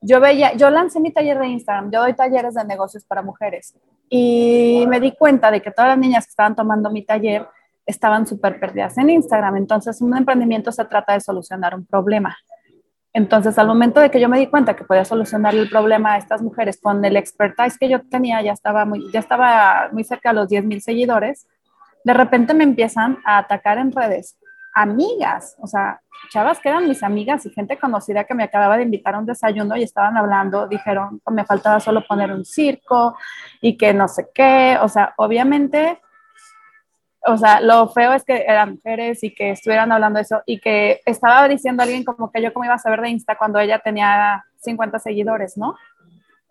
yo 0.01 0.21
veía, 0.21 0.55
yo 0.55 0.71
lancé 0.71 1.01
mi 1.01 1.13
taller 1.13 1.39
de 1.39 1.49
Instagram, 1.49 1.91
yo 1.91 2.01
doy 2.01 2.15
talleres 2.15 2.55
de 2.55 2.65
negocios 2.65 3.05
para 3.05 3.23
mujeres 3.23 3.75
y 4.09 4.85
me 4.89 5.01
di 5.01 5.13
cuenta 5.13 5.51
de 5.51 5.61
que 5.61 5.73
todas 5.73 5.91
las 5.91 5.99
niñas 5.99 6.25
que 6.25 6.31
estaban 6.31 6.55
tomando 6.55 6.91
mi 6.91 7.05
taller 7.05 7.47
estaban 7.85 8.27
súper 8.27 8.61
perdidas 8.61 8.97
en 8.99 9.11
Instagram. 9.11 9.57
Entonces, 9.57 10.01
un 10.01 10.17
emprendimiento 10.17 10.71
se 10.71 10.85
trata 10.85 11.15
de 11.15 11.21
solucionar 11.21 11.75
un 11.75 11.85
problema. 11.85 12.37
Entonces, 13.19 13.59
al 13.59 13.67
momento 13.67 13.99
de 13.99 14.13
que 14.13 14.21
yo 14.21 14.29
me 14.29 14.39
di 14.39 14.47
cuenta 14.47 14.77
que 14.77 14.85
podía 14.85 15.05
solucionar 15.05 15.53
el 15.53 15.69
problema 15.69 16.13
a 16.13 16.19
estas 16.19 16.41
mujeres 16.41 16.79
con 16.81 17.05
el 17.05 17.17
expertise 17.17 17.77
que 17.77 17.89
yo 17.89 18.01
tenía, 18.09 18.41
ya 18.43 18.53
estaba 18.53 18.85
muy, 18.85 19.11
ya 19.13 19.19
estaba 19.19 19.89
muy 19.91 20.05
cerca 20.05 20.29
de 20.29 20.37
los 20.37 20.49
10 20.49 20.65
mil 20.65 20.81
seguidores, 20.81 21.49
de 22.05 22.15
repente 22.15 22.55
me 22.55 22.63
empiezan 22.63 23.19
a 23.25 23.39
atacar 23.39 23.79
en 23.79 23.91
redes 23.91 24.39
amigas, 24.73 25.57
o 25.59 25.67
sea, 25.67 26.01
chavas 26.31 26.61
que 26.61 26.69
eran 26.69 26.87
mis 26.87 27.03
amigas 27.03 27.45
y 27.45 27.51
gente 27.51 27.77
conocida 27.77 28.23
que 28.23 28.35
me 28.35 28.45
acababa 28.45 28.77
de 28.77 28.85
invitar 28.85 29.17
a 29.17 29.19
un 29.19 29.27
desayuno 29.27 29.77
y 29.77 29.83
estaban 29.83 30.17
hablando, 30.17 30.69
dijeron, 30.69 31.21
me 31.29 31.45
faltaba 31.45 31.81
solo 31.81 32.07
poner 32.07 32.31
un 32.31 32.45
circo 32.45 33.17
y 33.61 33.77
que 33.77 33.93
no 33.95 34.07
sé 34.07 34.29
qué, 34.33 34.79
o 34.81 34.89
sea, 34.89 35.13
obviamente 35.17 36.01
o 37.29 37.37
sea, 37.37 37.61
lo 37.61 37.89
feo 37.89 38.13
es 38.13 38.25
que 38.25 38.45
eran 38.47 38.73
mujeres 38.73 39.23
y 39.23 39.35
que 39.35 39.51
estuvieran 39.51 39.93
hablando 39.93 40.19
eso 40.19 40.43
y 40.47 40.61
que 40.61 41.01
estaba 41.05 41.47
diciendo 41.49 41.83
alguien 41.83 42.05
como 42.05 42.31
que 42.31 42.43
yo 42.43 42.53
cómo 42.53 42.65
iba 42.65 42.75
a 42.75 42.79
saber 42.79 43.01
de 43.01 43.11
Insta 43.11 43.37
cuando 43.37 43.59
ella 43.59 43.79
tenía 43.79 44.45
50 44.61 44.99
seguidores, 44.99 45.57
¿no? 45.57 45.77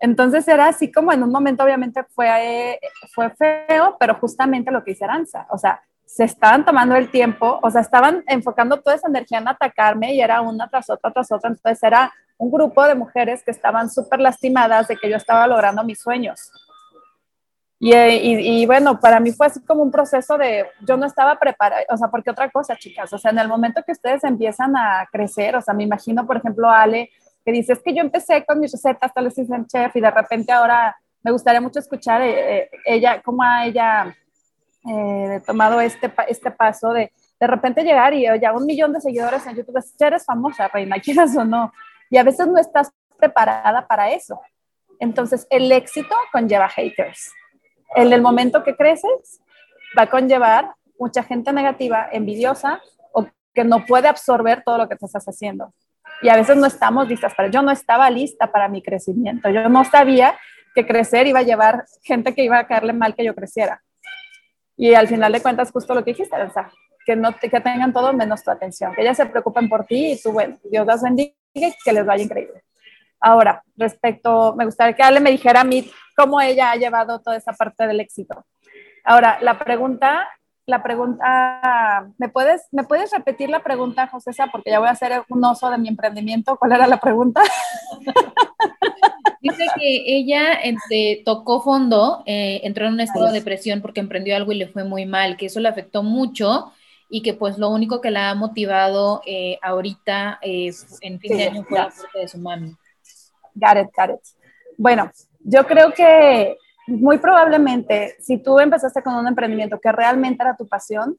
Entonces 0.00 0.46
era 0.46 0.68
así 0.68 0.92
como 0.92 1.12
en 1.12 1.22
un 1.22 1.30
momento 1.30 1.64
obviamente 1.64 2.04
fue, 2.04 2.78
fue 3.14 3.30
feo, 3.30 3.96
pero 3.98 4.14
justamente 4.14 4.70
lo 4.70 4.84
que 4.84 4.92
hice 4.92 5.04
Aranza, 5.04 5.46
o 5.50 5.58
sea, 5.58 5.82
se 6.06 6.24
estaban 6.24 6.64
tomando 6.64 6.94
el 6.96 7.10
tiempo, 7.10 7.58
o 7.62 7.70
sea, 7.70 7.80
estaban 7.80 8.24
enfocando 8.26 8.80
toda 8.80 8.96
esa 8.96 9.08
energía 9.08 9.38
en 9.38 9.48
atacarme 9.48 10.14
y 10.14 10.20
era 10.20 10.40
una 10.40 10.68
tras 10.68 10.88
otra, 10.88 11.10
tras 11.10 11.30
otra, 11.32 11.50
entonces 11.50 11.82
era 11.82 12.12
un 12.38 12.50
grupo 12.50 12.84
de 12.84 12.94
mujeres 12.94 13.42
que 13.44 13.50
estaban 13.50 13.90
súper 13.90 14.20
lastimadas 14.20 14.88
de 14.88 14.96
que 14.96 15.10
yo 15.10 15.16
estaba 15.16 15.46
logrando 15.46 15.84
mis 15.84 16.00
sueños. 16.00 16.50
Eh, 17.80 18.20
y, 18.22 18.62
y, 18.62 18.66
bueno, 18.66 18.98
para 18.98 19.20
mí 19.20 19.30
fue 19.30 19.46
así 19.46 19.60
como 19.64 19.82
un 19.82 19.90
proceso 19.90 20.36
de, 20.36 20.66
yo 20.80 20.96
no 20.96 21.06
estaba 21.06 21.38
preparada, 21.38 21.82
o 21.90 21.96
sea, 21.96 22.08
porque 22.08 22.30
otra 22.30 22.50
cosa, 22.50 22.76
chicas, 22.76 23.12
o 23.12 23.18
sea, 23.18 23.30
en 23.30 23.38
el 23.38 23.46
momento 23.46 23.84
que 23.86 23.92
ustedes 23.92 24.24
empiezan 24.24 24.76
a 24.76 25.08
crecer, 25.12 25.54
o 25.54 25.62
sea, 25.62 25.74
me 25.74 25.84
imagino, 25.84 26.26
por 26.26 26.38
ejemplo, 26.38 26.68
Ale, 26.68 27.10
que 27.44 27.52
dice, 27.52 27.74
es 27.74 27.82
que 27.82 27.94
yo 27.94 28.00
empecé 28.00 28.44
con 28.44 28.58
mis 28.58 28.72
recetas, 28.72 29.14
tal 29.14 29.24
vez 29.26 29.38
en 29.38 29.66
chef, 29.66 29.94
y 29.94 30.00
de 30.00 30.10
repente 30.10 30.52
ahora 30.52 30.96
me 31.22 31.30
gustaría 31.30 31.60
mucho 31.60 31.78
escuchar 31.78 32.20
eh, 32.22 32.62
eh, 32.62 32.70
ella, 32.84 33.22
cómo 33.22 33.42
ha 33.42 33.66
ella 33.66 34.14
tomado 35.46 35.80
este, 35.80 36.10
este 36.28 36.50
paso 36.50 36.92
de 36.94 37.12
de 37.40 37.46
repente 37.46 37.82
llegar 37.82 38.14
y 38.14 38.24
ya 38.40 38.52
un 38.52 38.66
millón 38.66 38.92
de 38.92 39.00
seguidores 39.00 39.46
en 39.46 39.54
YouTube, 39.54 39.82
ya 39.98 40.06
eres 40.08 40.24
famosa, 40.24 40.68
reina, 40.68 40.96
quieras 41.02 41.36
o 41.36 41.44
no, 41.44 41.72
y 42.10 42.16
a 42.16 42.22
veces 42.22 42.46
no 42.46 42.58
estás 42.58 42.90
preparada 43.18 43.86
para 43.86 44.10
eso. 44.10 44.40
Entonces, 45.00 45.46
el 45.50 45.70
éxito 45.70 46.14
conlleva 46.32 46.68
haters 46.68 47.30
en 47.94 48.12
el 48.12 48.22
momento 48.22 48.62
que 48.62 48.76
creces, 48.76 49.40
va 49.96 50.02
a 50.02 50.10
conllevar 50.10 50.72
mucha 50.98 51.22
gente 51.22 51.52
negativa, 51.52 52.08
envidiosa 52.12 52.80
o 53.12 53.26
que 53.54 53.64
no 53.64 53.84
puede 53.86 54.08
absorber 54.08 54.62
todo 54.64 54.78
lo 54.78 54.88
que 54.88 54.96
te 54.96 55.06
estás 55.06 55.26
haciendo. 55.26 55.72
Y 56.22 56.28
a 56.28 56.36
veces 56.36 56.56
no 56.56 56.66
estamos 56.66 57.08
listas 57.08 57.34
para, 57.34 57.48
yo 57.48 57.62
no 57.62 57.70
estaba 57.70 58.10
lista 58.10 58.50
para 58.50 58.68
mi 58.68 58.82
crecimiento, 58.82 59.48
yo 59.50 59.68
no 59.68 59.84
sabía 59.84 60.36
que 60.74 60.86
crecer 60.86 61.26
iba 61.26 61.40
a 61.40 61.44
llevar 61.44 61.84
gente 62.02 62.34
que 62.34 62.44
iba 62.44 62.58
a 62.58 62.66
caerle 62.66 62.92
mal 62.92 63.14
que 63.14 63.24
yo 63.24 63.34
creciera. 63.34 63.82
Y 64.76 64.94
al 64.94 65.08
final 65.08 65.32
de 65.32 65.40
cuentas, 65.40 65.72
justo 65.72 65.94
lo 65.94 66.04
que 66.04 66.12
dijiste, 66.12 66.36
Elsa, 66.36 66.70
que, 67.04 67.16
no 67.16 67.34
que 67.36 67.48
tengan 67.48 67.92
todo 67.92 68.12
menos 68.12 68.44
tu 68.44 68.50
atención, 68.50 68.94
que 68.94 69.02
ellas 69.02 69.16
se 69.16 69.26
preocupen 69.26 69.68
por 69.68 69.84
ti 69.84 70.12
y 70.12 70.22
tú, 70.22 70.32
bueno, 70.32 70.56
Dios 70.64 70.86
las 70.86 71.02
bendiga 71.02 71.32
y 71.54 71.72
que 71.84 71.92
les 71.92 72.04
vaya 72.04 72.22
increíble. 72.22 72.62
Ahora, 73.20 73.62
respecto, 73.76 74.54
me 74.56 74.64
gustaría 74.64 74.94
que 74.94 75.02
Ale 75.02 75.20
me 75.20 75.30
dijera 75.30 75.60
a 75.60 75.64
mí 75.64 75.90
cómo 76.16 76.40
ella 76.40 76.70
ha 76.70 76.76
llevado 76.76 77.20
toda 77.20 77.36
esa 77.36 77.52
parte 77.52 77.86
del 77.86 78.00
éxito. 78.00 78.44
Ahora, 79.04 79.38
la 79.40 79.58
pregunta, 79.58 80.28
la 80.66 80.82
pregunta, 80.82 82.08
¿me 82.18 82.28
puedes, 82.28 82.66
¿me 82.72 82.84
puedes 82.84 83.10
repetir 83.10 83.48
la 83.48 83.62
pregunta, 83.62 84.06
José? 84.06 84.32
Porque 84.52 84.70
ya 84.70 84.78
voy 84.78 84.88
a 84.88 84.92
hacer 84.92 85.22
un 85.28 85.44
oso 85.44 85.70
de 85.70 85.78
mi 85.78 85.88
emprendimiento. 85.88 86.56
¿Cuál 86.56 86.72
era 86.72 86.86
la 86.86 87.00
pregunta? 87.00 87.42
Dice 89.40 89.64
que 89.76 90.02
ella 90.06 90.52
este, 90.54 91.22
tocó 91.24 91.62
fondo, 91.62 92.22
eh, 92.26 92.60
entró 92.64 92.86
en 92.86 92.94
un 92.94 93.00
estado 93.00 93.26
de 93.26 93.32
depresión 93.32 93.80
porque 93.80 94.00
emprendió 94.00 94.36
algo 94.36 94.52
y 94.52 94.56
le 94.56 94.68
fue 94.68 94.84
muy 94.84 95.06
mal, 95.06 95.36
que 95.36 95.46
eso 95.46 95.60
le 95.60 95.68
afectó 95.68 96.02
mucho 96.02 96.72
y 97.08 97.22
que 97.22 97.34
pues 97.34 97.56
lo 97.56 97.70
único 97.70 98.00
que 98.00 98.10
la 98.10 98.30
ha 98.30 98.34
motivado 98.34 99.22
eh, 99.24 99.58
ahorita 99.62 100.38
en 100.42 101.20
fin 101.20 101.36
de 101.36 101.44
año 101.44 101.64
fue 101.64 101.78
la 101.78 101.84
muerte 101.84 102.18
de 102.18 102.28
su 102.28 102.38
mami. 102.38 102.76
Got 103.58 103.76
it, 103.76 103.90
got 103.96 104.10
it. 104.10 104.20
Bueno, 104.76 105.10
yo 105.40 105.66
creo 105.66 105.92
que 105.92 106.56
muy 106.86 107.18
probablemente 107.18 108.16
si 108.20 108.38
tú 108.38 108.58
empezaste 108.60 109.02
con 109.02 109.14
un 109.14 109.26
emprendimiento 109.26 109.78
que 109.80 109.92
realmente 109.92 110.42
era 110.42 110.56
tu 110.56 110.66
pasión, 110.66 111.18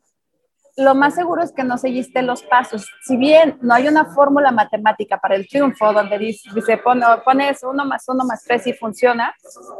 lo 0.78 0.96
más 0.96 1.16
seguro 1.16 1.44
es 1.44 1.52
que 1.52 1.64
no 1.64 1.78
seguiste 1.78 2.22
los 2.22 2.42
pasos. 2.44 2.90
Si 3.04 3.18
bien 3.18 3.58
no 3.62 3.74
hay 3.74 3.88
una 3.88 4.06
fórmula 4.06 4.52
matemática 4.52 5.18
para 5.18 5.36
el 5.36 5.48
triunfo 5.48 5.92
donde 5.92 6.18
dice, 6.18 6.50
dice 6.56 6.78
pones 6.78 7.64
uno 7.64 7.86
más 7.86 8.08
uno 8.08 8.24
más 8.24 8.44
tres 8.46 8.66
y 8.68 8.74
funciona, 8.74 9.36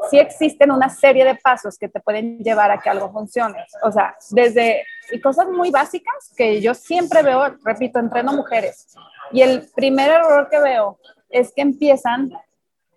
sí 0.10 0.20
existen 0.20 0.72
una 0.72 0.90
serie 0.90 1.24
de 1.24 1.36
pasos 1.36 1.78
que 1.78 1.88
te 1.88 2.02
pueden 2.02 2.40
llevar 2.40 2.70
a 2.72 2.80
que 2.80 2.90
algo 2.90 3.12
funcione. 3.14 3.66
O 3.84 3.92
sea, 3.92 4.16
desde 4.32 4.84
cosas 5.24 5.48
muy 5.48 5.72
básicas 5.72 6.34
que 6.36 6.60
yo 6.60 6.74
siempre 6.74 7.24
veo, 7.24 7.56
repito, 7.64 8.00
entreno 8.00 8.34
mujeres. 8.34 8.94
Y 9.32 9.42
el 9.42 9.70
primer 9.74 10.12
error 10.12 10.50
que 10.50 10.60
veo 10.60 11.00
es 11.30 11.54
que 11.56 11.62
empiezan 11.62 12.32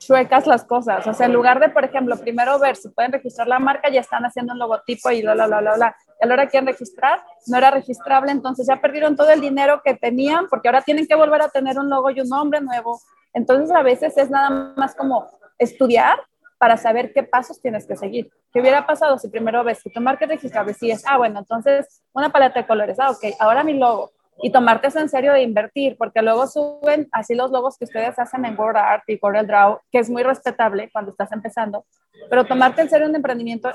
chuecas 0.07 0.47
las 0.47 0.65
cosas. 0.65 1.07
O 1.07 1.15
sea, 1.15 1.27
en 1.27 1.33
lugar 1.33 1.61
de, 1.61 1.69
por 1.69 1.85
ejemplo, 1.85 2.17
primero 2.17 2.59
ver 2.59 2.77
si 2.77 2.89
pueden 2.89 3.13
registrar 3.13 3.49
la 3.49 3.59
marca, 3.59 3.91
ya 3.91 4.01
están 4.01 4.25
haciendo 4.25 4.53
un 4.53 4.59
logotipo 4.59 5.11
y 5.11 5.23
bla, 5.23 5.35
bla, 5.35 5.47
bla, 5.47 5.61
bla, 5.61 5.75
bla. 5.75 5.97
Y 6.21 6.25
a 6.25 6.29
la 6.29 6.35
hora 6.35 6.49
quieren 6.49 6.67
registrar, 6.67 7.23
no 7.47 7.59
era 7.59 7.71
registrable, 7.71 8.33
entonces 8.33 8.67
ya 8.67 8.81
perdieron 8.81 9.17
todo 9.17 9.31
el 9.31 9.41
dinero 9.41 9.83
que 9.85 9.95
tenían 9.95 10.47
porque 10.49 10.69
ahora 10.69 10.83
tienen 10.83 11.07
que 11.07 11.15
volver 11.15 11.43
a 11.43 11.49
tener 11.49 11.79
un 11.79 11.89
logo 11.89 12.11
y 12.11 12.21
un 12.21 12.29
nombre 12.29 12.61
nuevo. 12.61 13.01
Entonces, 13.35 13.75
a 13.75 13.83
veces 13.83 14.17
es 14.17 14.31
nada 14.31 14.75
más 14.77 14.95
como 14.95 15.27
estudiar 15.59 16.19
para 16.59 16.77
saber 16.77 17.13
qué 17.13 17.23
pasos 17.23 17.61
tienes 17.61 17.87
que 17.87 17.97
seguir. 17.97 18.31
¿Qué 18.53 18.61
hubiera 18.61 18.87
pasado 18.87 19.19
si 19.19 19.29
primero 19.29 19.65
ves 19.65 19.83
que 19.83 19.91
tu 19.91 20.01
marca 20.01 20.27
es 20.27 20.31
registrable? 20.31 20.75
Si 20.75 20.91
es, 20.91 21.03
ah, 21.07 21.19
bueno, 21.19 21.41
entonces 21.41 22.03
una 22.13 22.31
paleta 22.31 22.61
de 22.61 22.67
colores, 22.67 23.01
ah, 23.01 23.11
ok, 23.11 23.35
ahora 23.41 23.65
mi 23.65 23.75
logo, 23.75 24.13
y 24.41 24.51
tomarte 24.51 24.89
eso 24.89 24.99
en 24.99 25.09
serio 25.09 25.33
de 25.33 25.43
invertir, 25.43 25.97
porque 25.99 26.23
luego 26.23 26.47
suben 26.47 27.09
así 27.13 27.35
los 27.35 27.51
logos 27.51 27.77
que 27.77 27.85
ustedes 27.85 28.19
hacen 28.19 28.45
en 28.45 28.59
Word 28.59 28.77
Art 28.77 29.05
y 29.07 29.19
Corel 29.19 29.47
Draw, 29.47 29.81
que 29.91 29.99
es 29.99 30.09
muy 30.09 30.23
respetable 30.23 30.91
cuando 30.93 31.11
estás 31.11 31.31
empezando, 31.33 31.85
pero 32.31 32.45
tomarte 32.45 32.83
en 32.83 32.89
serio 32.89 33.09
un 33.09 33.15
emprendimiento 33.15 33.71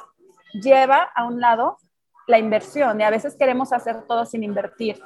lleva 0.53 1.09
a 1.15 1.25
un 1.25 1.39
lado 1.39 1.77
la 2.27 2.39
inversión 2.39 2.99
y 2.99 3.03
a 3.03 3.09
veces 3.09 3.35
queremos 3.37 3.71
hacer 3.71 4.03
todo 4.07 4.25
sin 4.25 4.43
invertir. 4.43 4.99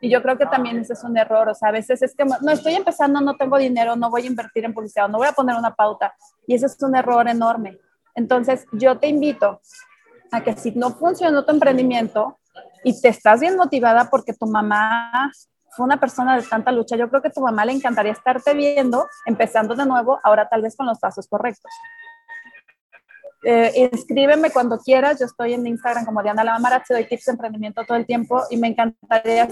Y 0.00 0.10
yo 0.10 0.22
creo 0.22 0.38
que 0.38 0.46
también 0.46 0.78
ese 0.78 0.92
es 0.92 1.02
un 1.02 1.16
error, 1.18 1.48
o 1.48 1.54
sea, 1.54 1.70
a 1.70 1.72
veces 1.72 2.02
es 2.02 2.14
que 2.14 2.24
no 2.24 2.52
estoy 2.52 2.74
empezando, 2.74 3.20
no 3.20 3.36
tengo 3.36 3.58
dinero, 3.58 3.96
no 3.96 4.10
voy 4.10 4.22
a 4.22 4.26
invertir 4.26 4.64
en 4.64 4.72
publicidad, 4.72 5.08
no 5.08 5.18
voy 5.18 5.26
a 5.26 5.32
poner 5.32 5.56
una 5.56 5.74
pauta 5.74 6.14
y 6.46 6.54
ese 6.54 6.66
es 6.66 6.80
un 6.82 6.94
error 6.94 7.28
enorme. 7.28 7.78
Entonces, 8.14 8.66
yo 8.72 8.98
te 8.98 9.08
invito 9.08 9.60
a 10.30 10.42
que 10.42 10.52
si 10.54 10.70
no 10.72 10.90
funcionó 10.90 11.44
tu 11.44 11.52
emprendimiento, 11.52 12.38
y 12.84 13.00
te 13.00 13.08
estás 13.08 13.40
bien 13.40 13.56
motivada 13.56 14.08
porque 14.10 14.32
tu 14.32 14.46
mamá 14.46 15.30
fue 15.70 15.84
una 15.84 16.00
persona 16.00 16.36
de 16.36 16.42
tanta 16.42 16.72
lucha. 16.72 16.96
Yo 16.96 17.08
creo 17.08 17.22
que 17.22 17.28
a 17.28 17.32
tu 17.32 17.40
mamá 17.40 17.64
le 17.64 17.72
encantaría 17.72 18.12
estarte 18.12 18.54
viendo, 18.54 19.06
empezando 19.26 19.74
de 19.74 19.86
nuevo, 19.86 20.18
ahora 20.22 20.48
tal 20.48 20.62
vez 20.62 20.76
con 20.76 20.86
los 20.86 20.98
pasos 20.98 21.28
correctos. 21.28 21.70
Eh, 23.44 23.88
inscríbeme 23.92 24.50
cuando 24.50 24.78
quieras. 24.78 25.20
Yo 25.20 25.26
estoy 25.26 25.54
en 25.54 25.66
Instagram 25.66 26.04
como 26.04 26.22
Diana 26.22 26.44
Lamamara, 26.44 26.82
te 26.82 26.94
doy 26.94 27.04
tips 27.04 27.26
de 27.26 27.32
emprendimiento 27.32 27.84
todo 27.84 27.96
el 27.96 28.06
tiempo 28.06 28.42
y 28.50 28.56
me 28.56 28.68
encantaría 28.68 29.48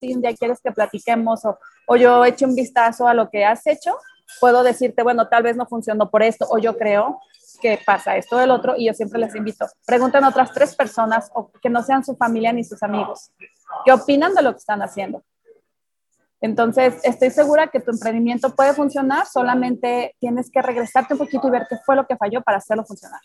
si 0.00 0.14
un 0.14 0.22
día 0.22 0.34
quieres 0.34 0.60
que 0.60 0.72
platiquemos 0.72 1.44
o, 1.44 1.58
o 1.86 1.96
yo 1.96 2.24
eche 2.24 2.44
un 2.44 2.54
vistazo 2.54 3.06
a 3.06 3.14
lo 3.14 3.30
que 3.30 3.44
has 3.44 3.66
hecho, 3.66 3.96
puedo 4.40 4.62
decirte, 4.62 5.02
bueno, 5.02 5.28
tal 5.28 5.42
vez 5.42 5.56
no 5.56 5.66
funcionó 5.66 6.10
por 6.10 6.22
esto 6.22 6.46
o 6.50 6.58
yo 6.58 6.76
creo 6.76 7.20
que 7.60 7.78
pasa 7.84 8.16
esto 8.16 8.36
del 8.36 8.50
otro 8.50 8.74
y 8.76 8.86
yo 8.86 8.94
siempre 8.94 9.18
les 9.18 9.34
invito, 9.34 9.66
pregunten 9.86 10.24
a 10.24 10.28
otras 10.28 10.52
tres 10.52 10.74
personas 10.74 11.30
o 11.34 11.50
que 11.50 11.70
no 11.70 11.82
sean 11.82 12.04
su 12.04 12.16
familia 12.16 12.52
ni 12.52 12.64
sus 12.64 12.82
amigos, 12.82 13.30
qué 13.84 13.92
opinan 13.92 14.34
de 14.34 14.42
lo 14.42 14.52
que 14.52 14.58
están 14.58 14.82
haciendo. 14.82 15.22
Entonces, 16.40 17.00
estoy 17.04 17.30
segura 17.30 17.68
que 17.68 17.78
tu 17.78 17.92
emprendimiento 17.92 18.54
puede 18.54 18.74
funcionar, 18.74 19.26
solamente 19.26 20.16
tienes 20.18 20.50
que 20.50 20.60
regresarte 20.60 21.14
un 21.14 21.18
poquito 21.18 21.46
y 21.46 21.50
ver 21.52 21.66
qué 21.70 21.76
fue 21.86 21.94
lo 21.94 22.04
que 22.04 22.16
falló 22.16 22.42
para 22.42 22.58
hacerlo 22.58 22.84
funcionar. 22.84 23.20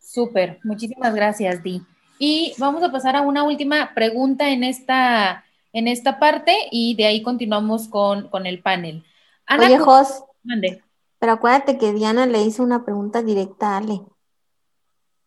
Súper, 0.00 0.58
muchísimas 0.64 1.14
gracias, 1.14 1.62
Di. 1.62 1.82
Y 2.18 2.54
vamos 2.56 2.82
a 2.82 2.90
pasar 2.90 3.16
a 3.16 3.20
una 3.20 3.42
última 3.42 3.92
pregunta 3.94 4.48
en 4.48 4.64
esta, 4.64 5.44
en 5.74 5.88
esta 5.88 6.18
parte 6.18 6.56
y 6.70 6.96
de 6.96 7.04
ahí 7.04 7.22
continuamos 7.22 7.86
con, 7.88 8.30
con 8.30 8.46
el 8.46 8.62
panel. 8.62 9.04
Ana, 9.44 9.66
Oye, 9.66 9.78
Jos, 9.78 10.24
mande. 10.42 10.82
Pero 11.26 11.34
acuérdate 11.34 11.76
que 11.76 11.92
Diana 11.92 12.24
le 12.24 12.40
hizo 12.42 12.62
una 12.62 12.84
pregunta 12.84 13.20
directa 13.20 13.70
a 13.70 13.78
Ale. 13.78 14.00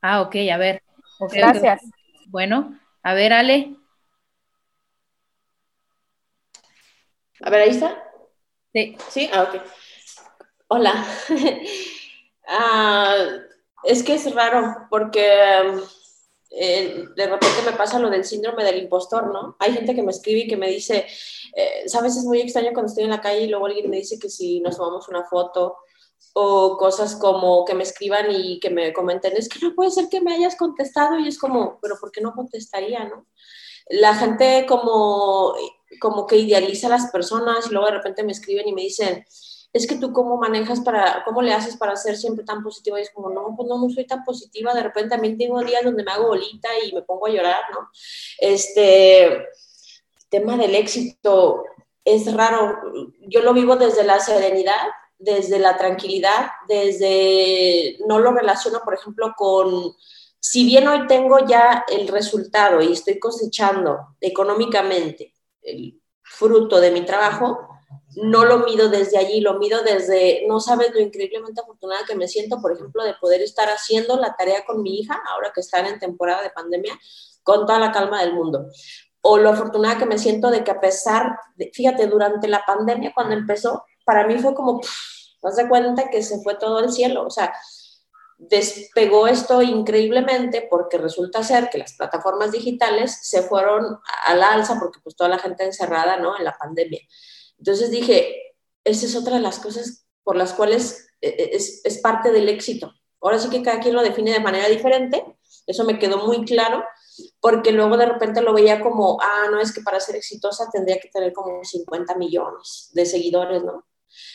Ah, 0.02 0.22
ok, 0.22 0.34
a 0.50 0.56
ver. 0.56 0.82
Gracias. 1.30 1.82
Bueno, 2.28 2.80
a 3.04 3.14
ver, 3.14 3.34
Ale. 3.34 3.76
A 7.41 7.50
ver, 7.50 7.64
ahí 7.64 7.72
está. 7.72 8.02
Sí. 8.72 8.95
Sí, 9.10 9.30
ah, 9.34 9.43
ok. 9.43 9.62
Hola. 10.70 11.06
Ah, 12.52 13.16
es 13.84 14.02
que 14.02 14.16
es 14.16 14.34
raro 14.34 14.88
porque 14.89 15.22
eh, 16.50 17.06
de 17.16 17.28
repente 17.28 17.62
me 17.64 17.74
pasa 17.74 18.00
lo 18.00 18.10
del 18.10 18.26
síndrome 18.26 18.64
del 18.64 18.80
impostor, 18.80 19.32
¿no? 19.32 19.56
Hay 19.60 19.74
gente 19.74 19.93
que 19.93 20.02
me 20.02 20.12
escribe 20.12 20.39
y 20.39 20.47
que 20.47 20.58
me 20.58 20.70
dice, 20.70 21.06
eh, 21.56 21.84
sabes, 21.88 22.18
es 22.18 22.24
muy 22.24 22.41
extraño 22.41 22.72
cuando 22.74 22.89
estoy 22.89 23.04
en 23.04 23.12
la 23.12 23.22
calle 23.22 23.41
y 23.41 23.47
luego 23.50 23.68
alguien 23.68 23.89
me 23.89 23.97
dice 23.97 24.18
que 24.18 24.30
si 24.30 24.62
nos 24.62 24.78
tomamos 24.78 25.08
una 25.10 25.26
foto 25.26 25.78
o 26.34 26.78
cosas 26.78 27.15
como 27.15 27.65
que 27.65 27.74
me 27.74 27.84
escriban 27.84 28.28
y 28.32 28.59
que 28.59 28.70
me 28.70 28.93
comenten, 28.93 29.36
es 29.36 29.49
que 29.49 29.59
no 29.59 29.74
puede 29.76 29.91
ser 29.91 30.09
que 30.09 30.22
me 30.22 30.34
hayas 30.34 30.55
contestado 30.55 31.20
y 31.20 31.28
es 31.28 31.38
como, 31.38 31.80
pero 31.82 31.97
¿por 31.99 32.11
qué 32.11 32.22
no 32.22 32.34
contestaría, 32.34 33.03
no? 33.05 33.26
La 33.89 34.15
gente 34.15 34.65
como, 34.67 35.53
como 35.99 36.28
que 36.28 36.38
idealiza 36.38 36.88
a 36.88 36.91
las 36.91 37.11
personas 37.11 37.67
y 37.67 37.72
luego 37.72 37.88
de 37.88 37.93
repente 37.93 38.24
me 38.24 38.32
escriben 38.32 38.67
y 38.67 38.74
me 38.74 38.84
dicen, 38.84 39.26
es 39.74 39.88
que 39.88 39.95
tú 39.95 40.13
cómo 40.13 40.38
manejas 40.38 40.82
para, 40.82 41.24
cómo 41.26 41.41
le 41.41 41.53
haces 41.53 41.78
para 41.78 41.95
ser 41.95 42.17
siempre 42.17 42.43
tan 42.43 42.63
positiva 42.63 42.99
y 42.99 43.03
es 43.03 43.11
como, 43.11 43.30
no, 43.30 43.53
pues 43.55 43.67
no, 43.67 43.78
no 43.78 43.89
soy 43.89 44.05
tan 44.05 44.24
positiva, 44.24 44.74
de 44.74 44.84
repente 44.84 45.09
también 45.09 45.38
tengo 45.38 45.61
días 45.63 45.84
donde 45.84 46.03
me 46.03 46.11
hago 46.11 46.28
bolita 46.28 46.70
y 46.84 46.93
me 46.93 47.01
pongo 47.03 47.28
a 47.28 47.32
llorar, 47.32 47.61
¿no? 47.72 47.89
Este 48.39 49.47
tema 50.30 50.57
del 50.57 50.76
éxito 50.76 51.63
es 52.03 52.32
raro, 52.34 52.80
yo 53.28 53.41
lo 53.41 53.53
vivo 53.53 53.76
desde 53.76 54.03
la 54.03 54.20
serenidad, 54.20 54.88
desde 55.20 55.59
la 55.59 55.78
tranquilidad, 55.78 56.47
desde, 56.67 57.97
no 58.07 58.20
lo 58.20 58.32
relaciono, 58.32 58.82
por 58.84 58.93
ejemplo, 58.93 59.34
con, 59.38 59.93
si 60.39 60.65
bien 60.65 60.88
hoy 60.88 61.05
tengo 61.07 61.45
ya 61.45 61.86
el 61.89 62.07
resultado 62.07 62.82
y 62.82 62.93
estoy 62.93 63.20
cosechando 63.20 64.15
económicamente 64.22 65.36
el 65.61 66.01
fruto 66.24 66.80
de 66.80 66.91
mi 66.91 67.05
trabajo, 67.05 67.67
no 68.15 68.45
lo 68.45 68.59
mido 68.59 68.89
desde 68.89 69.17
allí, 69.17 69.41
lo 69.41 69.59
mido 69.59 69.84
desde, 69.84 70.45
no 70.47 70.59
sabes 70.59 70.93
lo 70.93 70.99
increíblemente 70.99 71.61
afortunada 71.61 72.05
que 72.07 72.15
me 72.15 72.28
siento, 72.28 72.61
por 72.61 72.72
ejemplo, 72.72 73.03
de 73.03 73.13
poder 73.15 73.41
estar 73.41 73.67
haciendo 73.67 74.17
la 74.17 74.36
tarea 74.36 74.65
con 74.65 74.82
mi 74.82 74.99
hija, 74.99 75.22
ahora 75.28 75.51
que 75.53 75.61
están 75.61 75.86
en 75.86 75.99
temporada 75.99 76.41
de 76.41 76.49
pandemia, 76.49 76.97
con 77.43 77.65
toda 77.65 77.80
la 77.80 77.91
calma 77.91 78.22
del 78.22 78.34
mundo. 78.34 78.67
O 79.22 79.38
lo 79.38 79.49
afortunada 79.49 79.97
que 79.97 80.05
me 80.05 80.17
siento 80.17 80.49
de 80.49 80.63
que 80.63 80.72
a 80.72 80.80
pesar, 80.80 81.38
de, 81.55 81.72
fíjate, 81.74 82.07
durante 82.07 82.47
la 82.47 82.63
pandemia, 82.65 83.13
cuando 83.13 83.34
empezó, 83.34 83.84
para 84.05 84.26
mí 84.26 84.38
fue 84.39 84.55
como, 84.55 84.82
vas 85.41 85.55
de 85.55 85.67
cuenta 85.67 86.09
que 86.09 86.24
se 86.24 86.41
fue 86.41 86.55
todo 86.55 86.80
el 86.80 86.91
cielo, 86.91 87.26
o 87.26 87.30
sea, 87.30 87.53
despegó 88.39 89.28
esto 89.28 89.61
increíblemente 89.61 90.65
porque 90.70 90.97
resulta 90.97 91.43
ser 91.43 91.70
que 91.70 91.78
las 91.78 91.93
plataformas 91.93 92.53
digitales 92.53 93.20
se 93.22 93.41
fueron 93.41 93.99
a 94.26 94.34
la 94.34 94.53
alza 94.53 94.80
porque 94.80 94.99
pues 95.03 95.15
toda 95.15 95.30
la 95.30 95.39
gente 95.39 95.65
encerrada, 95.65 96.17
¿no? 96.17 96.38
En 96.38 96.45
la 96.45 96.57
pandemia. 96.57 97.01
Entonces 97.57 97.91
dije, 97.91 98.55
esa 98.86 99.05
es 99.05 99.15
otra 99.17 99.36
de 99.36 99.41
las 99.41 99.59
cosas 99.59 100.05
por 100.24 100.38
las 100.38 100.53
cuales 100.53 101.09
eh, 101.20 101.36
eh, 101.38 101.49
es, 101.53 101.82
es 101.84 101.97
parte 101.97 102.32
del 102.32 102.47
éxito. 102.47 102.93
Ahora 103.22 103.39
sí 103.39 103.49
que 103.49 103.61
cada 103.61 103.82
quien 103.82 103.93
lo 103.93 104.01
define 104.01 104.32
de 104.32 104.39
manera 104.39 104.70
diferente, 104.70 105.24
eso 105.67 105.84
me 105.84 105.99
quedó 105.99 106.26
muy 106.26 106.45
claro, 106.45 106.86
porque 107.39 107.72
luego 107.72 107.97
de 107.97 108.05
repente 108.05 108.41
lo 108.41 108.53
veía 108.53 108.82
como, 108.82 109.17
ah, 109.22 109.47
no, 109.51 109.59
es 109.59 109.74
que 109.74 109.82
para 109.82 109.99
ser 109.99 110.15
exitosa 110.15 110.70
tendría 110.72 110.99
que 110.99 111.09
tener 111.09 111.34
como 111.34 111.63
50 111.63 112.15
millones 112.15 112.89
de 112.93 113.05
seguidores, 113.05 113.63
¿no? 113.63 113.86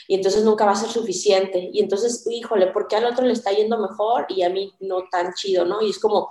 Y 0.09 0.15
entonces 0.15 0.45
nunca 0.45 0.65
va 0.65 0.73
a 0.73 0.77
ser 0.77 0.91
suficiente. 0.91 1.71
Y 1.73 1.81
entonces, 1.81 2.25
híjole, 2.31 2.69
¿por 2.69 2.89
qué 2.89 2.97
al 2.97 3.07
otro 3.07 3.25
le 3.25 3.33
está 3.33 3.53
yendo 3.53 3.79
mejor 3.79 4.27
y 4.29 4.43
a 4.43 4.51
mí 4.51 4.73
no 4.81 5.05
tan 5.11 5.35
chido, 5.35 5.65
¿no? 5.65 5.83
Y 5.83 5.91
es 5.91 5.99
como 5.99 6.29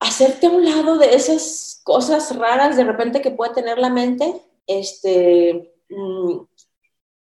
hacerte 0.00 0.46
a 0.46 0.50
un 0.50 0.64
lado 0.64 0.98
de 0.98 1.14
esas 1.14 1.80
cosas 1.84 2.36
raras 2.36 2.76
de 2.76 2.84
repente 2.84 3.22
que 3.22 3.30
puede 3.30 3.54
tener 3.54 3.78
la 3.78 3.90
mente, 3.90 4.42
este, 4.66 5.74
mm, 5.88 6.40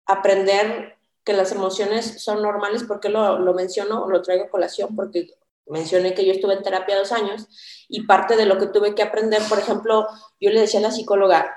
aprender 0.05 0.95
que 1.23 1.33
las 1.33 1.51
emociones 1.51 2.23
son 2.23 2.41
normales, 2.41 2.83
porque 2.83 3.09
lo, 3.09 3.39
lo 3.39 3.53
menciono, 3.53 4.07
lo 4.07 4.21
traigo 4.21 4.45
a 4.45 4.49
colación, 4.49 4.95
porque 4.95 5.27
mencioné 5.67 6.13
que 6.13 6.25
yo 6.25 6.31
estuve 6.31 6.53
en 6.53 6.63
terapia 6.63 6.97
dos 6.97 7.11
años 7.11 7.47
y 7.87 8.03
parte 8.05 8.35
de 8.35 8.45
lo 8.45 8.57
que 8.57 8.67
tuve 8.67 8.95
que 8.95 9.03
aprender, 9.03 9.41
por 9.49 9.59
ejemplo, 9.59 10.07
yo 10.39 10.49
le 10.49 10.61
decía 10.61 10.79
a 10.79 10.83
la 10.83 10.91
psicóloga, 10.91 11.55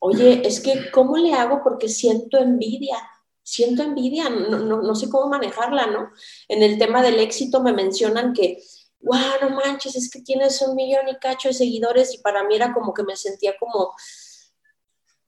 oye, 0.00 0.42
es 0.46 0.60
que 0.60 0.90
¿cómo 0.90 1.16
le 1.16 1.34
hago? 1.34 1.62
Porque 1.62 1.88
siento 1.88 2.38
envidia, 2.38 2.96
siento 3.42 3.82
envidia, 3.82 4.28
no, 4.28 4.58
no, 4.58 4.82
no 4.82 4.94
sé 4.94 5.08
cómo 5.08 5.28
manejarla, 5.28 5.86
¿no? 5.86 6.10
En 6.48 6.62
el 6.62 6.78
tema 6.78 7.02
del 7.02 7.18
éxito 7.20 7.62
me 7.62 7.72
mencionan 7.72 8.32
que, 8.32 8.62
wow, 9.00 9.18
no 9.40 9.50
manches, 9.50 9.96
es 9.96 10.10
que 10.10 10.20
tienes 10.20 10.60
un 10.62 10.74
millón 10.74 11.08
y 11.08 11.16
cacho 11.18 11.48
de 11.48 11.54
seguidores 11.54 12.14
y 12.14 12.18
para 12.18 12.44
mí 12.44 12.56
era 12.56 12.72
como 12.72 12.92
que 12.92 13.04
me 13.04 13.16
sentía 13.16 13.56
como, 13.58 13.94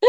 eh, 0.00 0.06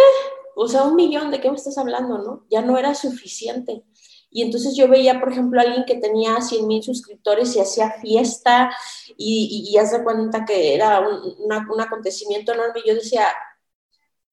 o 0.55 0.67
sea, 0.67 0.83
un 0.83 0.95
millón, 0.95 1.31
¿de 1.31 1.39
qué 1.39 1.49
me 1.49 1.57
estás 1.57 1.77
hablando, 1.77 2.17
no? 2.17 2.45
Ya 2.49 2.61
no 2.61 2.77
era 2.77 2.95
suficiente. 2.95 3.85
Y 4.31 4.43
entonces 4.43 4.75
yo 4.75 4.87
veía, 4.87 5.19
por 5.19 5.31
ejemplo, 5.31 5.59
a 5.59 5.63
alguien 5.63 5.85
que 5.85 5.95
tenía 5.95 6.39
100 6.39 6.67
mil 6.67 6.83
suscriptores 6.83 7.55
y 7.55 7.59
hacía 7.59 7.91
fiesta 8.01 8.71
y, 9.17 9.67
y, 9.67 9.73
ya 9.73 10.03
cuenta 10.03 10.45
que 10.45 10.75
era 10.75 10.99
un, 10.99 11.35
un, 11.69 11.81
acontecimiento 11.81 12.53
enorme. 12.53 12.81
Y 12.83 12.89
yo 12.89 12.95
decía, 12.95 13.27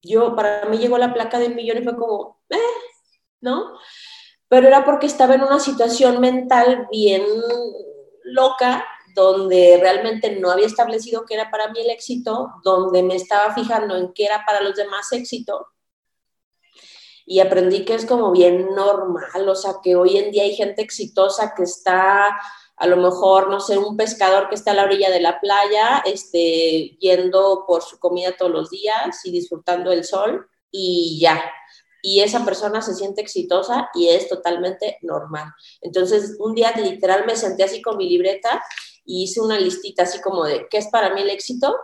yo, 0.01 0.35
para 0.35 0.65
mí 0.65 0.77
llegó 0.77 0.97
la 0.97 1.13
placa 1.13 1.39
de 1.39 1.47
un 1.47 1.55
millón 1.55 1.79
y 1.79 1.83
fue 1.83 1.95
como, 1.95 2.41
eh, 2.49 2.57
¿no? 3.41 3.77
Pero 4.47 4.67
era 4.67 4.85
porque 4.85 5.07
estaba 5.07 5.35
en 5.35 5.43
una 5.43 5.59
situación 5.59 6.21
mental 6.21 6.87
bien 6.91 7.23
loca 8.23 8.85
donde 9.15 9.79
realmente 9.81 10.39
no 10.39 10.51
había 10.51 10.67
establecido 10.67 11.25
que 11.25 11.33
era 11.33 11.49
para 11.49 11.69
mí 11.71 11.79
el 11.79 11.89
éxito, 11.89 12.51
donde 12.63 13.01
me 13.01 13.15
estaba 13.15 13.53
fijando 13.53 13.95
en 13.95 14.13
qué 14.13 14.25
era 14.25 14.45
para 14.45 14.61
los 14.61 14.75
demás 14.75 15.11
éxito. 15.11 15.67
Y 17.29 17.41
aprendí 17.41 17.83
que 17.83 17.93
es 17.93 18.05
como 18.05 18.31
bien 18.31 18.73
normal, 18.73 19.47
o 19.47 19.53
sea, 19.53 19.75
que 19.83 19.95
hoy 19.95 20.17
en 20.17 20.31
día 20.31 20.43
hay 20.43 20.55
gente 20.55 20.81
exitosa 20.81 21.53
que 21.55 21.63
está, 21.63 22.39
a 22.77 22.87
lo 22.87 22.95
mejor, 22.97 23.49
no 23.49 23.59
sé, 23.59 23.77
un 23.77 23.97
pescador 23.97 24.47
que 24.47 24.55
está 24.55 24.71
a 24.71 24.75
la 24.75 24.85
orilla 24.85 25.11
de 25.11 25.19
la 25.19 25.39
playa, 25.41 26.01
este, 26.05 26.97
yendo 26.99 27.65
por 27.67 27.83
su 27.83 27.99
comida 27.99 28.37
todos 28.37 28.51
los 28.51 28.69
días 28.69 29.25
y 29.25 29.31
disfrutando 29.31 29.91
el 29.91 30.05
sol 30.05 30.47
y 30.71 31.19
ya, 31.21 31.43
y 32.01 32.21
esa 32.21 32.45
persona 32.45 32.81
se 32.81 32.95
siente 32.95 33.21
exitosa 33.21 33.89
y 33.93 34.07
es 34.07 34.29
totalmente 34.29 34.97
normal. 35.01 35.53
Entonces, 35.81 36.37
un 36.39 36.55
día 36.55 36.71
literal 36.71 37.25
me 37.25 37.35
senté 37.35 37.65
así 37.65 37.81
con 37.81 37.97
mi 37.97 38.07
libreta 38.07 38.63
y 39.03 39.23
hice 39.23 39.41
una 39.41 39.59
listita 39.59 40.03
así 40.03 40.21
como 40.21 40.45
de 40.45 40.67
qué 40.69 40.77
es 40.77 40.87
para 40.87 41.13
mí 41.13 41.21
el 41.21 41.29
éxito. 41.29 41.75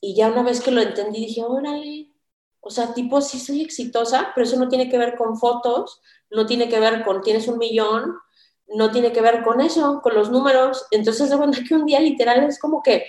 Y 0.00 0.16
ya 0.16 0.28
una 0.28 0.42
vez 0.42 0.60
que 0.60 0.72
lo 0.72 0.80
entendí, 0.80 1.26
dije, 1.26 1.44
órale, 1.44 2.12
o 2.66 2.70
sea, 2.70 2.92
tipo, 2.92 3.20
sí 3.20 3.38
soy 3.38 3.62
exitosa, 3.62 4.32
pero 4.34 4.46
eso 4.46 4.58
no 4.58 4.68
tiene 4.68 4.88
que 4.88 4.98
ver 4.98 5.16
con 5.16 5.38
fotos, 5.38 6.00
no 6.30 6.46
tiene 6.46 6.68
que 6.68 6.80
ver 6.80 7.04
con 7.04 7.22
tienes 7.22 7.48
un 7.48 7.58
millón, 7.58 8.16
no 8.68 8.90
tiene 8.90 9.12
que 9.12 9.20
ver 9.20 9.42
con 9.42 9.60
eso, 9.60 10.00
con 10.02 10.14
los 10.14 10.30
números. 10.30 10.86
Entonces, 10.90 11.30
de 11.30 11.36
verdad 11.36 11.58
que 11.66 11.74
un 11.74 11.86
día 11.86 12.00
literal 12.00 12.44
es 12.44 12.58
como 12.58 12.82
que 12.82 13.06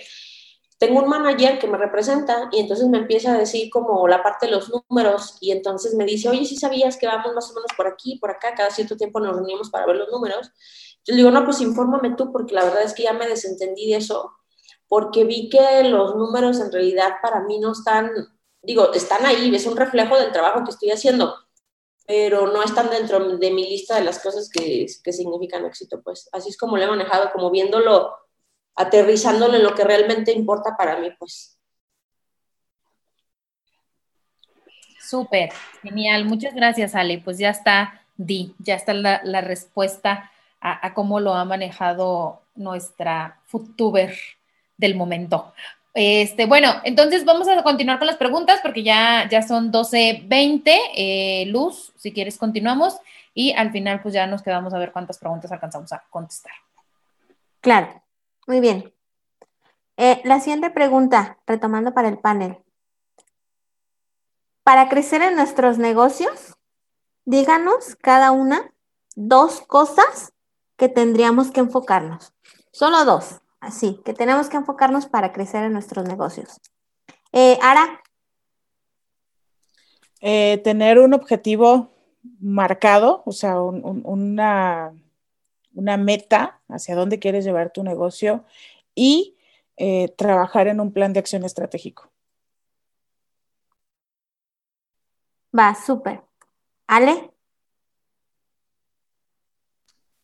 tengo 0.78 1.02
un 1.02 1.08
manager 1.08 1.58
que 1.58 1.66
me 1.66 1.76
representa 1.76 2.48
y 2.52 2.60
entonces 2.60 2.86
me 2.88 2.98
empieza 2.98 3.34
a 3.34 3.38
decir 3.38 3.68
como 3.68 4.06
la 4.06 4.22
parte 4.22 4.46
de 4.46 4.52
los 4.52 4.70
números 4.70 5.36
y 5.40 5.50
entonces 5.50 5.94
me 5.94 6.04
dice, 6.04 6.28
oye, 6.28 6.44
si 6.44 6.56
sabías 6.56 6.96
que 6.96 7.08
vamos 7.08 7.34
más 7.34 7.50
o 7.50 7.54
menos 7.54 7.72
por 7.76 7.88
aquí, 7.88 8.16
por 8.20 8.30
acá, 8.30 8.54
cada 8.54 8.70
cierto 8.70 8.96
tiempo 8.96 9.18
nos 9.18 9.34
reunimos 9.34 9.70
para 9.70 9.86
ver 9.86 9.96
los 9.96 10.08
números. 10.10 10.52
Yo 11.04 11.14
le 11.14 11.16
digo, 11.16 11.30
no, 11.32 11.44
pues 11.44 11.60
infórmame 11.60 12.14
tú 12.16 12.30
porque 12.30 12.54
la 12.54 12.64
verdad 12.64 12.82
es 12.82 12.94
que 12.94 13.02
ya 13.02 13.12
me 13.12 13.26
desentendí 13.26 13.90
de 13.90 13.96
eso 13.96 14.32
porque 14.88 15.24
vi 15.24 15.48
que 15.48 15.84
los 15.84 16.16
números 16.16 16.58
en 16.60 16.72
realidad 16.72 17.14
para 17.22 17.42
mí 17.42 17.58
no 17.58 17.72
están, 17.72 18.10
digo, 18.62 18.92
están 18.92 19.24
ahí, 19.26 19.54
es 19.54 19.66
un 19.66 19.76
reflejo 19.76 20.16
del 20.16 20.32
trabajo 20.32 20.64
que 20.64 20.70
estoy 20.70 20.90
haciendo, 20.90 21.34
pero 22.06 22.46
no 22.46 22.62
están 22.62 22.90
dentro 22.90 23.36
de 23.36 23.50
mi 23.50 23.68
lista 23.68 23.96
de 23.96 24.04
las 24.04 24.18
cosas 24.18 24.48
que, 24.50 24.86
que 25.02 25.12
significan 25.12 25.64
éxito, 25.66 26.00
pues 26.02 26.28
así 26.32 26.50
es 26.50 26.56
como 26.56 26.76
lo 26.76 26.84
he 26.84 26.86
manejado, 26.86 27.30
como 27.32 27.50
viéndolo 27.50 28.14
aterrizándolo 28.78 29.56
en 29.56 29.64
lo 29.64 29.74
que 29.74 29.84
realmente 29.84 30.32
importa 30.32 30.76
para 30.76 30.98
mí, 30.98 31.10
pues. 31.18 31.58
Súper, 35.08 35.50
genial. 35.82 36.26
Muchas 36.26 36.54
gracias, 36.54 36.94
Ale. 36.94 37.18
Pues 37.18 37.38
ya 37.38 37.50
está, 37.50 38.02
Di, 38.16 38.54
ya 38.58 38.74
está 38.74 38.92
la, 38.94 39.40
respuesta 39.40 40.30
a, 40.60 40.92
cómo 40.92 41.18
lo 41.18 41.34
ha 41.34 41.44
manejado 41.44 42.42
nuestra 42.54 43.40
foodtuber 43.46 44.14
del 44.76 44.94
momento. 44.96 45.54
Este, 46.00 46.46
bueno, 46.46 46.74
entonces 46.84 47.24
vamos 47.24 47.48
a 47.48 47.60
continuar 47.64 47.98
con 47.98 48.06
las 48.06 48.18
preguntas 48.18 48.60
porque 48.62 48.84
ya, 48.84 49.28
ya 49.28 49.42
son 49.42 49.72
12.20. 49.72 50.62
Eh, 50.94 51.46
Luz, 51.48 51.92
si 51.96 52.12
quieres 52.12 52.38
continuamos 52.38 52.96
y 53.34 53.52
al 53.54 53.72
final 53.72 54.00
pues 54.00 54.14
ya 54.14 54.28
nos 54.28 54.42
quedamos 54.42 54.72
a 54.72 54.78
ver 54.78 54.92
cuántas 54.92 55.18
preguntas 55.18 55.50
alcanzamos 55.50 55.92
a 55.92 56.04
contestar. 56.08 56.52
Claro. 57.60 58.00
Muy 58.46 58.60
bien. 58.60 58.94
Eh, 59.96 60.22
la 60.22 60.38
siguiente 60.38 60.70
pregunta, 60.70 61.38
retomando 61.48 61.92
para 61.92 62.06
el 62.06 62.18
panel. 62.18 62.58
Para 64.62 64.88
crecer 64.88 65.20
en 65.22 65.34
nuestros 65.34 65.78
negocios, 65.78 66.54
díganos 67.24 67.96
cada 68.00 68.30
una 68.30 68.72
dos 69.16 69.62
cosas 69.62 70.32
que 70.76 70.88
tendríamos 70.88 71.50
que 71.50 71.58
enfocarnos. 71.58 72.32
Solo 72.70 73.04
dos, 73.04 73.40
así, 73.60 74.00
que 74.04 74.14
tenemos 74.14 74.48
que 74.48 74.56
enfocarnos 74.56 75.06
para 75.06 75.32
crecer 75.32 75.64
en 75.64 75.72
nuestros 75.72 76.06
negocios. 76.06 76.60
Eh, 77.32 77.58
Ara. 77.62 78.00
Eh, 80.20 80.60
tener 80.64 80.98
un 80.98 81.14
objetivo 81.14 81.90
marcado, 82.40 83.22
o 83.24 83.32
sea, 83.32 83.60
una 83.60 84.92
una 85.78 85.96
meta 85.96 86.60
hacia 86.68 86.96
dónde 86.96 87.18
quieres 87.20 87.44
llevar 87.44 87.72
tu 87.72 87.84
negocio 87.84 88.44
y 88.94 89.36
eh, 89.76 90.08
trabajar 90.16 90.66
en 90.66 90.80
un 90.80 90.92
plan 90.92 91.12
de 91.12 91.20
acción 91.20 91.44
estratégico. 91.44 92.10
Va, 95.56 95.74
súper. 95.74 96.22
Ale. 96.86 97.30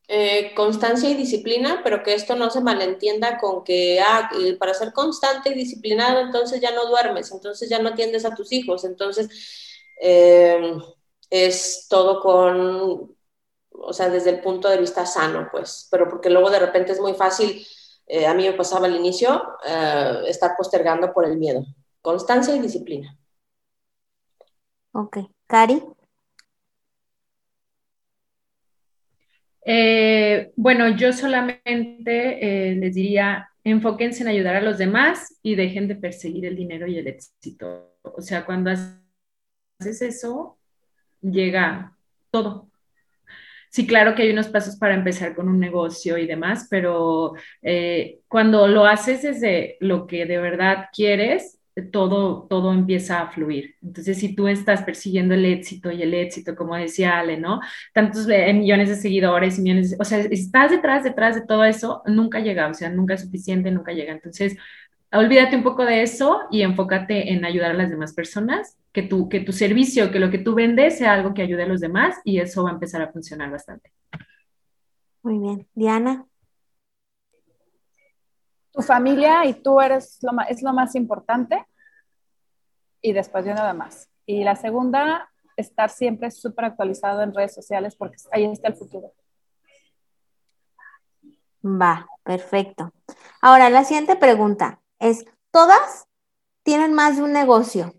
Eh, 0.06 0.52
constancia 0.54 1.08
y 1.08 1.14
disciplina, 1.14 1.80
pero 1.82 2.02
que 2.02 2.12
esto 2.12 2.36
no 2.36 2.50
se 2.50 2.60
malentienda 2.60 3.38
con 3.38 3.64
que 3.64 4.00
ah, 4.00 4.30
para 4.58 4.74
ser 4.74 4.92
constante 4.92 5.50
y 5.50 5.54
disciplinado, 5.54 6.20
entonces 6.20 6.60
ya 6.60 6.72
no 6.72 6.86
duermes, 6.86 7.32
entonces 7.32 7.70
ya 7.70 7.78
no 7.78 7.88
atiendes 7.88 8.26
a 8.26 8.34
tus 8.34 8.52
hijos, 8.52 8.84
entonces 8.84 9.30
eh, 10.02 10.76
es 11.30 11.86
todo 11.88 12.20
con 12.20 13.14
o 13.76 13.92
sea, 13.92 14.08
desde 14.08 14.30
el 14.30 14.40
punto 14.40 14.68
de 14.68 14.78
vista 14.78 15.04
sano, 15.06 15.48
pues, 15.50 15.88
pero 15.90 16.08
porque 16.08 16.30
luego 16.30 16.50
de 16.50 16.58
repente 16.58 16.92
es 16.92 17.00
muy 17.00 17.14
fácil, 17.14 17.66
eh, 18.06 18.26
a 18.26 18.34
mí 18.34 18.44
me 18.44 18.52
pasaba 18.52 18.86
al 18.86 18.96
inicio, 18.96 19.42
eh, 19.66 20.22
estar 20.26 20.54
postergando 20.56 21.12
por 21.12 21.24
el 21.24 21.36
miedo. 21.36 21.64
Constancia 22.00 22.54
y 22.54 22.60
disciplina. 22.60 23.18
Ok. 24.92 25.18
Cari. 25.46 25.82
Eh, 29.64 30.52
bueno, 30.56 30.96
yo 30.96 31.12
solamente 31.12 32.74
les 32.76 32.94
diría, 32.94 33.48
enfóquense 33.64 34.22
en 34.22 34.28
ayudar 34.28 34.56
a 34.56 34.60
los 34.60 34.78
demás 34.78 35.38
y 35.42 35.54
dejen 35.54 35.88
de 35.88 35.96
perseguir 35.96 36.46
el 36.46 36.56
dinero 36.56 36.86
y 36.86 36.98
el 36.98 37.06
éxito. 37.06 37.96
O 38.02 38.20
sea, 38.20 38.44
cuando 38.44 38.70
haces 38.70 40.02
eso, 40.02 40.58
llega 41.20 41.96
todo 42.30 42.68
sí, 43.74 43.88
claro 43.88 44.14
que 44.14 44.22
hay 44.22 44.30
unos 44.30 44.46
pasos 44.46 44.76
para 44.76 44.94
empezar 44.94 45.34
con 45.34 45.48
un 45.48 45.58
negocio 45.58 46.16
y 46.16 46.28
demás, 46.28 46.68
pero 46.70 47.32
eh, 47.60 48.20
cuando 48.28 48.68
lo 48.68 48.86
haces 48.86 49.22
desde 49.22 49.76
lo 49.80 50.06
que 50.06 50.26
de 50.26 50.38
verdad 50.38 50.90
quieres, 50.92 51.58
todo, 51.82 52.46
todo 52.48 52.72
empieza 52.72 53.20
a 53.20 53.30
fluir. 53.30 53.74
Entonces, 53.82 54.18
si 54.18 54.34
tú 54.34 54.46
estás 54.46 54.82
persiguiendo 54.82 55.34
el 55.34 55.44
éxito 55.44 55.90
y 55.90 56.02
el 56.02 56.14
éxito, 56.14 56.54
como 56.54 56.76
decía 56.76 57.18
Ale, 57.18 57.36
¿no? 57.36 57.60
Tantos 57.92 58.28
eh, 58.28 58.52
millones 58.52 58.88
de 58.88 58.96
seguidores, 58.96 59.58
millones, 59.58 59.96
o 59.98 60.04
sea, 60.04 60.18
estás 60.18 60.70
detrás, 60.70 61.02
detrás 61.02 61.34
de 61.34 61.42
todo 61.42 61.64
eso, 61.64 62.02
nunca 62.06 62.40
llega, 62.40 62.68
o 62.68 62.74
sea, 62.74 62.90
nunca 62.90 63.14
es 63.14 63.22
suficiente, 63.22 63.70
nunca 63.70 63.92
llega. 63.92 64.12
Entonces, 64.12 64.56
olvídate 65.12 65.56
un 65.56 65.64
poco 65.64 65.84
de 65.84 66.02
eso 66.02 66.42
y 66.50 66.62
enfócate 66.62 67.32
en 67.32 67.44
ayudar 67.44 67.72
a 67.72 67.74
las 67.74 67.90
demás 67.90 68.14
personas, 68.14 68.78
que 68.92 69.02
tu, 69.02 69.28
que 69.28 69.40
tu 69.40 69.52
servicio, 69.52 70.12
que 70.12 70.20
lo 70.20 70.30
que 70.30 70.38
tú 70.38 70.54
vendes 70.54 70.98
sea 70.98 71.12
algo 71.12 71.34
que 71.34 71.42
ayude 71.42 71.64
a 71.64 71.68
los 71.68 71.80
demás 71.80 72.16
y 72.24 72.38
eso 72.38 72.62
va 72.62 72.70
a 72.70 72.74
empezar 72.74 73.02
a 73.02 73.10
funcionar 73.10 73.50
bastante. 73.50 73.90
Muy 75.22 75.38
bien. 75.38 75.66
Diana. 75.74 76.26
Tu 78.74 78.82
familia 78.82 79.46
y 79.46 79.54
tú 79.54 79.80
eres 79.80 80.18
lo 80.22 80.32
más, 80.32 80.50
es 80.50 80.62
lo 80.62 80.72
más 80.72 80.94
importante 80.94 81.64
y 83.00 83.12
después 83.12 83.44
de 83.44 83.54
nada 83.54 83.72
más. 83.72 84.10
Y 84.26 84.42
la 84.44 84.56
segunda, 84.56 85.30
estar 85.56 85.90
siempre 85.90 86.30
súper 86.30 86.66
actualizado 86.66 87.22
en 87.22 87.32
redes 87.32 87.54
sociales 87.54 87.94
porque 87.96 88.16
ahí 88.32 88.44
está 88.44 88.68
el 88.68 88.74
futuro. 88.74 89.12
Va, 91.64 92.06
perfecto. 92.22 92.92
Ahora, 93.40 93.70
la 93.70 93.84
siguiente 93.84 94.16
pregunta 94.16 94.80
es, 94.98 95.24
todas 95.50 96.08
tienen 96.62 96.94
más 96.94 97.16
de 97.16 97.22
un 97.22 97.32
negocio, 97.32 97.94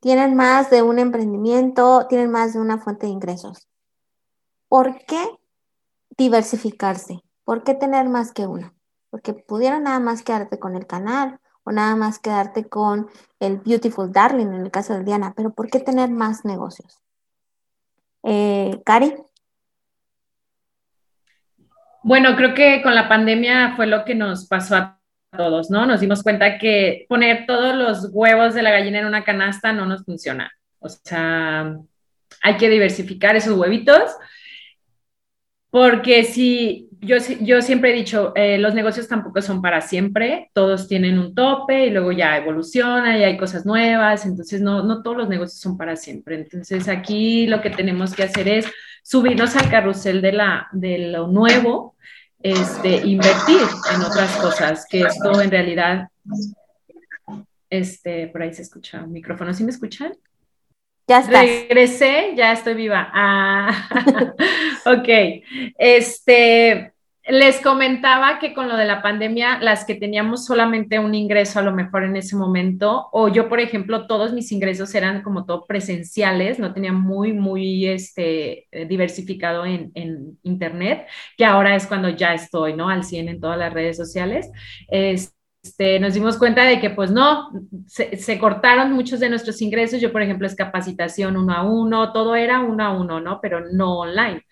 tienen 0.00 0.34
más 0.34 0.70
de 0.70 0.82
un 0.82 0.98
emprendimiento, 0.98 2.06
tienen 2.08 2.30
más 2.30 2.54
de 2.54 2.60
una 2.60 2.78
fuente 2.78 3.06
de 3.06 3.12
ingresos. 3.12 3.68
¿Por 4.68 5.04
qué 5.04 5.22
diversificarse? 6.16 7.22
¿Por 7.44 7.62
qué 7.62 7.74
tener 7.74 8.08
más 8.08 8.32
que 8.32 8.46
uno? 8.46 8.74
Porque 9.14 9.32
pudieran 9.32 9.84
nada 9.84 10.00
más 10.00 10.24
quedarte 10.24 10.58
con 10.58 10.74
el 10.74 10.88
canal 10.88 11.38
o 11.62 11.70
nada 11.70 11.94
más 11.94 12.18
quedarte 12.18 12.68
con 12.68 13.08
el 13.38 13.58
Beautiful 13.58 14.10
Darling 14.10 14.48
en 14.48 14.64
el 14.64 14.72
caso 14.72 14.94
de 14.94 15.04
Diana, 15.04 15.34
pero 15.36 15.52
¿por 15.54 15.70
qué 15.70 15.78
tener 15.78 16.10
más 16.10 16.44
negocios? 16.44 16.98
Eh, 18.24 18.80
Cari. 18.84 19.14
Bueno, 22.02 22.34
creo 22.34 22.54
que 22.54 22.82
con 22.82 22.96
la 22.96 23.08
pandemia 23.08 23.76
fue 23.76 23.86
lo 23.86 24.04
que 24.04 24.16
nos 24.16 24.48
pasó 24.48 24.74
a 24.74 25.00
todos, 25.30 25.70
¿no? 25.70 25.86
Nos 25.86 26.00
dimos 26.00 26.24
cuenta 26.24 26.58
que 26.58 27.06
poner 27.08 27.46
todos 27.46 27.72
los 27.76 28.10
huevos 28.12 28.52
de 28.52 28.62
la 28.62 28.72
gallina 28.72 28.98
en 28.98 29.06
una 29.06 29.22
canasta 29.22 29.72
no 29.72 29.86
nos 29.86 30.04
funciona. 30.04 30.50
O 30.80 30.88
sea, 30.88 31.78
hay 32.42 32.56
que 32.56 32.68
diversificar 32.68 33.36
esos 33.36 33.56
huevitos 33.56 34.10
Porque 35.70 36.24
si 36.24 36.83
yo, 37.00 37.16
yo 37.40 37.62
siempre 37.62 37.90
he 37.90 37.94
dicho, 37.94 38.32
eh, 38.34 38.58
los 38.58 38.74
negocios 38.74 39.08
tampoco 39.08 39.40
son 39.42 39.62
para 39.62 39.80
siempre, 39.80 40.50
todos 40.52 40.88
tienen 40.88 41.18
un 41.18 41.34
tope 41.34 41.86
y 41.86 41.90
luego 41.90 42.12
ya 42.12 42.36
evoluciona 42.36 43.18
y 43.18 43.24
hay 43.24 43.36
cosas 43.36 43.64
nuevas, 43.64 44.26
entonces 44.26 44.60
no, 44.60 44.82
no 44.82 45.02
todos 45.02 45.16
los 45.16 45.28
negocios 45.28 45.60
son 45.60 45.76
para 45.76 45.96
siempre. 45.96 46.36
Entonces 46.36 46.88
aquí 46.88 47.46
lo 47.46 47.60
que 47.60 47.70
tenemos 47.70 48.14
que 48.14 48.24
hacer 48.24 48.48
es 48.48 48.66
subirnos 49.02 49.54
al 49.56 49.70
carrusel 49.70 50.20
de, 50.22 50.32
la, 50.32 50.68
de 50.72 51.10
lo 51.10 51.28
nuevo, 51.28 51.96
este, 52.42 52.96
invertir 53.06 53.60
en 53.94 54.02
otras 54.02 54.36
cosas, 54.36 54.86
que 54.88 55.00
esto 55.02 55.40
en 55.40 55.50
realidad, 55.50 56.08
este, 57.70 58.28
por 58.28 58.42
ahí 58.42 58.52
se 58.52 58.62
escucha 58.62 59.02
un 59.02 59.12
micrófono, 59.12 59.52
¿sí 59.54 59.64
me 59.64 59.70
escuchan? 59.70 60.14
Ya 61.06 61.18
estás. 61.18 61.42
Regresé, 61.42 62.32
ya 62.34 62.52
estoy 62.52 62.74
viva. 62.74 63.10
Ah, 63.12 63.88
ok. 64.86 65.08
Este, 65.76 66.94
les 67.26 67.60
comentaba 67.60 68.38
que 68.38 68.54
con 68.54 68.68
lo 68.68 68.76
de 68.76 68.86
la 68.86 69.02
pandemia, 69.02 69.58
las 69.60 69.84
que 69.84 69.94
teníamos 69.94 70.46
solamente 70.46 70.98
un 70.98 71.14
ingreso 71.14 71.58
a 71.58 71.62
lo 71.62 71.72
mejor 71.72 72.04
en 72.04 72.16
ese 72.16 72.36
momento, 72.36 73.08
o 73.12 73.28
yo, 73.28 73.50
por 73.50 73.60
ejemplo, 73.60 74.06
todos 74.06 74.32
mis 74.32 74.50
ingresos 74.50 74.94
eran 74.94 75.22
como 75.22 75.44
todo 75.44 75.66
presenciales, 75.66 76.58
no 76.58 76.72
tenía 76.72 76.92
muy, 76.92 77.34
muy 77.34 77.86
este, 77.86 78.66
diversificado 78.88 79.66
en, 79.66 79.90
en 79.94 80.38
internet, 80.42 81.06
que 81.36 81.44
ahora 81.44 81.76
es 81.76 81.86
cuando 81.86 82.08
ya 82.08 82.32
estoy, 82.32 82.74
¿no? 82.74 82.88
Al 82.88 83.04
100 83.04 83.28
en 83.28 83.40
todas 83.40 83.58
las 83.58 83.74
redes 83.74 83.98
sociales. 83.98 84.50
Este, 84.88 85.34
este, 85.64 85.98
nos 85.98 86.12
dimos 86.12 86.36
cuenta 86.36 86.64
de 86.64 86.78
que 86.78 86.90
pues 86.90 87.10
no, 87.10 87.50
se, 87.86 88.38
cortaron 88.38 88.92
muchos 88.92 89.18
de 89.18 89.30
nuestros 89.30 89.62
ingresos. 89.62 89.98
Yo, 89.98 90.12
por 90.12 90.20
ejemplo, 90.20 90.46
es 90.46 90.54
capacitación 90.54 91.38
uno 91.38 91.54
a 91.54 91.62
uno, 91.62 92.12
todo 92.12 92.36
era 92.36 92.60
uno 92.60 92.84
a 92.84 92.94
uno, 92.94 93.18
¿no? 93.18 93.40
Pero 93.40 93.60
no 93.72 94.00
online. 94.00 94.42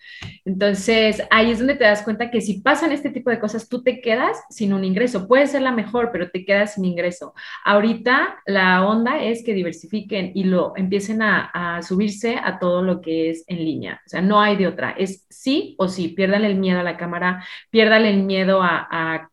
Entonces, 0.43 1.21
ahí 1.29 1.51
es 1.51 1.59
donde 1.59 1.75
te 1.75 1.83
das 1.83 2.01
cuenta 2.01 2.31
que 2.31 2.41
si 2.41 2.61
pasan 2.61 2.91
este 2.91 3.11
tipo 3.11 3.29
de 3.29 3.39
cosas, 3.39 3.69
tú 3.69 3.83
te 3.83 4.01
quedas 4.01 4.41
sin 4.49 4.73
un 4.73 4.83
ingreso. 4.83 5.27
Puede 5.27 5.45
ser 5.45 5.61
la 5.61 5.71
mejor, 5.71 6.09
pero 6.11 6.31
te 6.31 6.45
quedas 6.45 6.73
sin 6.73 6.85
ingreso. 6.85 7.35
Ahorita 7.63 8.39
la 8.47 8.83
onda 8.83 9.21
es 9.21 9.43
que 9.43 9.53
diversifiquen 9.53 10.31
y 10.33 10.45
lo 10.45 10.73
empiecen 10.75 11.21
a, 11.21 11.79
subirse 11.83 12.39
a 12.43 12.57
todo 12.57 12.81
lo 12.81 13.01
que 13.01 13.29
es 13.29 13.43
en 13.47 13.57
línea. 13.57 14.01
O 14.03 14.09
sea, 14.09 14.21
no 14.21 14.41
hay 14.41 14.55
de 14.55 14.65
otra. 14.65 14.95
Es 14.97 15.27
sí 15.29 15.75
o 15.77 15.87
sí. 15.87 16.07
Pierdan 16.07 16.43
el 16.43 16.55
miedo 16.55 16.79
a 16.79 16.83
la 16.83 16.97
cámara, 16.97 17.45
pierdan 17.69 18.05
el 18.05 18.23
miedo 18.23 18.63
a, 18.63 18.87
a 18.89 19.29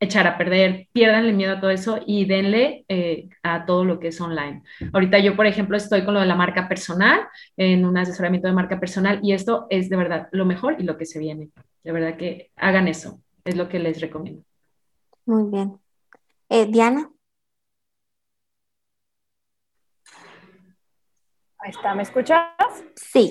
echar 0.00 0.26
a 0.26 0.38
perder, 0.38 0.88
pierdan 0.92 1.26
el 1.26 1.34
miedo 1.34 1.52
a 1.52 1.60
todo 1.60 1.70
eso 1.70 2.00
y 2.06 2.24
denle 2.24 2.86
eh, 2.88 3.28
a 3.42 3.66
todo 3.66 3.84
lo 3.84 4.00
que 4.00 4.08
es 4.08 4.20
online. 4.20 4.62
Ahorita 4.92 5.18
yo, 5.18 5.36
por 5.36 5.46
ejemplo, 5.46 5.76
estoy 5.76 6.04
con 6.04 6.14
lo 6.14 6.20
de 6.20 6.26
la 6.26 6.34
marca 6.34 6.68
personal, 6.68 7.20
en 7.56 7.84
un 7.84 7.98
asesoramiento 7.98 8.48
de 8.48 8.54
marca 8.54 8.80
personal 8.80 9.20
y 9.22 9.34
esto 9.34 9.66
es 9.68 9.90
de 9.90 9.96
verdad 9.96 10.28
lo 10.32 10.46
mejor 10.46 10.76
y 10.78 10.84
lo 10.84 10.96
que 10.96 11.04
se 11.04 11.18
viene. 11.18 11.50
De 11.84 11.92
verdad 11.92 12.16
que 12.16 12.50
hagan 12.56 12.88
eso, 12.88 13.20
es 13.44 13.56
lo 13.56 13.68
que 13.68 13.78
les 13.78 14.00
recomiendo. 14.00 14.42
Muy 15.26 15.50
bien. 15.50 15.78
Eh, 16.48 16.66
Diana. 16.66 17.10
Ahí 21.58 21.70
está, 21.70 21.94
¿me 21.94 22.02
escuchas? 22.02 22.48
Sí. 22.96 23.30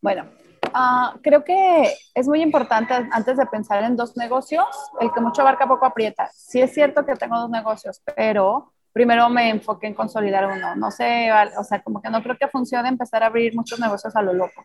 Bueno, 0.00 0.30
Ah, 0.72 1.14
creo 1.22 1.44
que 1.44 1.94
es 2.14 2.28
muy 2.28 2.42
importante 2.42 2.94
antes 3.12 3.36
de 3.36 3.46
pensar 3.46 3.82
en 3.84 3.96
dos 3.96 4.16
negocios, 4.16 4.66
el 5.00 5.12
que 5.12 5.20
mucho 5.20 5.42
abarca 5.42 5.66
poco 5.66 5.86
aprieta. 5.86 6.28
Sí 6.34 6.60
es 6.60 6.72
cierto 6.72 7.04
que 7.04 7.14
tengo 7.14 7.38
dos 7.38 7.50
negocios, 7.50 8.02
pero 8.16 8.72
primero 8.92 9.28
me 9.28 9.50
enfoqué 9.50 9.86
en 9.86 9.94
consolidar 9.94 10.46
uno. 10.46 10.74
No 10.76 10.90
sé, 10.90 11.30
o 11.56 11.64
sea, 11.64 11.82
como 11.82 12.02
que 12.02 12.10
no 12.10 12.22
creo 12.22 12.36
que 12.36 12.48
funcione 12.48 12.88
empezar 12.88 13.22
a 13.22 13.26
abrir 13.26 13.54
muchos 13.54 13.78
negocios 13.78 14.14
a 14.16 14.22
lo 14.22 14.32
loco. 14.32 14.64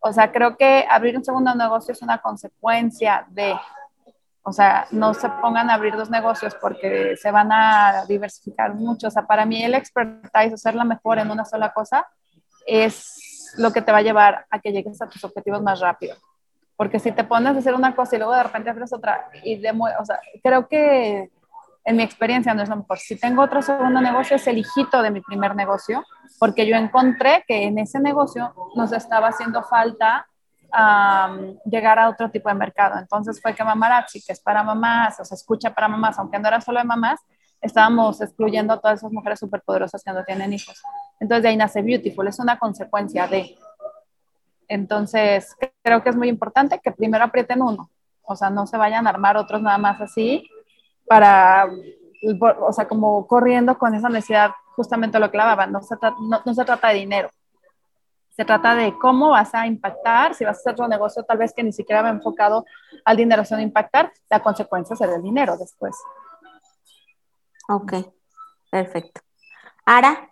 O 0.00 0.12
sea, 0.12 0.32
creo 0.32 0.56
que 0.56 0.86
abrir 0.88 1.16
un 1.16 1.24
segundo 1.24 1.54
negocio 1.54 1.92
es 1.92 2.00
una 2.00 2.18
consecuencia 2.18 3.26
de, 3.28 3.54
o 4.42 4.52
sea, 4.52 4.86
no 4.90 5.12
se 5.12 5.28
pongan 5.28 5.68
a 5.68 5.74
abrir 5.74 5.94
dos 5.94 6.08
negocios 6.10 6.56
porque 6.60 7.16
se 7.16 7.30
van 7.30 7.52
a 7.52 8.06
diversificar 8.08 8.74
mucho. 8.74 9.08
O 9.08 9.10
sea, 9.10 9.26
para 9.26 9.44
mí 9.44 9.62
el 9.62 9.74
expertise, 9.74 10.54
o 10.54 10.56
ser 10.56 10.74
la 10.74 10.84
mejor 10.84 11.18
en 11.18 11.30
una 11.30 11.44
sola 11.44 11.72
cosa, 11.72 12.06
es 12.66 13.19
lo 13.58 13.72
que 13.72 13.82
te 13.82 13.92
va 13.92 13.98
a 13.98 14.02
llevar 14.02 14.46
a 14.50 14.58
que 14.58 14.72
llegues 14.72 15.00
a 15.02 15.08
tus 15.08 15.22
objetivos 15.24 15.62
más 15.62 15.80
rápido. 15.80 16.16
Porque 16.76 16.98
si 16.98 17.12
te 17.12 17.24
pones 17.24 17.54
a 17.54 17.58
hacer 17.58 17.74
una 17.74 17.94
cosa 17.94 18.16
y 18.16 18.18
luego 18.18 18.34
de 18.34 18.42
repente 18.42 18.70
haces 18.70 18.92
otra, 18.92 19.28
y 19.44 19.56
de, 19.56 19.70
o 19.70 20.04
sea, 20.04 20.18
creo 20.42 20.66
que 20.66 21.30
en 21.84 21.96
mi 21.96 22.02
experiencia 22.02 22.54
no 22.54 22.62
es 22.62 22.68
lo 22.68 22.76
mejor. 22.76 22.98
Si 22.98 23.18
tengo 23.18 23.42
otro 23.42 23.62
segundo 23.62 24.00
negocio, 24.00 24.36
es 24.36 24.46
el 24.46 24.58
hijito 24.58 25.02
de 25.02 25.10
mi 25.10 25.20
primer 25.20 25.54
negocio, 25.54 26.04
porque 26.38 26.66
yo 26.66 26.76
encontré 26.76 27.44
que 27.46 27.64
en 27.64 27.78
ese 27.78 28.00
negocio 28.00 28.54
nos 28.76 28.92
estaba 28.92 29.28
haciendo 29.28 29.62
falta 29.62 30.26
llegar 31.64 31.98
a 31.98 32.08
otro 32.08 32.30
tipo 32.30 32.48
de 32.48 32.54
mercado. 32.54 32.98
Entonces 32.98 33.40
fue 33.42 33.54
que 33.54 33.64
Mamarazzi, 33.64 34.22
que 34.22 34.32
es 34.32 34.40
para 34.40 34.62
mamás, 34.62 35.18
o 35.20 35.24
sea, 35.24 35.34
escucha 35.34 35.74
para 35.74 35.88
mamás, 35.88 36.18
aunque 36.18 36.38
no 36.38 36.48
era 36.48 36.60
solo 36.60 36.78
de 36.78 36.84
mamás, 36.84 37.20
estábamos 37.60 38.20
excluyendo 38.20 38.74
a 38.74 38.80
todas 38.80 39.00
esas 39.00 39.12
mujeres 39.12 39.40
superpoderosas 39.40 40.02
que 40.02 40.12
no 40.12 40.24
tienen 40.24 40.52
hijos. 40.52 40.80
Entonces 41.20 41.42
de 41.42 41.48
ahí 41.50 41.56
nace 41.56 41.82
Beautiful, 41.82 42.26
es 42.26 42.38
una 42.38 42.58
consecuencia 42.58 43.28
de. 43.28 43.56
Entonces 44.66 45.54
creo 45.82 46.02
que 46.02 46.08
es 46.08 46.16
muy 46.16 46.28
importante 46.28 46.80
que 46.82 46.92
primero 46.92 47.24
aprieten 47.24 47.60
uno, 47.60 47.90
o 48.22 48.34
sea, 48.34 48.50
no 48.50 48.66
se 48.66 48.76
vayan 48.76 49.06
a 49.06 49.10
armar 49.10 49.36
otros 49.36 49.60
nada 49.60 49.78
más 49.78 50.00
así 50.00 50.48
para, 51.06 51.68
o 52.60 52.72
sea, 52.72 52.86
como 52.86 53.26
corriendo 53.26 53.76
con 53.76 53.94
esa 53.94 54.08
necesidad, 54.08 54.52
justamente 54.76 55.18
lo 55.18 55.30
clavaban, 55.30 55.72
no 55.72 55.82
se, 55.82 55.96
no, 56.20 56.40
no 56.44 56.54
se 56.54 56.64
trata 56.64 56.88
de 56.88 56.94
dinero, 56.94 57.30
se 58.30 58.44
trata 58.44 58.76
de 58.76 58.96
cómo 58.96 59.30
vas 59.30 59.52
a 59.54 59.66
impactar, 59.66 60.34
si 60.34 60.44
vas 60.44 60.58
a 60.58 60.70
hacer 60.70 60.80
un 60.80 60.88
negocio 60.88 61.24
tal 61.24 61.38
vez 61.38 61.52
que 61.52 61.64
ni 61.64 61.72
siquiera 61.72 62.02
va 62.02 62.10
enfocado 62.10 62.64
al 63.04 63.16
dinero, 63.16 63.44
sino 63.44 63.60
impactar, 63.60 64.12
la 64.30 64.40
consecuencia 64.40 64.94
será 64.94 65.16
el 65.16 65.22
dinero 65.22 65.56
después. 65.58 65.96
Ok, 67.68 67.94
perfecto. 68.70 69.20
Ara. 69.84 70.29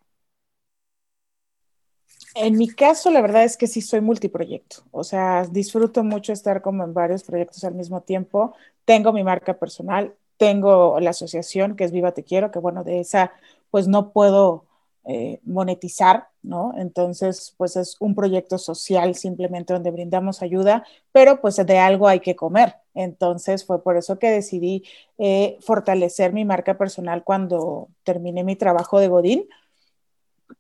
En 2.41 2.57
mi 2.57 2.69
caso, 2.69 3.11
la 3.11 3.21
verdad 3.21 3.43
es 3.45 3.57
que 3.57 3.67
sí 3.67 3.81
soy 3.83 4.01
multiproyecto. 4.01 4.85
O 4.93 5.03
sea, 5.03 5.45
disfruto 5.51 6.05
mucho 6.05 6.33
estar 6.33 6.63
como 6.63 6.85
en 6.85 6.95
varios 6.95 7.25
proyectos 7.25 7.65
al 7.65 7.75
mismo 7.75 8.03
tiempo. 8.03 8.55
Tengo 8.85 9.13
mi 9.13 9.25
marca 9.25 9.59
personal, 9.59 10.15
tengo 10.37 11.01
la 11.01 11.11
asociación 11.11 11.75
que 11.75 11.83
es 11.85 11.91
Viva 11.93 12.13
Te 12.13 12.23
Quiero, 12.25 12.51
que 12.53 12.61
bueno, 12.61 12.85
de 12.85 13.01
esa 13.01 13.33
pues 13.71 13.89
no 13.89 14.13
puedo 14.13 14.67
eh, 15.05 15.41
monetizar, 15.45 16.29
¿no? 16.43 16.75
Entonces, 16.79 17.55
pues 17.57 17.75
es 17.77 17.97
un 17.99 18.15
proyecto 18.15 18.57
social 18.59 19.15
simplemente 19.17 19.73
donde 19.75 19.91
brindamos 19.91 20.41
ayuda, 20.43 20.87
pero 21.13 21.41
pues 21.41 21.57
de 21.57 21.79
algo 21.79 22.07
hay 22.09 22.21
que 22.21 22.37
comer. 22.37 22.77
Entonces, 22.95 23.65
fue 23.67 23.83
por 23.83 23.97
eso 23.97 24.19
que 24.21 24.31
decidí 24.31 24.85
eh, 25.19 25.59
fortalecer 25.61 26.33
mi 26.33 26.45
marca 26.45 26.79
personal 26.79 27.25
cuando 27.25 27.89
terminé 28.05 28.45
mi 28.45 28.55
trabajo 28.57 29.01
de 29.01 29.09
Godín. 29.09 29.49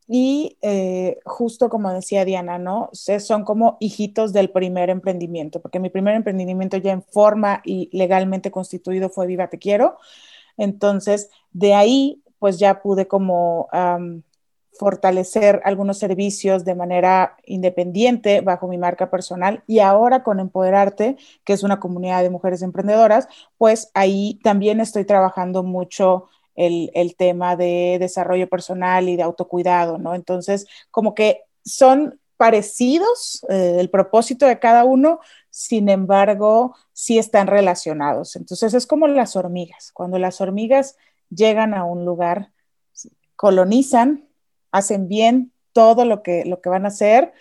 Y 0.07 0.57
eh, 0.63 1.19
justo 1.25 1.69
como 1.69 1.93
decía 1.93 2.25
Diana, 2.25 2.59
¿no? 2.59 2.91
son 2.93 3.45
como 3.45 3.77
hijitos 3.81 4.33
del 4.33 4.51
primer 4.51 4.91
emprendimiento, 4.91 5.61
porque 5.61 5.81
mi 5.81 5.91
primer 5.91 6.15
emprendimiento 6.15 6.77
ya 6.79 6.93
en 6.93 7.03
forma 7.03 7.61
y 7.65 7.91
legalmente 7.93 8.51
constituido 8.51 9.11
fue 9.11 9.27
Viva 9.27 9.49
Te 9.49 9.59
Quiero. 9.59 9.99
Entonces, 10.57 11.31
de 11.53 11.75
ahí, 11.75 12.23
pues 12.39 12.59
ya 12.59 12.83
pude 12.83 13.07
como 13.07 13.69
fortalecer 14.79 15.61
algunos 15.65 15.99
servicios 15.99 16.65
de 16.65 16.77
manera 16.77 17.37
independiente 17.45 18.41
bajo 18.41 18.69
mi 18.69 18.79
marca 18.79 19.11
personal 19.11 19.65
y 19.67 19.81
ahora 19.81 20.23
con 20.23 20.39
Empoderarte, 20.39 21.17
que 21.45 21.53
es 21.53 21.65
una 21.65 21.81
comunidad 21.81 22.23
de 22.23 22.31
mujeres 22.31 22.63
emprendedoras, 22.63 23.27
pues 23.59 23.91
ahí 23.95 24.39
también 24.45 24.81
estoy 24.81 25.05
trabajando 25.05 25.65
mucho 25.65 26.29
el, 26.59 27.15
tema 27.17 27.57
de 27.57 27.99
desarrollo 28.01 28.49
personal 28.49 29.09
y 29.09 29.17
de 29.17 29.23
autocuidado, 29.23 29.99
¿no? 29.99 30.15
Entonces, 30.15 30.67
como 30.91 31.15
que 31.15 31.43
son 31.65 32.21
parecidos 32.37 33.45
eh, 33.49 33.77
el 33.79 33.91
propósito 33.91 34.47
de 34.47 34.59
cada 34.59 34.85
uno, 34.85 35.21
sin 35.51 35.89
embargo, 35.89 36.75
sí 36.93 37.19
están 37.19 37.47
relacionados. 37.47 38.37
Entonces, 38.37 38.75
es 38.75 38.87
como 38.87 39.07
las 39.07 39.37
hormigas. 39.37 39.93
Cuando 39.93 40.19
las 40.19 40.41
hormigas 40.41 40.97
llegan 41.31 41.75
a 41.75 41.85
un 41.85 42.05
lugar, 42.05 42.51
colonizan, 43.37 44.29
hacen 44.73 45.09
bien 45.09 45.53
todo 45.73 46.05
lo 46.05 46.23
que, 46.23 46.45
lo 46.45 46.61
que 46.61 46.69
van 46.69 46.85
a 46.85 46.89
hacer 46.89 47.33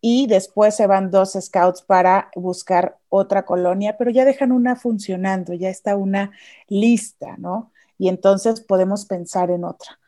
y 0.00 0.26
después 0.26 0.76
se 0.76 0.86
van 0.86 1.10
dos 1.10 1.36
scouts 1.40 1.82
para 1.82 2.30
buscar 2.34 2.98
otra 3.08 3.44
colonia, 3.44 3.96
pero 3.96 4.10
ya 4.10 4.24
dejan 4.24 4.52
una 4.52 4.76
funcionando, 4.76 5.54
ya 5.54 5.70
está 5.70 5.96
una 5.96 6.32
lista, 6.68 7.36
¿no? 7.38 7.72
Y 7.98 8.08
entonces 8.08 8.60
podemos 8.60 9.06
pensar 9.06 9.50
en 9.50 9.64
otra, 9.64 9.98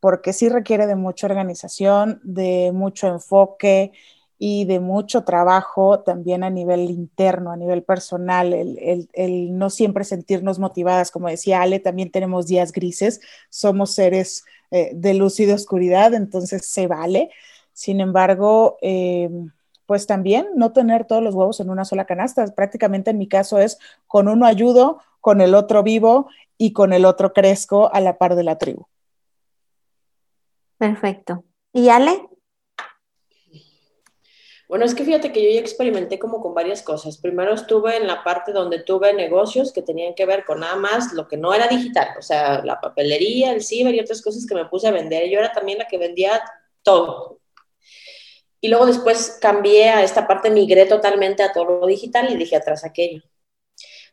porque 0.00 0.32
sí 0.32 0.48
requiere 0.48 0.86
de 0.86 0.96
mucha 0.96 1.26
organización, 1.26 2.20
de 2.22 2.70
mucho 2.72 3.06
enfoque 3.08 3.92
y 4.38 4.64
de 4.64 4.80
mucho 4.80 5.24
trabajo 5.24 6.00
también 6.00 6.42
a 6.44 6.50
nivel 6.50 6.90
interno, 6.90 7.52
a 7.52 7.56
nivel 7.56 7.82
personal, 7.82 8.54
el, 8.54 9.08
el 9.12 9.58
no 9.58 9.68
siempre 9.68 10.04
sentirnos 10.04 10.58
motivadas, 10.58 11.10
como 11.10 11.28
decía 11.28 11.60
Ale, 11.60 11.78
también 11.78 12.10
tenemos 12.10 12.46
días 12.46 12.72
grises, 12.72 13.20
somos 13.50 13.92
seres 13.94 14.44
eh, 14.70 14.92
de 14.94 15.14
luz 15.14 15.40
y 15.40 15.46
de 15.46 15.54
oscuridad, 15.54 16.14
entonces 16.14 16.64
se 16.66 16.86
vale. 16.86 17.30
Sin 17.72 18.00
embargo, 18.00 18.78
eh, 18.82 19.28
pues 19.86 20.06
también 20.06 20.46
no 20.54 20.72
tener 20.72 21.04
todos 21.06 21.22
los 21.22 21.34
huevos 21.34 21.58
en 21.58 21.68
una 21.70 21.84
sola 21.84 22.04
canasta. 22.04 22.46
Prácticamente 22.54 23.10
en 23.10 23.18
mi 23.18 23.26
caso 23.26 23.58
es 23.58 23.78
con 24.06 24.28
uno 24.28 24.46
ayudo, 24.46 25.00
con 25.20 25.40
el 25.40 25.54
otro 25.54 25.82
vivo 25.82 26.28
y 26.58 26.72
con 26.72 26.92
el 26.92 27.04
otro 27.04 27.32
crezco 27.32 27.92
a 27.92 28.00
la 28.00 28.18
par 28.18 28.34
de 28.34 28.44
la 28.44 28.58
tribu. 28.58 28.86
Perfecto. 30.78 31.44
¿Y 31.72 31.88
Ale? 31.88 32.26
Bueno, 34.70 34.84
es 34.84 34.94
que 34.94 35.04
fíjate 35.04 35.32
que 35.32 35.42
yo 35.42 35.50
ya 35.50 35.58
experimenté 35.58 36.20
como 36.20 36.40
con 36.40 36.54
varias 36.54 36.80
cosas. 36.80 37.18
Primero 37.18 37.52
estuve 37.52 37.96
en 37.96 38.06
la 38.06 38.22
parte 38.22 38.52
donde 38.52 38.80
tuve 38.82 39.12
negocios 39.12 39.72
que 39.72 39.82
tenían 39.82 40.14
que 40.14 40.26
ver 40.26 40.44
con 40.44 40.60
nada 40.60 40.76
más 40.76 41.12
lo 41.12 41.26
que 41.26 41.36
no 41.36 41.52
era 41.52 41.66
digital, 41.66 42.10
o 42.16 42.22
sea, 42.22 42.64
la 42.64 42.80
papelería, 42.80 43.52
el 43.52 43.64
ciber 43.64 43.94
y 43.96 44.00
otras 44.00 44.22
cosas 44.22 44.46
que 44.46 44.54
me 44.54 44.66
puse 44.66 44.86
a 44.86 44.92
vender. 44.92 45.28
Yo 45.28 45.40
era 45.40 45.50
también 45.50 45.78
la 45.78 45.88
que 45.88 45.98
vendía 45.98 46.40
todo. 46.84 47.40
Y 48.60 48.68
luego 48.68 48.86
después 48.86 49.38
cambié 49.40 49.88
a 49.88 50.04
esta 50.04 50.28
parte, 50.28 50.50
migré 50.50 50.86
totalmente 50.86 51.42
a 51.42 51.52
todo 51.52 51.80
lo 51.80 51.86
digital 51.88 52.30
y 52.30 52.36
dije 52.36 52.54
atrás 52.54 52.84
aquello. 52.84 53.22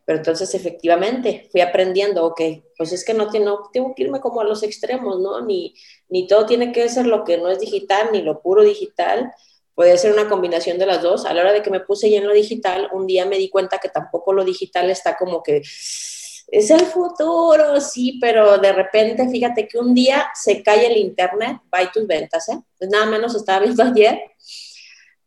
Pero 0.08 0.20
entonces 0.20 0.56
efectivamente 0.56 1.50
fui 1.52 1.60
aprendiendo, 1.60 2.26
ok, 2.26 2.42
pues 2.78 2.94
es 2.94 3.04
que 3.04 3.14
no, 3.14 3.28
tengo 3.30 3.94
que 3.94 4.04
irme 4.04 4.22
como 4.22 4.40
a 4.40 4.46
los 4.46 4.64
extremos, 4.64 5.20
¿no? 5.20 5.42
Ni, 5.42 5.76
ni 6.08 6.26
todo 6.26 6.46
tiene 6.46 6.72
que 6.72 6.88
ser 6.88 7.06
lo 7.06 7.26
que 7.26 7.38
no 7.38 7.50
es 7.50 7.60
digital, 7.60 8.10
ni 8.14 8.22
lo 8.22 8.42
puro 8.42 8.64
digital, 8.64 9.34
Puede 9.78 9.96
ser 10.00 10.12
una 10.12 10.28
combinación 10.28 10.80
de 10.80 10.88
las 10.88 11.04
dos. 11.04 11.28
A 11.28 11.36
la 11.36 11.42
hora 11.42 11.54
de 11.54 11.62
que 11.62 11.70
me 11.70 11.82
puse 11.82 12.10
ya 12.10 12.18
en 12.18 12.26
lo 12.26 12.34
digital, 12.34 12.90
un 12.94 13.06
día 13.06 13.28
me 13.28 13.38
di 13.38 13.48
cuenta 13.48 13.78
que 13.78 13.90
tampoco 13.90 14.34
lo 14.34 14.44
digital 14.44 14.90
está 14.90 15.16
como 15.16 15.44
que 15.44 15.58
es 15.58 16.72
el 16.72 16.80
futuro, 16.80 17.80
sí, 17.80 18.18
pero 18.20 18.58
de 18.58 18.74
repente, 18.74 19.30
fíjate 19.30 19.68
que 19.68 19.78
un 19.78 19.94
día 19.94 20.32
se 20.34 20.64
cae 20.64 20.88
el 20.88 20.98
internet, 20.98 21.58
va 21.72 21.92
tus 21.92 22.08
ventas, 22.08 22.50
¿eh? 22.50 22.60
Pues 22.76 22.90
nada 22.90 23.06
menos 23.06 23.36
estaba 23.36 23.60
viendo 23.60 23.84
ayer 23.96 24.20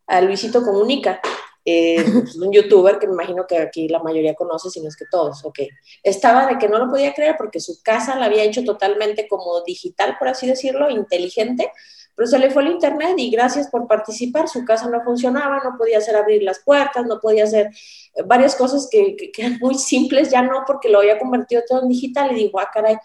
a 0.09 0.21
Luisito 0.21 0.65
Comunica, 0.65 1.21
eh, 1.65 2.05
pues, 2.13 2.37
un 2.37 2.53
youtuber 2.53 2.99
que 2.99 3.07
me 3.07 3.15
imagino 3.15 3.47
que 3.47 3.59
aquí 3.59 3.89
la 3.89 4.01
mayoría 4.01 4.35
conoce, 4.35 4.71
si 4.71 4.81
no 4.81 4.89
es 4.89 4.97
que 4.97 5.07
todos, 5.11 5.45
ok. 5.45 5.61
Estaba 6.03 6.47
de 6.47 6.59
que 6.59 6.69
no 6.69 6.79
lo 6.79 6.91
podía 6.91 7.15
creer 7.15 7.37
porque 7.37 7.61
su 7.61 7.83
casa 7.83 8.19
la 8.19 8.27
había 8.27 8.45
hecho 8.45 8.65
totalmente 8.65 9.29
como 9.29 9.63
digital, 9.63 10.17
por 10.19 10.29
así 10.29 10.47
decirlo, 10.47 10.91
inteligente, 10.91 11.71
pero 12.15 12.29
se 12.29 12.39
le 12.39 12.51
fue 12.51 12.63
el 12.63 12.73
internet 12.73 13.15
y 13.17 13.31
gracias 13.31 13.69
por 13.69 13.87
participar, 13.87 14.49
su 14.49 14.65
casa 14.65 14.89
no 14.91 15.03
funcionaba, 15.03 15.63
no 15.65 15.77
podía 15.79 15.99
hacer 15.99 16.17
abrir 16.17 16.43
las 16.43 16.59
puertas, 16.59 17.07
no 17.07 17.19
podía 17.19 17.45
hacer 17.45 17.67
eh, 17.67 18.23
varias 18.27 18.55
cosas 18.57 18.89
que, 18.91 19.17
que, 19.17 19.31
eran 19.39 19.59
muy 19.59 19.75
simples, 19.75 20.31
ya 20.31 20.43
no, 20.43 20.65
porque 20.67 20.89
lo 20.89 20.99
había 20.99 21.19
convertido 21.19 21.63
todo 21.67 21.83
en 21.83 21.89
digital 21.89 22.33
y 22.33 22.35
digo, 22.35 22.61
ah, 22.61 22.69
caray, 22.73 22.97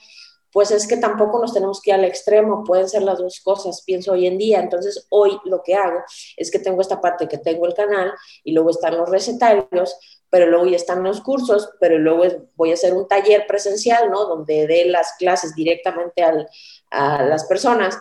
pues 0.56 0.72
es 0.72 0.88
que 0.88 0.96
tampoco 0.96 1.42
nos 1.42 1.54
tenemos 1.54 1.82
que 1.82 1.90
ir 1.90 1.96
al 1.96 2.06
extremo, 2.06 2.64
pueden 2.64 2.88
ser 2.88 3.02
las 3.02 3.18
dos 3.18 3.42
cosas, 3.42 3.84
pienso 3.86 4.14
hoy 4.14 4.26
en 4.26 4.38
día. 4.38 4.62
Entonces, 4.62 5.06
hoy 5.10 5.38
lo 5.44 5.62
que 5.62 5.76
hago 5.76 6.00
es 6.38 6.50
que 6.50 6.60
tengo 6.60 6.80
esta 6.80 7.02
parte 7.02 7.28
que 7.28 7.38
tengo 7.38 7.66
el 7.66 7.74
canal 7.74 8.14
y 8.42 8.54
luego 8.54 8.70
están 8.70 8.96
los 8.96 9.10
recetarios, 9.10 9.98
pero 10.30 10.46
luego 10.46 10.66
ya 10.68 10.78
están 10.78 11.04
los 11.04 11.20
cursos, 11.20 11.72
pero 11.82 12.00
luego 12.00 12.24
voy 12.56 12.72
a 12.72 12.76
hacer 12.76 12.94
un 12.94 13.06
taller 13.06 13.46
presencial, 13.46 14.10
¿no? 14.10 14.28
Donde 14.28 14.66
dé 14.66 14.86
las 14.86 15.16
clases 15.20 15.54
directamente 15.56 16.24
a 16.24 17.22
las 17.26 17.44
personas 17.48 18.00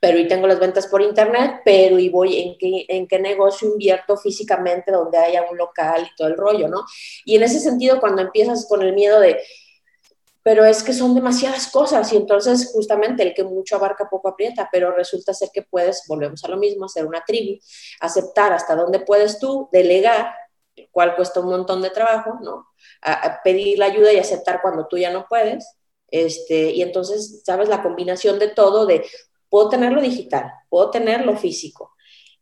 pero 0.00 0.16
y 0.18 0.28
tengo 0.28 0.46
las 0.46 0.60
ventas 0.60 0.86
por 0.86 1.02
internet, 1.02 1.62
pero 1.64 1.98
y 1.98 2.08
voy 2.08 2.40
en 2.40 2.58
qué, 2.58 2.84
en 2.86 3.08
qué 3.08 3.18
negocio 3.18 3.68
invierto 3.72 4.16
físicamente 4.16 4.92
donde 4.92 5.18
haya 5.18 5.50
un 5.50 5.58
local 5.58 6.08
y 6.08 6.14
todo 6.14 6.28
el 6.28 6.36
rollo, 6.36 6.68
¿no? 6.68 6.84
Y 7.24 7.34
en 7.34 7.42
ese 7.42 7.58
sentido, 7.58 7.98
cuando 7.98 8.22
empiezas 8.22 8.68
con 8.68 8.82
el 8.82 8.92
miedo 8.92 9.18
de, 9.18 9.40
pero 10.48 10.64
es 10.64 10.82
que 10.82 10.94
son 10.94 11.14
demasiadas 11.14 11.70
cosas 11.70 12.10
y 12.10 12.16
entonces 12.16 12.70
justamente 12.72 13.22
el 13.22 13.34
que 13.34 13.44
mucho 13.44 13.76
abarca 13.76 14.08
poco 14.08 14.28
aprieta, 14.28 14.66
pero 14.72 14.92
resulta 14.92 15.34
ser 15.34 15.50
que 15.52 15.60
puedes, 15.60 16.04
volvemos 16.08 16.42
a 16.42 16.48
lo 16.48 16.56
mismo, 16.56 16.86
hacer 16.86 17.04
una 17.04 17.22
tribu, 17.22 17.60
aceptar 18.00 18.54
hasta 18.54 18.74
dónde 18.74 19.00
puedes 19.00 19.38
tú, 19.38 19.68
delegar, 19.72 20.32
el 20.74 20.88
cual 20.90 21.16
cuesta 21.16 21.40
un 21.40 21.50
montón 21.50 21.82
de 21.82 21.90
trabajo, 21.90 22.38
¿no? 22.40 22.66
Pedir 23.44 23.78
la 23.78 23.84
ayuda 23.84 24.10
y 24.10 24.18
aceptar 24.18 24.62
cuando 24.62 24.86
tú 24.86 24.96
ya 24.96 25.10
no 25.10 25.26
puedes. 25.28 25.76
Este, 26.10 26.70
y 26.70 26.80
entonces, 26.80 27.42
¿sabes? 27.44 27.68
La 27.68 27.82
combinación 27.82 28.38
de 28.38 28.48
todo, 28.48 28.86
de 28.86 29.04
Puedo 29.50 29.68
tener 29.68 29.92
lo 29.92 30.00
digital, 30.00 30.50
puedo 30.70 30.90
tener 30.90 31.26
lo 31.26 31.36
físico 31.36 31.92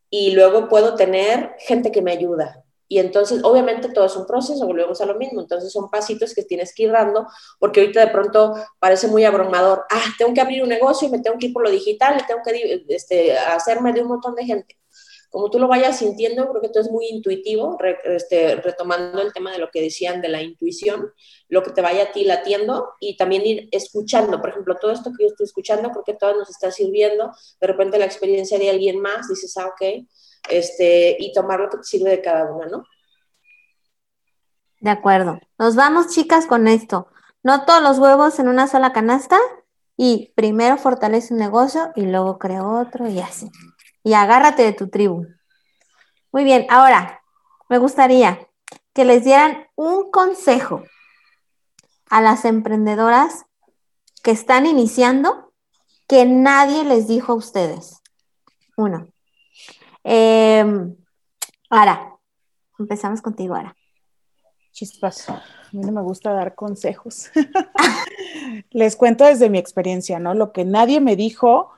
y 0.08 0.30
luego 0.30 0.68
puedo 0.68 0.94
tener 0.94 1.56
gente 1.58 1.90
que 1.90 2.02
me 2.02 2.12
ayuda. 2.12 2.64
Y 2.88 2.98
entonces, 2.98 3.42
obviamente, 3.42 3.88
todo 3.88 4.06
es 4.06 4.16
un 4.16 4.26
proceso, 4.26 4.66
volvemos 4.66 5.00
a 5.00 5.06
lo 5.06 5.16
mismo. 5.16 5.40
Entonces, 5.40 5.72
son 5.72 5.90
pasitos 5.90 6.34
que 6.34 6.42
tienes 6.42 6.74
que 6.74 6.84
ir 6.84 6.92
dando, 6.92 7.26
porque 7.58 7.80
ahorita 7.80 8.00
de 8.00 8.12
pronto 8.12 8.54
parece 8.78 9.08
muy 9.08 9.24
abrumador. 9.24 9.84
Ah, 9.90 10.04
tengo 10.18 10.32
que 10.34 10.40
abrir 10.40 10.62
un 10.62 10.68
negocio 10.68 11.08
y 11.08 11.10
me 11.10 11.20
tengo 11.20 11.38
que 11.38 11.46
ir 11.46 11.52
por 11.52 11.64
lo 11.64 11.70
digital 11.70 12.20
y 12.20 12.26
tengo 12.26 12.40
que 12.44 12.84
este, 12.88 13.36
hacerme 13.36 13.92
de 13.92 14.02
un 14.02 14.08
montón 14.08 14.34
de 14.34 14.44
gente 14.44 14.76
como 15.36 15.50
tú 15.50 15.58
lo 15.58 15.68
vayas 15.68 15.98
sintiendo, 15.98 16.48
creo 16.48 16.62
que 16.62 16.70
todo 16.70 16.82
es 16.82 16.90
muy 16.90 17.08
intuitivo, 17.08 17.76
este, 18.04 18.56
retomando 18.56 19.20
el 19.20 19.34
tema 19.34 19.52
de 19.52 19.58
lo 19.58 19.70
que 19.70 19.82
decían 19.82 20.22
de 20.22 20.30
la 20.30 20.40
intuición, 20.40 21.12
lo 21.48 21.62
que 21.62 21.72
te 21.72 21.82
vaya 21.82 22.04
a 22.04 22.12
ti 22.12 22.24
latiendo 22.24 22.94
y 23.00 23.18
también 23.18 23.44
ir 23.44 23.68
escuchando. 23.70 24.40
Por 24.40 24.48
ejemplo, 24.48 24.76
todo 24.80 24.92
esto 24.92 25.10
que 25.14 25.24
yo 25.24 25.28
estoy 25.28 25.44
escuchando, 25.44 25.90
creo 25.90 26.04
que 26.04 26.14
todo 26.14 26.36
nos 26.36 26.48
está 26.48 26.70
sirviendo. 26.70 27.32
De 27.60 27.66
repente 27.66 27.98
la 27.98 28.06
experiencia 28.06 28.58
de 28.58 28.70
alguien 28.70 28.98
más, 28.98 29.28
dices, 29.28 29.54
ah, 29.58 29.66
ok, 29.66 30.06
este, 30.48 31.16
y 31.18 31.32
tomar 31.32 31.60
lo 31.60 31.70
que 31.70 31.78
te 31.78 31.84
sirve 31.84 32.10
de 32.10 32.22
cada 32.22 32.52
una, 32.52 32.66
¿no? 32.66 32.84
De 34.80 34.90
acuerdo. 34.90 35.40
Nos 35.58 35.74
vamos, 35.74 36.08
chicas, 36.08 36.46
con 36.46 36.68
esto. 36.68 37.08
No 37.42 37.64
todos 37.64 37.82
los 37.82 37.98
huevos 37.98 38.38
en 38.38 38.48
una 38.48 38.66
sola 38.66 38.92
canasta 38.92 39.38
y 39.96 40.32
primero 40.36 40.76
fortalece 40.76 41.32
un 41.32 41.40
negocio 41.40 41.92
y 41.96 42.06
luego 42.06 42.38
crea 42.38 42.66
otro 42.66 43.08
y 43.08 43.20
así 43.20 43.50
y 44.06 44.14
agárrate 44.14 44.62
de 44.62 44.72
tu 44.72 44.88
tribu. 44.88 45.26
Muy 46.30 46.44
bien, 46.44 46.64
ahora 46.70 47.24
me 47.68 47.78
gustaría 47.78 48.38
que 48.94 49.04
les 49.04 49.24
dieran 49.24 49.66
un 49.74 50.12
consejo 50.12 50.84
a 52.08 52.20
las 52.20 52.44
emprendedoras 52.44 53.46
que 54.22 54.30
están 54.30 54.64
iniciando 54.64 55.52
que 56.06 56.24
nadie 56.24 56.84
les 56.84 57.08
dijo 57.08 57.32
a 57.32 57.34
ustedes. 57.34 58.00
Uno. 58.76 59.08
Eh, 60.08 60.64
Ara, 61.68 62.16
empezamos 62.78 63.20
contigo, 63.20 63.56
Ara. 63.56 63.76
Chispas, 64.70 65.28
a 65.28 65.42
mí 65.72 65.80
no 65.80 65.90
me 65.90 66.00
gusta 66.00 66.32
dar 66.32 66.54
consejos. 66.54 67.32
les 68.70 68.94
cuento 68.94 69.24
desde 69.24 69.50
mi 69.50 69.58
experiencia, 69.58 70.20
¿no? 70.20 70.34
Lo 70.34 70.52
que 70.52 70.64
nadie 70.64 71.00
me 71.00 71.16
dijo 71.16 71.72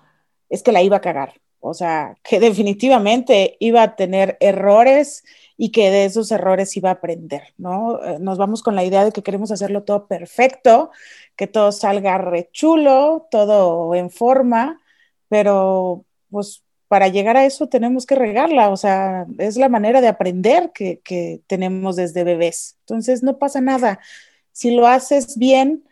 es 0.50 0.62
que 0.62 0.72
la 0.72 0.82
iba 0.82 0.98
a 0.98 1.00
cagar. 1.00 1.40
O 1.60 1.72
sea, 1.72 2.16
que 2.22 2.38
definitivamente 2.40 3.56
iba 3.60 3.82
a 3.82 3.96
tener 3.96 4.36
errores 4.40 5.24
y 5.56 5.72
que 5.72 5.90
de 5.90 6.05
esos 6.05 6.30
errores 6.30 6.76
iba 6.76 6.90
a 6.90 6.94
aprender, 6.94 7.55
¿no? 7.56 8.05
Eh, 8.05 8.18
nos 8.20 8.36
vamos 8.36 8.62
con 8.62 8.76
la 8.76 8.84
idea 8.84 9.06
de 9.06 9.12
que 9.12 9.22
queremos 9.22 9.50
hacerlo 9.52 9.84
todo 9.84 10.06
perfecto, 10.06 10.90
que 11.34 11.46
todo 11.46 11.72
salga 11.72 12.18
rechulo, 12.18 13.26
todo 13.30 13.94
en 13.94 14.10
forma, 14.10 14.82
pero 15.30 16.05
pues 16.30 16.62
para 16.89 17.09
llegar 17.09 17.36
a 17.36 17.44
eso 17.44 17.69
tenemos 17.69 18.06
que 18.06 18.15
regarla, 18.15 18.70
o 18.70 18.77
sea, 18.77 19.27
es 19.39 19.56
la 19.59 19.69
manera 19.69 20.01
de 20.01 20.09
aprender 20.09 20.73
que, 20.73 21.43
tenemos 21.47 21.97
desde 21.97 22.24
bebés. 22.24 22.77
Entonces, 22.81 23.23
no 23.23 23.39
pasa 23.39 23.60
nada. 23.60 24.01
Si 24.52 24.70
lo 24.70 24.86
haces 24.86 25.36
bien, 25.39 25.85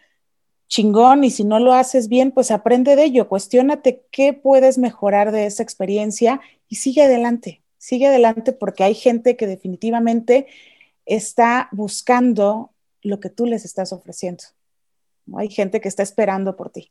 chingón 0.69 1.23
y 1.23 1.31
si 1.31 1.45
no 1.45 1.59
lo 1.61 1.75
haces 1.75 2.09
bien, 2.09 2.33
pues 2.33 2.51
aprende 2.51 2.97
de 2.97 3.05
ello, 3.05 3.29
cuestiónate 3.29 4.05
qué 4.11 4.33
puedes 4.33 4.79
mejorar 4.79 5.33
de 5.33 5.47
esa 5.47 5.63
experiencia 5.63 6.41
y 6.69 6.77
sigue 6.77 7.03
adelante, 7.03 7.63
sigue 7.79 8.09
adelante 8.09 8.53
porque 8.53 8.83
hay 8.83 8.95
gente 8.95 9.37
que 9.37 9.47
definitivamente 9.47 10.47
está 11.05 11.69
buscando 11.73 12.73
lo 13.03 13.21
que 13.21 13.31
tú 13.31 13.47
les 13.47 13.65
estás 13.65 13.93
ofreciendo. 13.93 14.45
Hay 15.37 15.49
gente 15.51 15.81
que 15.81 15.89
está 15.89 16.03
esperando 16.03 16.57
por 16.57 16.71
ti. 16.71 16.91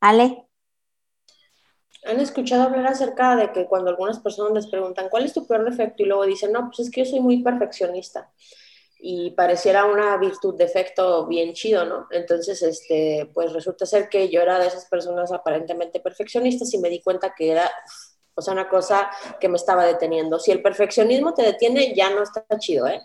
Ale. 0.00 0.46
¿Han 2.04 2.20
escuchado 2.20 2.64
hablar 2.64 2.86
acerca 2.86 3.36
de 3.36 3.52
que 3.52 3.66
cuando 3.66 3.90
algunas 3.90 4.18
personas 4.20 4.52
les 4.52 4.66
preguntan, 4.66 5.08
¿cuál 5.08 5.24
es 5.24 5.32
tu 5.32 5.46
peor 5.46 5.64
defecto? 5.64 6.02
Y 6.02 6.06
luego 6.06 6.26
dicen, 6.26 6.52
no, 6.52 6.66
pues 6.66 6.80
es 6.80 6.90
que 6.90 7.04
yo 7.04 7.10
soy 7.10 7.20
muy 7.20 7.42
perfeccionista 7.42 8.30
y 9.04 9.32
pareciera 9.32 9.84
una 9.84 10.16
virtud, 10.16 10.54
defecto 10.56 11.26
bien 11.26 11.52
chido, 11.54 11.84
¿no? 11.84 12.06
Entonces, 12.12 12.62
este, 12.62 13.28
pues 13.34 13.52
resulta 13.52 13.84
ser 13.84 14.08
que 14.08 14.28
yo 14.28 14.40
era 14.40 14.58
de 14.60 14.68
esas 14.68 14.86
personas 14.86 15.32
aparentemente 15.32 16.00
perfeccionistas 16.00 16.72
y 16.72 16.78
me 16.78 16.88
di 16.88 17.02
cuenta 17.02 17.34
que 17.36 17.50
era, 17.50 17.70
o 18.34 18.40
sea, 18.42 18.52
una 18.54 18.68
cosa 18.68 19.10
que 19.40 19.48
me 19.48 19.56
estaba 19.56 19.84
deteniendo. 19.84 20.38
Si 20.38 20.52
el 20.52 20.62
perfeccionismo 20.62 21.34
te 21.34 21.42
detiene, 21.42 21.94
ya 21.94 22.10
no 22.10 22.22
está 22.22 22.44
chido, 22.58 22.86
¿eh? 22.86 23.02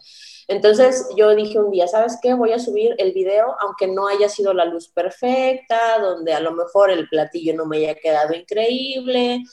Entonces 0.47 1.07
yo 1.17 1.35
dije 1.35 1.59
un 1.59 1.71
día, 1.71 1.87
¿sabes 1.87 2.17
qué? 2.21 2.33
Voy 2.33 2.53
a 2.53 2.59
subir 2.59 2.95
el 2.97 3.11
video, 3.11 3.55
aunque 3.59 3.87
no 3.87 4.07
haya 4.07 4.29
sido 4.29 4.53
la 4.53 4.65
luz 4.65 4.87
perfecta, 4.89 5.99
donde 5.99 6.33
a 6.33 6.39
lo 6.39 6.53
mejor 6.53 6.89
el 6.91 7.07
platillo 7.09 7.53
no 7.53 7.65
me 7.65 7.77
haya 7.77 7.95
quedado 7.95 8.33
increíble, 8.33 9.43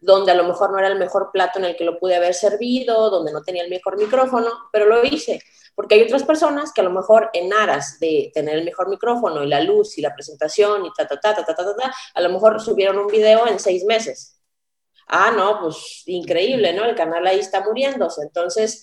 donde 0.00 0.30
a 0.32 0.34
lo 0.34 0.44
mejor 0.44 0.70
no 0.70 0.78
era 0.78 0.88
el 0.88 0.98
mejor 0.98 1.30
plato 1.32 1.58
en 1.58 1.64
el 1.66 1.76
que 1.76 1.84
lo 1.84 1.98
pude 1.98 2.14
haber 2.16 2.34
servido, 2.34 3.10
donde 3.10 3.32
no 3.32 3.42
tenía 3.42 3.64
el 3.64 3.70
mejor 3.70 3.96
micrófono, 3.98 4.50
pero 4.72 4.86
lo 4.86 5.04
hice. 5.04 5.40
Porque 5.74 5.96
hay 5.96 6.02
otras 6.02 6.22
personas 6.22 6.72
que 6.72 6.82
a 6.82 6.84
lo 6.84 6.90
mejor 6.90 7.30
en 7.32 7.52
aras 7.52 7.98
de 7.98 8.30
tener 8.32 8.56
el 8.58 8.64
mejor 8.64 8.88
micrófono 8.88 9.42
y 9.42 9.48
la 9.48 9.60
luz 9.60 9.98
y 9.98 10.02
la 10.02 10.14
presentación 10.14 10.86
y 10.86 10.92
ta, 10.92 11.06
ta, 11.08 11.18
ta, 11.18 11.34
ta, 11.34 11.44
ta, 11.44 11.54
ta, 11.54 11.64
ta, 11.76 11.94
a 12.14 12.20
lo 12.20 12.28
mejor 12.30 12.60
subieron 12.60 12.98
un 12.98 13.08
video 13.08 13.46
en 13.48 13.58
seis 13.58 13.84
meses. 13.84 14.40
ah, 15.08 15.32
no, 15.36 15.60
pues 15.60 16.02
increíble, 16.06 16.72
¿no? 16.72 16.84
El 16.84 16.94
canal 16.94 17.26
ahí 17.26 17.38
está 17.40 17.62
muriéndose. 17.62 18.22
Entonces, 18.22 18.82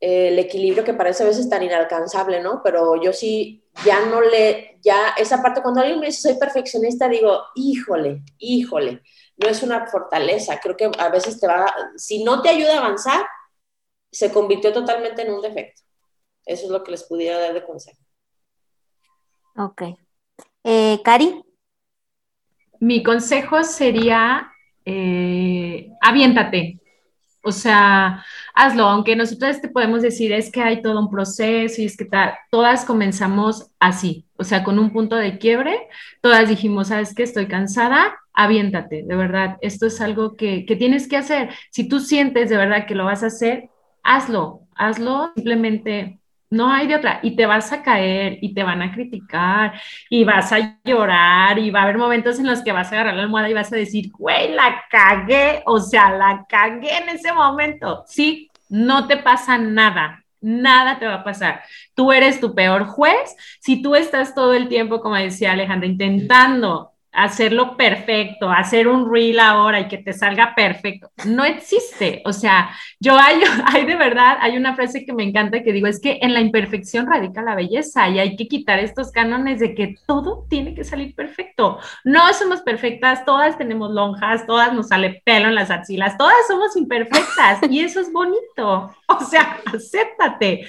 el 0.00 0.38
equilibrio 0.38 0.84
que 0.84 0.94
parece 0.94 1.22
a 1.22 1.26
veces 1.26 1.48
tan 1.48 1.62
inalcanzable, 1.62 2.42
¿no? 2.42 2.60
Pero 2.62 3.00
yo 3.02 3.12
sí, 3.12 3.64
ya 3.84 4.06
no 4.06 4.20
le, 4.20 4.78
ya 4.82 5.10
esa 5.16 5.42
parte, 5.42 5.62
cuando 5.62 5.80
alguien 5.80 6.00
me 6.00 6.06
dice 6.06 6.28
soy 6.28 6.38
perfeccionista, 6.38 7.08
digo, 7.08 7.40
híjole, 7.54 8.22
híjole, 8.38 9.02
no 9.36 9.48
es 9.48 9.62
una 9.62 9.86
fortaleza, 9.86 10.60
creo 10.60 10.76
que 10.76 10.90
a 10.98 11.08
veces 11.08 11.40
te 11.40 11.46
va, 11.46 11.72
si 11.96 12.24
no 12.24 12.42
te 12.42 12.50
ayuda 12.50 12.74
a 12.74 12.78
avanzar, 12.78 13.26
se 14.10 14.32
convirtió 14.32 14.72
totalmente 14.72 15.22
en 15.22 15.32
un 15.32 15.42
defecto. 15.42 15.82
Eso 16.44 16.66
es 16.66 16.70
lo 16.70 16.82
que 16.84 16.92
les 16.92 17.02
pudiera 17.04 17.38
dar 17.38 17.54
de 17.54 17.64
consejo. 17.64 17.98
Ok. 19.56 19.82
Eh, 20.62 21.00
Cari. 21.02 21.42
Mi 22.78 23.02
consejo 23.02 23.64
sería, 23.64 24.50
eh, 24.84 25.90
aviéntate, 26.00 26.78
o 27.46 27.52
sea, 27.52 28.24
hazlo, 28.54 28.84
aunque 28.88 29.14
nosotros 29.14 29.60
te 29.60 29.68
podemos 29.68 30.02
decir 30.02 30.32
es 30.32 30.50
que 30.50 30.60
hay 30.60 30.82
todo 30.82 30.98
un 30.98 31.08
proceso 31.08 31.80
y 31.80 31.84
es 31.84 31.96
que 31.96 32.08
todas 32.50 32.84
comenzamos 32.84 33.70
así, 33.78 34.26
o 34.36 34.42
sea, 34.42 34.64
con 34.64 34.80
un 34.80 34.92
punto 34.92 35.14
de 35.14 35.38
quiebre, 35.38 35.88
todas 36.20 36.48
dijimos, 36.48 36.88
sabes 36.88 37.14
que 37.14 37.22
estoy 37.22 37.46
cansada, 37.46 38.16
aviéntate, 38.32 39.04
de 39.04 39.16
verdad, 39.16 39.58
esto 39.60 39.86
es 39.86 40.00
algo 40.00 40.34
que, 40.34 40.66
que 40.66 40.74
tienes 40.74 41.06
que 41.06 41.16
hacer. 41.16 41.50
Si 41.70 41.88
tú 41.88 42.00
sientes 42.00 42.50
de 42.50 42.56
verdad 42.56 42.86
que 42.86 42.96
lo 42.96 43.04
vas 43.04 43.22
a 43.22 43.28
hacer, 43.28 43.70
hazlo, 44.02 44.62
hazlo, 44.74 45.30
simplemente 45.36 46.18
no 46.50 46.72
hay 46.72 46.86
de 46.86 46.96
otra. 46.96 47.20
Y 47.22 47.36
te 47.36 47.46
vas 47.46 47.72
a 47.72 47.82
caer 47.82 48.38
y 48.40 48.54
te 48.54 48.62
van 48.62 48.82
a 48.82 48.92
criticar 48.92 49.80
y 50.08 50.24
vas 50.24 50.52
a 50.52 50.78
llorar 50.84 51.58
y 51.58 51.70
va 51.70 51.80
a 51.80 51.82
haber 51.84 51.98
momentos 51.98 52.38
en 52.38 52.46
los 52.46 52.62
que 52.62 52.72
vas 52.72 52.90
a 52.92 52.96
agarrar 52.96 53.14
la 53.14 53.22
almohada 53.22 53.50
y 53.50 53.54
vas 53.54 53.72
a 53.72 53.76
decir, 53.76 54.10
güey, 54.12 54.52
la 54.52 54.84
cagué. 54.90 55.62
O 55.66 55.80
sea, 55.80 56.10
la 56.10 56.44
cagué 56.48 56.96
en 56.98 57.08
ese 57.10 57.32
momento. 57.32 58.04
Sí, 58.06 58.50
no 58.68 59.06
te 59.06 59.16
pasa 59.16 59.58
nada. 59.58 60.22
Nada 60.40 60.98
te 60.98 61.06
va 61.06 61.14
a 61.14 61.24
pasar. 61.24 61.62
Tú 61.94 62.12
eres 62.12 62.40
tu 62.40 62.54
peor 62.54 62.86
juez. 62.86 63.36
Si 63.60 63.82
tú 63.82 63.96
estás 63.96 64.34
todo 64.34 64.54
el 64.54 64.68
tiempo, 64.68 65.00
como 65.00 65.16
decía 65.16 65.52
Alejandra, 65.52 65.88
intentando 65.88 66.92
hacerlo 67.16 67.76
perfecto, 67.76 68.50
hacer 68.50 68.86
un 68.86 69.12
reel 69.12 69.40
ahora 69.40 69.80
y 69.80 69.88
que 69.88 69.98
te 69.98 70.12
salga 70.12 70.54
perfecto. 70.54 71.10
No 71.24 71.44
existe. 71.44 72.22
O 72.24 72.32
sea, 72.32 72.70
yo 73.00 73.16
hay, 73.18 73.86
de 73.86 73.96
verdad, 73.96 74.36
hay 74.40 74.56
una 74.56 74.74
frase 74.74 75.04
que 75.04 75.12
me 75.12 75.24
encanta 75.24 75.62
que 75.62 75.72
digo, 75.72 75.86
es 75.86 76.00
que 76.00 76.18
en 76.20 76.34
la 76.34 76.40
imperfección 76.40 77.06
radica 77.06 77.42
la 77.42 77.54
belleza 77.54 78.08
y 78.08 78.18
hay 78.18 78.36
que 78.36 78.46
quitar 78.46 78.78
estos 78.78 79.10
cánones 79.10 79.60
de 79.60 79.74
que 79.74 79.96
todo 80.06 80.46
tiene 80.48 80.74
que 80.74 80.84
salir 80.84 81.14
perfecto. 81.14 81.78
No 82.04 82.32
somos 82.34 82.60
perfectas, 82.60 83.24
todas 83.24 83.56
tenemos 83.56 83.90
lonjas, 83.90 84.46
todas 84.46 84.72
nos 84.74 84.88
sale 84.88 85.22
pelo 85.24 85.48
en 85.48 85.54
las 85.54 85.70
axilas, 85.70 86.18
todas 86.18 86.46
somos 86.46 86.76
imperfectas 86.76 87.60
y 87.70 87.80
eso 87.80 88.00
es 88.00 88.12
bonito. 88.12 88.94
O 89.08 89.20
sea, 89.20 89.60
acéptate. 89.72 90.66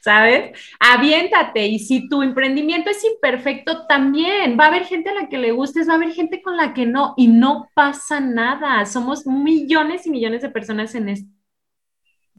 ¿Sabes? 0.00 0.58
Aviéntate 0.78 1.66
y 1.66 1.78
si 1.78 2.08
tu 2.08 2.22
emprendimiento 2.22 2.90
es 2.90 3.04
imperfecto, 3.04 3.86
también 3.86 4.58
va 4.58 4.64
a 4.64 4.68
haber 4.68 4.84
gente 4.84 5.10
a 5.10 5.14
la 5.14 5.28
que 5.28 5.38
le 5.38 5.52
gustes, 5.52 5.88
va 5.88 5.92
a 5.92 5.96
haber 5.96 6.12
gente 6.12 6.42
con 6.42 6.56
la 6.56 6.74
que 6.74 6.86
no 6.86 7.14
y 7.16 7.28
no 7.28 7.68
pasa 7.74 8.20
nada. 8.20 8.84
Somos 8.86 9.26
millones 9.26 10.06
y 10.06 10.10
millones 10.10 10.42
de 10.42 10.50
personas 10.50 10.94
en 10.94 11.10
este 11.10 11.30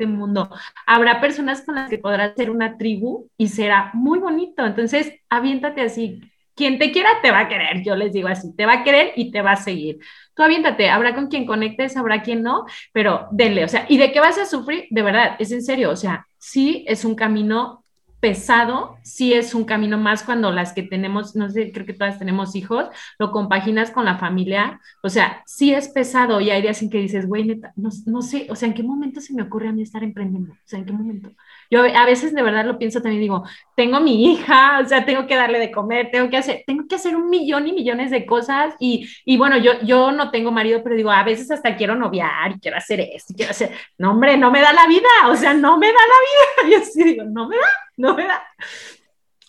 mundo. 0.07 0.49
Habrá 0.85 1.21
personas 1.21 1.61
con 1.61 1.75
las 1.75 1.89
que 1.89 1.99
podrás 1.99 2.33
ser 2.35 2.49
una 2.49 2.77
tribu 2.77 3.29
y 3.37 3.47
será 3.49 3.91
muy 3.93 4.19
bonito. 4.19 4.65
Entonces, 4.65 5.13
aviéntate 5.29 5.81
así. 5.81 6.21
Quien 6.61 6.77
te 6.77 6.91
quiera 6.91 7.09
te 7.23 7.31
va 7.31 7.39
a 7.39 7.47
querer, 7.49 7.81
yo 7.83 7.95
les 7.95 8.13
digo 8.13 8.27
así, 8.27 8.55
te 8.55 8.67
va 8.67 8.73
a 8.73 8.83
querer 8.83 9.13
y 9.15 9.31
te 9.31 9.41
va 9.41 9.53
a 9.53 9.55
seguir. 9.55 9.97
Tú 10.35 10.43
aviéntate, 10.43 10.91
habrá 10.91 11.15
con 11.15 11.25
quien 11.25 11.47
conectes, 11.47 11.97
habrá 11.97 12.21
quien 12.21 12.43
no, 12.43 12.65
pero 12.93 13.27
denle, 13.31 13.65
o 13.65 13.67
sea, 13.67 13.87
¿y 13.89 13.97
de 13.97 14.11
qué 14.11 14.19
vas 14.19 14.37
a 14.37 14.45
sufrir? 14.45 14.85
De 14.91 15.01
verdad, 15.01 15.37
es 15.39 15.51
en 15.51 15.63
serio, 15.63 15.89
o 15.89 15.95
sea, 15.95 16.27
sí 16.37 16.85
es 16.87 17.03
un 17.03 17.15
camino 17.15 17.83
pesado, 18.19 18.97
sí 19.01 19.33
es 19.33 19.55
un 19.55 19.65
camino 19.65 19.97
más 19.97 20.21
cuando 20.21 20.51
las 20.51 20.73
que 20.73 20.83
tenemos, 20.83 21.35
no 21.35 21.49
sé, 21.49 21.71
creo 21.71 21.87
que 21.87 21.93
todas 21.93 22.19
tenemos 22.19 22.55
hijos, 22.55 22.89
lo 23.17 23.31
compaginas 23.31 23.89
con 23.89 24.05
la 24.05 24.19
familia, 24.19 24.79
o 25.01 25.09
sea, 25.09 25.41
sí 25.47 25.73
es 25.73 25.89
pesado 25.89 26.41
y 26.41 26.51
hay 26.51 26.61
días 26.61 26.79
en 26.83 26.91
que 26.91 26.99
dices, 26.99 27.25
güey, 27.25 27.43
neta, 27.43 27.73
no, 27.75 27.89
no 28.05 28.21
sé, 28.21 28.45
o 28.51 28.55
sea, 28.55 28.67
¿en 28.67 28.75
qué 28.75 28.83
momento 28.83 29.19
se 29.19 29.33
me 29.33 29.41
ocurre 29.41 29.69
a 29.69 29.71
mí 29.71 29.81
estar 29.81 30.03
emprendiendo? 30.03 30.53
O 30.53 30.57
sea, 30.63 30.77
¿en 30.77 30.85
qué 30.85 30.93
momento? 30.93 31.31
Yo 31.71 31.83
a 31.83 32.05
veces 32.05 32.33
de 32.33 32.43
verdad 32.43 32.65
lo 32.65 32.77
pienso 32.77 33.01
también, 33.01 33.21
digo, 33.21 33.45
tengo 33.77 34.01
mi 34.01 34.25
hija, 34.25 34.81
o 34.83 34.85
sea, 34.85 35.05
tengo 35.05 35.25
que 35.25 35.37
darle 35.37 35.57
de 35.57 35.71
comer, 35.71 36.09
tengo 36.11 36.29
que 36.29 36.35
hacer, 36.35 36.63
tengo 36.67 36.85
que 36.85 36.95
hacer 36.95 37.15
un 37.15 37.29
millón 37.29 37.65
y 37.65 37.71
millones 37.71 38.11
de 38.11 38.25
cosas 38.25 38.75
y, 38.77 39.09
y 39.23 39.37
bueno, 39.37 39.57
yo, 39.57 39.79
yo 39.81 40.11
no 40.11 40.31
tengo 40.31 40.51
marido, 40.51 40.83
pero 40.83 40.97
digo, 40.97 41.11
a 41.11 41.23
veces 41.23 41.49
hasta 41.49 41.77
quiero 41.77 41.95
noviar 41.95 42.51
y 42.51 42.59
quiero 42.59 42.75
hacer 42.75 42.99
esto, 42.99 43.33
quiero 43.33 43.51
hacer, 43.51 43.71
no 43.97 44.11
hombre, 44.11 44.37
no 44.37 44.51
me 44.51 44.59
da 44.59 44.73
la 44.73 44.85
vida, 44.85 45.07
o 45.29 45.35
sea, 45.37 45.53
no 45.53 45.77
me 45.77 45.87
da 45.87 45.93
la 45.93 46.67
vida. 46.67 46.69
Y 46.77 46.81
así 46.81 47.03
digo, 47.03 47.23
no 47.23 47.47
me 47.47 47.55
da, 47.55 47.69
no 47.95 48.15
me 48.15 48.27
da. 48.27 48.43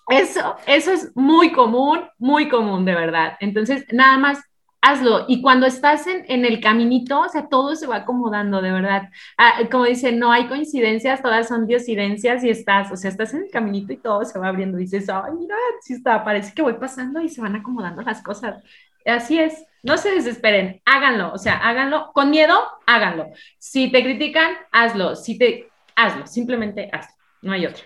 Eso, 0.09 0.57
eso 0.67 0.93
es 0.93 1.11
muy 1.17 1.53
común, 1.53 2.09
muy 2.19 2.49
común, 2.49 2.85
de 2.85 2.95
verdad. 2.95 3.37
Entonces, 3.41 3.85
nada 3.93 4.19
más 4.19 4.41
hazlo. 4.83 5.25
Y 5.29 5.41
cuando 5.41 5.67
estás 5.67 6.07
en, 6.07 6.25
en, 6.29 6.45
el 6.45 6.61
caminito, 6.61 7.21
o 7.21 7.29
sea, 7.29 7.49
todo 7.49 7.75
se 7.77 7.87
va 7.87 7.97
acomodando, 7.99 8.61
de 8.61 8.73
verdad. 8.73 9.09
Ah, 9.39 9.61
como 9.71 9.85
dicen, 9.85 10.19
no 10.19 10.31
hay 10.33 10.49
coincidencias, 10.49 11.23
todas 11.23 11.49
son 11.49 11.67
diosidencias 11.67 12.45
y 12.45 12.51
estás, 12.51 12.93
o 12.93 12.97
sea, 12.97 13.11
estás 13.11 13.33
en 13.33 13.45
el 13.45 13.51
caminito 13.51 13.93
y 13.93 13.97
todo 13.97 14.25
se 14.25 14.39
va 14.39 14.49
abriendo. 14.49 14.79
Y 14.79 14.83
dices, 14.83 15.09
ay, 15.09 15.33
mira, 15.39 15.57
sí 15.81 15.95
está, 15.95 16.23
parece 16.25 16.53
que 16.53 16.63
voy 16.63 16.75
pasando 16.75 17.23
y 17.23 17.29
se 17.29 17.41
van 17.41 17.57
acomodando 17.57 18.03
las 18.03 18.23
cosas. 18.23 18.63
Así 19.07 19.39
es, 19.39 19.65
no 19.83 19.97
se 19.97 20.13
desesperen, 20.13 20.81
háganlo, 20.85 21.33
o 21.33 21.39
sea, 21.39 21.57
háganlo. 21.57 22.13
Con 22.13 22.31
miedo, 22.31 22.61
háganlo. 22.87 23.29
Si 23.59 23.91
te 23.91 24.03
critican, 24.03 24.55
hazlo. 24.71 25.17
Si 25.17 25.39
te, 25.39 25.71
hazlo, 25.97 26.27
simplemente 26.27 26.91
hazlo. 26.93 27.15
No 27.41 27.53
hay 27.53 27.67
otro. 27.67 27.85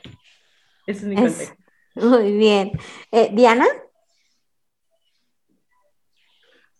Ese 0.86 1.00
es 1.00 1.06
mi 1.06 1.16
consejo. 1.16 1.56
Muy 1.94 2.36
bien. 2.36 2.72
Eh, 3.10 3.30
Diana. 3.32 3.66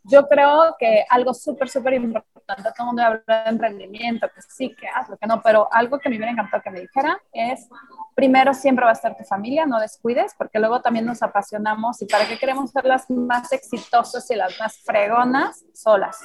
Yo 0.08 0.28
creo 0.28 0.76
que 0.78 1.04
algo 1.08 1.34
súper, 1.34 1.68
súper 1.68 1.94
importante, 1.94 2.62
todo 2.62 2.74
el 2.78 2.86
mundo 2.86 3.02
habla 3.02 3.44
de 3.44 3.50
emprendimiento, 3.50 4.28
que 4.32 4.40
sí, 4.42 4.74
que 4.74 4.86
hazlo, 4.86 5.16
que 5.16 5.26
no, 5.26 5.42
pero 5.42 5.68
algo 5.72 5.98
que 5.98 6.08
me 6.08 6.16
hubiera 6.16 6.30
encantado 6.30 6.62
que 6.62 6.70
me 6.70 6.80
dijera 6.80 7.20
es, 7.32 7.68
primero 8.14 8.54
siempre 8.54 8.84
va 8.84 8.92
a 8.92 8.94
estar 8.94 9.16
tu 9.16 9.24
familia, 9.24 9.66
no 9.66 9.80
descuides, 9.80 10.34
porque 10.38 10.60
luego 10.60 10.80
también 10.80 11.06
nos 11.06 11.22
apasionamos 11.22 12.00
y 12.02 12.06
para 12.06 12.26
qué 12.26 12.38
queremos 12.38 12.70
ser 12.70 12.84
las 12.84 13.10
más 13.10 13.52
exitosas 13.52 14.30
y 14.30 14.36
las 14.36 14.58
más 14.60 14.78
fregonas 14.78 15.64
solas. 15.74 16.20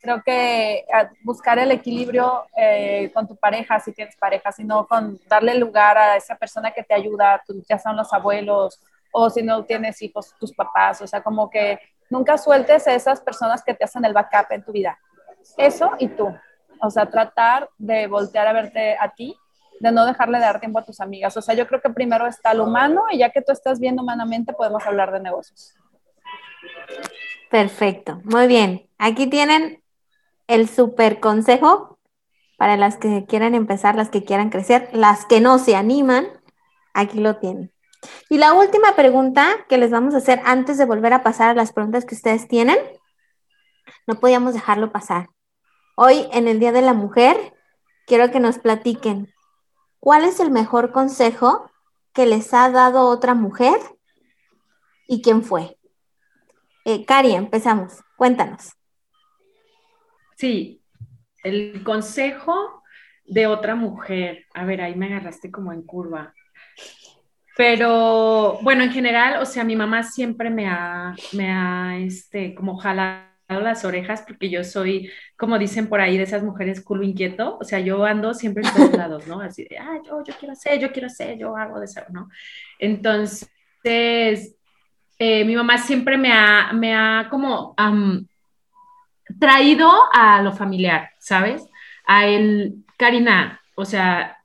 Creo 0.00 0.22
que 0.22 0.86
buscar 1.24 1.58
el 1.58 1.72
equilibrio 1.72 2.46
eh, 2.56 3.10
con 3.12 3.26
tu 3.26 3.36
pareja, 3.36 3.80
si 3.80 3.92
tienes 3.92 4.16
pareja, 4.16 4.50
sino 4.52 4.86
con 4.86 5.18
darle 5.28 5.56
lugar 5.56 5.98
a 5.98 6.16
esa 6.16 6.36
persona 6.36 6.70
que 6.70 6.84
te 6.84 6.94
ayuda, 6.94 7.42
ya 7.68 7.78
son 7.78 7.96
los 7.96 8.12
abuelos, 8.12 8.80
o 9.12 9.28
si 9.28 9.42
no 9.42 9.64
tienes 9.64 10.00
hijos, 10.00 10.34
tus 10.38 10.54
papás, 10.54 11.02
o 11.02 11.06
sea, 11.06 11.22
como 11.22 11.50
que 11.50 11.80
Nunca 12.10 12.38
sueltes 12.38 12.86
a 12.86 12.94
esas 12.94 13.20
personas 13.20 13.62
que 13.62 13.74
te 13.74 13.84
hacen 13.84 14.04
el 14.04 14.12
backup 14.12 14.50
en 14.50 14.62
tu 14.62 14.72
vida. 14.72 14.98
Eso 15.56 15.92
y 15.98 16.08
tú. 16.08 16.34
O 16.80 16.90
sea, 16.90 17.06
tratar 17.06 17.68
de 17.78 18.06
voltear 18.06 18.46
a 18.46 18.52
verte 18.52 18.96
a 18.98 19.10
ti, 19.10 19.36
de 19.80 19.92
no 19.92 20.06
dejarle 20.06 20.38
de 20.38 20.44
dar 20.44 20.60
tiempo 20.60 20.78
a 20.78 20.84
tus 20.84 21.00
amigas. 21.00 21.36
O 21.36 21.42
sea, 21.42 21.54
yo 21.54 21.66
creo 21.66 21.80
que 21.80 21.90
primero 21.90 22.26
está 22.26 22.54
lo 22.54 22.64
humano 22.64 23.04
y 23.10 23.18
ya 23.18 23.30
que 23.30 23.42
tú 23.42 23.52
estás 23.52 23.80
viendo 23.80 24.02
humanamente, 24.02 24.52
podemos 24.52 24.84
hablar 24.86 25.12
de 25.12 25.20
negocios. 25.20 25.74
Perfecto, 27.50 28.20
muy 28.24 28.46
bien. 28.46 28.88
Aquí 28.98 29.26
tienen 29.26 29.82
el 30.46 30.68
super 30.68 31.20
consejo 31.20 31.98
para 32.56 32.76
las 32.76 32.96
que 32.96 33.24
quieran 33.26 33.54
empezar, 33.54 33.94
las 33.94 34.10
que 34.10 34.24
quieran 34.24 34.50
crecer, 34.50 34.88
las 34.92 35.24
que 35.24 35.40
no 35.40 35.58
se 35.58 35.76
animan, 35.76 36.26
aquí 36.92 37.20
lo 37.20 37.36
tienen. 37.36 37.72
Y 38.28 38.38
la 38.38 38.52
última 38.52 38.94
pregunta 38.94 39.66
que 39.68 39.78
les 39.78 39.90
vamos 39.90 40.14
a 40.14 40.18
hacer 40.18 40.40
antes 40.44 40.78
de 40.78 40.84
volver 40.84 41.12
a 41.12 41.22
pasar 41.22 41.50
a 41.50 41.54
las 41.54 41.72
preguntas 41.72 42.04
que 42.04 42.14
ustedes 42.14 42.48
tienen, 42.48 42.78
no 44.06 44.20
podíamos 44.20 44.54
dejarlo 44.54 44.92
pasar. 44.92 45.28
Hoy, 45.96 46.28
en 46.32 46.48
el 46.48 46.60
Día 46.60 46.72
de 46.72 46.82
la 46.82 46.94
Mujer, 46.94 47.36
quiero 48.06 48.30
que 48.30 48.40
nos 48.40 48.58
platiquen 48.58 49.32
cuál 50.00 50.24
es 50.24 50.40
el 50.40 50.50
mejor 50.50 50.92
consejo 50.92 51.70
que 52.12 52.26
les 52.26 52.54
ha 52.54 52.70
dado 52.70 53.06
otra 53.06 53.34
mujer 53.34 53.78
y 55.06 55.22
quién 55.22 55.42
fue. 55.42 55.78
Eh, 56.84 57.04
Cari, 57.04 57.32
empezamos. 57.32 58.02
Cuéntanos. 58.16 58.72
Sí, 60.36 60.82
el 61.42 61.82
consejo 61.84 62.82
de 63.24 63.46
otra 63.46 63.74
mujer. 63.74 64.46
A 64.54 64.64
ver, 64.64 64.80
ahí 64.80 64.94
me 64.94 65.06
agarraste 65.06 65.50
como 65.50 65.72
en 65.72 65.82
curva. 65.82 66.34
Pero 67.58 68.60
bueno, 68.62 68.84
en 68.84 68.92
general, 68.92 69.42
o 69.42 69.44
sea, 69.44 69.64
mi 69.64 69.74
mamá 69.74 70.04
siempre 70.04 70.48
me 70.48 70.68
ha, 70.68 71.16
me 71.32 71.50
ha, 71.50 71.98
este, 71.98 72.54
como 72.54 72.76
jalado 72.76 73.24
las 73.48 73.84
orejas 73.84 74.22
porque 74.24 74.48
yo 74.48 74.62
soy, 74.62 75.10
como 75.36 75.58
dicen 75.58 75.88
por 75.88 76.00
ahí, 76.00 76.16
de 76.16 76.22
esas 76.22 76.44
mujeres 76.44 76.80
culo 76.80 77.02
inquieto, 77.02 77.58
o 77.60 77.64
sea, 77.64 77.80
yo 77.80 78.04
ando 78.04 78.32
siempre 78.32 78.62
en 78.64 78.72
todos 78.72 78.92
lados, 78.96 79.26
¿no? 79.26 79.40
Así 79.40 79.64
de, 79.64 79.76
ah, 79.76 79.98
yo, 80.06 80.22
yo 80.22 80.34
quiero 80.38 80.52
hacer, 80.52 80.78
yo 80.78 80.92
quiero 80.92 81.08
hacer, 81.08 81.36
yo 81.36 81.56
hago 81.56 81.80
de 81.80 81.86
eso, 81.86 82.00
¿no? 82.10 82.28
Entonces, 82.78 83.50
eh, 83.82 85.44
mi 85.44 85.56
mamá 85.56 85.78
siempre 85.78 86.16
me 86.16 86.32
ha, 86.32 86.72
me 86.72 86.94
ha 86.94 87.26
como 87.28 87.74
traído 89.40 89.90
a 90.12 90.42
lo 90.42 90.52
familiar, 90.52 91.10
¿sabes? 91.18 91.66
A 92.06 92.24
el, 92.24 92.84
Karina, 92.96 93.60
o 93.74 93.84
sea, 93.84 94.37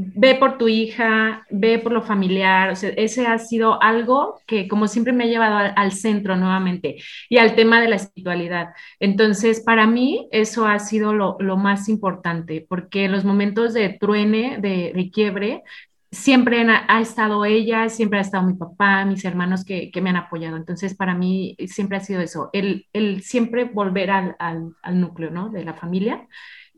ve 0.00 0.36
por 0.36 0.58
tu 0.58 0.68
hija, 0.68 1.44
ve 1.50 1.80
por 1.80 1.90
lo 1.92 2.02
familiar, 2.02 2.70
o 2.70 2.76
sea, 2.76 2.90
ese 2.90 3.26
ha 3.26 3.36
sido 3.38 3.82
algo 3.82 4.40
que 4.46 4.68
como 4.68 4.86
siempre 4.86 5.12
me 5.12 5.24
ha 5.24 5.26
llevado 5.26 5.72
al, 5.74 5.92
centro 5.92 6.36
nuevamente 6.36 6.96
y 7.28 7.38
al 7.38 7.56
tema 7.56 7.80
de 7.80 7.88
la 7.88 7.96
espiritualidad. 7.96 8.68
Entonces, 9.00 9.60
para 9.60 9.88
mí 9.88 10.28
eso 10.30 10.66
ha 10.66 10.78
sido 10.78 11.12
lo, 11.14 11.36
más 11.56 11.88
importante, 11.88 12.64
porque 12.68 13.08
los 13.08 13.24
momentos 13.24 13.74
de 13.74 13.88
truene, 13.98 14.58
de, 14.60 15.10
quiebre, 15.12 15.64
siempre 16.12 16.64
ha, 16.68 17.00
estado 17.00 17.44
ella, 17.44 17.88
siempre 17.88 18.20
ha 18.20 18.22
estado 18.22 18.46
mi 18.46 18.54
papá, 18.54 19.04
mis 19.04 19.24
hermanos 19.24 19.64
que, 19.64 19.90
me 20.00 20.10
han 20.10 20.16
apoyado. 20.16 20.56
Entonces, 20.56 20.94
para 20.94 21.14
mí 21.14 21.56
siempre 21.66 21.96
ha 21.96 22.00
sido 22.00 22.20
eso, 22.20 22.50
el, 22.52 22.86
siempre 23.22 23.64
volver 23.64 24.12
al, 24.12 24.36
al, 24.38 24.74
al 24.82 25.00
núcleo, 25.00 25.30
¿no? 25.30 25.50
De 25.50 25.64
la 25.64 25.74
familia 25.74 26.28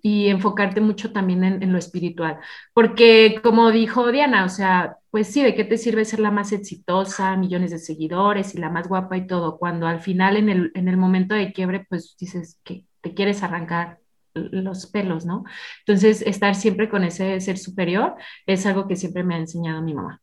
y 0.03 0.29
enfocarte 0.29 0.81
mucho 0.81 1.13
también 1.13 1.45
en, 1.45 1.73
lo 1.73 1.79
espiritual. 1.79 2.39
Porque 2.73 3.41
como 3.43 3.71
dijo 3.71 4.11
Diana, 4.11 4.45
o 4.45 4.49
sea, 4.49 4.97
pues 5.11 5.29
sí, 5.29 5.43
¿de 5.43 5.55
qué 5.55 5.65
te 5.65 5.79
sirve 5.79 6.05
ser 6.05 6.21
la 6.21 6.31
más 6.31 6.53
exitosa, 6.53 7.37
millones 7.37 7.71
de 7.71 7.79
seguidores 7.79 8.55
y 8.55 8.59
la 8.59 8.71
más 8.71 8.89
guapa 8.89 9.17
y 9.17 9.27
todo? 9.27 9.59
Cuando 9.59 9.87
al 9.87 10.01
final 10.01 10.37
en 10.37 10.49
el, 10.49 10.73
en 10.75 10.89
el 10.89 10.97
momento 10.97 11.35
de 11.35 11.53
quiebre, 11.53 11.87
pues 11.89 12.17
dices 12.19 12.59
que 12.65 12.85
te 13.01 13.15
quieres 13.15 13.43
arrancar 13.43 13.99
los 14.35 14.87
pelos, 14.87 15.27
¿no? 15.27 15.45
Entonces, 15.81 16.23
estar 16.23 16.55
siempre 16.55 16.89
con 16.89 17.05
ese 17.05 17.41
ser 17.41 17.59
superior 17.59 18.15
es 18.47 18.65
algo 18.67 18.87
que 18.87 18.97
siempre 18.97 19.25
me 19.25 19.35
ha 19.35 19.39
enseñado 19.39 19.83
mi 19.83 19.95
mamá. 19.95 20.21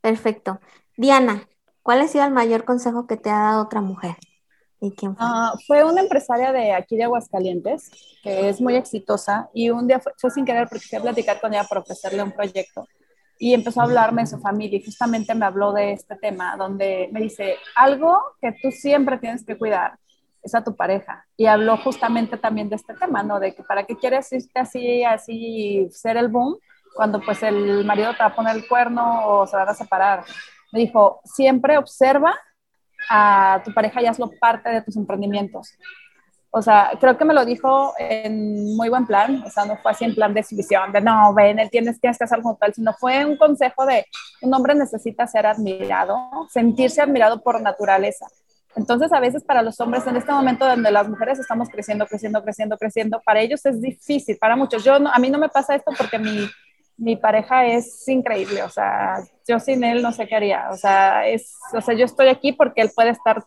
Perfecto. 0.00 0.60
Diana, 0.96 1.48
¿cuál 1.82 2.00
ha 2.00 2.08
sido 2.08 2.24
el 2.24 2.32
mayor 2.32 2.64
consejo 2.64 3.06
que 3.06 3.16
te 3.16 3.30
ha 3.30 3.38
dado 3.38 3.62
otra 3.62 3.80
mujer? 3.80 4.16
¿Y 4.80 4.92
quién 4.92 5.14
fue? 5.14 5.26
Ah, 5.28 5.52
fue 5.66 5.84
una 5.84 6.00
empresaria 6.00 6.52
de 6.52 6.72
aquí 6.72 6.96
de 6.96 7.04
Aguascalientes, 7.04 7.90
que 8.22 8.48
es 8.48 8.60
muy 8.60 8.76
exitosa, 8.76 9.50
y 9.52 9.70
un 9.70 9.86
día 9.86 10.00
fue, 10.00 10.30
sin 10.30 10.44
querer 10.44 10.68
porque 10.68 10.86
fui 10.86 10.98
a 10.98 11.02
platicar 11.02 11.40
con 11.40 11.52
ella 11.52 11.64
para 11.68 11.82
ofrecerle 11.82 12.22
un 12.22 12.32
proyecto, 12.32 12.86
y 13.38 13.54
empezó 13.54 13.80
a 13.80 13.84
hablarme 13.84 14.22
de 14.22 14.28
su 14.28 14.38
familia, 14.38 14.78
y 14.78 14.84
justamente 14.84 15.34
me 15.34 15.44
habló 15.44 15.72
de 15.72 15.92
este 15.92 16.16
tema, 16.16 16.56
donde 16.56 17.08
me 17.12 17.20
dice, 17.20 17.56
algo 17.74 18.20
que 18.40 18.52
tú 18.62 18.70
siempre 18.70 19.18
tienes 19.18 19.44
que 19.44 19.56
cuidar 19.56 19.98
es 20.42 20.54
a 20.54 20.64
tu 20.64 20.74
pareja, 20.74 21.26
y 21.36 21.44
habló 21.44 21.76
justamente 21.76 22.38
también 22.38 22.70
de 22.70 22.76
este 22.76 22.94
tema, 22.94 23.22
¿no? 23.22 23.38
De 23.38 23.54
que 23.54 23.62
para 23.62 23.84
qué 23.84 23.96
quieres 23.96 24.32
irte 24.32 24.58
así, 24.58 25.04
así, 25.04 25.88
ser 25.90 26.16
el 26.16 26.28
boom, 26.28 26.56
cuando 26.94 27.20
pues 27.20 27.42
el 27.42 27.84
marido 27.84 28.12
te 28.12 28.18
va 28.18 28.26
a 28.26 28.34
poner 28.34 28.56
el 28.56 28.66
cuerno 28.66 29.26
o 29.26 29.46
se 29.46 29.56
van 29.56 29.68
a 29.68 29.74
separar. 29.74 30.24
Me 30.72 30.80
dijo, 30.80 31.20
siempre 31.24 31.78
observa 31.78 32.34
a 33.10 33.60
tu 33.64 33.74
pareja 33.74 34.00
y 34.00 34.06
hazlo 34.06 34.30
parte 34.40 34.70
de 34.70 34.82
tus 34.82 34.96
emprendimientos. 34.96 35.72
O 36.52 36.62
sea, 36.62 36.92
creo 36.98 37.16
que 37.18 37.24
me 37.24 37.34
lo 37.34 37.44
dijo 37.44 37.92
en 37.98 38.76
muy 38.76 38.88
buen 38.88 39.06
plan, 39.06 39.42
o 39.44 39.50
sea, 39.50 39.64
no 39.64 39.76
fue 39.76 39.92
así 39.92 40.04
en 40.04 40.14
plan 40.14 40.32
de 40.32 40.40
exhibición, 40.40 40.90
de 40.92 41.00
no, 41.00 41.34
ven, 41.34 41.68
tienes 41.70 42.00
que 42.00 42.08
hacer 42.08 42.28
algo 42.32 42.56
tal, 42.60 42.72
sino 42.72 42.92
fue 42.94 43.24
un 43.24 43.36
consejo 43.36 43.86
de 43.86 44.04
un 44.42 44.54
hombre 44.54 44.74
necesita 44.74 45.26
ser 45.26 45.46
admirado, 45.46 46.16
sentirse 46.48 47.02
admirado 47.02 47.42
por 47.42 47.60
naturaleza. 47.60 48.26
Entonces, 48.76 49.12
a 49.12 49.20
veces 49.20 49.44
para 49.44 49.62
los 49.62 49.80
hombres, 49.80 50.06
en 50.06 50.16
este 50.16 50.32
momento 50.32 50.66
donde 50.66 50.90
las 50.90 51.08
mujeres 51.08 51.38
estamos 51.38 51.68
creciendo, 51.68 52.06
creciendo, 52.06 52.42
creciendo, 52.42 52.78
creciendo, 52.78 53.20
para 53.24 53.40
ellos 53.40 53.64
es 53.66 53.80
difícil, 53.80 54.36
para 54.40 54.54
muchos. 54.54 54.84
Yo 54.84 54.94
a 54.94 55.18
mí 55.18 55.30
no 55.30 55.38
me 55.38 55.48
pasa 55.48 55.74
esto 55.74 55.92
porque 55.96 56.18
mi, 56.18 56.48
mi 57.00 57.16
pareja 57.16 57.66
es 57.66 58.06
increíble, 58.08 58.62
o 58.62 58.68
sea, 58.68 59.22
yo 59.48 59.58
sin 59.58 59.82
él 59.84 60.02
no 60.02 60.12
sé 60.12 60.28
qué 60.28 60.36
haría, 60.36 60.68
o 60.70 60.76
sea, 60.76 61.26
es, 61.26 61.56
o 61.72 61.80
sea, 61.80 61.94
yo 61.94 62.04
estoy 62.04 62.28
aquí 62.28 62.52
porque 62.52 62.82
él 62.82 62.90
puede 62.94 63.10
estar 63.10 63.42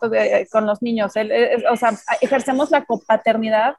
con 0.51 0.65
los 0.65 0.81
niños, 0.81 1.15
él, 1.15 1.31
o 1.71 1.75
sea, 1.77 1.91
ejercemos 2.19 2.71
la 2.71 2.83
copaternidad 2.83 3.75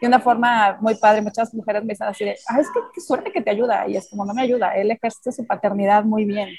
de 0.00 0.06
una 0.06 0.20
forma 0.20 0.78
muy 0.80 0.94
padre, 0.94 1.22
muchas 1.22 1.52
mujeres 1.54 1.82
me 1.82 1.94
dicen 1.94 2.06
así 2.06 2.24
de, 2.24 2.36
ah, 2.48 2.60
es 2.60 2.70
que 2.70 2.78
qué 2.94 3.00
suerte 3.00 3.32
que 3.32 3.40
te 3.42 3.50
ayuda, 3.50 3.88
y 3.88 3.96
es 3.96 4.08
como, 4.08 4.24
no 4.24 4.32
me 4.32 4.42
ayuda, 4.42 4.76
él 4.76 4.92
ejerce 4.92 5.32
su 5.32 5.44
paternidad 5.44 6.04
muy 6.04 6.24
bien, 6.24 6.50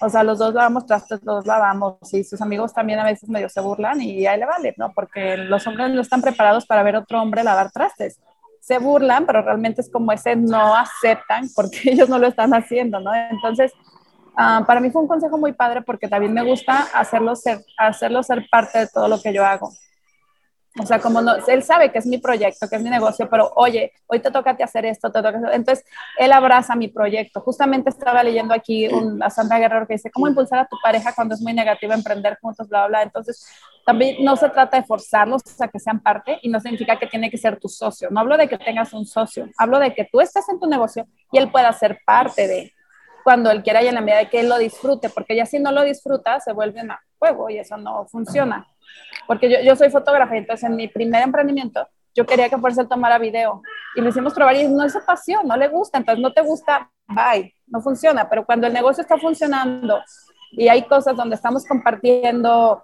o 0.00 0.08
sea, 0.08 0.22
los 0.22 0.38
dos 0.38 0.54
lavamos 0.54 0.86
trastes, 0.86 1.20
los 1.24 1.38
dos 1.38 1.46
lavamos, 1.46 1.98
y 2.12 2.22
sus 2.22 2.40
amigos 2.40 2.72
también 2.72 3.00
a 3.00 3.04
veces 3.04 3.28
medio 3.28 3.48
se 3.48 3.60
burlan, 3.60 4.00
y 4.00 4.24
ahí 4.24 4.38
le 4.38 4.46
vale, 4.46 4.72
¿no? 4.76 4.92
Porque 4.92 5.36
los 5.36 5.66
hombres 5.66 5.90
no 5.90 6.00
están 6.00 6.22
preparados 6.22 6.64
para 6.64 6.84
ver 6.84 6.94
otro 6.94 7.20
hombre 7.20 7.42
lavar 7.42 7.72
trastes, 7.72 8.20
se 8.68 8.78
burlan, 8.78 9.24
pero 9.24 9.40
realmente 9.40 9.80
es 9.80 9.90
como 9.90 10.12
ese 10.12 10.36
no 10.36 10.76
aceptan 10.76 11.48
porque 11.56 11.80
ellos 11.84 12.06
no 12.10 12.18
lo 12.18 12.26
están 12.26 12.52
haciendo, 12.52 13.00
¿no? 13.00 13.14
Entonces, 13.14 13.72
ah, 14.36 14.62
para 14.66 14.78
mí 14.78 14.90
fue 14.90 15.00
un 15.00 15.08
consejo 15.08 15.38
muy 15.38 15.54
padre 15.54 15.80
porque 15.80 16.06
también 16.06 16.34
me 16.34 16.44
gusta 16.44 16.86
hacerlo 16.92 17.34
ser, 17.34 17.64
hacerlo 17.78 18.22
ser 18.22 18.46
parte 18.50 18.80
de 18.80 18.86
todo 18.88 19.08
lo 19.08 19.22
que 19.22 19.32
yo 19.32 19.42
hago. 19.42 19.72
O 20.80 20.86
sea, 20.86 21.00
como 21.00 21.20
no, 21.20 21.34
él 21.46 21.62
sabe 21.62 21.90
que 21.90 21.98
es 21.98 22.06
mi 22.06 22.18
proyecto, 22.18 22.68
que 22.68 22.76
es 22.76 22.82
mi 22.82 22.90
negocio, 22.90 23.28
pero 23.28 23.50
oye, 23.56 23.92
hoy 24.06 24.20
te 24.20 24.30
toca 24.30 24.56
hacer 24.62 24.86
esto, 24.86 25.10
te 25.10 25.22
toca 25.22 25.40
Entonces, 25.52 25.84
él 26.18 26.32
abraza 26.32 26.76
mi 26.76 26.88
proyecto. 26.88 27.40
Justamente 27.40 27.90
estaba 27.90 28.22
leyendo 28.22 28.54
aquí 28.54 28.86
un, 28.88 29.22
a 29.22 29.30
Sandra 29.30 29.58
Guerrero 29.58 29.86
que 29.86 29.94
dice, 29.94 30.10
¿cómo 30.10 30.28
impulsar 30.28 30.60
a 30.60 30.66
tu 30.66 30.76
pareja 30.82 31.12
cuando 31.14 31.34
es 31.34 31.40
muy 31.40 31.52
negativa 31.52 31.94
emprender 31.94 32.38
juntos, 32.40 32.68
bla, 32.68 32.86
bla? 32.86 33.02
Entonces, 33.02 33.46
también 33.84 34.24
no 34.24 34.36
se 34.36 34.48
trata 34.50 34.76
de 34.76 34.84
forzarlos 34.84 35.42
a 35.60 35.68
que 35.68 35.78
sean 35.78 36.00
parte 36.00 36.38
y 36.42 36.48
no 36.48 36.60
significa 36.60 36.98
que 36.98 37.06
tiene 37.06 37.30
que 37.30 37.38
ser 37.38 37.58
tu 37.58 37.68
socio. 37.68 38.08
No 38.10 38.20
hablo 38.20 38.36
de 38.36 38.48
que 38.48 38.58
tengas 38.58 38.92
un 38.92 39.06
socio, 39.06 39.48
hablo 39.56 39.78
de 39.78 39.94
que 39.94 40.08
tú 40.10 40.20
estés 40.20 40.48
en 40.48 40.60
tu 40.60 40.66
negocio 40.66 41.06
y 41.32 41.38
él 41.38 41.50
pueda 41.50 41.72
ser 41.72 41.98
parte 42.04 42.46
de 42.46 42.72
cuando 43.24 43.50
él 43.50 43.62
quiera 43.62 43.82
y 43.82 43.88
en 43.88 43.94
la 43.94 44.00
medida 44.00 44.18
de 44.18 44.28
que 44.28 44.40
él 44.40 44.48
lo 44.48 44.58
disfrute, 44.58 45.10
porque 45.10 45.36
ya 45.36 45.44
si 45.44 45.58
no 45.58 45.72
lo 45.72 45.82
disfruta, 45.82 46.40
se 46.40 46.52
vuelve 46.52 46.82
un 46.82 46.90
juego 47.18 47.50
y 47.50 47.58
eso 47.58 47.76
no 47.76 48.06
funciona 48.06 48.66
porque 49.28 49.48
yo, 49.48 49.58
yo 49.62 49.76
soy 49.76 49.90
fotógrafa, 49.90 50.36
entonces 50.36 50.68
en 50.68 50.74
mi 50.74 50.88
primer 50.88 51.22
emprendimiento 51.22 51.86
yo 52.14 52.26
quería 52.26 52.48
que 52.48 52.58
fuese 52.58 52.80
él 52.80 52.88
tomara 52.88 53.18
video. 53.18 53.62
Y 53.94 54.00
lo 54.00 54.08
hicimos 54.08 54.34
probar 54.34 54.56
y 54.56 54.66
no 54.66 54.84
es 54.84 54.92
su 54.92 55.04
pasión, 55.04 55.46
no 55.46 55.56
le 55.56 55.68
gusta, 55.68 55.98
entonces 55.98 56.20
no 56.20 56.32
te 56.32 56.40
gusta, 56.40 56.90
bye, 57.06 57.54
no 57.66 57.80
funciona, 57.80 58.28
pero 58.28 58.44
cuando 58.44 58.66
el 58.66 58.72
negocio 58.72 59.02
está 59.02 59.18
funcionando 59.18 60.02
y 60.50 60.66
hay 60.68 60.82
cosas 60.82 61.14
donde 61.14 61.36
estamos 61.36 61.64
compartiendo 61.64 62.82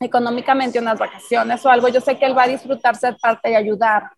económicamente 0.00 0.80
unas 0.80 0.98
vacaciones 0.98 1.64
o 1.64 1.70
algo, 1.70 1.88
yo 1.88 2.00
sé 2.00 2.18
que 2.18 2.26
él 2.26 2.36
va 2.36 2.44
a 2.44 2.48
disfrutar 2.48 2.96
ser 2.96 3.16
parte 3.20 3.50
y 3.50 3.54
ayudar. 3.54 4.10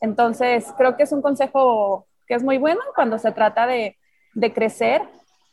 Entonces, 0.00 0.72
creo 0.76 0.96
que 0.96 1.04
es 1.04 1.12
un 1.12 1.22
consejo 1.22 2.06
que 2.26 2.34
es 2.34 2.42
muy 2.42 2.58
bueno 2.58 2.80
cuando 2.94 3.18
se 3.18 3.32
trata 3.32 3.66
de, 3.66 3.96
de 4.34 4.52
crecer 4.52 5.02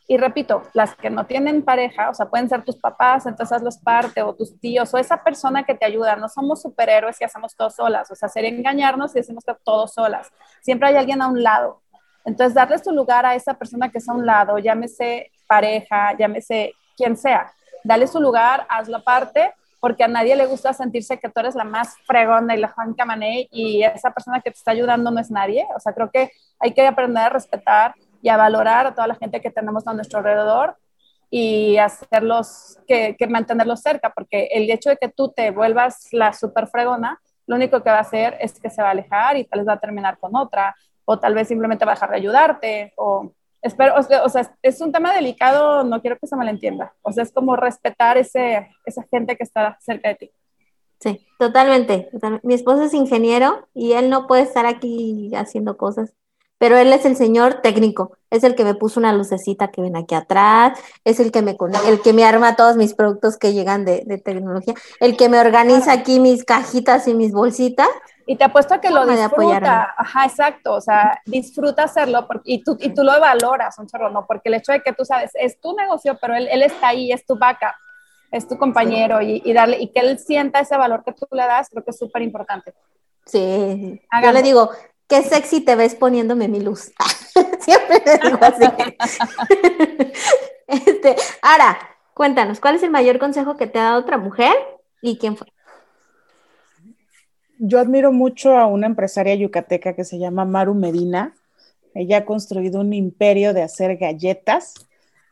y 0.08 0.16
repito, 0.16 0.62
las 0.74 0.94
que 0.96 1.10
no 1.10 1.26
tienen 1.26 1.62
pareja, 1.62 2.10
o 2.10 2.14
sea, 2.14 2.26
pueden 2.26 2.48
ser 2.48 2.64
tus 2.64 2.76
papás, 2.76 3.26
entonces 3.26 3.56
hazlos 3.56 3.78
parte, 3.78 4.22
o 4.22 4.34
tus 4.34 4.58
tíos, 4.58 4.92
o 4.92 4.98
esa 4.98 5.22
persona 5.22 5.64
que 5.64 5.74
te 5.74 5.84
ayuda. 5.84 6.16
No 6.16 6.28
somos 6.28 6.62
superhéroes 6.62 7.20
y 7.20 7.24
hacemos 7.24 7.54
todo 7.54 7.70
solas, 7.70 8.10
o 8.10 8.14
sea, 8.14 8.28
sería 8.28 8.50
engañarnos 8.50 9.12
y 9.12 9.20
decimos 9.20 9.44
que 9.44 9.54
todo 9.64 9.86
solas. 9.86 10.30
Siempre 10.60 10.88
hay 10.88 10.96
alguien 10.96 11.22
a 11.22 11.28
un 11.28 11.42
lado. 11.42 11.80
Entonces, 12.24 12.54
darles 12.54 12.82
tu 12.82 12.92
lugar 12.92 13.26
a 13.26 13.34
esa 13.34 13.54
persona 13.54 13.90
que 13.90 13.98
está 13.98 14.12
a 14.12 14.16
un 14.16 14.26
lado, 14.26 14.58
llámese 14.58 15.30
pareja, 15.46 16.16
llámese 16.18 16.72
quien 16.96 17.16
sea. 17.16 17.52
Dale 17.84 18.06
su 18.06 18.20
lugar, 18.20 18.66
hazlo 18.68 19.02
parte, 19.02 19.52
porque 19.80 20.04
a 20.04 20.08
nadie 20.08 20.36
le 20.36 20.46
gusta 20.46 20.72
sentirse 20.72 21.18
que 21.18 21.28
tú 21.28 21.40
eres 21.40 21.56
la 21.56 21.64
más 21.64 21.96
fregona 22.06 22.54
y 22.54 22.60
la 22.60 22.68
Juan 22.68 22.94
Camané 22.94 23.48
y 23.50 23.82
esa 23.82 24.12
persona 24.12 24.40
que 24.40 24.52
te 24.52 24.56
está 24.56 24.70
ayudando 24.70 25.10
no 25.10 25.20
es 25.20 25.30
nadie. 25.30 25.66
O 25.74 25.80
sea, 25.80 25.92
creo 25.92 26.10
que 26.10 26.30
hay 26.60 26.72
que 26.72 26.86
aprender 26.86 27.24
a 27.24 27.28
respetar 27.30 27.94
y 28.22 28.28
a 28.28 28.36
valorar 28.36 28.86
a 28.86 28.94
toda 28.94 29.08
la 29.08 29.16
gente 29.16 29.40
que 29.40 29.50
tenemos 29.50 29.86
a 29.86 29.92
nuestro 29.92 30.20
alrededor 30.20 30.76
y 31.28 31.76
hacerlos, 31.78 32.78
que, 32.86 33.16
que 33.18 33.26
mantenerlos 33.26 33.80
cerca, 33.80 34.12
porque 34.14 34.48
el 34.52 34.70
hecho 34.70 34.90
de 34.90 34.96
que 34.96 35.08
tú 35.08 35.32
te 35.32 35.50
vuelvas 35.50 36.08
la 36.12 36.32
super 36.32 36.68
fregona, 36.68 37.20
lo 37.46 37.56
único 37.56 37.82
que 37.82 37.90
va 37.90 37.98
a 37.98 38.02
hacer 38.02 38.36
es 38.40 38.58
que 38.60 38.70
se 38.70 38.82
va 38.82 38.88
a 38.88 38.92
alejar 38.92 39.36
y 39.36 39.44
tal 39.44 39.60
vez 39.60 39.68
va 39.68 39.72
a 39.74 39.80
terminar 39.80 40.18
con 40.18 40.36
otra, 40.36 40.74
o 41.04 41.18
tal 41.18 41.34
vez 41.34 41.48
simplemente 41.48 41.84
va 41.84 41.92
a 41.92 41.94
dejar 41.94 42.10
de 42.10 42.16
ayudarte, 42.16 42.92
o 42.96 43.32
espero, 43.60 43.94
o 43.96 44.28
sea, 44.28 44.54
es 44.62 44.80
un 44.80 44.92
tema 44.92 45.12
delicado, 45.14 45.84
no 45.84 46.00
quiero 46.00 46.18
que 46.18 46.26
se 46.26 46.36
malentienda, 46.36 46.94
o 47.02 47.12
sea, 47.12 47.24
es 47.24 47.32
como 47.32 47.56
respetar 47.56 48.18
ese, 48.18 48.68
esa 48.84 49.02
gente 49.10 49.36
que 49.36 49.42
está 49.42 49.76
cerca 49.80 50.10
de 50.10 50.14
ti. 50.14 50.30
Sí, 51.00 51.26
totalmente. 51.36 52.10
Mi 52.44 52.54
esposo 52.54 52.84
es 52.84 52.94
ingeniero 52.94 53.66
y 53.74 53.92
él 53.94 54.08
no 54.08 54.28
puede 54.28 54.42
estar 54.42 54.66
aquí 54.66 55.32
haciendo 55.34 55.76
cosas 55.76 56.14
pero 56.62 56.78
él 56.78 56.92
es 56.92 57.04
el 57.06 57.16
señor 57.16 57.54
técnico, 57.54 58.16
es 58.30 58.44
el 58.44 58.54
que 58.54 58.62
me 58.62 58.76
puso 58.76 59.00
una 59.00 59.12
lucecita 59.12 59.72
que 59.72 59.82
ven 59.82 59.96
aquí 59.96 60.14
atrás, 60.14 60.78
es 61.04 61.18
el 61.18 61.32
que 61.32 61.42
me 61.42 61.56
el 61.88 62.00
que 62.02 62.12
me 62.12 62.24
arma 62.24 62.54
todos 62.54 62.76
mis 62.76 62.94
productos 62.94 63.36
que 63.36 63.52
llegan 63.52 63.84
de, 63.84 64.22
tecnología, 64.24 64.74
el 65.00 65.16
que 65.16 65.28
me 65.28 65.40
organiza 65.40 65.90
aquí 65.90 66.20
mis 66.20 66.44
cajitas 66.44 67.08
y 67.08 67.14
mis 67.14 67.32
bolsitas. 67.32 67.88
Y 68.28 68.36
te 68.36 68.44
apuesto 68.44 68.74
a 68.74 68.80
que 68.80 68.90
lo 68.90 69.04
disfruta, 69.04 69.92
ajá, 69.98 70.24
exacto, 70.24 70.74
o 70.74 70.80
sea, 70.80 71.20
disfruta 71.26 71.82
hacerlo 71.82 72.28
y, 72.44 72.62
tú, 72.62 72.76
y 72.78 72.94
tú 72.94 73.02
lo 73.02 73.18
valoras, 73.18 73.76
un 73.80 73.88
chorro, 73.88 74.10
¿no? 74.10 74.24
Porque 74.24 74.48
el 74.48 74.54
hecho 74.54 74.70
de 74.70 74.82
que 74.82 74.92
tú 74.92 75.04
sabes, 75.04 75.32
es 75.34 75.60
tu 75.60 75.74
negocio, 75.74 76.16
pero 76.20 76.36
él, 76.36 76.46
él 76.48 76.62
está 76.62 76.90
ahí, 76.90 77.10
es 77.10 77.26
tu 77.26 77.36
vaca, 77.36 77.76
es 78.30 78.46
tu 78.46 78.56
compañero 78.56 79.20
y, 79.20 79.42
y, 79.44 79.52
darle, 79.52 79.78
y 79.80 79.88
que 79.88 79.98
él 79.98 80.16
sienta 80.20 80.60
ese 80.60 80.76
valor 80.76 81.02
que 81.02 81.12
tú 81.12 81.26
le 81.32 81.42
das, 81.42 81.70
creo 81.70 81.82
que 81.82 81.90
es 81.90 81.98
súper 81.98 82.22
importante. 82.22 82.72
Sí, 83.26 84.00
yo 84.22 84.32
le 84.32 84.42
digo, 84.42 84.70
qué 85.12 85.22
sexy 85.22 85.60
te 85.60 85.76
ves 85.76 85.94
poniéndome 85.94 86.48
mi 86.48 86.60
luz. 86.60 86.90
Siempre 87.60 88.02
le 88.06 88.30
digo 88.30 88.38
así. 88.40 88.64
este, 90.66 91.16
ahora, 91.42 91.78
cuéntanos, 92.14 92.60
¿cuál 92.60 92.76
es 92.76 92.82
el 92.82 92.90
mayor 92.90 93.18
consejo 93.18 93.58
que 93.58 93.66
te 93.66 93.78
ha 93.78 93.84
dado 93.84 94.00
otra 94.00 94.16
mujer 94.16 94.54
y 95.02 95.18
quién 95.18 95.36
fue? 95.36 95.48
yo 97.64 97.78
admiro 97.78 98.10
mucho 98.10 98.56
a 98.56 98.66
una 98.66 98.86
empresaria 98.86 99.36
yucateca 99.36 99.94
que 99.94 100.02
se 100.02 100.18
llama 100.18 100.44
Maru 100.44 100.74
Medina. 100.74 101.36
Ella 101.94 102.18
ha 102.18 102.24
construido 102.24 102.80
un 102.80 102.92
imperio 102.92 103.52
de 103.52 103.62
hacer 103.62 103.98
galletas 103.98 104.74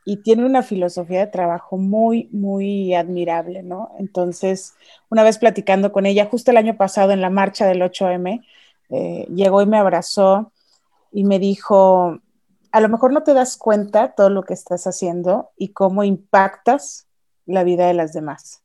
y 0.04 0.18
tiene 0.18 0.44
una 0.46 0.62
filosofía 0.62 1.20
de 1.20 1.26
trabajo 1.26 1.76
muy, 1.76 2.28
muy 2.30 2.94
admirable, 2.94 3.64
¿no? 3.64 3.96
Entonces, 3.98 4.74
una 5.08 5.24
vez 5.24 5.38
platicando 5.38 5.90
con 5.90 6.06
ella, 6.06 6.26
justo 6.26 6.52
el 6.52 6.58
año 6.58 6.76
pasado 6.76 7.10
en 7.10 7.20
la 7.20 7.30
marcha 7.30 7.66
del 7.66 7.82
8M, 7.82 8.44
eh, 8.90 9.26
llegó 9.34 9.62
y 9.62 9.66
me 9.66 9.78
abrazó 9.78 10.52
y 11.12 11.24
me 11.24 11.38
dijo, 11.38 12.20
a 12.72 12.80
lo 12.80 12.88
mejor 12.88 13.12
no 13.12 13.22
te 13.22 13.34
das 13.34 13.56
cuenta 13.56 14.14
todo 14.14 14.30
lo 14.30 14.44
que 14.44 14.54
estás 14.54 14.86
haciendo 14.86 15.50
y 15.56 15.68
cómo 15.68 16.04
impactas 16.04 17.06
la 17.46 17.64
vida 17.64 17.86
de 17.86 17.94
las 17.94 18.12
demás. 18.12 18.62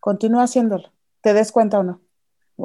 Continúa 0.00 0.44
haciéndolo, 0.44 0.90
te 1.20 1.34
des 1.34 1.52
cuenta 1.52 1.78
o 1.78 1.82
no. 1.82 2.00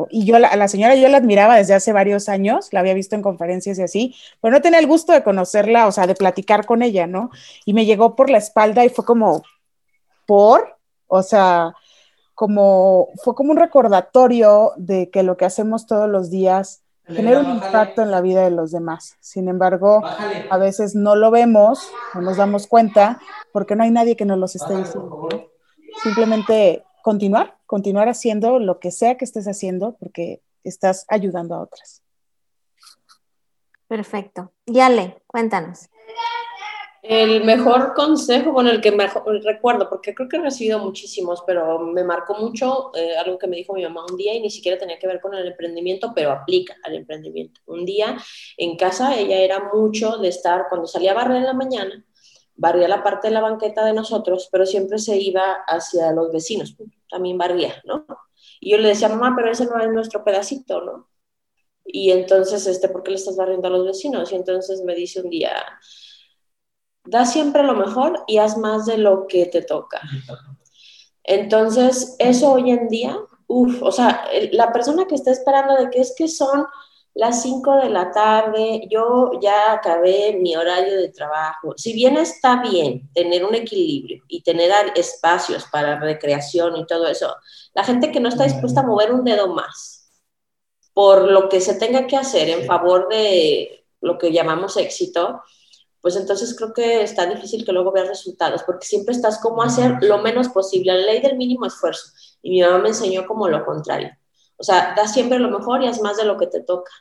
Y 0.10 0.26
yo, 0.26 0.36
a 0.36 0.56
la 0.56 0.68
señora 0.68 0.96
yo 0.96 1.08
la 1.08 1.18
admiraba 1.18 1.56
desde 1.56 1.74
hace 1.74 1.94
varios 1.94 2.30
años, 2.30 2.70
la 2.72 2.82
había 2.82 2.94
visto 2.94 3.16
en 3.16 3.22
conferencias 3.22 3.80
y 3.80 3.84
así, 3.84 4.16
pero 4.42 4.52
no 4.52 4.62
tenía 4.62 4.80
el 4.80 4.88
gusto 4.88 5.14
de 5.14 5.24
conocerla, 5.24 5.88
o 5.88 5.92
sea, 5.92 6.06
de 6.06 6.14
platicar 6.14 6.66
con 6.66 6.84
ella, 6.84 7.08
¿no? 7.08 7.32
Y 7.66 7.74
me 7.74 7.86
llegó 7.86 8.16
por 8.16 8.30
la 8.30 8.38
espalda 8.38 8.86
y 8.86 8.90
fue 8.90 9.06
como, 9.06 9.44
¿por? 10.28 10.78
O 11.08 11.24
sea, 11.24 11.74
como, 12.36 13.08
fue 13.24 13.34
como 13.34 13.52
un 13.52 13.58
recordatorio 13.58 14.74
de 14.78 15.10
que 15.10 15.24
lo 15.24 15.38
que 15.38 15.46
hacemos 15.46 15.88
todos 15.88 16.10
los 16.10 16.30
días 16.30 16.84
genera 17.08 17.40
un 17.40 17.50
impacto 17.50 18.02
en 18.02 18.12
la 18.12 18.22
vida 18.22 18.44
de 18.44 18.52
los 18.52 18.72
demás. 18.72 19.18
Sin 19.20 19.48
embargo, 19.48 20.02
a 20.50 20.58
veces 20.58 20.96
no 20.96 21.16
lo 21.16 21.32
vemos, 21.32 21.92
no 22.14 22.22
nos 22.22 22.38
damos 22.38 22.68
cuenta, 22.68 23.20
porque 23.52 23.76
no 23.76 23.84
hay 23.84 23.92
nadie 23.92 24.16
que 24.16 24.26
nos 24.26 24.38
los 24.38 24.56
esté 24.56 24.76
diciendo. 24.76 25.30
Simplemente 26.04 26.84
continuar, 27.02 27.58
continuar 27.66 28.10
haciendo 28.10 28.60
lo 28.60 28.80
que 28.80 28.92
sea 28.92 29.18
que 29.18 29.26
estés 29.26 29.48
haciendo 29.48 29.96
porque 29.98 30.42
estás 30.64 31.06
ayudando 31.08 31.56
a 31.56 31.62
otras. 31.62 32.04
Perfecto. 33.88 34.52
Yale, 34.66 35.24
cuéntanos. 35.28 35.90
El 37.10 37.46
mejor 37.46 37.94
consejo, 37.94 38.52
bueno, 38.52 38.70
el 38.70 38.82
que 38.82 38.92
mejor 38.92 39.24
recuerdo, 39.42 39.88
porque 39.88 40.14
creo 40.14 40.28
que 40.28 40.36
he 40.36 40.42
recibido 40.42 40.80
muchísimos, 40.80 41.42
pero 41.48 41.80
me 41.80 42.04
marcó 42.04 42.36
mucho 42.36 42.92
eh, 42.96 43.16
algo 43.16 43.38
que 43.38 43.48
me 43.48 43.56
dijo 43.56 43.74
mi 43.74 43.84
mamá 43.84 44.06
un 44.12 44.18
día 44.18 44.34
y 44.34 44.42
ni 44.42 44.50
siquiera 44.50 44.78
tenía 44.78 45.00
que 45.00 45.08
ver 45.08 45.22
con 45.22 45.34
el 45.34 45.48
emprendimiento, 45.48 46.12
pero 46.14 46.32
aplica 46.32 46.76
al 46.84 46.96
emprendimiento. 46.96 47.62
Un 47.66 47.86
día 47.86 48.18
en 48.58 48.76
casa 48.76 49.18
ella 49.18 49.38
era 49.38 49.72
mucho 49.74 50.18
de 50.18 50.28
estar, 50.28 50.66
cuando 50.68 50.86
salía 50.86 51.12
a 51.12 51.16
barrer 51.16 51.38
en 51.38 51.46
la 51.46 51.54
mañana, 51.54 52.06
barría 52.56 52.90
la 52.90 53.04
parte 53.04 53.30
de 53.30 53.34
la 53.36 53.42
banqueta 53.42 53.86
de 53.86 53.94
nosotros, 53.94 54.50
pero 54.52 54.66
siempre 54.66 55.00
se 55.00 55.16
iba 55.16 55.64
hacia 55.66 56.12
los 56.12 56.30
vecinos, 56.34 56.76
también 57.10 57.38
barría, 57.38 57.82
¿no? 57.86 58.06
Y 58.60 58.72
yo 58.72 58.78
le 58.80 58.90
decía, 58.90 59.08
mamá, 59.08 59.34
pero 59.34 59.50
ese 59.50 59.66
no 59.66 59.80
es 59.80 59.90
nuestro 59.90 60.26
pedacito, 60.26 60.82
¿no? 60.82 61.10
Y 61.86 62.12
entonces, 62.12 62.68
este, 62.68 62.90
¿por 62.90 63.02
qué 63.04 63.12
le 63.12 63.18
estás 63.18 63.38
barriendo 63.38 63.70
a 63.70 63.72
los 63.72 63.86
vecinos? 63.86 64.32
Y 64.34 64.36
entonces 64.36 64.82
me 64.84 64.94
dice 64.94 65.22
un 65.22 65.30
día, 65.30 65.54
da 67.08 67.26
siempre 67.26 67.64
lo 67.64 67.74
mejor 67.74 68.24
y 68.28 68.38
haz 68.38 68.58
más 68.58 68.86
de 68.86 68.98
lo 68.98 69.28
que 69.28 69.46
te 69.46 69.62
toca. 69.62 70.02
Entonces, 71.24 72.16
eso 72.20 72.54
hoy 72.54 72.72
en 72.72 72.88
día, 72.88 73.18
uff, 73.48 73.82
o 73.82 73.92
sea, 73.92 74.26
la 74.52 74.72
persona 74.72 75.06
que 75.06 75.16
está 75.16 75.32
esperando 75.32 75.76
de 75.76 75.90
que 75.90 76.02
es 76.02 76.14
que 76.18 76.28
son 76.28 76.66
las 77.14 77.42
5 77.42 77.78
de 77.78 77.90
la 77.90 78.12
tarde, 78.12 78.88
yo 78.92 79.32
ya 79.42 79.74
acabé 79.74 80.38
mi 80.40 80.56
horario 80.56 80.98
de 80.98 81.10
trabajo. 81.10 81.74
Si 81.76 81.94
bien 81.94 82.16
está 82.16 82.62
bien 82.62 83.10
tener 83.14 83.44
un 83.44 83.56
equilibrio 83.56 84.24
y 84.28 84.44
tener 84.44 84.72
espacios 84.96 85.66
para 85.72 86.00
recreación 86.00 86.78
y 86.78 86.86
todo 86.86 87.08
eso, 87.08 87.36
la 87.74 87.84
gente 87.84 88.12
que 88.12 88.20
no 88.20 88.30
está 88.30 88.44
dispuesta 88.44 88.82
a 88.82 88.86
mover 88.86 89.12
un 89.12 89.24
dedo 89.24 89.48
más 89.54 89.98
por 90.98 91.32
lo 91.32 91.48
que 91.48 91.62
se 91.62 91.76
tenga 91.76 92.08
que 92.08 92.18
hacer 92.18 92.50
en 92.50 92.66
favor 92.66 93.08
de 93.08 93.86
lo 94.02 94.18
que 94.18 94.32
llamamos 94.32 94.78
éxito, 94.78 95.44
pues 96.02 96.16
entonces 96.16 96.56
creo 96.56 96.74
que 96.74 97.02
está 97.02 97.26
difícil 97.26 97.66
que 97.66 97.72
luego 97.72 97.92
veas 97.92 98.08
resultados, 98.08 98.64
porque 98.64 98.86
siempre 98.86 99.16
estás 99.16 99.40
como 99.40 99.62
hacer 99.62 99.98
lo 100.02 100.20
menos 100.20 100.50
posible, 100.50 100.94
la 100.94 101.06
ley 101.06 101.22
del 101.22 101.38
mínimo 101.38 101.66
esfuerzo. 101.66 102.12
Y 102.42 102.52
mi 102.52 102.62
mamá 102.62 102.80
me 102.80 102.90
enseñó 102.90 103.26
como 103.26 103.48
lo 103.48 103.66
contrario. 103.66 104.12
O 104.58 104.64
sea, 104.64 104.94
da 104.96 105.08
siempre 105.08 105.40
lo 105.40 105.50
mejor 105.50 105.84
y 105.84 105.88
haz 105.88 106.02
más 106.02 106.18
de 106.18 106.26
lo 106.26 106.38
que 106.38 106.48
te 106.48 106.62
toca 106.62 106.92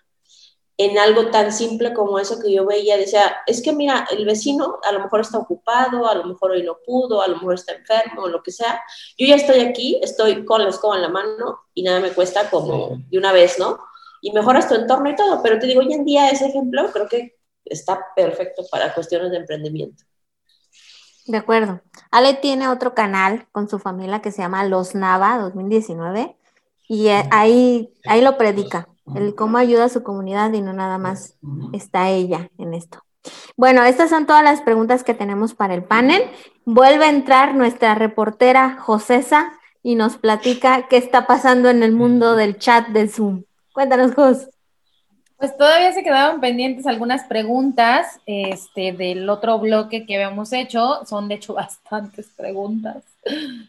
en 0.78 0.98
algo 0.98 1.30
tan 1.30 1.52
simple 1.52 1.94
como 1.94 2.18
eso 2.18 2.38
que 2.38 2.52
yo 2.52 2.66
veía, 2.66 2.98
decía, 2.98 3.36
es 3.46 3.62
que 3.62 3.72
mira, 3.72 4.06
el 4.10 4.26
vecino 4.26 4.78
a 4.82 4.92
lo 4.92 5.00
mejor 5.00 5.20
está 5.20 5.38
ocupado, 5.38 6.06
a 6.06 6.14
lo 6.14 6.24
mejor 6.24 6.50
hoy 6.50 6.62
no 6.62 6.76
pudo, 6.84 7.22
a 7.22 7.28
lo 7.28 7.36
mejor 7.36 7.54
está 7.54 7.72
enfermo, 7.72 8.24
o 8.24 8.28
lo 8.28 8.42
que 8.42 8.52
sea. 8.52 8.82
Yo 9.16 9.26
ya 9.26 9.36
estoy 9.36 9.60
aquí, 9.60 9.98
estoy 10.02 10.44
con 10.44 10.62
la 10.62 10.68
escoba 10.68 10.96
en 10.96 11.02
la 11.02 11.08
mano 11.08 11.60
y 11.72 11.82
nada 11.82 12.00
me 12.00 12.10
cuesta 12.10 12.50
como 12.50 12.98
de 13.08 13.16
una 13.16 13.32
vez, 13.32 13.58
¿no? 13.58 13.78
Y 14.20 14.32
mejoras 14.32 14.68
tu 14.68 14.74
entorno 14.74 15.08
y 15.08 15.16
todo, 15.16 15.42
pero 15.42 15.58
te 15.58 15.66
digo, 15.66 15.80
hoy 15.80 15.92
en 15.94 16.04
día 16.04 16.28
ese 16.28 16.46
ejemplo 16.46 16.90
creo 16.92 17.08
que 17.08 17.36
está 17.66 18.06
perfecto 18.14 18.64
para 18.70 18.94
cuestiones 18.94 19.30
de 19.30 19.38
emprendimiento. 19.38 20.04
De 21.26 21.36
acuerdo. 21.36 21.80
Ale 22.10 22.34
tiene 22.34 22.68
otro 22.68 22.94
canal 22.94 23.46
con 23.52 23.68
su 23.68 23.78
familia 23.78 24.22
que 24.22 24.30
se 24.30 24.42
llama 24.42 24.64
Los 24.64 24.94
Nava 24.94 25.38
2019 25.38 26.36
y 26.88 27.08
eh, 27.08 27.24
ahí, 27.30 27.92
ahí 28.06 28.20
lo 28.22 28.36
predica 28.38 28.88
el 29.14 29.34
cómo 29.34 29.58
ayuda 29.58 29.84
a 29.84 29.88
su 29.88 30.02
comunidad 30.02 30.52
y 30.52 30.60
no 30.60 30.72
nada 30.72 30.98
más 30.98 31.36
está 31.72 32.10
ella 32.10 32.50
en 32.58 32.74
esto. 32.74 33.02
Bueno, 33.56 33.84
estas 33.84 34.10
son 34.10 34.26
todas 34.26 34.42
las 34.42 34.60
preguntas 34.60 35.04
que 35.04 35.14
tenemos 35.14 35.54
para 35.54 35.74
el 35.74 35.84
panel. 35.84 36.22
Vuelve 36.64 37.06
a 37.06 37.10
entrar 37.10 37.54
nuestra 37.54 37.94
reportera 37.94 38.78
Josesa 38.80 39.52
y 39.82 39.94
nos 39.94 40.16
platica 40.16 40.88
qué 40.88 40.96
está 40.96 41.26
pasando 41.26 41.70
en 41.70 41.82
el 41.82 41.92
mundo 41.92 42.36
del 42.36 42.58
chat 42.58 42.88
de 42.88 43.08
Zoom. 43.08 43.44
Cuéntanos, 43.72 44.14
Jos. 44.14 44.48
Pues 45.38 45.54
todavía 45.56 45.92
se 45.92 46.02
quedaban 46.02 46.40
pendientes 46.40 46.86
algunas 46.86 47.24
preguntas 47.24 48.20
este, 48.24 48.92
del 48.92 49.28
otro 49.28 49.58
bloque 49.58 50.06
que 50.06 50.14
habíamos 50.14 50.52
hecho. 50.52 51.04
Son 51.04 51.28
de 51.28 51.34
hecho 51.34 51.54
bastantes 51.54 52.28
preguntas. 52.36 53.02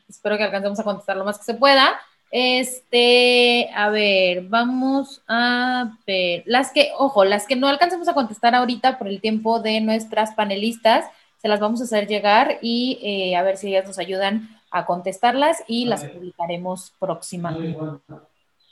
Espero 0.07 0.37
que 0.37 0.43
alcancemos 0.43 0.79
a 0.79 0.83
contestar 0.83 1.17
lo 1.17 1.25
más 1.25 1.37
que 1.37 1.43
se 1.43 1.53
pueda. 1.55 1.99
Este, 2.31 3.69
a 3.73 3.89
ver, 3.89 4.43
vamos 4.43 5.21
a 5.27 5.97
ver. 6.05 6.43
Las 6.45 6.71
que, 6.71 6.91
ojo, 6.97 7.25
las 7.25 7.47
que 7.47 7.55
no 7.55 7.67
alcancemos 7.67 8.07
a 8.07 8.13
contestar 8.13 8.55
ahorita 8.55 8.97
por 8.97 9.07
el 9.07 9.21
tiempo 9.21 9.59
de 9.59 9.81
nuestras 9.81 10.33
panelistas, 10.35 11.05
se 11.41 11.47
las 11.47 11.59
vamos 11.59 11.81
a 11.81 11.85
hacer 11.85 12.07
llegar 12.07 12.59
y 12.61 12.99
eh, 13.01 13.35
a 13.35 13.43
ver 13.43 13.57
si 13.57 13.67
ellas 13.67 13.87
nos 13.87 13.99
ayudan 13.99 14.49
a 14.71 14.85
contestarlas 14.85 15.63
y 15.67 15.85
las 15.85 16.03
publicaremos 16.03 16.93
próximamente. 16.99 17.79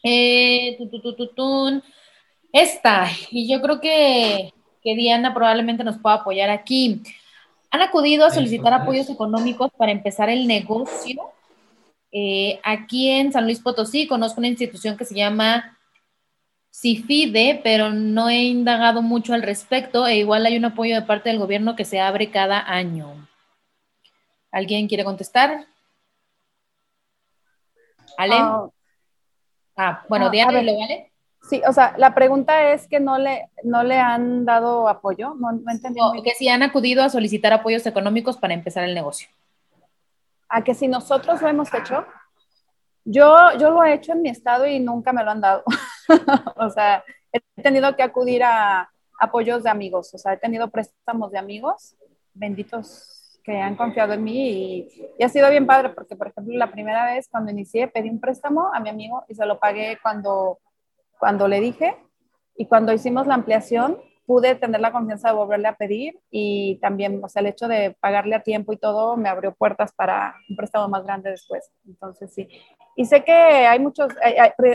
Eh, 0.04 0.78
Esta, 2.56 3.08
y 3.32 3.52
yo 3.52 3.62
creo 3.62 3.82
que, 3.82 4.54
que 4.82 4.96
Diana 4.96 5.34
probablemente 5.34 5.84
nos 5.84 5.98
pueda 5.98 6.16
apoyar 6.16 6.50
aquí. 6.50 7.02
Han 7.70 7.82
acudido 7.82 8.26
a 8.26 8.32
solicitar 8.32 8.74
apoyos 8.74 9.10
económicos 9.10 9.72
para 9.78 9.92
empezar 9.92 10.30
el 10.30 10.48
negocio 10.48 11.36
eh, 12.18 12.62
aquí 12.64 13.10
en 13.10 13.34
San 13.34 13.44
Luis 13.44 13.60
Potosí 13.60 14.08
conozco 14.08 14.40
una 14.40 14.48
institución 14.48 14.96
que 14.96 15.04
se 15.04 15.16
llama 15.16 15.78
CIFIDE, 16.72 17.60
pero 17.62 17.90
no 17.90 18.30
he 18.30 18.44
indagado 18.44 19.02
mucho 19.02 19.34
al 19.34 19.42
respecto 19.42 20.08
e 20.08 20.20
igual 20.20 20.46
hay 20.46 20.56
un 20.56 20.64
apoyo 20.64 20.96
de 20.96 21.02
parte 21.02 21.28
del 21.28 21.40
gobierno 21.40 21.76
que 21.76 21.84
se 21.84 22.00
abre 22.00 22.32
cada 22.32 22.72
año. 22.72 23.28
¿Alguien 24.50 24.88
quiere 24.88 25.04
contestar? 25.04 25.68
¿Ale? 28.18 28.36
Ah, 28.38 28.70
ah 29.76 30.06
bueno, 30.08 30.30
Diana, 30.30 30.62
¿lo 30.62 30.78
vale? 30.80 31.12
Sí, 31.50 31.62
o 31.68 31.74
sea, 31.74 31.94
la 31.98 32.16
pregunta 32.16 32.72
es 32.74 32.88
que 32.88 33.00
no 33.00 33.18
le, 33.18 33.50
no 33.64 33.84
le 33.84 34.00
han 34.00 34.46
dado 34.46 34.88
apoyo, 34.88 35.36
no, 35.36 35.52
entendí. 35.70 36.00
que 36.24 36.32
si 36.32 36.50
han 36.50 36.64
acudido 36.64 37.04
a 37.04 37.10
solicitar 37.10 37.54
apoyos 37.54 37.86
económicos 37.86 38.38
para 38.38 38.54
empezar 38.54 38.84
el 38.84 38.96
negocio 38.96 39.28
a 40.50 40.64
que 40.64 40.74
si 40.74 40.88
nosotros 40.88 41.42
lo 41.42 41.48
hemos 41.48 41.74
hecho, 41.74 42.06
yo, 43.04 43.36
yo 43.60 43.72
lo 43.72 43.84
he 43.84 43.94
hecho 43.94 44.14
en 44.14 44.22
mi 44.22 44.30
estado 44.30 44.66
y 44.66 44.80
nunca 44.80 45.14
me 45.14 45.24
lo 45.24 45.32
han 45.32 45.42
dado. 45.42 45.64
o 46.56 46.70
sea, 46.70 47.04
he 47.32 47.42
tenido 47.62 47.96
que 47.96 48.04
acudir 48.04 48.44
a 48.44 48.90
apoyos 49.20 49.64
de 49.64 49.70
amigos, 49.70 50.14
o 50.14 50.18
sea, 50.18 50.34
he 50.34 50.38
tenido 50.38 50.70
préstamos 50.70 51.32
de 51.32 51.40
amigos, 51.40 51.96
benditos 52.34 53.40
que 53.44 53.60
han 53.60 53.76
confiado 53.76 54.14
en 54.14 54.24
mí 54.24 54.50
y, 54.50 55.12
y, 55.20 55.24
ha 55.24 55.30
sido 55.30 55.50
bien 55.50 55.68
padre 55.68 55.90
porque, 55.90 56.16
por 56.16 56.28
ejemplo, 56.28 56.58
la 56.58 56.72
primera 56.72 57.06
vez 57.06 57.28
cuando 57.30 57.52
inicié 57.52 57.88
pedí 57.88 58.10
un 58.10 58.20
préstamo 58.20 58.74
a 58.74 58.80
mi 58.80 58.90
amigo 58.90 59.24
y 59.28 59.36
se 59.36 59.46
lo 59.46 59.60
pagué 59.60 60.00
cuando, 60.02 60.60
cuando 61.20 61.48
le 61.48 61.60
dije 61.60 61.96
y 62.56 62.68
cuando 62.68 62.94
hicimos 62.94 63.28
la 63.28 63.36
ampliación 63.36 63.98
pude 64.26 64.56
tener 64.56 64.82
la 64.82 64.92
confianza 64.92 65.30
de 65.30 65.36
volverle 65.36 65.68
a 65.68 65.76
pedir 65.76 66.20
y 66.32 66.80
también, 66.82 67.24
o 67.24 67.30
sea, 67.30 67.42
el 67.42 67.48
hecho 67.48 67.68
de 67.68 67.96
pagarle 68.00 68.36
a 68.36 68.42
tiempo 68.42 68.74
y 68.74 68.78
todo 68.78 69.18
me 69.18 69.30
abrió 69.30 69.54
puertas 69.54 69.92
para 69.94 70.36
un 70.50 70.56
préstamo 70.56 70.88
más 70.88 71.04
grande 71.04 71.30
después. 71.30 71.72
Entonces, 71.86 72.34
sí. 72.34 72.50
Y 72.96 73.06
sé 73.06 73.24
que 73.24 73.32
hay 73.32 73.78
muchos, 73.80 74.12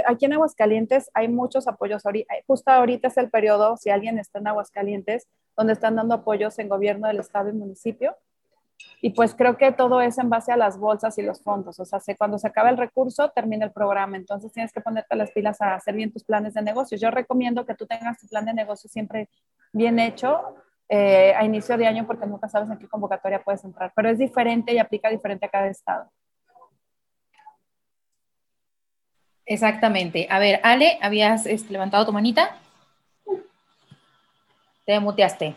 aquí 0.07 0.27
en 0.27 0.35
Aguascalientes 0.35 1.11
hay 1.15 1.29
muchos 1.29 1.67
apoyos. 1.67 2.03
Justo 2.47 2.71
ahorita 2.71 3.09
es 3.09 3.17
el 3.17 3.31
periodo, 3.31 3.77
si 3.77 3.91
alguien 3.91 4.19
está 4.19 4.39
en 4.39 4.47
Aguascalientes, 4.47 5.27
donde 5.57 5.73
están 5.73 5.97
dando 5.97 6.15
apoyos 6.15 6.59
en 6.59 6.69
gobierno 6.69 7.09
del 7.09 7.19
estado 7.19 7.49
y 7.49 7.53
municipio. 7.53 8.17
Y 9.03 9.11
pues 9.11 9.35
creo 9.35 9.57
que 9.57 9.73
todo 9.73 10.01
es 10.01 10.19
en 10.19 10.29
base 10.29 10.53
a 10.53 10.57
las 10.57 10.79
bolsas 10.79 11.17
y 11.19 11.23
los 11.23 11.43
fondos. 11.43 11.81
O 11.81 11.85
sea, 11.85 12.01
cuando 12.19 12.39
se 12.39 12.47
acaba 12.47 12.69
el 12.69 12.77
recurso, 12.77 13.31
termina 13.31 13.65
el 13.65 13.73
programa. 13.73 14.17
Entonces 14.17 14.53
tienes 14.53 14.73
que 14.73 14.81
ponerte 14.81 15.17
las 15.17 15.31
pilas 15.31 15.61
a 15.61 15.75
hacer 15.75 15.95
bien 15.95 16.13
tus 16.13 16.25
planes 16.25 16.55
de 16.55 16.63
negocio. 16.63 16.99
Yo 16.99 17.11
recomiendo 17.11 17.65
que 17.65 17.75
tú 17.75 17.87
tengas 17.87 18.19
tu 18.19 18.27
plan 18.29 18.45
de 18.45 18.53
negocio 18.53 18.91
siempre 18.91 19.29
bien 19.73 19.99
hecho 19.99 20.55
eh, 20.89 21.33
a 21.35 21.45
inicio 21.45 21.77
de 21.79 21.87
año 21.87 22.07
porque 22.07 22.27
nunca 22.27 22.49
sabes 22.49 22.69
en 22.69 22.79
qué 22.79 22.89
convocatoria 22.89 23.43
puedes 23.43 23.65
entrar. 23.65 23.93
Pero 23.97 24.11
es 24.11 24.19
diferente 24.19 24.75
y 24.75 24.79
aplica 24.79 25.09
diferente 25.09 25.47
a 25.47 25.49
cada 25.49 25.69
estado. 25.69 26.11
Exactamente. 29.47 30.29
A 30.31 30.39
ver, 30.39 30.61
Ale, 30.63 30.99
¿habías 31.03 31.47
este, 31.47 31.73
levantado 31.73 32.07
tu 32.07 32.13
manita? 32.13 32.57
Te 34.85 35.01
muteaste. 35.01 35.57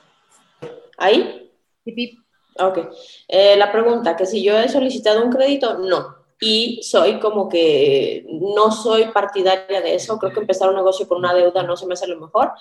¿Ahí? 0.97 1.51
Pip, 1.83 2.22
Ok. 2.59 2.79
Eh, 3.27 3.55
la 3.57 3.71
pregunta, 3.71 4.15
que 4.15 4.25
si 4.25 4.43
yo 4.43 4.57
he 4.57 4.69
solicitado 4.69 5.23
un 5.23 5.31
crédito, 5.31 5.77
no. 5.77 6.23
Y 6.39 6.81
soy 6.83 7.19
como 7.19 7.47
que 7.47 8.25
no 8.27 8.71
soy 8.71 9.05
partidaria 9.11 9.79
de 9.81 9.95
eso. 9.95 10.19
Creo 10.19 10.33
que 10.33 10.41
empezar 10.41 10.69
un 10.69 10.75
negocio 10.75 11.07
con 11.07 11.19
una 11.19 11.33
deuda 11.33 11.63
no 11.63 11.77
se 11.77 11.85
me 11.85 11.93
hace 11.93 12.07
lo 12.07 12.19
mejor. 12.19 12.51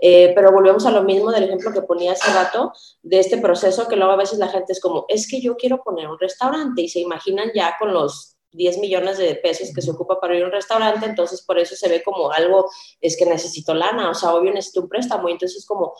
Eh, 0.00 0.32
pero 0.34 0.52
volvemos 0.52 0.86
a 0.86 0.90
lo 0.90 1.02
mismo 1.02 1.30
del 1.30 1.44
ejemplo 1.44 1.72
que 1.72 1.82
ponía 1.82 2.12
hace 2.12 2.32
rato 2.32 2.72
de 3.02 3.18
este 3.18 3.36
proceso 3.38 3.88
que 3.88 3.96
luego 3.96 4.12
a 4.12 4.16
veces 4.16 4.38
la 4.38 4.48
gente 4.48 4.72
es 4.72 4.80
como, 4.80 5.04
es 5.08 5.28
que 5.28 5.40
yo 5.40 5.56
quiero 5.56 5.82
poner 5.82 6.08
un 6.08 6.18
restaurante 6.18 6.82
y 6.82 6.88
se 6.88 7.00
imaginan 7.00 7.50
ya 7.54 7.76
con 7.78 7.92
los 7.92 8.36
10 8.52 8.78
millones 8.78 9.18
de 9.18 9.34
pesos 9.36 9.70
que 9.74 9.82
se 9.82 9.90
ocupa 9.90 10.18
para 10.18 10.34
ir 10.34 10.42
a 10.42 10.46
un 10.46 10.52
restaurante, 10.52 11.06
entonces 11.06 11.42
por 11.42 11.58
eso 11.58 11.76
se 11.76 11.88
ve 11.88 12.02
como 12.02 12.32
algo, 12.32 12.70
es 13.00 13.16
que 13.16 13.26
necesito 13.26 13.74
lana, 13.74 14.10
o 14.10 14.14
sea, 14.14 14.34
obvio 14.34 14.52
necesito 14.52 14.80
un 14.80 14.88
préstamo, 14.88 15.28
entonces 15.28 15.64
como 15.66 15.94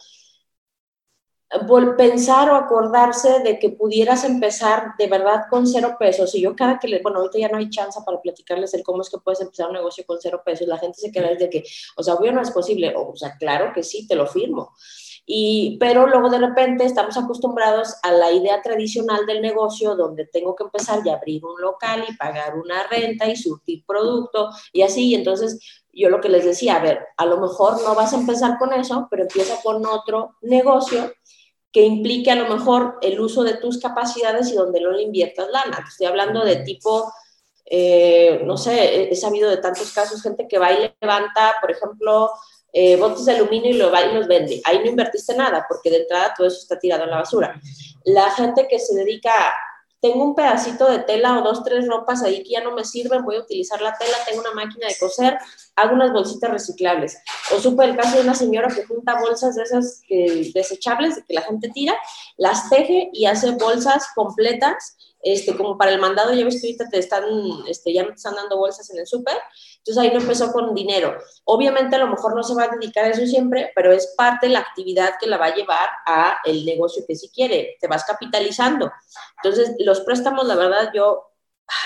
pensar 1.97 2.51
o 2.51 2.57
acordarse 2.57 3.41
de 3.41 3.59
que 3.59 3.71
pudieras 3.71 4.25
empezar 4.25 4.95
de 4.99 5.07
verdad 5.07 5.43
con 5.49 5.67
cero 5.67 5.97
pesos. 5.99 6.35
Y 6.35 6.41
yo 6.41 6.57
cada 6.57 6.79
que 6.79 6.89
le, 6.89 7.01
bueno, 7.01 7.19
ahorita 7.21 7.39
ya 7.39 7.49
no 7.49 7.59
hay 7.59 7.71
chance 7.71 8.01
para 8.05 8.21
platicarles 8.21 8.75
el 8.75 8.83
cómo 8.83 9.03
es 9.03 9.11
que 9.11 9.19
puedes 9.19 9.41
empezar 9.41 9.69
un 9.69 9.75
negocio 9.75 10.05
con 10.07 10.19
cero 10.21 10.43
pesos. 10.45 10.67
La 10.67 10.79
gente 10.79 10.99
se 10.99 11.13
queda 11.13 11.29
desde 11.29 11.49
que, 11.49 11.63
o 11.97 12.03
sea, 12.03 12.15
obvio 12.15 12.33
no 12.33 12.43
es 12.43 12.51
posible. 12.51 12.93
O, 12.97 13.15
sea, 13.17 13.37
claro 13.39 13.73
que 13.73 13.83
sí, 13.83 14.07
te 14.09 14.17
lo 14.17 14.27
firmo. 14.27 14.75
Y, 15.29 15.77
pero 15.81 16.07
luego 16.07 16.31
de 16.31 16.39
repente 16.39 16.85
estamos 16.85 17.17
acostumbrados 17.17 17.95
a 18.03 18.13
la 18.13 18.31
idea 18.31 18.63
tradicional 18.63 19.27
del 19.27 19.43
negocio 19.43 19.97
donde 19.97 20.27
tengo 20.27 20.55
que 20.55 20.65
empezar 20.65 21.01
y 21.05 21.11
abrir 21.11 21.45
un 21.45 21.61
local 21.61 22.05
y 22.09 22.15
pagar 22.17 22.57
una 22.57 22.87
renta 22.87 23.29
y 23.29 23.37
surtir 23.37 23.85
producto 23.87 24.51
y 24.73 24.83
así. 24.83 25.09
Y 25.09 25.15
entonces 25.15 25.59
yo 25.93 26.11
lo 26.11 26.21
que 26.21 26.29
les 26.29 26.45
decía, 26.45 26.77
a 26.77 26.83
ver, 26.83 27.07
a 27.17 27.27
lo 27.27 27.41
mejor 27.41 27.83
no 27.83 27.95
vas 27.95 28.13
a 28.13 28.17
empezar 28.17 28.59
con 28.59 28.73
eso, 28.73 29.09
pero 29.11 29.23
empieza 29.23 29.61
con 29.63 29.85
otro 29.87 30.37
negocio 30.43 31.13
que 31.77 31.85
implique 31.85 32.31
a 32.31 32.37
lo 32.37 32.49
mejor 32.49 32.97
el 33.03 33.21
uso 33.21 33.45
de 33.45 33.59
tus 33.59 33.79
capacidades 33.79 34.49
y 34.49 34.55
donde 34.55 34.81
no 34.81 34.93
le 34.93 35.03
inviertas 35.03 35.47
lana. 35.51 35.85
Estoy 35.87 36.07
hablando 36.07 36.43
de 36.43 36.57
tipo, 36.65 37.13
eh, 37.67 38.41
no 38.47 38.57
sé, 38.57 39.13
he 39.13 39.15
sabido 39.15 39.51
de 39.51 39.59
tantos 39.59 39.93
casos, 39.93 40.23
gente 40.23 40.49
que 40.49 40.59
va 40.59 40.73
y 40.73 40.91
levanta, 40.99 41.57
por 41.61 41.71
ejemplo, 41.71 42.31
eh, 42.73 42.97
botes 42.97 43.27
de 43.27 43.33
aluminio 43.33 43.73
y 43.73 43.75
lo 43.75 43.91
va 43.91 44.07
y 44.07 44.15
los 44.15 44.27
vende. 44.27 44.63
Ahí 44.65 44.79
no 44.79 44.87
invertiste 44.87 45.37
nada, 45.37 45.67
porque 45.69 45.91
de 45.91 45.99
entrada 45.99 46.33
todo 46.35 46.47
eso 46.47 46.57
está 46.57 46.79
tirado 46.79 47.05
en 47.05 47.11
la 47.11 47.19
basura. 47.19 47.61
La 48.07 48.31
gente 48.31 48.67
que 48.67 48.79
se 48.79 48.95
dedica 48.95 49.53
tengo 50.01 50.25
un 50.25 50.35
pedacito 50.35 50.89
de 50.91 51.01
tela 51.01 51.39
o 51.39 51.43
dos, 51.43 51.63
tres 51.65 51.87
ropas 51.87 52.23
ahí 52.23 52.43
que 52.43 52.51
ya 52.51 52.63
no 52.63 52.73
me 52.73 52.85
sirven, 52.85 53.25
voy 53.25 53.37
a 53.37 53.41
utilizar 53.41 53.81
la 53.81 53.97
tela, 53.97 54.17
tengo 54.27 54.41
una 54.41 54.53
máquina 54.53 54.89
de 54.89 54.97
coser, 54.99 55.39
hago 55.75 55.95
unas 55.95 56.13
bolsitas 56.13 56.51
reciclables. 56.51 57.19
O 57.55 57.59
supe 57.59 57.85
el 57.85 57.97
caso 57.97 58.17
de 58.17 58.23
una 58.23 58.35
señora 58.35 58.69
que 58.69 58.85
junta 58.85 59.21
bolsas 59.21 59.57
de 59.57 59.63
esas 59.63 60.03
desechables 60.55 61.23
que 61.27 61.35
la 61.35 61.43
gente 61.43 61.71
tira, 61.71 61.95
las 62.37 62.69
teje 62.69 63.11
y 63.13 63.27
hace 63.27 63.53
bolsas 63.53 64.07
completas 64.15 64.97
este, 65.23 65.57
como 65.57 65.77
para 65.77 65.93
el 65.93 66.01
mandado, 66.01 66.33
ya 66.33 66.45
ves 66.45 66.61
que 66.61 66.69
ahorita 66.69 66.89
te 66.89 66.99
están, 66.99 67.25
este, 67.69 67.93
ya 67.93 68.03
no 68.03 68.11
te 68.11 68.15
están 68.15 68.37
dando 68.37 68.59
bolsas 68.59 68.89
en 68.91 69.01
el 69.01 69.07
súper, 69.07 69.37
entonces 69.79 70.03
ahí 70.03 70.11
no 70.13 70.21
empezó 70.21 70.53
con 70.53 70.75
dinero. 70.75 71.17
Obviamente 71.45 71.97
a 71.97 71.99
lo 71.99 72.09
mejor 72.09 72.35
no 72.35 72.43
se 72.43 72.55
va 72.55 72.65
a 72.65 72.69
dedicar 72.69 73.05
a 73.05 73.11
eso 73.11 73.27
siempre, 73.27 73.73
pero 73.75 73.93
es 73.93 74.15
parte 74.17 74.47
de 74.47 74.53
la 74.53 74.61
actividad 74.61 75.15
que 75.21 75.27
la 75.27 75.37
va 75.37 75.47
a 75.47 75.55
llevar 75.55 75.89
a 76.07 76.37
el 76.45 76.65
negocio 76.65 77.05
que 77.07 77.17
si 77.17 77.29
quiere, 77.31 77.77
te 77.81 77.89
vas 77.89 78.05
capitalizando. 78.05 78.91
Entonces, 79.43 79.75
los 79.81 80.01
préstamos, 80.01 80.47
la 80.47 80.55
verdad, 80.55 80.91
yo, 80.95 81.33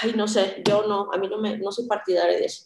ay, 0.02 0.12
no 0.14 0.28
sé, 0.28 0.62
yo 0.66 0.86
no, 0.86 1.08
a 1.12 1.16
mí 1.16 1.28
no, 1.28 1.38
me, 1.38 1.56
no 1.58 1.72
soy 1.72 1.86
partidaria 1.86 2.36
de 2.36 2.44
eso. 2.44 2.64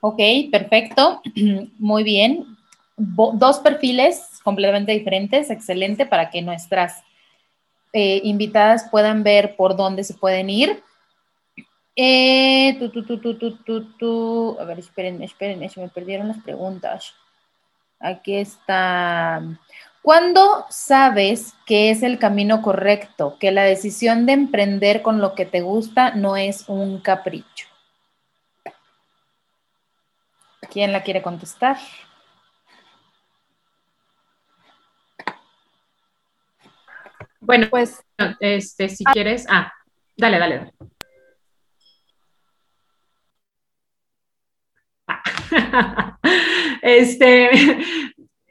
Ok, 0.00 0.20
perfecto, 0.50 1.22
muy 1.78 2.04
bien. 2.04 2.56
dos 2.96 3.58
perfiles 3.58 4.40
completamente 4.42 4.92
diferentes, 4.92 5.50
excelente 5.50 6.06
para 6.06 6.30
que 6.30 6.42
nuestras 6.42 7.02
eh, 7.94 8.20
invitadas 8.24 8.88
puedan 8.90 9.22
ver 9.22 9.54
por 9.54 9.76
dónde 9.76 10.02
se 10.02 10.14
pueden 10.14 10.50
ir. 10.50 10.82
Eh, 11.94 12.76
A 14.60 14.64
ver, 14.64 14.80
esperen, 14.80 15.22
esperen, 15.22 15.70
se 15.70 15.80
me 15.80 15.88
perdieron 15.88 16.26
las 16.26 16.42
preguntas. 16.42 17.14
Aquí 18.00 18.34
está. 18.34 19.40
¿Cuándo 20.02 20.66
sabes 20.70 21.54
que 21.66 21.90
es 21.90 22.02
el 22.02 22.18
camino 22.18 22.62
correcto? 22.62 23.36
Que 23.38 23.52
la 23.52 23.62
decisión 23.62 24.26
de 24.26 24.32
emprender 24.32 25.00
con 25.00 25.20
lo 25.20 25.36
que 25.36 25.46
te 25.46 25.60
gusta 25.60 26.16
no 26.16 26.36
es 26.36 26.68
un 26.68 27.00
capricho. 27.00 27.68
¿Quién 30.72 30.92
la 30.92 31.04
quiere 31.04 31.22
contestar? 31.22 31.76
Bueno, 37.44 37.66
pues, 37.68 38.02
este, 38.40 38.88
si 38.88 39.04
quieres, 39.04 39.46
ah, 39.50 39.70
dale, 40.16 40.38
dale, 40.38 40.56
dale. 40.56 40.72
Ah. 45.06 46.18
este, 46.82 47.50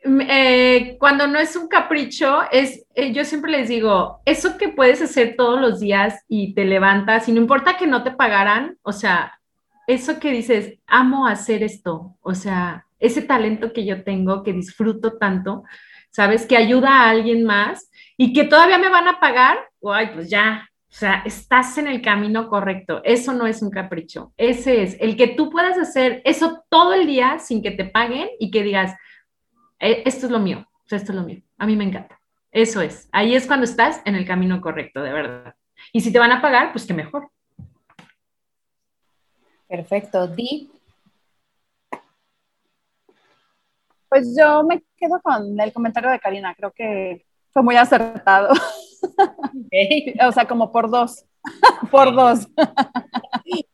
eh, 0.04 0.98
cuando 1.00 1.28
no 1.28 1.40
es 1.40 1.56
un 1.56 1.68
capricho, 1.68 2.42
es, 2.52 2.86
eh, 2.94 3.12
yo 3.14 3.26
siempre 3.26 3.52
les 3.52 3.68
digo, 3.68 4.22
eso 4.26 4.58
que 4.58 4.70
puedes 4.70 5.02
hacer 5.02 5.36
todos 5.36 5.60
los 5.60 5.80
días 5.80 6.24
y 6.28 6.54
te 6.54 6.66
levantas 6.66 7.28
y 7.28 7.32
no 7.32 7.42
importa 7.42 7.78
que 7.78 7.88
no 7.88 8.04
te 8.04 8.12
pagaran, 8.12 8.78
o 8.84 8.92
sea, 8.92 9.40
eso 9.88 10.20
que 10.20 10.32
dices, 10.32 10.78
amo 10.86 11.26
hacer 11.26 11.64
esto, 11.64 12.16
o 12.22 12.36
sea, 12.36 12.86
ese 13.00 13.24
talento 13.24 13.74
que 13.74 13.86
yo 13.86 14.04
tengo, 14.04 14.44
que 14.44 14.54
disfruto 14.54 15.18
tanto, 15.18 15.64
sabes, 16.12 16.46
que 16.46 16.58
ayuda 16.58 17.02
a 17.02 17.10
alguien 17.10 17.44
más 17.44 17.90
y 18.24 18.32
que 18.32 18.46
todavía 18.46 18.78
me 18.78 18.88
van 18.88 19.06
a 19.10 19.20
pagar, 19.20 19.58
ay, 19.84 20.12
pues 20.14 20.30
ya, 20.30 20.70
o 20.90 20.96
sea, 20.96 21.24
estás 21.26 21.78
en 21.78 21.88
el 21.88 22.02
camino 22.02 22.48
correcto. 22.48 23.02
Eso 23.04 23.34
no 23.34 23.48
es 23.48 23.62
un 23.62 23.70
capricho. 23.70 24.32
Ese 24.38 24.82
es 24.82 24.96
el 25.02 25.18
que 25.18 25.28
tú 25.28 25.50
puedas 25.50 25.78
hacer 25.78 26.22
eso 26.24 26.64
todo 26.70 26.94
el 26.94 27.06
día 27.06 27.40
sin 27.40 27.62
que 27.62 27.72
te 27.72 27.84
paguen 27.84 28.30
y 28.40 28.50
que 28.50 28.64
digas, 28.64 28.96
e, 29.78 30.04
esto 30.06 30.28
es 30.28 30.32
lo 30.32 30.40
mío, 30.40 30.66
o 30.72 30.88
sea, 30.88 31.00
esto 31.00 31.12
es 31.12 31.18
lo 31.18 31.24
mío. 31.24 31.42
A 31.58 31.66
mí 31.66 31.76
me 31.76 31.84
encanta. 31.84 32.18
Eso 32.50 32.80
es. 32.80 33.10
Ahí 33.12 33.36
es 33.36 33.46
cuando 33.46 33.66
estás 33.66 34.02
en 34.06 34.16
el 34.16 34.26
camino 34.26 34.62
correcto, 34.62 35.02
de 35.02 35.12
verdad. 35.12 35.56
Y 35.92 36.00
si 36.00 36.14
te 36.14 36.20
van 36.20 36.32
a 36.32 36.42
pagar, 36.42 36.72
pues 36.72 36.86
que 36.86 36.94
mejor. 36.94 37.30
Perfecto. 39.68 40.28
Di. 40.28 40.72
Pues 44.08 44.34
yo 44.40 44.64
me 44.64 44.82
quedo 44.96 45.20
con 45.22 45.60
el 45.60 45.74
comentario 45.74 46.10
de 46.10 46.22
Karina. 46.22 46.56
Creo 46.56 46.72
que 46.72 47.26
fue 47.54 47.64
muy 47.64 47.78
acertado. 47.78 48.50
o 50.28 50.32
sea, 50.32 50.46
como 50.46 50.72
por 50.72 50.90
dos. 50.90 51.24
por 51.92 52.14
dos. 52.14 52.48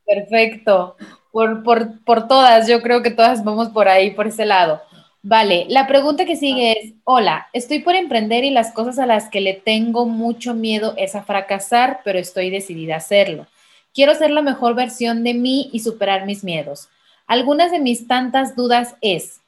Perfecto. 0.05 0.97
Por, 1.31 1.63
por, 1.63 2.03
por, 2.03 2.27
todas, 2.27 2.67
yo 2.67 2.81
creo 2.81 3.01
que 3.01 3.11
todas 3.11 3.43
vamos 3.43 3.69
por 3.69 3.87
ahí, 3.87 4.11
por 4.11 4.27
ese 4.27 4.45
lado. 4.45 4.81
Vale, 5.21 5.65
la 5.69 5.85
pregunta 5.85 6.25
que 6.25 6.35
sigue 6.35 6.71
es, 6.71 6.93
hola, 7.03 7.47
estoy 7.53 7.79
por 7.79 7.95
emprender 7.95 8.43
y 8.43 8.51
las 8.51 8.71
cosas 8.71 8.99
a 8.99 9.05
las 9.05 9.29
que 9.29 9.41
le 9.41 9.53
tengo 9.53 10.05
mucho 10.05 10.53
miedo 10.53 10.93
es 10.97 11.13
a 11.13 11.23
fracasar, 11.23 12.01
pero 12.03 12.17
estoy 12.19 12.49
decidida 12.49 12.95
a 12.95 12.97
hacerlo. 12.97 13.45
Quiero 13.93 14.15
ser 14.15 14.31
la 14.31 14.41
mejor 14.41 14.75
versión 14.75 15.23
de 15.23 15.33
mí 15.33 15.69
y 15.73 15.81
superar 15.81 16.25
mis 16.25 16.43
miedos. 16.43 16.89
Algunas 17.27 17.71
de 17.71 17.79
mis 17.79 18.07
tantas 18.07 18.55
dudas 18.55 18.95
es, 19.01 19.41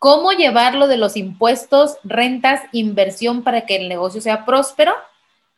cómo 0.00 0.32
llevarlo 0.32 0.88
de 0.88 0.96
los 0.96 1.16
impuestos, 1.16 1.98
rentas, 2.02 2.62
inversión 2.72 3.44
para 3.44 3.66
que 3.66 3.76
el 3.76 3.88
negocio 3.88 4.22
sea 4.22 4.46
próspero. 4.46 4.94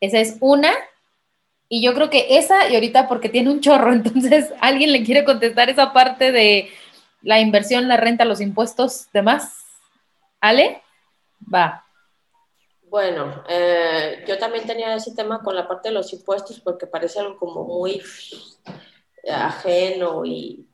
Esa 0.01 0.19
es 0.19 0.35
una. 0.41 0.71
Y 1.69 1.81
yo 1.81 1.93
creo 1.95 2.09
que 2.09 2.37
esa, 2.37 2.69
y 2.69 2.75
ahorita 2.75 3.07
porque 3.07 3.29
tiene 3.29 3.49
un 3.49 3.61
chorro, 3.61 3.93
entonces 3.93 4.53
alguien 4.59 4.91
le 4.91 5.03
quiere 5.03 5.23
contestar 5.23 5.69
esa 5.69 5.93
parte 5.93 6.31
de 6.31 6.69
la 7.21 7.39
inversión, 7.39 7.87
la 7.87 7.97
renta, 7.97 8.25
los 8.25 8.41
impuestos, 8.41 9.07
demás. 9.13 9.63
¿Ale? 10.41 10.83
Va. 11.51 11.85
Bueno, 12.89 13.45
eh, 13.47 14.25
yo 14.27 14.37
también 14.37 14.67
tenía 14.67 14.93
ese 14.93 15.15
tema 15.15 15.39
con 15.41 15.55
la 15.55 15.69
parte 15.69 15.87
de 15.87 15.95
los 15.95 16.11
impuestos 16.11 16.59
porque 16.59 16.85
parece 16.85 17.21
algo 17.21 17.37
como 17.37 17.63
muy 17.63 18.01
ajeno 19.31 20.25
y 20.25 20.67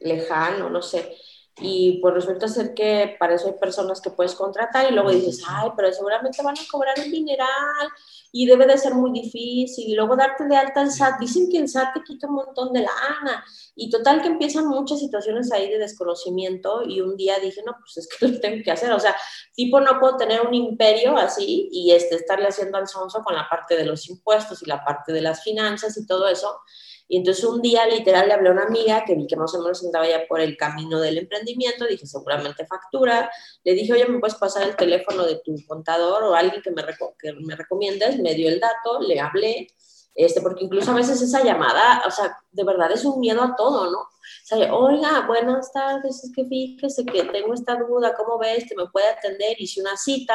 lejano, 0.00 0.68
no 0.68 0.82
sé. 0.82 1.16
Y 1.60 2.00
pues 2.00 2.14
resulta 2.14 2.48
ser 2.48 2.74
que 2.74 3.14
para 3.18 3.36
eso 3.36 3.46
hay 3.46 3.52
personas 3.52 4.00
que 4.00 4.10
puedes 4.10 4.34
contratar 4.34 4.90
y 4.90 4.94
luego 4.94 5.10
dices, 5.10 5.40
ay, 5.46 5.70
pero 5.76 5.92
seguramente 5.92 6.42
van 6.42 6.56
a 6.58 6.68
cobrar 6.70 6.96
un 6.98 7.10
dineral 7.12 7.88
y 8.32 8.46
debe 8.46 8.66
de 8.66 8.76
ser 8.76 8.94
muy 8.94 9.12
difícil 9.12 9.88
y 9.88 9.94
luego 9.94 10.16
darte 10.16 10.48
de 10.48 10.56
alta 10.56 10.80
en 10.80 10.90
SAT. 10.90 11.20
Dicen 11.20 11.48
que 11.48 11.58
en 11.58 11.68
SAT 11.68 11.94
te 11.94 12.02
quita 12.02 12.26
un 12.26 12.34
montón 12.34 12.72
de 12.72 12.80
lana 12.80 13.44
y 13.76 13.88
total 13.88 14.20
que 14.20 14.28
empiezan 14.28 14.66
muchas 14.66 14.98
situaciones 14.98 15.52
ahí 15.52 15.70
de 15.70 15.78
desconocimiento 15.78 16.82
y 16.82 17.00
un 17.00 17.16
día 17.16 17.38
dije, 17.38 17.62
no, 17.64 17.76
pues 17.78 17.98
es 17.98 18.08
que 18.08 18.26
lo 18.26 18.40
tengo 18.40 18.64
que 18.64 18.72
hacer. 18.72 18.90
O 18.90 18.98
sea, 18.98 19.14
tipo 19.54 19.80
no 19.80 20.00
puedo 20.00 20.16
tener 20.16 20.40
un 20.40 20.54
imperio 20.54 21.16
así 21.16 21.68
y 21.70 21.92
este, 21.92 22.16
estarle 22.16 22.48
haciendo 22.48 22.78
al 22.78 22.88
sonso 22.88 23.22
con 23.22 23.36
la 23.36 23.48
parte 23.48 23.76
de 23.76 23.84
los 23.84 24.08
impuestos 24.10 24.60
y 24.62 24.66
la 24.66 24.84
parte 24.84 25.12
de 25.12 25.20
las 25.20 25.44
finanzas 25.44 25.96
y 25.96 26.04
todo 26.04 26.26
eso. 26.26 26.58
Y 27.06 27.18
entonces 27.18 27.44
un 27.44 27.60
día 27.60 27.86
literal 27.86 28.28
le 28.28 28.34
hablé 28.34 28.48
a 28.48 28.52
una 28.52 28.64
amiga 28.64 29.04
que 29.04 29.14
vi 29.14 29.26
que 29.26 29.36
más 29.36 29.54
o 29.54 29.62
menos 29.62 29.84
andaba 29.84 30.08
ya 30.08 30.26
por 30.26 30.40
el 30.40 30.56
camino 30.56 31.00
del 31.00 31.18
emprendimiento, 31.18 31.86
dije 31.86 32.06
seguramente 32.06 32.66
factura, 32.66 33.30
le 33.62 33.74
dije, 33.74 33.92
oye, 33.92 34.06
¿me 34.06 34.18
puedes 34.20 34.36
pasar 34.36 34.62
el 34.62 34.76
teléfono 34.76 35.24
de 35.24 35.40
tu 35.44 35.54
contador 35.66 36.24
o 36.24 36.34
alguien 36.34 36.62
que 36.62 36.70
me, 36.70 36.82
que 37.18 37.32
me 37.34 37.56
recomiendes? 37.56 38.18
Me 38.18 38.34
dio 38.34 38.48
el 38.48 38.58
dato, 38.58 39.00
le 39.00 39.20
hablé, 39.20 39.68
este, 40.14 40.40
porque 40.40 40.64
incluso 40.64 40.92
a 40.92 40.94
veces 40.94 41.20
esa 41.20 41.42
llamada, 41.42 42.02
o 42.06 42.10
sea, 42.10 42.38
de 42.52 42.64
verdad 42.64 42.90
es 42.92 43.04
un 43.04 43.20
miedo 43.20 43.42
a 43.42 43.54
todo, 43.56 43.90
¿no? 43.90 43.98
O 43.98 44.46
sea, 44.46 44.74
oiga, 44.74 45.26
buenas 45.26 45.72
tardes, 45.72 46.24
es 46.24 46.32
que 46.34 46.44
fíjese 46.44 47.04
que 47.04 47.24
tengo 47.24 47.52
esta 47.52 47.76
duda, 47.76 48.14
¿cómo 48.14 48.38
ves? 48.38 48.66
¿Te 48.68 48.76
me 48.76 48.86
puede 48.86 49.08
atender? 49.08 49.60
Hice 49.60 49.80
una 49.80 49.96
cita, 49.96 50.34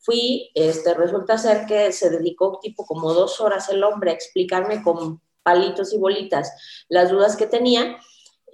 fui, 0.00 0.50
este, 0.54 0.92
resulta 0.94 1.38
ser 1.38 1.66
que 1.66 1.92
se 1.92 2.10
dedicó 2.10 2.58
tipo 2.60 2.84
como 2.84 3.14
dos 3.14 3.40
horas 3.40 3.68
el 3.68 3.82
hombre 3.84 4.10
a 4.10 4.14
explicarme 4.14 4.82
con 4.82 5.22
palitos 5.42 5.92
y 5.92 5.98
bolitas 5.98 6.52
las 6.88 7.10
dudas 7.10 7.36
que 7.36 7.46
tenía, 7.46 7.98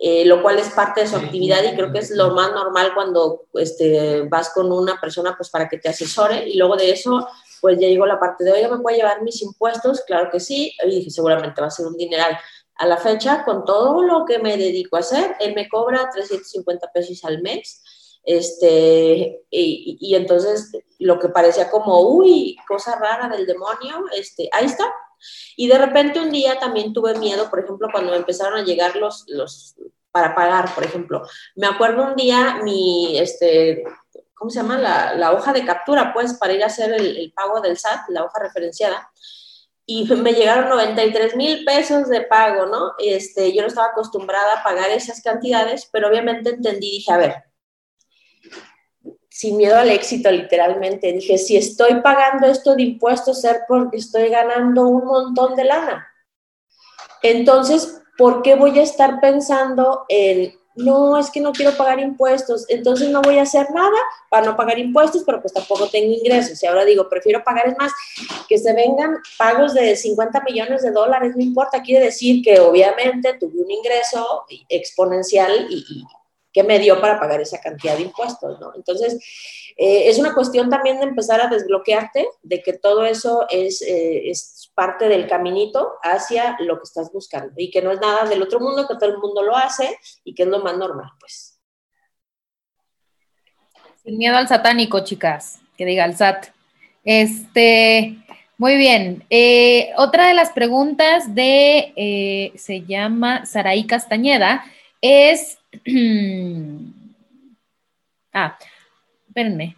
eh, 0.01 0.24
lo 0.24 0.43
cual 0.43 0.59
es 0.59 0.70
parte 0.70 1.01
de 1.01 1.09
su 1.09 1.16
actividad 1.16 1.62
y 1.65 1.74
creo 1.74 1.93
que 1.93 1.98
es 1.98 2.10
lo 2.12 2.32
más 2.32 2.52
normal 2.52 2.93
cuando 2.94 3.47
este, 3.55 4.23
vas 4.23 4.51
con 4.51 4.70
una 4.70 5.01
persona 5.01 5.35
pues 5.36 5.51
para 5.51 5.69
que 5.69 5.78
te 5.78 5.89
asesore 5.89 6.48
y 6.48 6.56
luego 6.56 6.77
de 6.77 6.93
eso 6.93 7.27
pues 7.60 7.78
ya 7.81 7.89
llegó 7.89 8.06
la 8.06 8.20
parte 8.20 8.44
de, 8.44 8.52
oiga, 8.52 8.69
¿me 8.69 8.78
puede 8.78 8.98
llevar 8.98 9.23
mis 9.23 9.43
impuestos? 9.43 10.02
Claro 10.06 10.31
que 10.31 10.39
sí, 10.39 10.73
y 10.85 10.90
dije, 10.90 11.10
seguramente 11.10 11.60
va 11.60 11.66
a 11.66 11.70
ser 11.73 11.86
un 11.86 11.97
dineral. 11.97 12.39
A 12.77 12.86
la 12.86 12.97
fecha, 12.97 13.44
con 13.44 13.65
todo 13.65 14.05
lo 14.05 14.24
que 14.24 14.39
me 14.39 14.56
dedico 14.56 14.97
a 14.97 15.01
hacer, 15.01 15.35
él 15.40 15.55
me 15.56 15.69
cobra 15.69 16.09
350 16.12 16.93
pesos 16.93 17.24
al 17.24 17.43
mes, 17.43 17.82
este, 18.23 19.43
y, 19.51 19.98
y 20.01 20.15
entonces 20.15 20.70
lo 21.01 21.19
que 21.19 21.31
parecía 21.31 21.70
como, 21.70 22.01
uy, 22.01 22.56
cosa 22.69 22.97
rara 22.97 23.28
del 23.28 23.47
demonio, 23.47 24.05
este, 24.15 24.48
ahí 24.52 24.66
está, 24.66 24.85
y 25.57 25.69
de 25.69 25.78
repente 25.78 26.20
un 26.20 26.31
día 26.31 26.59
también 26.59 26.93
tuve 26.93 27.19
miedo, 27.19 27.51
por 27.51 27.61
ejemplo, 27.61 27.89
cuando 27.90 28.12
me 28.12 28.19
empezaron 28.19 28.59
a 28.59 28.65
llegar 28.65 28.97
los, 28.97 29.24
los 29.28 29.77
para 30.11 30.35
pagar, 30.35 30.74
por 30.74 30.85
ejemplo. 30.85 31.23
Me 31.55 31.66
acuerdo 31.66 32.05
un 32.05 32.16
día 32.16 32.61
mi, 32.62 33.19
este, 33.19 33.85
¿cómo 34.35 34.51
se 34.51 34.61
llama? 34.61 34.78
La, 34.78 35.15
la 35.15 35.32
hoja 35.32 35.53
de 35.53 35.65
captura, 35.65 36.12
pues, 36.12 36.35
para 36.35 36.53
ir 36.53 36.62
a 36.62 36.66
hacer 36.66 36.93
el, 36.93 37.16
el, 37.16 37.32
pago 37.32 37.61
del 37.61 37.77
SAT, 37.77 38.09
la 38.09 38.24
hoja 38.24 38.40
referenciada. 38.40 39.11
Y 39.86 40.05
me 40.15 40.35
llegaron 40.35 40.69
93 40.69 41.35
mil 41.36 41.65
pesos 41.65 42.09
de 42.09 42.23
pago, 42.23 42.66
¿no? 42.66 42.93
Este, 42.99 43.55
yo 43.55 43.62
no 43.62 43.69
estaba 43.69 43.89
acostumbrada 43.89 44.61
a 44.61 44.62
pagar 44.62 44.90
esas 44.90 45.23
cantidades, 45.23 45.89
pero 45.93 46.09
obviamente 46.09 46.51
entendí, 46.51 46.90
dije, 46.90 47.12
a 47.12 47.16
ver, 47.16 47.35
sin 49.39 49.56
miedo 49.56 49.77
al 49.77 49.89
éxito, 49.89 50.32
literalmente. 50.32 51.12
Dije, 51.12 51.39
si 51.39 51.56
estoy 51.56 52.01
pagando 52.01 52.48
esto 52.48 52.74
de 52.74 52.82
impuestos, 52.82 53.44
es 53.44 53.59
porque 53.69 53.98
estoy 53.98 54.31
ganando 54.31 54.89
un 54.89 55.05
montón 55.05 55.55
de 55.55 55.62
lana. 55.62 56.09
Entonces, 57.23 58.01
¿por 58.16 58.43
qué 58.43 58.56
voy 58.56 58.77
a 58.81 58.82
estar 58.82 59.20
pensando 59.20 60.06
en, 60.09 60.59
no, 60.74 61.16
es 61.16 61.31
que 61.31 61.40
no 61.40 61.52
quiero 61.52 61.77
pagar 61.77 62.01
impuestos, 62.01 62.65
entonces 62.69 63.10
no 63.10 63.23
voy 63.23 63.39
a 63.39 63.43
hacer 63.43 63.70
nada 63.70 63.97
para 64.28 64.44
no 64.44 64.56
pagar 64.56 64.77
impuestos, 64.77 65.23
pero 65.24 65.40
pues 65.40 65.52
tampoco 65.52 65.89
tengo 65.89 66.12
ingresos. 66.12 66.60
Y 66.60 66.66
ahora 66.66 66.85
digo, 66.85 67.09
prefiero 67.09 67.44
pagar, 67.44 67.69
es 67.69 67.78
más, 67.78 67.93
que 68.48 68.59
se 68.59 68.73
vengan 68.73 69.19
pagos 69.39 69.73
de 69.73 69.94
50 69.94 70.40
millones 70.51 70.82
de 70.82 70.90
dólares, 70.90 71.36
no 71.36 71.44
importa, 71.44 71.81
quiere 71.81 72.06
decir 72.06 72.43
que 72.43 72.59
obviamente 72.59 73.35
tuve 73.35 73.62
un 73.62 73.70
ingreso 73.70 74.47
exponencial 74.69 75.69
y, 75.70 76.05
que 76.53 76.62
me 76.62 76.79
dio 76.79 77.01
para 77.01 77.20
pagar 77.20 77.41
esa 77.41 77.61
cantidad 77.61 77.97
de 77.97 78.03
impuestos, 78.03 78.59
¿no? 78.61 78.73
Entonces, 78.75 79.19
eh, 79.77 80.09
es 80.09 80.19
una 80.19 80.35
cuestión 80.35 80.70
también 80.70 80.99
de 80.99 81.05
empezar 81.05 81.41
a 81.41 81.49
desbloquearte, 81.49 82.27
de 82.43 82.62
que 82.62 82.73
todo 82.73 83.05
eso 83.05 83.47
es, 83.49 83.83
eh, 83.83 84.29
es 84.31 84.70
parte 84.75 85.09
del 85.09 85.29
caminito 85.29 85.93
hacia 86.03 86.57
lo 86.61 86.79
que 86.79 86.85
estás 86.85 87.12
buscando 87.12 87.53
y 87.57 87.70
que 87.70 87.83
no 87.83 87.93
es 87.93 88.01
nada 88.01 88.25
del 88.25 88.43
otro 88.43 88.61
mundo, 88.61 88.89
que 88.89 88.95
todo 88.95 89.11
el 89.11 89.19
mundo 89.19 89.43
lo 89.43 89.57
hace 89.57 89.97
y 90.25 90.35
que 90.35 90.45
es 90.45 90.49
lo 90.49 90.61
más 90.61 90.77
normal, 90.77 91.11
pues. 91.20 91.61
Sin 94.03 94.16
miedo 94.16 94.37
al 94.37 94.49
satánico, 94.49 95.05
chicas, 95.05 95.61
que 95.77 95.85
diga 95.85 96.05
el 96.07 96.16
SAT. 96.16 96.47
Este, 97.05 98.16
muy 98.57 98.77
bien. 98.77 99.25
Eh, 99.29 99.91
otra 99.97 100.29
de 100.29 100.35
las 100.35 100.51
preguntas 100.51 101.35
de, 101.35 102.53
se 102.57 102.81
llama 102.83 103.45
Saraí 103.45 103.87
Castañeda, 103.87 104.65
es 105.01 105.59
ah, 108.33 108.59
espérenme. 109.27 109.77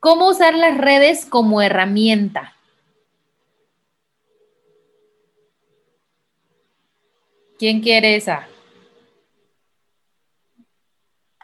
¿Cómo 0.00 0.28
usar 0.28 0.54
las 0.54 0.78
redes 0.78 1.26
como 1.26 1.60
herramienta? 1.60 2.54
¿Quién 7.58 7.80
quiere 7.80 8.14
esa? 8.14 8.46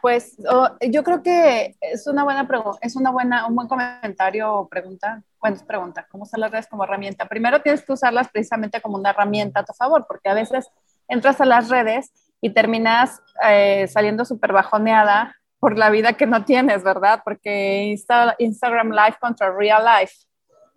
Pues 0.01 0.37
oh, 0.49 0.69
yo 0.81 1.03
creo 1.03 1.21
que 1.21 1.75
es 1.81 2.07
una 2.07 2.23
buena 2.23 2.47
pregunta, 2.47 2.79
es 2.81 2.95
una 2.95 3.11
buena, 3.11 3.47
un 3.47 3.55
buen 3.55 3.67
comentario 3.67 4.53
o 4.53 4.69
pregunta. 4.69 5.21
Bueno, 5.41 5.57
pregunta, 5.67 6.07
¿cómo 6.09 6.23
usar 6.23 6.39
las 6.39 6.51
redes 6.51 6.67
como 6.67 6.85
herramienta? 6.85 7.27
Primero 7.27 7.61
tienes 7.61 7.83
que 7.83 7.91
usarlas 7.91 8.29
precisamente 8.29 8.79
como 8.81 8.97
una 8.97 9.09
herramienta 9.09 9.59
a 9.61 9.65
tu 9.65 9.73
favor, 9.73 10.05
porque 10.07 10.29
a 10.29 10.33
veces 10.33 10.69
entras 11.07 11.41
a 11.41 11.45
las 11.45 11.69
redes 11.69 12.11
y 12.45 12.51
terminas 12.51 13.23
eh, 13.43 13.87
saliendo 13.87 14.23
súper 14.23 14.53
bajoneada 14.53 15.35
por 15.59 15.79
la 15.79 15.89
vida 15.89 16.13
que 16.13 16.27
no 16.27 16.45
tienes, 16.45 16.83
¿verdad? 16.83 17.21
Porque 17.25 17.97
Instagram 18.37 18.91
Live 18.91 19.17
contra 19.19 19.51
Real 19.51 19.83
Life. 19.83 20.13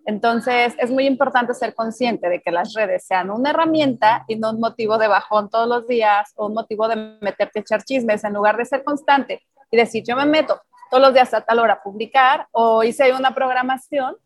Entonces, 0.06 0.74
es 0.78 0.90
muy 0.90 1.06
importante 1.06 1.52
ser 1.52 1.74
consciente 1.74 2.30
de 2.30 2.40
que 2.40 2.50
las 2.50 2.72
redes 2.72 3.06
sean 3.06 3.30
una 3.30 3.50
herramienta 3.50 4.24
y 4.28 4.36
no 4.36 4.52
un 4.52 4.60
motivo 4.60 4.96
de 4.96 5.08
bajón 5.08 5.50
todos 5.50 5.68
los 5.68 5.86
días 5.86 6.32
o 6.36 6.46
un 6.46 6.54
motivo 6.54 6.88
de 6.88 7.18
meterte 7.20 7.58
a 7.58 7.60
echar 7.60 7.82
chismes 7.82 8.24
en 8.24 8.32
lugar 8.32 8.56
de 8.56 8.64
ser 8.64 8.82
constante 8.82 9.42
y 9.70 9.76
decir, 9.76 10.02
yo 10.08 10.16
me 10.16 10.24
meto 10.24 10.58
todos 10.90 11.02
los 11.02 11.12
días 11.12 11.34
a 11.34 11.42
tal 11.42 11.58
hora 11.58 11.74
a 11.74 11.82
publicar 11.82 12.48
o 12.52 12.82
hice 12.82 13.12
una 13.12 13.34
programación, 13.34 14.16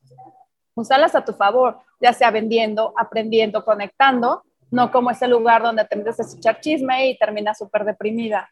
usarlas 0.76 1.16
a 1.16 1.24
tu 1.24 1.32
favor, 1.32 1.80
ya 2.00 2.12
sea 2.12 2.30
vendiendo, 2.30 2.94
aprendiendo, 2.96 3.64
conectando 3.64 4.44
no 4.72 4.90
como 4.90 5.10
ese 5.10 5.28
lugar 5.28 5.62
donde 5.62 5.84
te 5.84 5.96
metes 5.96 6.18
a 6.18 6.22
escuchar 6.22 6.58
chisme 6.60 7.06
y 7.06 7.18
terminas 7.18 7.58
súper 7.58 7.84
deprimida, 7.84 8.50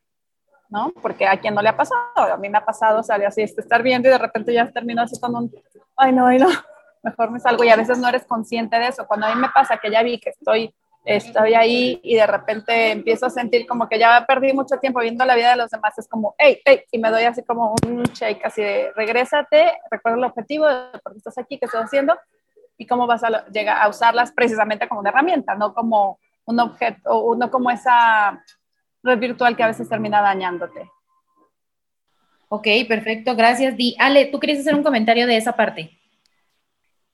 ¿no? 0.69 0.93
Porque 1.01 1.27
a 1.27 1.39
quien 1.41 1.55
no 1.55 1.63
le 1.63 1.71
ha 1.71 1.77
pasado, 1.77 2.01
a 2.17 2.37
mí 2.37 2.51
me 2.51 2.59
ha 2.59 2.65
pasado, 2.65 3.03
sea, 3.03 3.17
así, 3.27 3.41
estar 3.41 3.83
viendo 3.83 4.07
y 4.07 4.13
de 4.13 4.19
repente 4.19 4.53
ya 4.53 4.71
termino 4.71 5.01
así 5.01 5.19
con 5.19 5.35
un, 5.35 5.51
ay 5.97 6.13
no, 6.13 6.27
ay 6.27 6.39
no, 6.39 6.49
mejor 7.03 7.31
me 7.31 7.41
salgo 7.41 7.65
y 7.65 7.71
a 7.71 7.77
veces 7.77 7.99
no 7.99 8.07
eres 8.07 8.25
consciente 8.27 8.79
de 8.79 8.89
eso. 8.89 9.07
Cuando 9.07 9.27
a 9.27 9.35
mí 9.35 9.41
me 9.41 9.49
pasa 9.49 9.79
que 9.79 9.91
ya 9.91 10.03
vi 10.03 10.21
que 10.21 10.29
estoy, 10.29 10.75
estoy 11.07 11.55
ahí 11.55 11.99
y 12.03 12.17
de 12.17 12.27
repente 12.27 12.91
empiezo 12.91 13.25
a 13.25 13.31
sentir 13.31 13.67
como 13.67 13.89
que 13.89 13.99
ya 13.99 14.23
perdí 14.29 14.53
mucho 14.53 14.77
tiempo 14.77 15.01
viendo 15.01 15.25
la 15.25 15.35
vida 15.35 15.53
de 15.53 15.57
los 15.57 15.71
demás, 15.71 15.99
es 15.99 16.07
como, 16.07 16.35
hey, 16.37 16.61
hey, 16.67 16.83
y 16.93 16.99
me 16.99 17.11
doy 17.11 17.23
así 17.23 17.43
como 17.45 17.75
un 17.87 18.03
shake, 18.03 18.45
así 18.45 18.61
de, 18.61 18.93
regrésate, 18.95 19.73
recuerda 19.91 20.19
el 20.19 20.25
objetivo, 20.25 20.67
de 20.69 20.99
por 21.03 21.13
qué 21.13 21.19
estás 21.19 21.39
aquí, 21.39 21.59
qué 21.59 21.65
estás 21.65 21.87
haciendo, 21.87 22.15
y 22.81 22.87
cómo 22.87 23.07
vas 23.07 23.23
a 23.23 23.47
llegar 23.49 23.77
a 23.79 23.91
usarlas 23.91 24.33
precisamente 24.33 24.89
como 24.89 25.01
una 25.01 25.11
herramienta, 25.11 25.55
no 25.55 25.75
como 25.75 26.19
un 26.47 26.59
objeto, 26.61 27.11
o 27.11 27.37
no 27.37 27.51
como 27.51 27.71
esa 27.71 28.43
red 29.03 29.19
virtual 29.19 29.55
que 29.55 29.63
a 29.63 29.67
veces 29.67 29.87
termina 29.87 30.23
dañándote. 30.23 30.91
Ok, 32.49 32.67
perfecto, 32.89 33.37
gracias, 33.37 33.77
Di. 33.77 33.95
Ale, 33.99 34.27
¿tú 34.27 34.41
querías 34.41 34.61
hacer 34.61 34.75
un 34.75 34.83
comentario 34.83 35.27
de 35.27 35.37
esa 35.37 35.53
parte? 35.53 35.91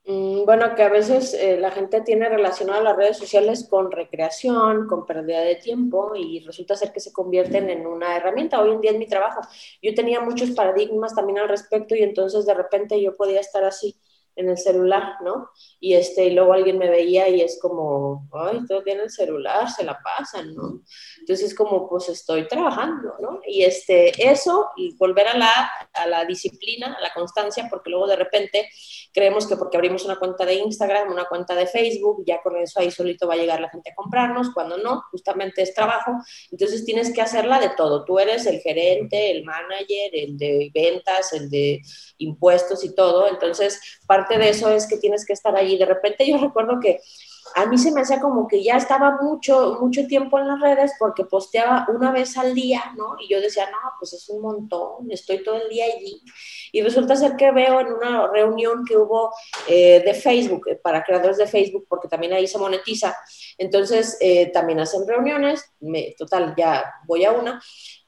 Mm, 0.05 0.44
bueno, 0.44 0.76
que 0.76 0.84
a 0.84 0.88
veces 0.88 1.34
eh, 1.34 1.59
la 1.59 1.72
gente 1.72 2.01
tiene 2.01 2.28
relacionado 2.28 2.80
las 2.84 2.97
redes 2.97 3.18
sociales 3.18 3.66
con 3.68 3.90
recreación, 3.90 4.86
con 4.86 5.05
pérdida 5.05 5.40
de 5.40 5.56
tiempo 5.56 6.14
y 6.14 6.44
resulta 6.47 6.76
ser 6.76 6.93
que 6.93 7.01
se 7.01 7.12
convierten 7.12 7.68
en 7.70 7.88
una 7.88 8.16
herramienta. 8.16 8.62
Hoy 8.62 8.70
en 8.70 8.80
día 8.80 8.93
en 8.93 9.01
mi 9.01 9.09
trabajo 9.09 9.40
yo 9.82 9.94
tenía 9.97 10.20
muchos 10.20 10.52
paradigmas 10.52 11.12
también 11.12 11.40
al 11.40 11.48
respecto 11.48 11.97
y 11.97 12.05
entonces 12.05 12.47
de 12.47 12.55
repente 12.55 13.02
yo 13.02 13.16
podía 13.16 13.40
estar 13.40 13.64
así 13.64 13.97
en 14.37 14.51
el 14.51 14.59
celular, 14.59 15.17
¿no? 15.23 15.51
Y 15.81 15.95
este, 15.95 16.27
y 16.27 16.31
luego 16.31 16.53
alguien 16.53 16.79
me 16.79 16.91
veía 16.91 17.29
y 17.29 17.41
es 17.41 17.59
como, 17.61 18.29
ay, 18.33 18.61
todo 18.69 18.83
tiene 18.83 19.05
el 19.05 19.11
celular, 19.11 19.69
se 19.71 19.83
la 19.83 19.99
pasan, 20.03 20.55
¿no? 20.55 20.83
Entonces 21.19 21.49
es 21.49 21.55
como, 21.55 21.89
pues 21.89 22.09
estoy 22.11 22.47
trabajando, 22.47 23.15
¿no? 23.21 23.41
Y 23.47 23.65
este, 23.65 24.31
eso, 24.31 24.71
y 24.77 24.95
volver 24.97 25.29
a 25.29 25.37
la, 25.37 25.71
a 25.95 26.07
la 26.07 26.25
disciplina, 26.27 26.95
a 26.95 27.01
la 27.01 27.13
constancia, 27.15 27.67
porque 27.71 27.91
luego 27.91 28.07
de 28.07 28.17
repente 28.17 28.69
creemos 29.13 29.47
que 29.47 29.57
porque 29.57 29.79
abrimos 29.79 30.05
una 30.05 30.19
cuenta 30.19 30.45
de 30.45 30.55
Instagram, 30.55 31.11
una 31.11 31.25
cuenta 31.25 31.55
de 31.55 31.67
Facebook, 31.67 32.23
ya 32.27 32.43
con 32.43 32.57
eso 32.57 32.81
ahí 32.81 32.91
solito 32.91 33.27
va 33.27 33.35
a 33.35 33.39
llegar 33.39 33.61
la 33.61 33.71
gente 33.71 33.91
a 33.91 33.95
comprarnos, 33.95 34.51
cuando 34.53 34.77
no, 34.77 35.05
justamente 35.11 35.63
es 35.63 35.73
trabajo, 35.73 36.13
entonces 36.51 36.85
tienes 36.85 37.13
que 37.15 37.23
hacerla 37.23 37.59
de 37.59 37.71
todo, 37.71 38.05
tú 38.05 38.19
eres 38.19 38.45
el 38.45 38.61
gerente, 38.61 39.31
el 39.31 39.45
manager, 39.45 40.11
el 40.13 40.37
de 40.37 40.71
ventas, 40.75 41.33
el 41.33 41.49
de 41.49 41.81
impuestos 42.19 42.85
y 42.85 42.95
todo, 42.95 43.29
entonces 43.29 43.81
parte 44.07 44.26
de 44.35 44.51
eso 44.51 44.69
es 44.70 44.86
que 44.86 44.97
tienes 44.97 45.24
que 45.24 45.32
estar 45.32 45.55
ahí, 45.57 45.78
de 45.78 45.86
repente 45.86 46.27
yo 46.27 46.39
recuerdo 46.39 46.81
que 46.81 47.01
a 47.55 47.66
mí 47.66 47.78
se 47.78 47.93
me 47.93 48.01
hacía 48.01 48.20
como 48.20 48.48
que 48.48 48.62
ya 48.62 48.77
estaba 48.77 49.19
mucho, 49.23 49.78
mucho 49.81 50.07
tiempo 50.07 50.39
en 50.39 50.48
las 50.48 50.61
redes 50.61 50.93
porque 50.98 51.24
posteaba 51.24 51.86
una 51.89 52.12
vez 52.12 52.36
al 52.36 52.55
día, 52.55 52.82
¿no? 52.97 53.16
Y 53.20 53.32
yo 53.32 53.40
decía, 53.40 53.70
no, 53.70 53.78
pues 53.98 54.12
es 54.12 54.28
un 54.28 54.43
montón, 54.43 55.11
estoy 55.11 55.43
todo 55.43 55.57
el 55.62 55.69
día 55.69 55.85
allí. 55.86 56.20
Y 56.73 56.82
resulta 56.82 57.16
ser 57.16 57.36
que 57.36 57.53
veo 57.53 57.81
en 57.81 57.93
una 57.93 58.27
reunión 58.28 58.85
que 58.85 58.97
hubo 58.97 59.32
eh, 59.69 60.03
de 60.05 60.15
Facebook, 60.15 60.69
eh, 60.69 60.77
para 60.77 61.05
creadores 61.05 61.39
de 61.39 61.47
Facebook, 61.47 61.86
porque 61.89 62.09
también 62.09 62.32
ahí 62.32 62.47
se 62.47 62.59
monetiza, 62.59 63.16
entonces 63.59 64.19
eh, 64.20 64.51
también 64.53 64.81
hacen 64.81 65.07
reuniones, 65.07 65.65
total, 66.19 66.55
ya 66.57 66.85
voy 67.07 67.24
a 67.24 67.32
una, 67.32 67.62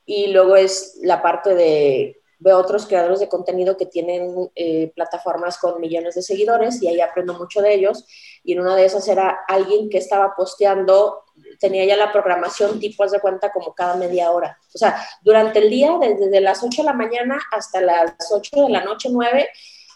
y 0.05 0.29
luego 0.29 0.57
es 0.57 0.99
la 1.03 1.23
parte 1.23 1.55
de 1.55 2.21
veo 2.39 2.59
otros 2.59 2.87
creadores 2.87 3.21
de 3.21 3.29
contenido 3.29 3.77
que 3.77 3.87
tienen 3.87 4.51
eh, 4.55 4.93
plataformas 4.95 5.59
con 5.59 5.81
millones 5.81 6.15
de 6.15 6.23
seguidores 6.23 6.81
y 6.83 6.89
ahí 6.89 7.01
aprendo 7.01 7.35
mucho 7.35 7.61
de 7.61 7.75
ellos. 7.75 8.05
Y 8.45 8.53
en 8.53 8.61
una 8.61 8.77
de 8.77 8.85
esas 8.85 9.07
era 9.09 9.41
alguien 9.49 9.91
que 9.91 9.99
estaba 9.99 10.35
posteando, 10.37 11.25
tenía 11.59 11.85
ya 11.85 11.97
la 11.97 12.13
programación 12.13 12.79
tipos 12.79 13.11
de 13.11 13.21
cuenta 13.21 13.51
como 13.51 13.75
cada 13.75 13.97
media 13.97 14.31
hora. 14.31 14.59
O 14.75 14.79
sea, 14.79 15.05
durante 15.23 15.59
el 15.59 15.71
día, 15.71 15.93
desde, 16.01 16.41
las 16.41 16.63
8 16.63 16.83
de 16.83 16.87
la 16.87 16.93
mañana 16.93 17.41
hasta 17.53 17.81
las 17.81 18.15
8 18.31 18.67
de 18.67 18.71
la 18.71 18.85
noche, 18.85 19.09
9, 19.11 19.49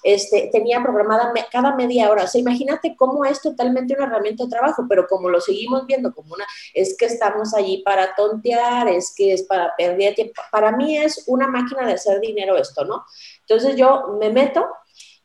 este, 0.02 0.48
tenía 0.52 0.82
programada 0.82 1.32
cada 1.50 1.74
media 1.74 2.10
hora. 2.10 2.24
O 2.24 2.26
sea, 2.26 2.40
imagínate 2.40 2.96
cómo 2.96 3.24
es 3.24 3.40
totalmente 3.40 3.94
una 3.94 4.06
herramienta 4.06 4.44
de 4.44 4.50
trabajo, 4.50 4.86
pero 4.88 5.06
como 5.06 5.28
lo 5.28 5.40
seguimos 5.40 5.86
viendo 5.86 6.12
como 6.12 6.34
una, 6.34 6.46
es 6.74 6.96
que 6.96 7.06
estamos 7.06 7.54
allí 7.54 7.82
para 7.84 8.14
tontear, 8.14 8.88
es 8.88 9.14
que 9.16 9.32
es 9.32 9.42
para 9.44 9.74
perder 9.76 10.14
tiempo. 10.14 10.42
Para 10.50 10.72
mí 10.72 10.96
es 10.96 11.24
una 11.26 11.48
máquina 11.48 11.86
de 11.86 11.94
hacer 11.94 12.20
dinero 12.20 12.56
esto, 12.56 12.84
¿no? 12.84 13.04
Entonces 13.40 13.76
yo 13.76 14.16
me 14.20 14.30
meto 14.30 14.66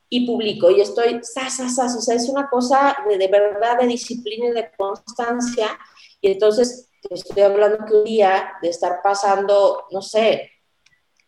y 0.09 0.25
publico 0.25 0.69
y 0.71 0.81
estoy, 0.81 1.19
sas, 1.23 1.57
sas, 1.57 1.95
o 1.95 2.01
sea, 2.01 2.15
es 2.15 2.29
una 2.29 2.49
cosa 2.49 2.97
de, 3.09 3.17
de 3.17 3.27
verdad 3.27 3.79
de 3.79 3.87
disciplina 3.87 4.47
y 4.47 4.51
de 4.51 4.71
constancia. 4.77 5.77
Y 6.21 6.31
entonces 6.31 6.89
estoy 7.09 7.43
hablando 7.43 7.85
que 7.85 7.93
un 7.93 8.03
día 8.03 8.53
de 8.61 8.69
estar 8.69 9.01
pasando, 9.03 9.85
no 9.91 10.01
sé, 10.01 10.51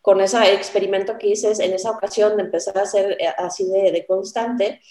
con 0.02 0.22
ese 0.22 0.54
experimento 0.54 1.18
que 1.18 1.28
hice 1.28 1.52
en 1.64 1.74
esa 1.74 1.92
ocasión 1.92 2.38
de 2.38 2.44
empezar 2.44 2.78
a 2.78 2.84
hacer 2.84 3.18
eh, 3.20 3.28
así 3.38 3.66
de, 3.70 4.06
constante, 4.08 4.82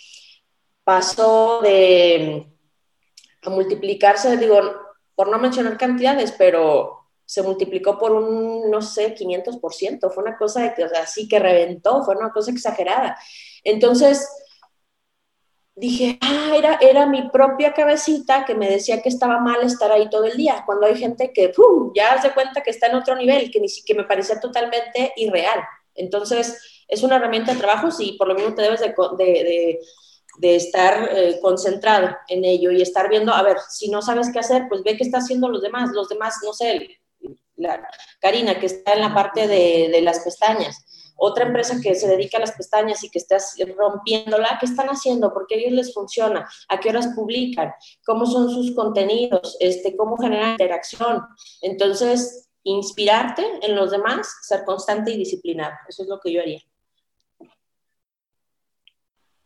pasó 0.85 1.61
de 1.63 2.47
a 3.43 3.51
multiplicarse, 3.51 4.37
digo, 4.37 4.61
por 5.15 5.29
no 5.29 5.39
mencionar 5.39 5.79
cantidades, 5.79 6.33
pero 6.33 6.99
se 7.25 7.43
multiplicó 7.43 7.99
por 7.99 8.13
un, 8.13 8.71
no 8.71 8.83
sé, 8.83 9.15
500%, 9.15 10.11
fue 10.11 10.23
una 10.23 10.37
cosa 10.37 10.63
de 10.63 10.75
que, 10.75 10.85
o 10.85 10.89
sea, 10.89 11.07
sí 11.07 11.29
que 11.29 11.39
reventó, 11.39 12.03
fue 12.03 12.17
una 12.17 12.31
cosa 12.31 12.51
exagerada. 12.51 13.19
Entonces, 13.63 14.27
dije, 15.79 16.19
ah, 16.21 16.53
era, 16.57 16.79
era 16.81 17.07
mi 17.07 17.29
propia 17.31 17.73
cabecita 17.73 18.45
que 18.45 18.55
me 18.55 18.69
decía 18.69 19.01
que 19.01 19.09
estaba 19.09 19.39
mal 19.39 19.63
estar 19.63 19.91
ahí 19.93 20.11
todo 20.11 20.25
el 20.25 20.37
día, 20.37 20.63
cuando 20.67 20.87
hay 20.87 20.97
gente 20.97 21.33
que 21.33 21.51
¡pum! 21.51 21.93
ya 21.95 22.13
hace 22.13 22.33
cuenta 22.33 22.63
que 22.63 22.71
está 22.71 22.89
en 22.89 22.97
otro 22.97 23.15
nivel, 23.15 23.51
que, 23.51 23.61
ni, 23.61 23.69
que 23.87 23.95
me 23.95 24.05
parecía 24.05 24.41
totalmente 24.41 25.13
irreal. 25.17 25.61
Entonces, 25.95 26.85
es 26.89 27.03
una 27.03 27.17
herramienta 27.17 27.53
de 27.53 27.61
trabajo, 27.61 27.91
sí, 27.91 28.17
por 28.19 28.29
lo 28.29 28.35
mismo 28.35 28.55
te 28.55 28.63
debes 28.63 28.81
de, 28.81 28.95
de, 29.19 29.79
de, 30.39 30.57
estar 30.57 31.11
eh, 31.13 31.39
concentrado 31.41 32.17
en 32.29 32.45
ello 32.45 32.71
y 32.73 32.83
estar 32.83 33.09
viendo, 33.09 33.33
a 33.33 33.43
ver, 33.43 33.59
si 33.69 33.89
no 33.91 34.03
sabes 34.03 34.31
qué 34.33 34.41
hacer, 34.41 34.65
pues 34.69 34.83
ve 34.83 34.97
qué 34.97 35.05
está 35.05 35.19
haciendo 35.19 35.49
los 35.49 35.63
demás, 35.63 35.91
los 35.93 36.09
demás, 36.09 36.37
no 36.45 36.53
sé, 36.53 36.99
la 37.57 37.87
Karina, 38.21 38.59
que 38.59 38.67
está 38.67 38.95
en 38.95 39.01
la 39.01 39.15
parte 39.15 39.47
de, 39.47 39.91
de 39.93 40.01
las 40.01 40.21
pestañas 40.21 40.85
otra 41.19 41.47
empresa 41.47 41.77
que 41.83 41.95
se 41.97 42.09
dedica 42.09 42.39
a 42.39 42.41
las 42.41 42.53
pestañas 42.53 43.03
y 43.03 43.11
que 43.11 43.19
estás 43.19 43.57
rompiéndola, 43.77 44.57
¿qué 44.61 44.67
están 44.67 44.87
haciendo? 44.87 45.33
¿Por 45.35 45.47
qué 45.47 45.57
a 45.57 45.59
ellos 45.59 45.73
les 45.73 45.93
funciona? 45.93 46.49
¿A 46.69 46.79
qué 46.79 46.91
horas 46.91 47.09
publican? 47.15 47.73
¿Cómo 48.07 48.25
son 48.25 48.49
sus 48.49 48.75
contenidos? 48.75 49.57
Este, 49.59 49.97
¿Cómo 49.97 50.17
generan 50.17 50.53
interacción? 50.53 51.23
Entonces, 51.61 52.49
inspirarte 52.63 53.45
en 53.63 53.75
los 53.75 53.91
demás, 53.91 54.33
ser 54.43 54.65
constante 54.65 55.11
y 55.11 55.19
disciplinado. 55.19 55.75
Eso 55.89 56.05
es 56.05 56.09
lo 56.09 56.21
que 56.21 56.33
yo 56.33 56.41
haría. 56.41 56.61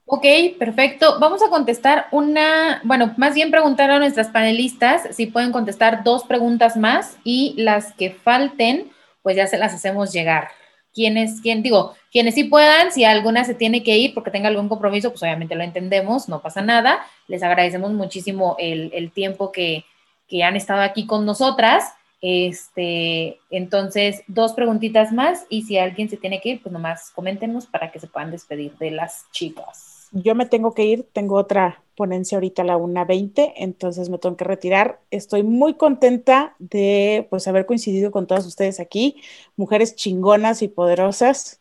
Ok, 0.04 0.26
perfecto. 0.58 1.18
Vamos 1.20 1.42
a 1.42 1.48
contestar 1.48 2.08
una, 2.12 2.82
bueno, 2.84 3.14
más 3.16 3.34
bien 3.34 3.50
preguntar 3.50 3.90
a 3.90 3.98
nuestras 3.98 4.28
panelistas 4.28 5.08
si 5.12 5.26
pueden 5.26 5.52
contestar 5.52 6.04
dos 6.04 6.24
preguntas 6.24 6.76
más 6.76 7.16
y 7.24 7.54
las 7.56 7.94
que 7.94 8.10
falten, 8.10 8.92
pues 9.22 9.36
ya 9.36 9.46
se 9.46 9.56
las 9.56 9.72
hacemos 9.72 10.12
llegar 10.12 10.50
quienes, 10.94 11.40
quien, 11.40 11.62
digo, 11.62 11.94
quienes 12.10 12.34
sí 12.34 12.44
puedan, 12.44 12.92
si 12.92 13.04
alguna 13.04 13.44
se 13.44 13.54
tiene 13.54 13.82
que 13.82 13.96
ir 13.96 14.14
porque 14.14 14.30
tenga 14.30 14.48
algún 14.48 14.68
compromiso, 14.68 15.10
pues 15.10 15.22
obviamente 15.22 15.54
lo 15.54 15.62
entendemos, 15.62 16.28
no 16.28 16.40
pasa 16.40 16.62
nada. 16.62 17.04
Les 17.28 17.42
agradecemos 17.42 17.92
muchísimo 17.92 18.56
el, 18.58 19.10
tiempo 19.12 19.52
que, 19.52 19.84
que, 20.28 20.44
han 20.44 20.56
estado 20.56 20.82
aquí 20.82 21.06
con 21.06 21.24
nosotras. 21.24 21.92
Este, 22.20 23.38
entonces, 23.50 24.22
dos 24.28 24.52
preguntitas 24.52 25.12
más 25.12 25.44
y 25.48 25.62
si 25.62 25.78
alguien 25.78 26.08
se 26.08 26.16
tiene 26.16 26.40
que 26.40 26.50
ir, 26.50 26.62
pues 26.62 26.72
nomás 26.72 27.10
coméntenos 27.10 27.66
para 27.66 27.90
que 27.90 27.98
se 27.98 28.06
puedan 28.06 28.30
despedir 28.30 28.76
de 28.78 28.92
las 28.92 29.26
chicas 29.32 29.91
yo 30.12 30.34
me 30.34 30.46
tengo 30.46 30.74
que 30.74 30.84
ir, 30.84 31.08
tengo 31.12 31.36
otra 31.36 31.82
ponencia 31.96 32.36
ahorita 32.36 32.62
a 32.62 32.64
la 32.64 32.76
1.20, 32.76 33.54
entonces 33.56 34.08
me 34.08 34.18
tengo 34.18 34.36
que 34.36 34.44
retirar. 34.44 35.00
Estoy 35.10 35.42
muy 35.42 35.74
contenta 35.74 36.54
de 36.58 37.26
pues 37.30 37.48
haber 37.48 37.66
coincidido 37.66 38.10
con 38.10 38.26
todas 38.26 38.46
ustedes 38.46 38.80
aquí, 38.80 39.22
mujeres 39.56 39.96
chingonas 39.96 40.62
y 40.62 40.68
poderosas. 40.68 41.60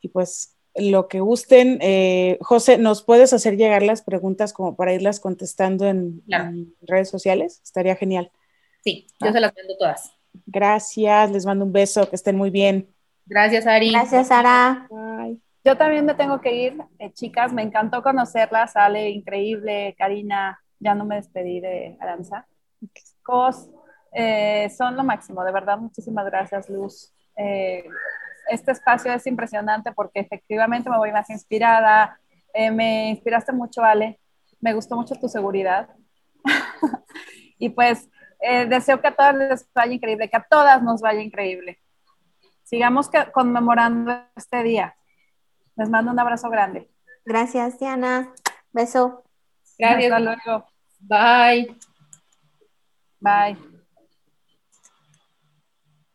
Y 0.00 0.08
pues 0.08 0.56
lo 0.74 1.08
que 1.08 1.20
gusten, 1.20 1.78
eh, 1.80 2.38
José, 2.40 2.78
¿nos 2.78 3.02
puedes 3.04 3.32
hacer 3.32 3.56
llegar 3.56 3.82
las 3.82 4.02
preguntas 4.02 4.52
como 4.52 4.74
para 4.76 4.92
irlas 4.92 5.20
contestando 5.20 5.86
en, 5.86 6.22
redes 6.82 7.08
sociales? 7.08 7.60
Estaría 7.62 7.96
genial. 7.96 8.30
Sí, 8.82 9.06
yo 9.20 9.32
se 9.32 9.40
las 9.40 9.54
mando 9.56 9.76
todas. 9.78 10.12
Gracias, 10.46 11.30
les 11.30 11.46
mando 11.46 11.64
un 11.64 11.72
beso, 11.72 12.08
que 12.10 12.16
estén 12.16 12.36
muy 12.36 12.50
bien. 12.50 12.88
Gracias, 13.26 13.66
Ari. 13.66 13.90
Gracias, 13.90 14.28
Sara. 14.28 14.88
Bye. 14.90 15.43
Yo 15.64 15.78
también 15.78 16.04
me 16.04 16.14
tengo 16.14 16.42
que 16.42 16.54
ir, 16.54 16.76
eh, 16.98 17.10
chicas, 17.14 17.50
me 17.50 17.62
encantó 17.62 18.02
conocerlas, 18.02 18.72
sale 18.72 19.08
increíble, 19.08 19.94
Karina, 19.96 20.60
ya 20.78 20.94
no 20.94 21.06
me 21.06 21.16
despedí 21.16 21.58
de 21.58 21.96
Aranza. 22.00 22.46
Cos, 23.22 23.70
eh, 24.12 24.68
son 24.76 24.94
lo 24.94 25.02
máximo, 25.02 25.42
de 25.42 25.52
verdad, 25.52 25.78
muchísimas 25.78 26.26
gracias, 26.26 26.68
Luz. 26.68 27.14
Eh, 27.34 27.82
este 28.50 28.72
espacio 28.72 29.10
es 29.14 29.26
impresionante 29.26 29.90
porque 29.92 30.20
efectivamente 30.20 30.90
me 30.90 30.98
voy 30.98 31.12
más 31.12 31.30
inspirada, 31.30 32.20
me 32.72 33.08
inspiraste 33.08 33.52
mucho, 33.52 33.82
Ale, 33.82 34.20
me 34.60 34.74
gustó 34.74 34.96
mucho 34.96 35.14
tu 35.14 35.28
seguridad. 35.30 35.88
y 37.58 37.70
pues 37.70 38.10
deseo 38.68 39.00
que 39.00 39.08
a 39.08 39.16
todas 39.16 39.34
les 39.34 39.72
vaya 39.72 39.94
increíble, 39.94 40.28
que 40.28 40.36
a 40.36 40.46
todas 40.48 40.82
nos 40.82 41.00
vaya 41.00 41.22
increíble. 41.22 41.78
Sigamos 42.64 43.10
conmemorando 43.32 44.14
este 44.36 44.62
día. 44.62 44.94
Les 45.76 45.88
mando 45.88 46.12
un 46.12 46.18
abrazo 46.18 46.48
grande. 46.50 46.88
Gracias, 47.24 47.78
Diana. 47.78 48.32
Beso. 48.72 49.24
Gracias. 49.78 50.12
Hasta 50.12 50.20
luego. 50.20 50.66
Bye. 51.00 51.76
Bye. 53.20 53.74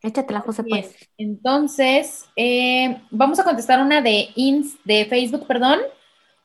Échatela, 0.02 0.40
José, 0.40 0.64
pues. 0.64 0.96
Entonces, 1.18 2.24
eh, 2.36 3.02
vamos 3.10 3.38
a 3.38 3.44
contestar 3.44 3.82
una 3.82 4.00
de, 4.00 4.28
de 4.84 5.04
Facebook, 5.04 5.46
perdón. 5.46 5.80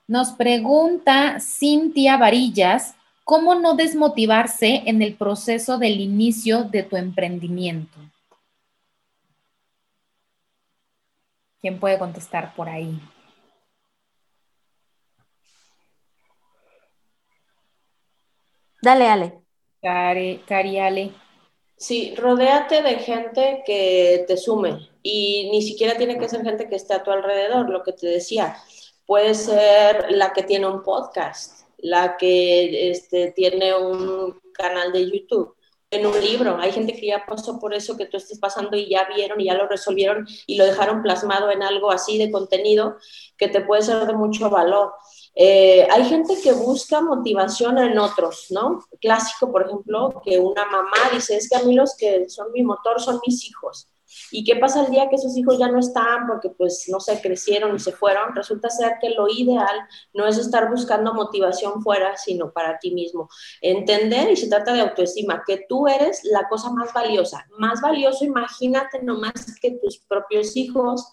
Nos 0.08 0.32
pregunta 0.32 1.40
Cintia 1.40 2.18
Varillas, 2.18 2.96
¿cómo 3.24 3.56
no 3.56 3.76
desmotivarse 3.76 4.84
en 4.86 5.02
el 5.02 5.16
proceso 5.16 5.78
del 5.78 6.00
inicio 6.02 6.64
de 6.66 6.84
tu 6.84 6.98
emprendimiento? 6.98 7.98
¿Quién 11.66 11.80
puede 11.80 11.98
contestar 11.98 12.54
por 12.54 12.70
ahí? 12.70 13.02
Dale, 18.84 19.08
Ale. 19.08 19.34
Cari, 19.82 20.44
Cari 20.48 20.78
Ale. 20.78 21.12
Sí, 21.76 22.14
rodéate 22.16 22.84
de 22.84 22.98
gente 22.98 23.64
que 23.66 24.26
te 24.28 24.38
sume 24.38 24.92
y 25.02 25.50
ni 25.50 25.64
siquiera 25.64 25.98
tiene 25.98 26.20
que 26.20 26.30
ser 26.30 26.44
gente 26.44 26.70
que 26.70 26.76
esté 26.76 26.94
a 26.94 27.02
tu 27.02 27.10
alrededor, 27.10 27.68
lo 27.68 27.82
que 27.82 27.94
te 27.94 28.06
decía. 28.10 28.56
puede 29.08 29.34
ser 29.34 30.12
la 30.12 30.34
que 30.34 30.44
tiene 30.44 30.68
un 30.68 30.84
podcast, 30.84 31.68
la 31.80 32.16
que 32.16 32.92
este, 32.92 33.32
tiene 33.32 33.74
un 33.74 34.40
canal 34.54 34.92
de 34.92 35.10
YouTube, 35.10 35.55
en 35.96 36.06
un 36.06 36.20
libro. 36.20 36.58
Hay 36.60 36.72
gente 36.72 36.94
que 36.94 37.08
ya 37.08 37.26
pasó 37.26 37.60
por 37.60 37.74
eso 37.74 37.98
que 37.98 38.06
tú 38.06 38.18
estés 38.18 38.40
pasando 38.40 38.78
y 38.78 38.90
ya 38.90 39.08
vieron 39.14 39.40
y 39.42 39.46
ya 39.46 39.54
lo 39.54 39.68
resolvieron 39.68 40.28
y 40.46 40.58
lo 40.58 40.66
dejaron 40.66 41.02
plasmado 41.02 41.50
en 41.52 41.64
algo 41.64 41.92
así 41.92 42.18
de 42.18 42.32
contenido 42.32 42.98
que 43.38 43.48
te 43.48 43.62
puede 43.62 43.82
ser 43.82 44.06
de 44.06 44.14
mucho 44.14 44.50
valor. 44.50 44.94
Eh, 45.36 45.86
hay 45.92 46.06
gente 46.06 46.36
que 46.42 46.54
busca 46.54 47.02
motivación 47.02 47.78
en 47.78 47.98
otros, 48.00 48.48
¿no? 48.52 48.86
Clásico, 49.02 49.52
por 49.52 49.64
ejemplo, 49.64 50.22
que 50.24 50.40
una 50.40 50.66
mamá 50.66 51.10
dice, 51.14 51.36
es 51.36 51.50
que 51.50 51.58
a 51.58 51.64
mí 51.64 51.74
los 51.74 51.96
que 51.98 52.30
son 52.30 52.52
mi 52.54 52.64
motor 52.64 53.02
son 53.02 53.20
mis 53.26 53.46
hijos. 53.50 53.90
¿Y 54.32 54.44
qué 54.44 54.56
pasa 54.56 54.86
el 54.86 54.92
día 54.92 55.10
que 55.10 55.16
esos 55.16 55.36
hijos 55.38 55.58
ya 55.58 55.68
no 55.68 55.80
están 55.80 56.28
porque, 56.28 56.50
pues, 56.50 56.86
no 56.90 57.00
sé, 57.00 57.22
crecieron 57.22 57.76
y 57.76 57.80
se 57.80 57.92
fueron? 57.92 58.36
Resulta 58.36 58.70
ser 58.70 58.94
que 59.02 59.10
lo 59.10 59.28
ideal 59.28 59.80
no 60.14 60.28
es 60.28 60.38
estar 60.38 60.70
buscando 60.70 61.14
motivación 61.14 61.82
fuera, 61.82 62.18
sino 62.18 62.52
para 62.52 62.78
ti 62.80 62.92
mismo. 62.92 63.30
Entender, 63.62 64.32
y 64.32 64.36
se 64.36 64.48
trata 64.48 64.74
de 64.74 64.82
autoestima, 64.82 65.44
que 65.46 65.66
tú 65.68 65.88
eres 65.88 66.22
la 66.24 66.48
cosa 66.48 66.70
más 66.72 66.94
valiosa. 66.94 67.46
Más 67.58 67.82
valioso, 67.82 68.26
imagínate 68.26 69.02
nomás 69.02 69.58
que 69.62 69.80
tus 69.82 70.00
propios 70.00 70.56
hijos, 70.56 71.08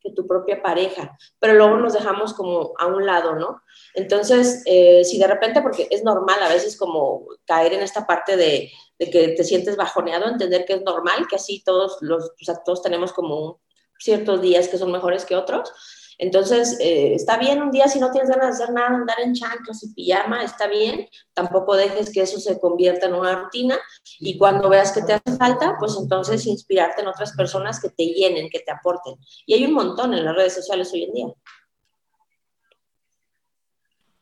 que 0.00 0.12
tu 0.12 0.26
propia 0.26 0.62
pareja, 0.62 1.16
pero 1.38 1.54
luego 1.54 1.76
nos 1.76 1.92
dejamos 1.92 2.34
como 2.34 2.74
a 2.78 2.86
un 2.86 3.06
lado, 3.06 3.34
¿no? 3.34 3.62
Entonces, 3.94 4.62
eh, 4.66 5.04
si 5.04 5.18
de 5.18 5.26
repente, 5.26 5.62
porque 5.62 5.88
es 5.90 6.04
normal 6.04 6.42
a 6.42 6.48
veces 6.48 6.76
como 6.76 7.26
caer 7.44 7.72
en 7.74 7.82
esta 7.82 8.06
parte 8.06 8.36
de, 8.36 8.70
que 8.98 9.28
te 9.28 9.44
sientes 9.44 9.76
bajoneado, 9.76 10.28
entender 10.28 10.64
que 10.64 10.74
es 10.74 10.82
normal, 10.82 11.26
que 11.28 11.36
así 11.36 11.62
todos 11.64 11.98
los, 12.00 12.32
todos 12.64 12.82
tenemos 12.82 13.12
como 13.12 13.60
ciertos 13.98 14.40
días 14.40 14.68
que 14.68 14.78
son 14.78 14.92
mejores 14.92 15.24
que 15.24 15.36
otros. 15.36 15.72
Entonces, 16.18 16.78
eh, 16.80 17.14
está 17.14 17.36
bien 17.36 17.62
un 17.62 17.70
día 17.70 17.88
si 17.88 17.98
no 18.00 18.10
tienes 18.10 18.30
ganas 18.30 18.58
de 18.58 18.64
hacer 18.64 18.74
nada, 18.74 18.88
andar 18.88 19.20
en 19.20 19.34
chanclas 19.34 19.82
y 19.82 19.92
pijama, 19.92 20.42
está 20.42 20.66
bien. 20.66 21.08
Tampoco 21.34 21.76
dejes 21.76 22.12
que 22.12 22.22
eso 22.22 22.40
se 22.40 22.58
convierta 22.58 23.06
en 23.06 23.14
una 23.14 23.34
rutina. 23.34 23.78
Y 24.18 24.38
cuando 24.38 24.68
veas 24.68 24.92
que 24.92 25.02
te 25.02 25.12
hace 25.12 25.36
falta, 25.36 25.76
pues 25.78 25.96
entonces 26.00 26.46
inspirarte 26.46 27.02
en 27.02 27.08
otras 27.08 27.32
personas 27.36 27.80
que 27.80 27.90
te 27.90 28.04
llenen, 28.04 28.48
que 28.48 28.60
te 28.60 28.72
aporten. 28.72 29.14
Y 29.44 29.54
hay 29.54 29.64
un 29.64 29.74
montón 29.74 30.14
en 30.14 30.24
las 30.24 30.34
redes 30.34 30.54
sociales 30.54 30.90
hoy 30.92 31.04
en 31.04 31.12
día. 31.12 31.26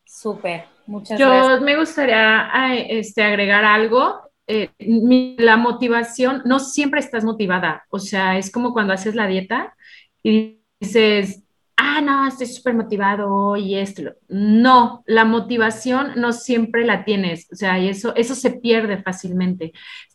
Súper, 0.04 0.64
muchas 0.86 1.18
Yo 1.18 1.28
gracias. 1.28 1.60
me 1.60 1.76
gustaría 1.76 2.50
este, 2.88 3.22
agregar 3.22 3.64
algo. 3.64 4.20
Eh, 4.46 4.70
la 5.38 5.56
motivación, 5.56 6.42
no 6.44 6.58
siempre 6.58 7.00
estás 7.00 7.24
motivada. 7.24 7.84
O 7.88 7.98
sea, 7.98 8.36
es 8.36 8.50
como 8.50 8.72
cuando 8.72 8.92
haces 8.92 9.14
la 9.14 9.26
dieta 9.26 9.74
y 10.22 10.60
dices, 10.80 11.43
ah, 11.84 12.00
no, 12.00 12.26
estoy 12.26 12.46
súper 12.46 12.74
motivado 12.74 13.56
y 13.56 13.76
esto. 13.76 14.02
No, 14.28 15.04
la 15.06 15.24
motivación 15.24 16.12
no 16.16 16.32
siempre 16.32 16.84
la 16.84 17.04
tienes, 17.04 17.46
o 17.52 17.56
sea, 17.56 17.78
y 17.78 17.88
eso, 17.88 18.14
eso 18.16 18.34
se 18.34 18.50
pierde 18.50 19.02
fácilmente. 19.02 19.72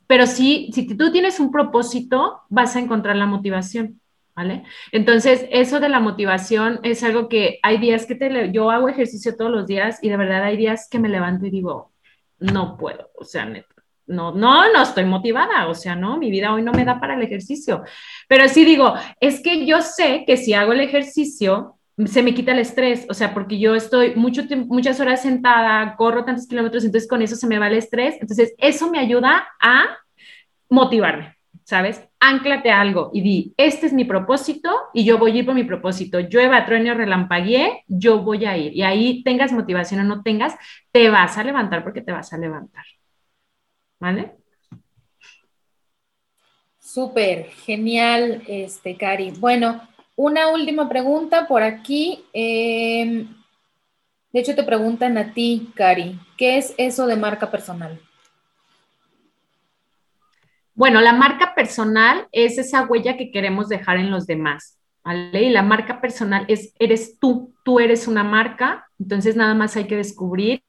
Pero 0.07 0.25
sí, 0.25 0.71
si 0.73 0.87
tú 0.97 1.11
tienes 1.11 1.39
un 1.39 1.51
propósito, 1.51 2.41
vas 2.49 2.75
a 2.75 2.79
encontrar 2.79 3.15
la 3.15 3.27
motivación. 3.27 4.01
¿Vale? 4.35 4.63
Entonces, 4.93 5.45
eso 5.51 5.81
de 5.81 5.89
la 5.89 5.99
motivación 5.99 6.79
es 6.83 7.03
algo 7.03 7.27
que 7.27 7.59
hay 7.61 7.77
días 7.77 8.05
que 8.05 8.15
te, 8.15 8.53
yo 8.53 8.71
hago 8.71 8.87
ejercicio 8.87 9.35
todos 9.35 9.51
los 9.51 9.67
días 9.67 9.99
y 10.01 10.07
de 10.07 10.15
verdad 10.15 10.43
hay 10.43 10.55
días 10.55 10.87
que 10.89 10.97
me 10.97 11.09
levanto 11.09 11.45
y 11.45 11.49
digo, 11.49 11.91
no 12.39 12.77
puedo, 12.77 13.09
o 13.17 13.25
sea, 13.25 13.43
neta, 13.43 13.75
no, 14.09 14.33
no, 14.33 14.71
no 14.73 14.81
estoy 14.81 15.05
motivada, 15.05 15.67
o 15.67 15.75
sea, 15.75 15.95
no, 15.95 16.17
mi 16.17 16.29
vida 16.31 16.53
hoy 16.53 16.61
no 16.61 16.71
me 16.73 16.85
da 16.85 16.99
para 16.99 17.15
el 17.15 17.21
ejercicio. 17.21 17.83
Pero 18.27 18.47
sí 18.49 18.65
digo, 18.65 18.93
es 19.19 19.41
que 19.41 19.65
yo 19.65 19.81
sé 19.81 20.23
que 20.25 20.35
si 20.35 20.53
hago 20.53 20.73
el 20.73 20.81
ejercicio, 20.81 21.79
se 22.05 22.23
me 22.23 22.33
quita 22.33 22.53
el 22.53 22.59
estrés, 22.59 23.05
o 23.09 23.13
sea, 23.13 23.33
porque 23.33 23.59
yo 23.59 23.75
estoy 23.75 24.15
mucho 24.15 24.43
muchas 24.67 24.99
horas 24.99 25.21
sentada, 25.21 25.95
corro 25.97 26.23
tantos 26.25 26.47
kilómetros, 26.47 26.85
entonces 26.85 27.09
con 27.09 27.21
eso 27.21 27.35
se 27.35 27.47
me 27.47 27.59
va 27.59 27.67
el 27.67 27.77
estrés, 27.77 28.15
entonces 28.21 28.53
eso 28.57 28.89
me 28.89 28.99
ayuda 28.99 29.47
a 29.59 29.97
motivarme, 30.69 31.35
¿sabes? 31.63 32.01
Ánclate 32.19 32.71
a 32.71 32.81
algo 32.81 33.11
y 33.13 33.21
di, 33.21 33.53
este 33.57 33.87
es 33.87 33.93
mi 33.93 34.05
propósito 34.05 34.69
y 34.93 35.03
yo 35.03 35.17
voy 35.17 35.31
a 35.31 35.35
ir 35.35 35.45
por 35.45 35.55
mi 35.55 35.65
propósito, 35.65 36.19
llueva, 36.19 36.65
trueno, 36.65 36.93
relampaguee, 36.93 37.83
yo 37.87 38.19
voy 38.19 38.45
a 38.45 38.57
ir. 38.57 38.73
Y 38.75 38.83
ahí 38.83 39.23
tengas 39.23 39.51
motivación 39.51 40.01
o 40.01 40.03
no 40.03 40.23
tengas, 40.23 40.55
te 40.91 41.09
vas 41.09 41.37
a 41.37 41.43
levantar 41.43 41.83
porque 41.83 42.01
te 42.01 42.11
vas 42.11 42.31
a 42.33 42.37
levantar. 42.37 42.85
¿Vale? 43.99 44.35
Súper, 46.79 47.49
genial, 47.51 48.41
este, 48.47 48.97
Cari. 48.97 49.31
Bueno, 49.31 49.81
una 50.15 50.49
última 50.49 50.89
pregunta 50.89 51.47
por 51.47 51.61
aquí. 51.61 52.25
Eh, 52.33 53.27
de 54.31 54.39
hecho, 54.39 54.55
te 54.55 54.63
preguntan 54.63 55.17
a 55.17 55.33
ti, 55.33 55.71
Cari, 55.75 56.19
¿qué 56.37 56.57
es 56.57 56.73
eso 56.77 57.05
de 57.05 57.15
marca 57.15 57.51
personal? 57.51 57.99
Bueno, 60.73 61.01
la 61.01 61.13
marca 61.13 61.53
personal 61.55 62.27
es 62.31 62.57
esa 62.57 62.85
huella 62.85 63.17
que 63.17 63.31
queremos 63.31 63.67
dejar 63.67 63.97
en 63.97 64.11
los 64.11 64.25
demás, 64.25 64.79
¿vale? 65.03 65.43
Y 65.43 65.49
la 65.49 65.61
marca 65.61 65.99
personal 65.99 66.45
es, 66.47 66.73
eres 66.79 67.19
tú, 67.19 67.53
tú 67.65 67.79
eres 67.79 68.07
una 68.07 68.23
marca, 68.23 68.87
entonces 68.97 69.35
nada 69.35 69.53
más 69.55 69.75
hay 69.75 69.87
que 69.87 69.97
descubrir 69.97 70.63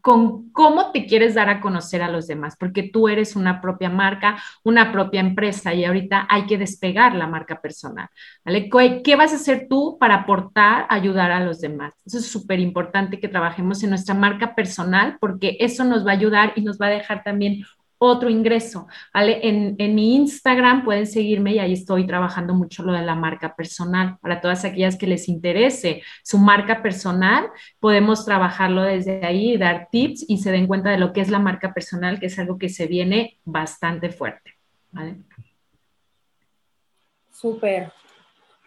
con 0.00 0.50
cómo 0.50 0.92
te 0.92 1.06
quieres 1.06 1.34
dar 1.34 1.48
a 1.48 1.60
conocer 1.60 2.02
a 2.02 2.10
los 2.10 2.26
demás, 2.26 2.56
porque 2.58 2.82
tú 2.84 3.08
eres 3.08 3.36
una 3.36 3.60
propia 3.60 3.90
marca, 3.90 4.42
una 4.64 4.92
propia 4.92 5.20
empresa 5.20 5.74
y 5.74 5.84
ahorita 5.84 6.26
hay 6.28 6.46
que 6.46 6.58
despegar 6.58 7.14
la 7.14 7.26
marca 7.26 7.60
personal, 7.60 8.08
¿vale? 8.44 8.68
¿Qué 9.02 9.16
vas 9.16 9.32
a 9.32 9.36
hacer 9.36 9.66
tú 9.68 9.96
para 9.98 10.14
aportar, 10.14 10.86
ayudar 10.88 11.30
a 11.30 11.40
los 11.40 11.60
demás? 11.60 11.92
Eso 12.04 12.18
es 12.18 12.26
súper 12.26 12.60
importante 12.60 13.20
que 13.20 13.28
trabajemos 13.28 13.82
en 13.82 13.90
nuestra 13.90 14.14
marca 14.14 14.54
personal 14.54 15.16
porque 15.20 15.56
eso 15.60 15.84
nos 15.84 16.06
va 16.06 16.10
a 16.12 16.14
ayudar 16.14 16.52
y 16.56 16.62
nos 16.62 16.78
va 16.78 16.86
a 16.86 16.90
dejar 16.90 17.22
también 17.22 17.64
otro 17.98 18.28
ingreso, 18.28 18.86
¿vale? 19.12 19.40
En, 19.42 19.74
en, 19.78 19.94
mi 19.94 20.16
Instagram 20.16 20.84
pueden 20.84 21.06
seguirme 21.06 21.54
y 21.54 21.58
ahí 21.58 21.72
estoy 21.72 22.06
trabajando 22.06 22.54
mucho 22.54 22.82
lo 22.82 22.92
de 22.92 23.02
la 23.02 23.14
marca 23.14 23.56
personal. 23.56 24.18
Para 24.20 24.40
todas 24.40 24.64
aquellas 24.64 24.96
que 24.96 25.06
les 25.06 25.28
interese 25.28 26.02
su 26.22 26.38
marca 26.38 26.82
personal, 26.82 27.48
podemos 27.80 28.24
trabajarlo 28.24 28.82
desde 28.82 29.24
ahí, 29.24 29.56
dar 29.56 29.88
tips 29.90 30.24
y 30.28 30.38
se 30.38 30.52
den 30.52 30.66
cuenta 30.66 30.90
de 30.90 30.98
lo 30.98 31.12
que 31.12 31.20
es 31.20 31.30
la 31.30 31.38
marca 31.38 31.72
personal, 31.72 32.20
que 32.20 32.26
es 32.26 32.38
algo 32.38 32.58
que 32.58 32.68
se 32.68 32.86
viene 32.86 33.38
bastante 33.44 34.10
fuerte, 34.10 34.52
¿vale? 34.92 35.16
Súper. 37.30 37.92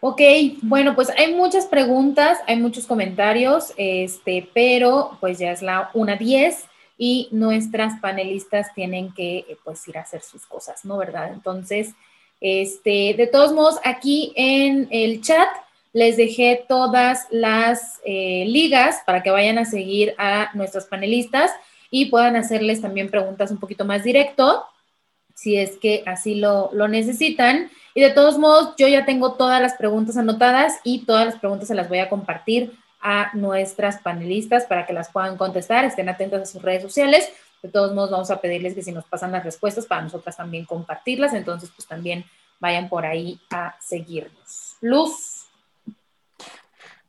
Ok, 0.01 0.21
bueno, 0.61 0.95
pues 0.95 1.09
hay 1.09 1.35
muchas 1.35 1.65
preguntas, 1.65 2.39
hay 2.47 2.57
muchos 2.57 2.87
comentarios, 2.87 3.73
este, 3.75 4.49
pero 4.53 5.17
pues 5.19 5.39
ya 5.39 5.51
es 5.51 5.61
la 5.61 5.91
1.10 5.91 6.69
y 7.01 7.29
nuestras 7.31 7.97
panelistas 8.01 8.73
tienen 8.75 9.13
que 9.13 9.37
eh, 9.37 9.57
pues 9.63 9.87
ir 9.87 9.97
a 9.97 10.01
hacer 10.01 10.21
sus 10.21 10.45
cosas, 10.45 10.83
¿no? 10.83 10.97
¿Verdad? 10.97 11.31
Entonces, 11.31 11.95
este, 12.41 13.15
de 13.17 13.25
todos 13.25 13.53
modos, 13.53 13.79
aquí 13.85 14.33
en 14.35 14.89
el 14.91 15.21
chat 15.21 15.47
les 15.93 16.17
dejé 16.17 16.65
todas 16.67 17.25
las 17.31 18.01
eh, 18.03 18.43
ligas 18.47 19.01
para 19.05 19.23
que 19.23 19.31
vayan 19.31 19.57
a 19.57 19.65
seguir 19.65 20.13
a 20.17 20.49
nuestras 20.53 20.87
panelistas 20.87 21.51
y 21.89 22.07
puedan 22.07 22.35
hacerles 22.35 22.81
también 22.81 23.09
preguntas 23.09 23.49
un 23.49 23.59
poquito 23.59 23.85
más 23.85 24.03
directo, 24.03 24.65
si 25.33 25.55
es 25.55 25.77
que 25.77 26.03
así 26.05 26.35
lo, 26.35 26.69
lo 26.73 26.89
necesitan. 26.89 27.71
Y 27.95 28.01
de 28.01 28.09
todos 28.09 28.37
modos, 28.37 28.75
yo 28.77 28.89
ya 28.89 29.05
tengo 29.05 29.35
todas 29.35 29.61
las 29.61 29.75
preguntas 29.75 30.17
anotadas 30.17 30.79
y 30.83 31.05
todas 31.05 31.25
las 31.25 31.39
preguntas 31.39 31.69
se 31.69 31.75
las 31.75 31.87
voy 31.87 31.99
a 31.99 32.09
compartir 32.09 32.73
a 33.01 33.31
nuestras 33.33 34.01
panelistas 34.01 34.65
para 34.65 34.85
que 34.85 34.93
las 34.93 35.11
puedan 35.11 35.37
contestar, 35.37 35.85
estén 35.85 36.09
atentas 36.09 36.41
a 36.41 36.45
sus 36.45 36.61
redes 36.61 36.83
sociales. 36.83 37.29
De 37.61 37.69
todos 37.69 37.93
modos, 37.93 38.11
vamos 38.11 38.31
a 38.31 38.39
pedirles 38.39 38.73
que 38.73 38.83
si 38.83 38.91
nos 38.91 39.05
pasan 39.05 39.31
las 39.31 39.43
respuestas 39.43 39.85
para 39.85 40.01
nosotras 40.01 40.37
también 40.37 40.65
compartirlas, 40.65 41.33
entonces 41.33 41.71
pues 41.75 41.87
también 41.87 42.25
vayan 42.59 42.89
por 42.89 43.05
ahí 43.05 43.39
a 43.49 43.75
seguirnos. 43.79 44.77
Luz. 44.81 45.45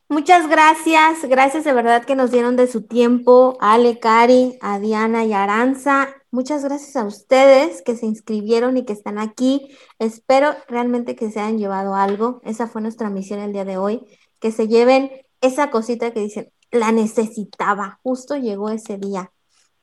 Muchas 0.09 0.49
gracias, 0.49 1.25
gracias 1.29 1.63
de 1.63 1.73
verdad 1.73 2.05
que 2.05 2.17
nos 2.17 2.33
dieron 2.33 2.57
de 2.57 2.67
su 2.67 2.83
tiempo, 2.83 3.57
Ale, 3.61 4.01
Cari, 4.01 4.59
a 4.61 4.81
Diana 4.81 5.25
y 5.25 5.33
Aranza. 5.33 6.09
Muchas 6.33 6.65
gracias 6.65 6.97
a 6.97 7.05
ustedes 7.05 7.81
que 7.83 7.95
se 7.95 8.07
inscribieron 8.07 8.77
y 8.77 8.85
que 8.85 8.93
están 8.93 9.19
aquí. 9.19 9.77
Espero 10.01 10.57
realmente 10.67 11.15
que 11.15 11.31
se 11.31 11.39
hayan 11.39 11.59
llevado 11.59 11.95
algo. 11.95 12.41
Esa 12.45 12.67
fue 12.67 12.83
nuestra 12.83 13.09
misión 13.09 13.39
el 13.39 13.53
día 13.53 13.65
de 13.65 13.77
hoy, 13.77 14.01
que 14.41 14.51
se 14.51 14.67
lleven 14.67 15.13
esa 15.41 15.71
cosita 15.71 16.13
que 16.13 16.21
dicen, 16.21 16.53
la 16.71 16.93
necesitaba, 16.93 17.99
justo 18.03 18.37
llegó 18.37 18.71
ese 18.71 18.97
día. 18.99 19.33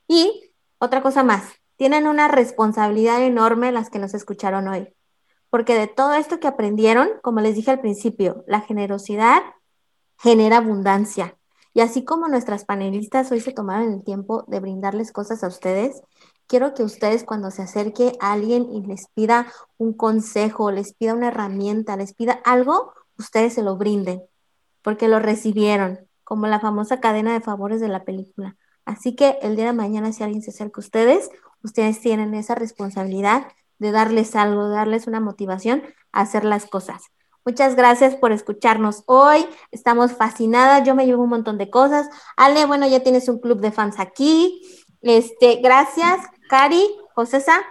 Y 0.06 0.52
otra 0.78 1.02
cosa 1.02 1.22
más, 1.22 1.44
tienen 1.76 2.06
una 2.06 2.28
responsabilidad 2.28 3.22
enorme 3.22 3.72
las 3.72 3.90
que 3.90 3.98
nos 3.98 4.14
escucharon 4.14 4.68
hoy, 4.68 4.94
porque 5.50 5.74
de 5.74 5.86
todo 5.86 6.14
esto 6.14 6.40
que 6.40 6.48
aprendieron, 6.48 7.08
como 7.22 7.40
les 7.40 7.54
dije 7.54 7.70
al 7.70 7.80
principio, 7.80 8.44
la 8.46 8.60
generosidad 8.60 9.42
genera 10.18 10.58
abundancia. 10.58 11.36
Y 11.74 11.80
así 11.80 12.04
como 12.04 12.28
nuestras 12.28 12.64
panelistas 12.64 13.30
hoy 13.30 13.40
se 13.40 13.52
tomaron 13.52 13.92
el 13.92 14.02
tiempo 14.02 14.44
de 14.48 14.60
brindarles 14.60 15.12
cosas 15.12 15.44
a 15.44 15.48
ustedes, 15.48 16.02
quiero 16.46 16.74
que 16.74 16.82
ustedes 16.82 17.24
cuando 17.24 17.50
se 17.50 17.62
acerque 17.62 18.14
a 18.20 18.32
alguien 18.32 18.72
y 18.72 18.82
les 18.82 19.06
pida 19.14 19.52
un 19.76 19.92
consejo, 19.92 20.72
les 20.72 20.94
pida 20.94 21.14
una 21.14 21.28
herramienta, 21.28 21.96
les 21.96 22.14
pida 22.14 22.40
algo, 22.44 22.94
ustedes 23.18 23.54
se 23.54 23.62
lo 23.62 23.76
brinden 23.76 24.22
porque 24.82 25.08
lo 25.08 25.18
recibieron 25.18 26.00
como 26.24 26.46
la 26.46 26.60
famosa 26.60 27.00
cadena 27.00 27.32
de 27.32 27.40
favores 27.40 27.80
de 27.80 27.88
la 27.88 28.04
película. 28.04 28.56
Así 28.84 29.14
que 29.14 29.38
el 29.42 29.56
día 29.56 29.66
de 29.66 29.72
mañana, 29.72 30.12
si 30.12 30.22
alguien 30.22 30.42
se 30.42 30.50
acerca 30.50 30.80
a 30.80 30.84
ustedes, 30.84 31.30
ustedes 31.62 32.00
tienen 32.00 32.34
esa 32.34 32.54
responsabilidad 32.54 33.46
de 33.78 33.92
darles 33.92 34.34
algo, 34.36 34.68
de 34.68 34.76
darles 34.76 35.06
una 35.06 35.20
motivación 35.20 35.82
a 36.12 36.22
hacer 36.22 36.44
las 36.44 36.66
cosas. 36.66 37.04
Muchas 37.44 37.76
gracias 37.76 38.14
por 38.14 38.32
escucharnos 38.32 39.04
hoy. 39.06 39.46
Estamos 39.70 40.12
fascinadas. 40.12 40.86
Yo 40.86 40.94
me 40.94 41.06
llevo 41.06 41.22
un 41.22 41.30
montón 41.30 41.56
de 41.56 41.70
cosas. 41.70 42.08
Ale, 42.36 42.66
bueno, 42.66 42.86
ya 42.86 43.02
tienes 43.02 43.28
un 43.28 43.38
club 43.38 43.60
de 43.60 43.72
fans 43.72 43.98
aquí. 43.98 44.60
Este, 45.00 45.56
gracias, 45.62 46.20
Cari, 46.48 46.84
Josesa. 47.14 47.62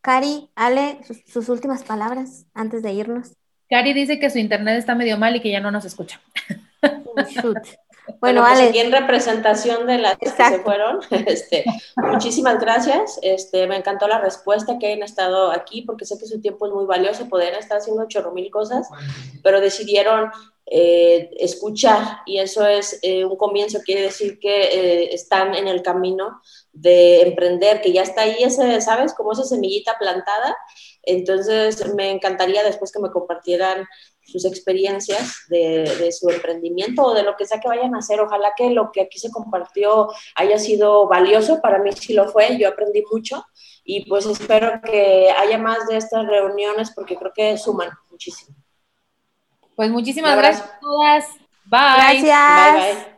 Cari, 0.00 0.50
Ale, 0.56 1.00
sus, 1.26 1.48
últimas 1.48 1.84
palabras 1.84 2.46
antes 2.54 2.82
de 2.82 2.92
irnos. 2.92 3.36
Cari 3.72 3.94
dice 3.94 4.20
que 4.20 4.28
su 4.28 4.36
internet 4.36 4.76
está 4.76 4.94
medio 4.94 5.16
mal 5.16 5.34
y 5.34 5.40
que 5.40 5.50
ya 5.50 5.58
no 5.58 5.70
nos 5.70 5.86
escucha. 5.86 6.20
shoot. 7.28 7.56
Bueno, 8.20 8.44
pues 8.44 8.60
aquí 8.60 8.80
en 8.80 8.90
representación 8.90 9.86
de 9.86 9.98
las 9.98 10.18
que 10.18 10.28
se 10.28 10.58
fueron, 10.58 10.98
este, 11.26 11.64
muchísimas 11.96 12.60
gracias. 12.60 13.18
Este, 13.22 13.66
me 13.68 13.76
encantó 13.76 14.08
la 14.08 14.18
respuesta 14.18 14.76
que 14.78 14.88
hayan 14.88 15.04
estado 15.04 15.52
aquí, 15.52 15.82
porque 15.82 16.04
sé 16.04 16.18
que 16.18 16.26
su 16.26 16.40
tiempo 16.40 16.66
es 16.66 16.72
muy 16.72 16.84
valioso, 16.84 17.28
poder 17.28 17.54
estar 17.54 17.78
haciendo 17.78 18.06
chorro 18.08 18.32
mil 18.32 18.50
cosas, 18.50 18.88
pero 19.44 19.60
decidieron 19.60 20.30
eh, 20.66 21.30
escuchar 21.38 22.18
y 22.26 22.38
eso 22.38 22.66
es 22.66 22.98
eh, 23.02 23.24
un 23.24 23.36
comienzo, 23.36 23.80
quiere 23.84 24.02
decir 24.02 24.38
que 24.40 24.62
eh, 24.62 25.14
están 25.14 25.54
en 25.54 25.68
el 25.68 25.82
camino 25.82 26.40
de 26.72 27.22
emprender, 27.22 27.80
que 27.80 27.92
ya 27.92 28.02
está 28.02 28.22
ahí 28.22 28.42
ese, 28.42 28.80
¿sabes? 28.80 29.14
Como 29.14 29.32
esa 29.32 29.44
semillita 29.44 29.96
plantada. 29.98 30.56
Entonces 31.02 31.94
me 31.94 32.10
encantaría 32.10 32.62
después 32.62 32.92
que 32.92 33.00
me 33.00 33.10
compartieran 33.10 33.86
sus 34.24 34.44
experiencias 34.44 35.44
de, 35.48 36.10
su 36.12 36.30
emprendimiento 36.30 37.02
o 37.02 37.14
de 37.14 37.24
lo 37.24 37.36
que 37.36 37.44
sea 37.44 37.60
que 37.60 37.68
vayan 37.68 37.94
a 37.94 37.98
hacer. 37.98 38.20
Ojalá 38.20 38.52
que 38.56 38.70
lo 38.70 38.92
que 38.92 39.02
aquí 39.02 39.18
se 39.18 39.30
compartió 39.30 40.08
haya 40.36 40.58
sido 40.58 41.08
valioso. 41.08 41.60
Para 41.60 41.78
mí 41.78 41.90
sí 41.92 42.14
lo 42.14 42.30
fue, 42.30 42.56
yo 42.58 42.68
aprendí 42.68 43.02
mucho 43.10 43.44
y 43.84 44.08
pues 44.08 44.26
espero 44.26 44.80
que 44.82 45.30
haya 45.30 45.58
más 45.58 45.86
de 45.88 45.96
estas 45.96 46.26
reuniones 46.26 46.92
porque 46.94 47.16
creo 47.16 47.32
que 47.34 47.58
suman 47.58 47.90
muchísimo. 48.10 48.56
Pues 49.74 49.90
muchísimas 49.90 50.36
gracias 50.36 50.68
a 50.68 50.78
todas. 50.80 51.26
Bye. 51.64 52.22
Gracias. 52.22 52.74
Bye, 52.74 52.94
bye. 52.94 53.12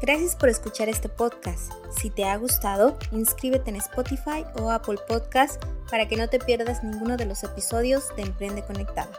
Gracias 0.00 0.36
por 0.36 0.48
escuchar 0.48 0.88
este 0.88 1.08
podcast. 1.08 1.72
Si 2.00 2.10
te 2.10 2.24
ha 2.26 2.36
gustado, 2.36 2.96
inscríbete 3.10 3.70
en 3.70 3.76
Spotify 3.76 4.44
o 4.60 4.70
Apple 4.70 4.98
Podcast 5.08 5.60
para 5.90 6.06
que 6.06 6.16
no 6.16 6.28
te 6.28 6.38
pierdas 6.38 6.84
ninguno 6.84 7.16
de 7.16 7.26
los 7.26 7.42
episodios 7.42 8.14
de 8.14 8.22
Emprende 8.22 8.62
Conectado. 8.62 9.10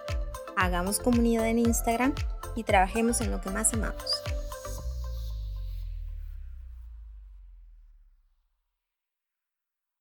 Hagamos 0.56 0.99
comunidad 0.99 1.47
en 1.47 1.60
Instagram 1.60 2.15
y 2.56 2.64
trabajemos 2.64 3.19
en 3.19 3.31
lo 3.31 3.41
que 3.41 3.49
más 3.49 3.73
amamos. 3.73 4.06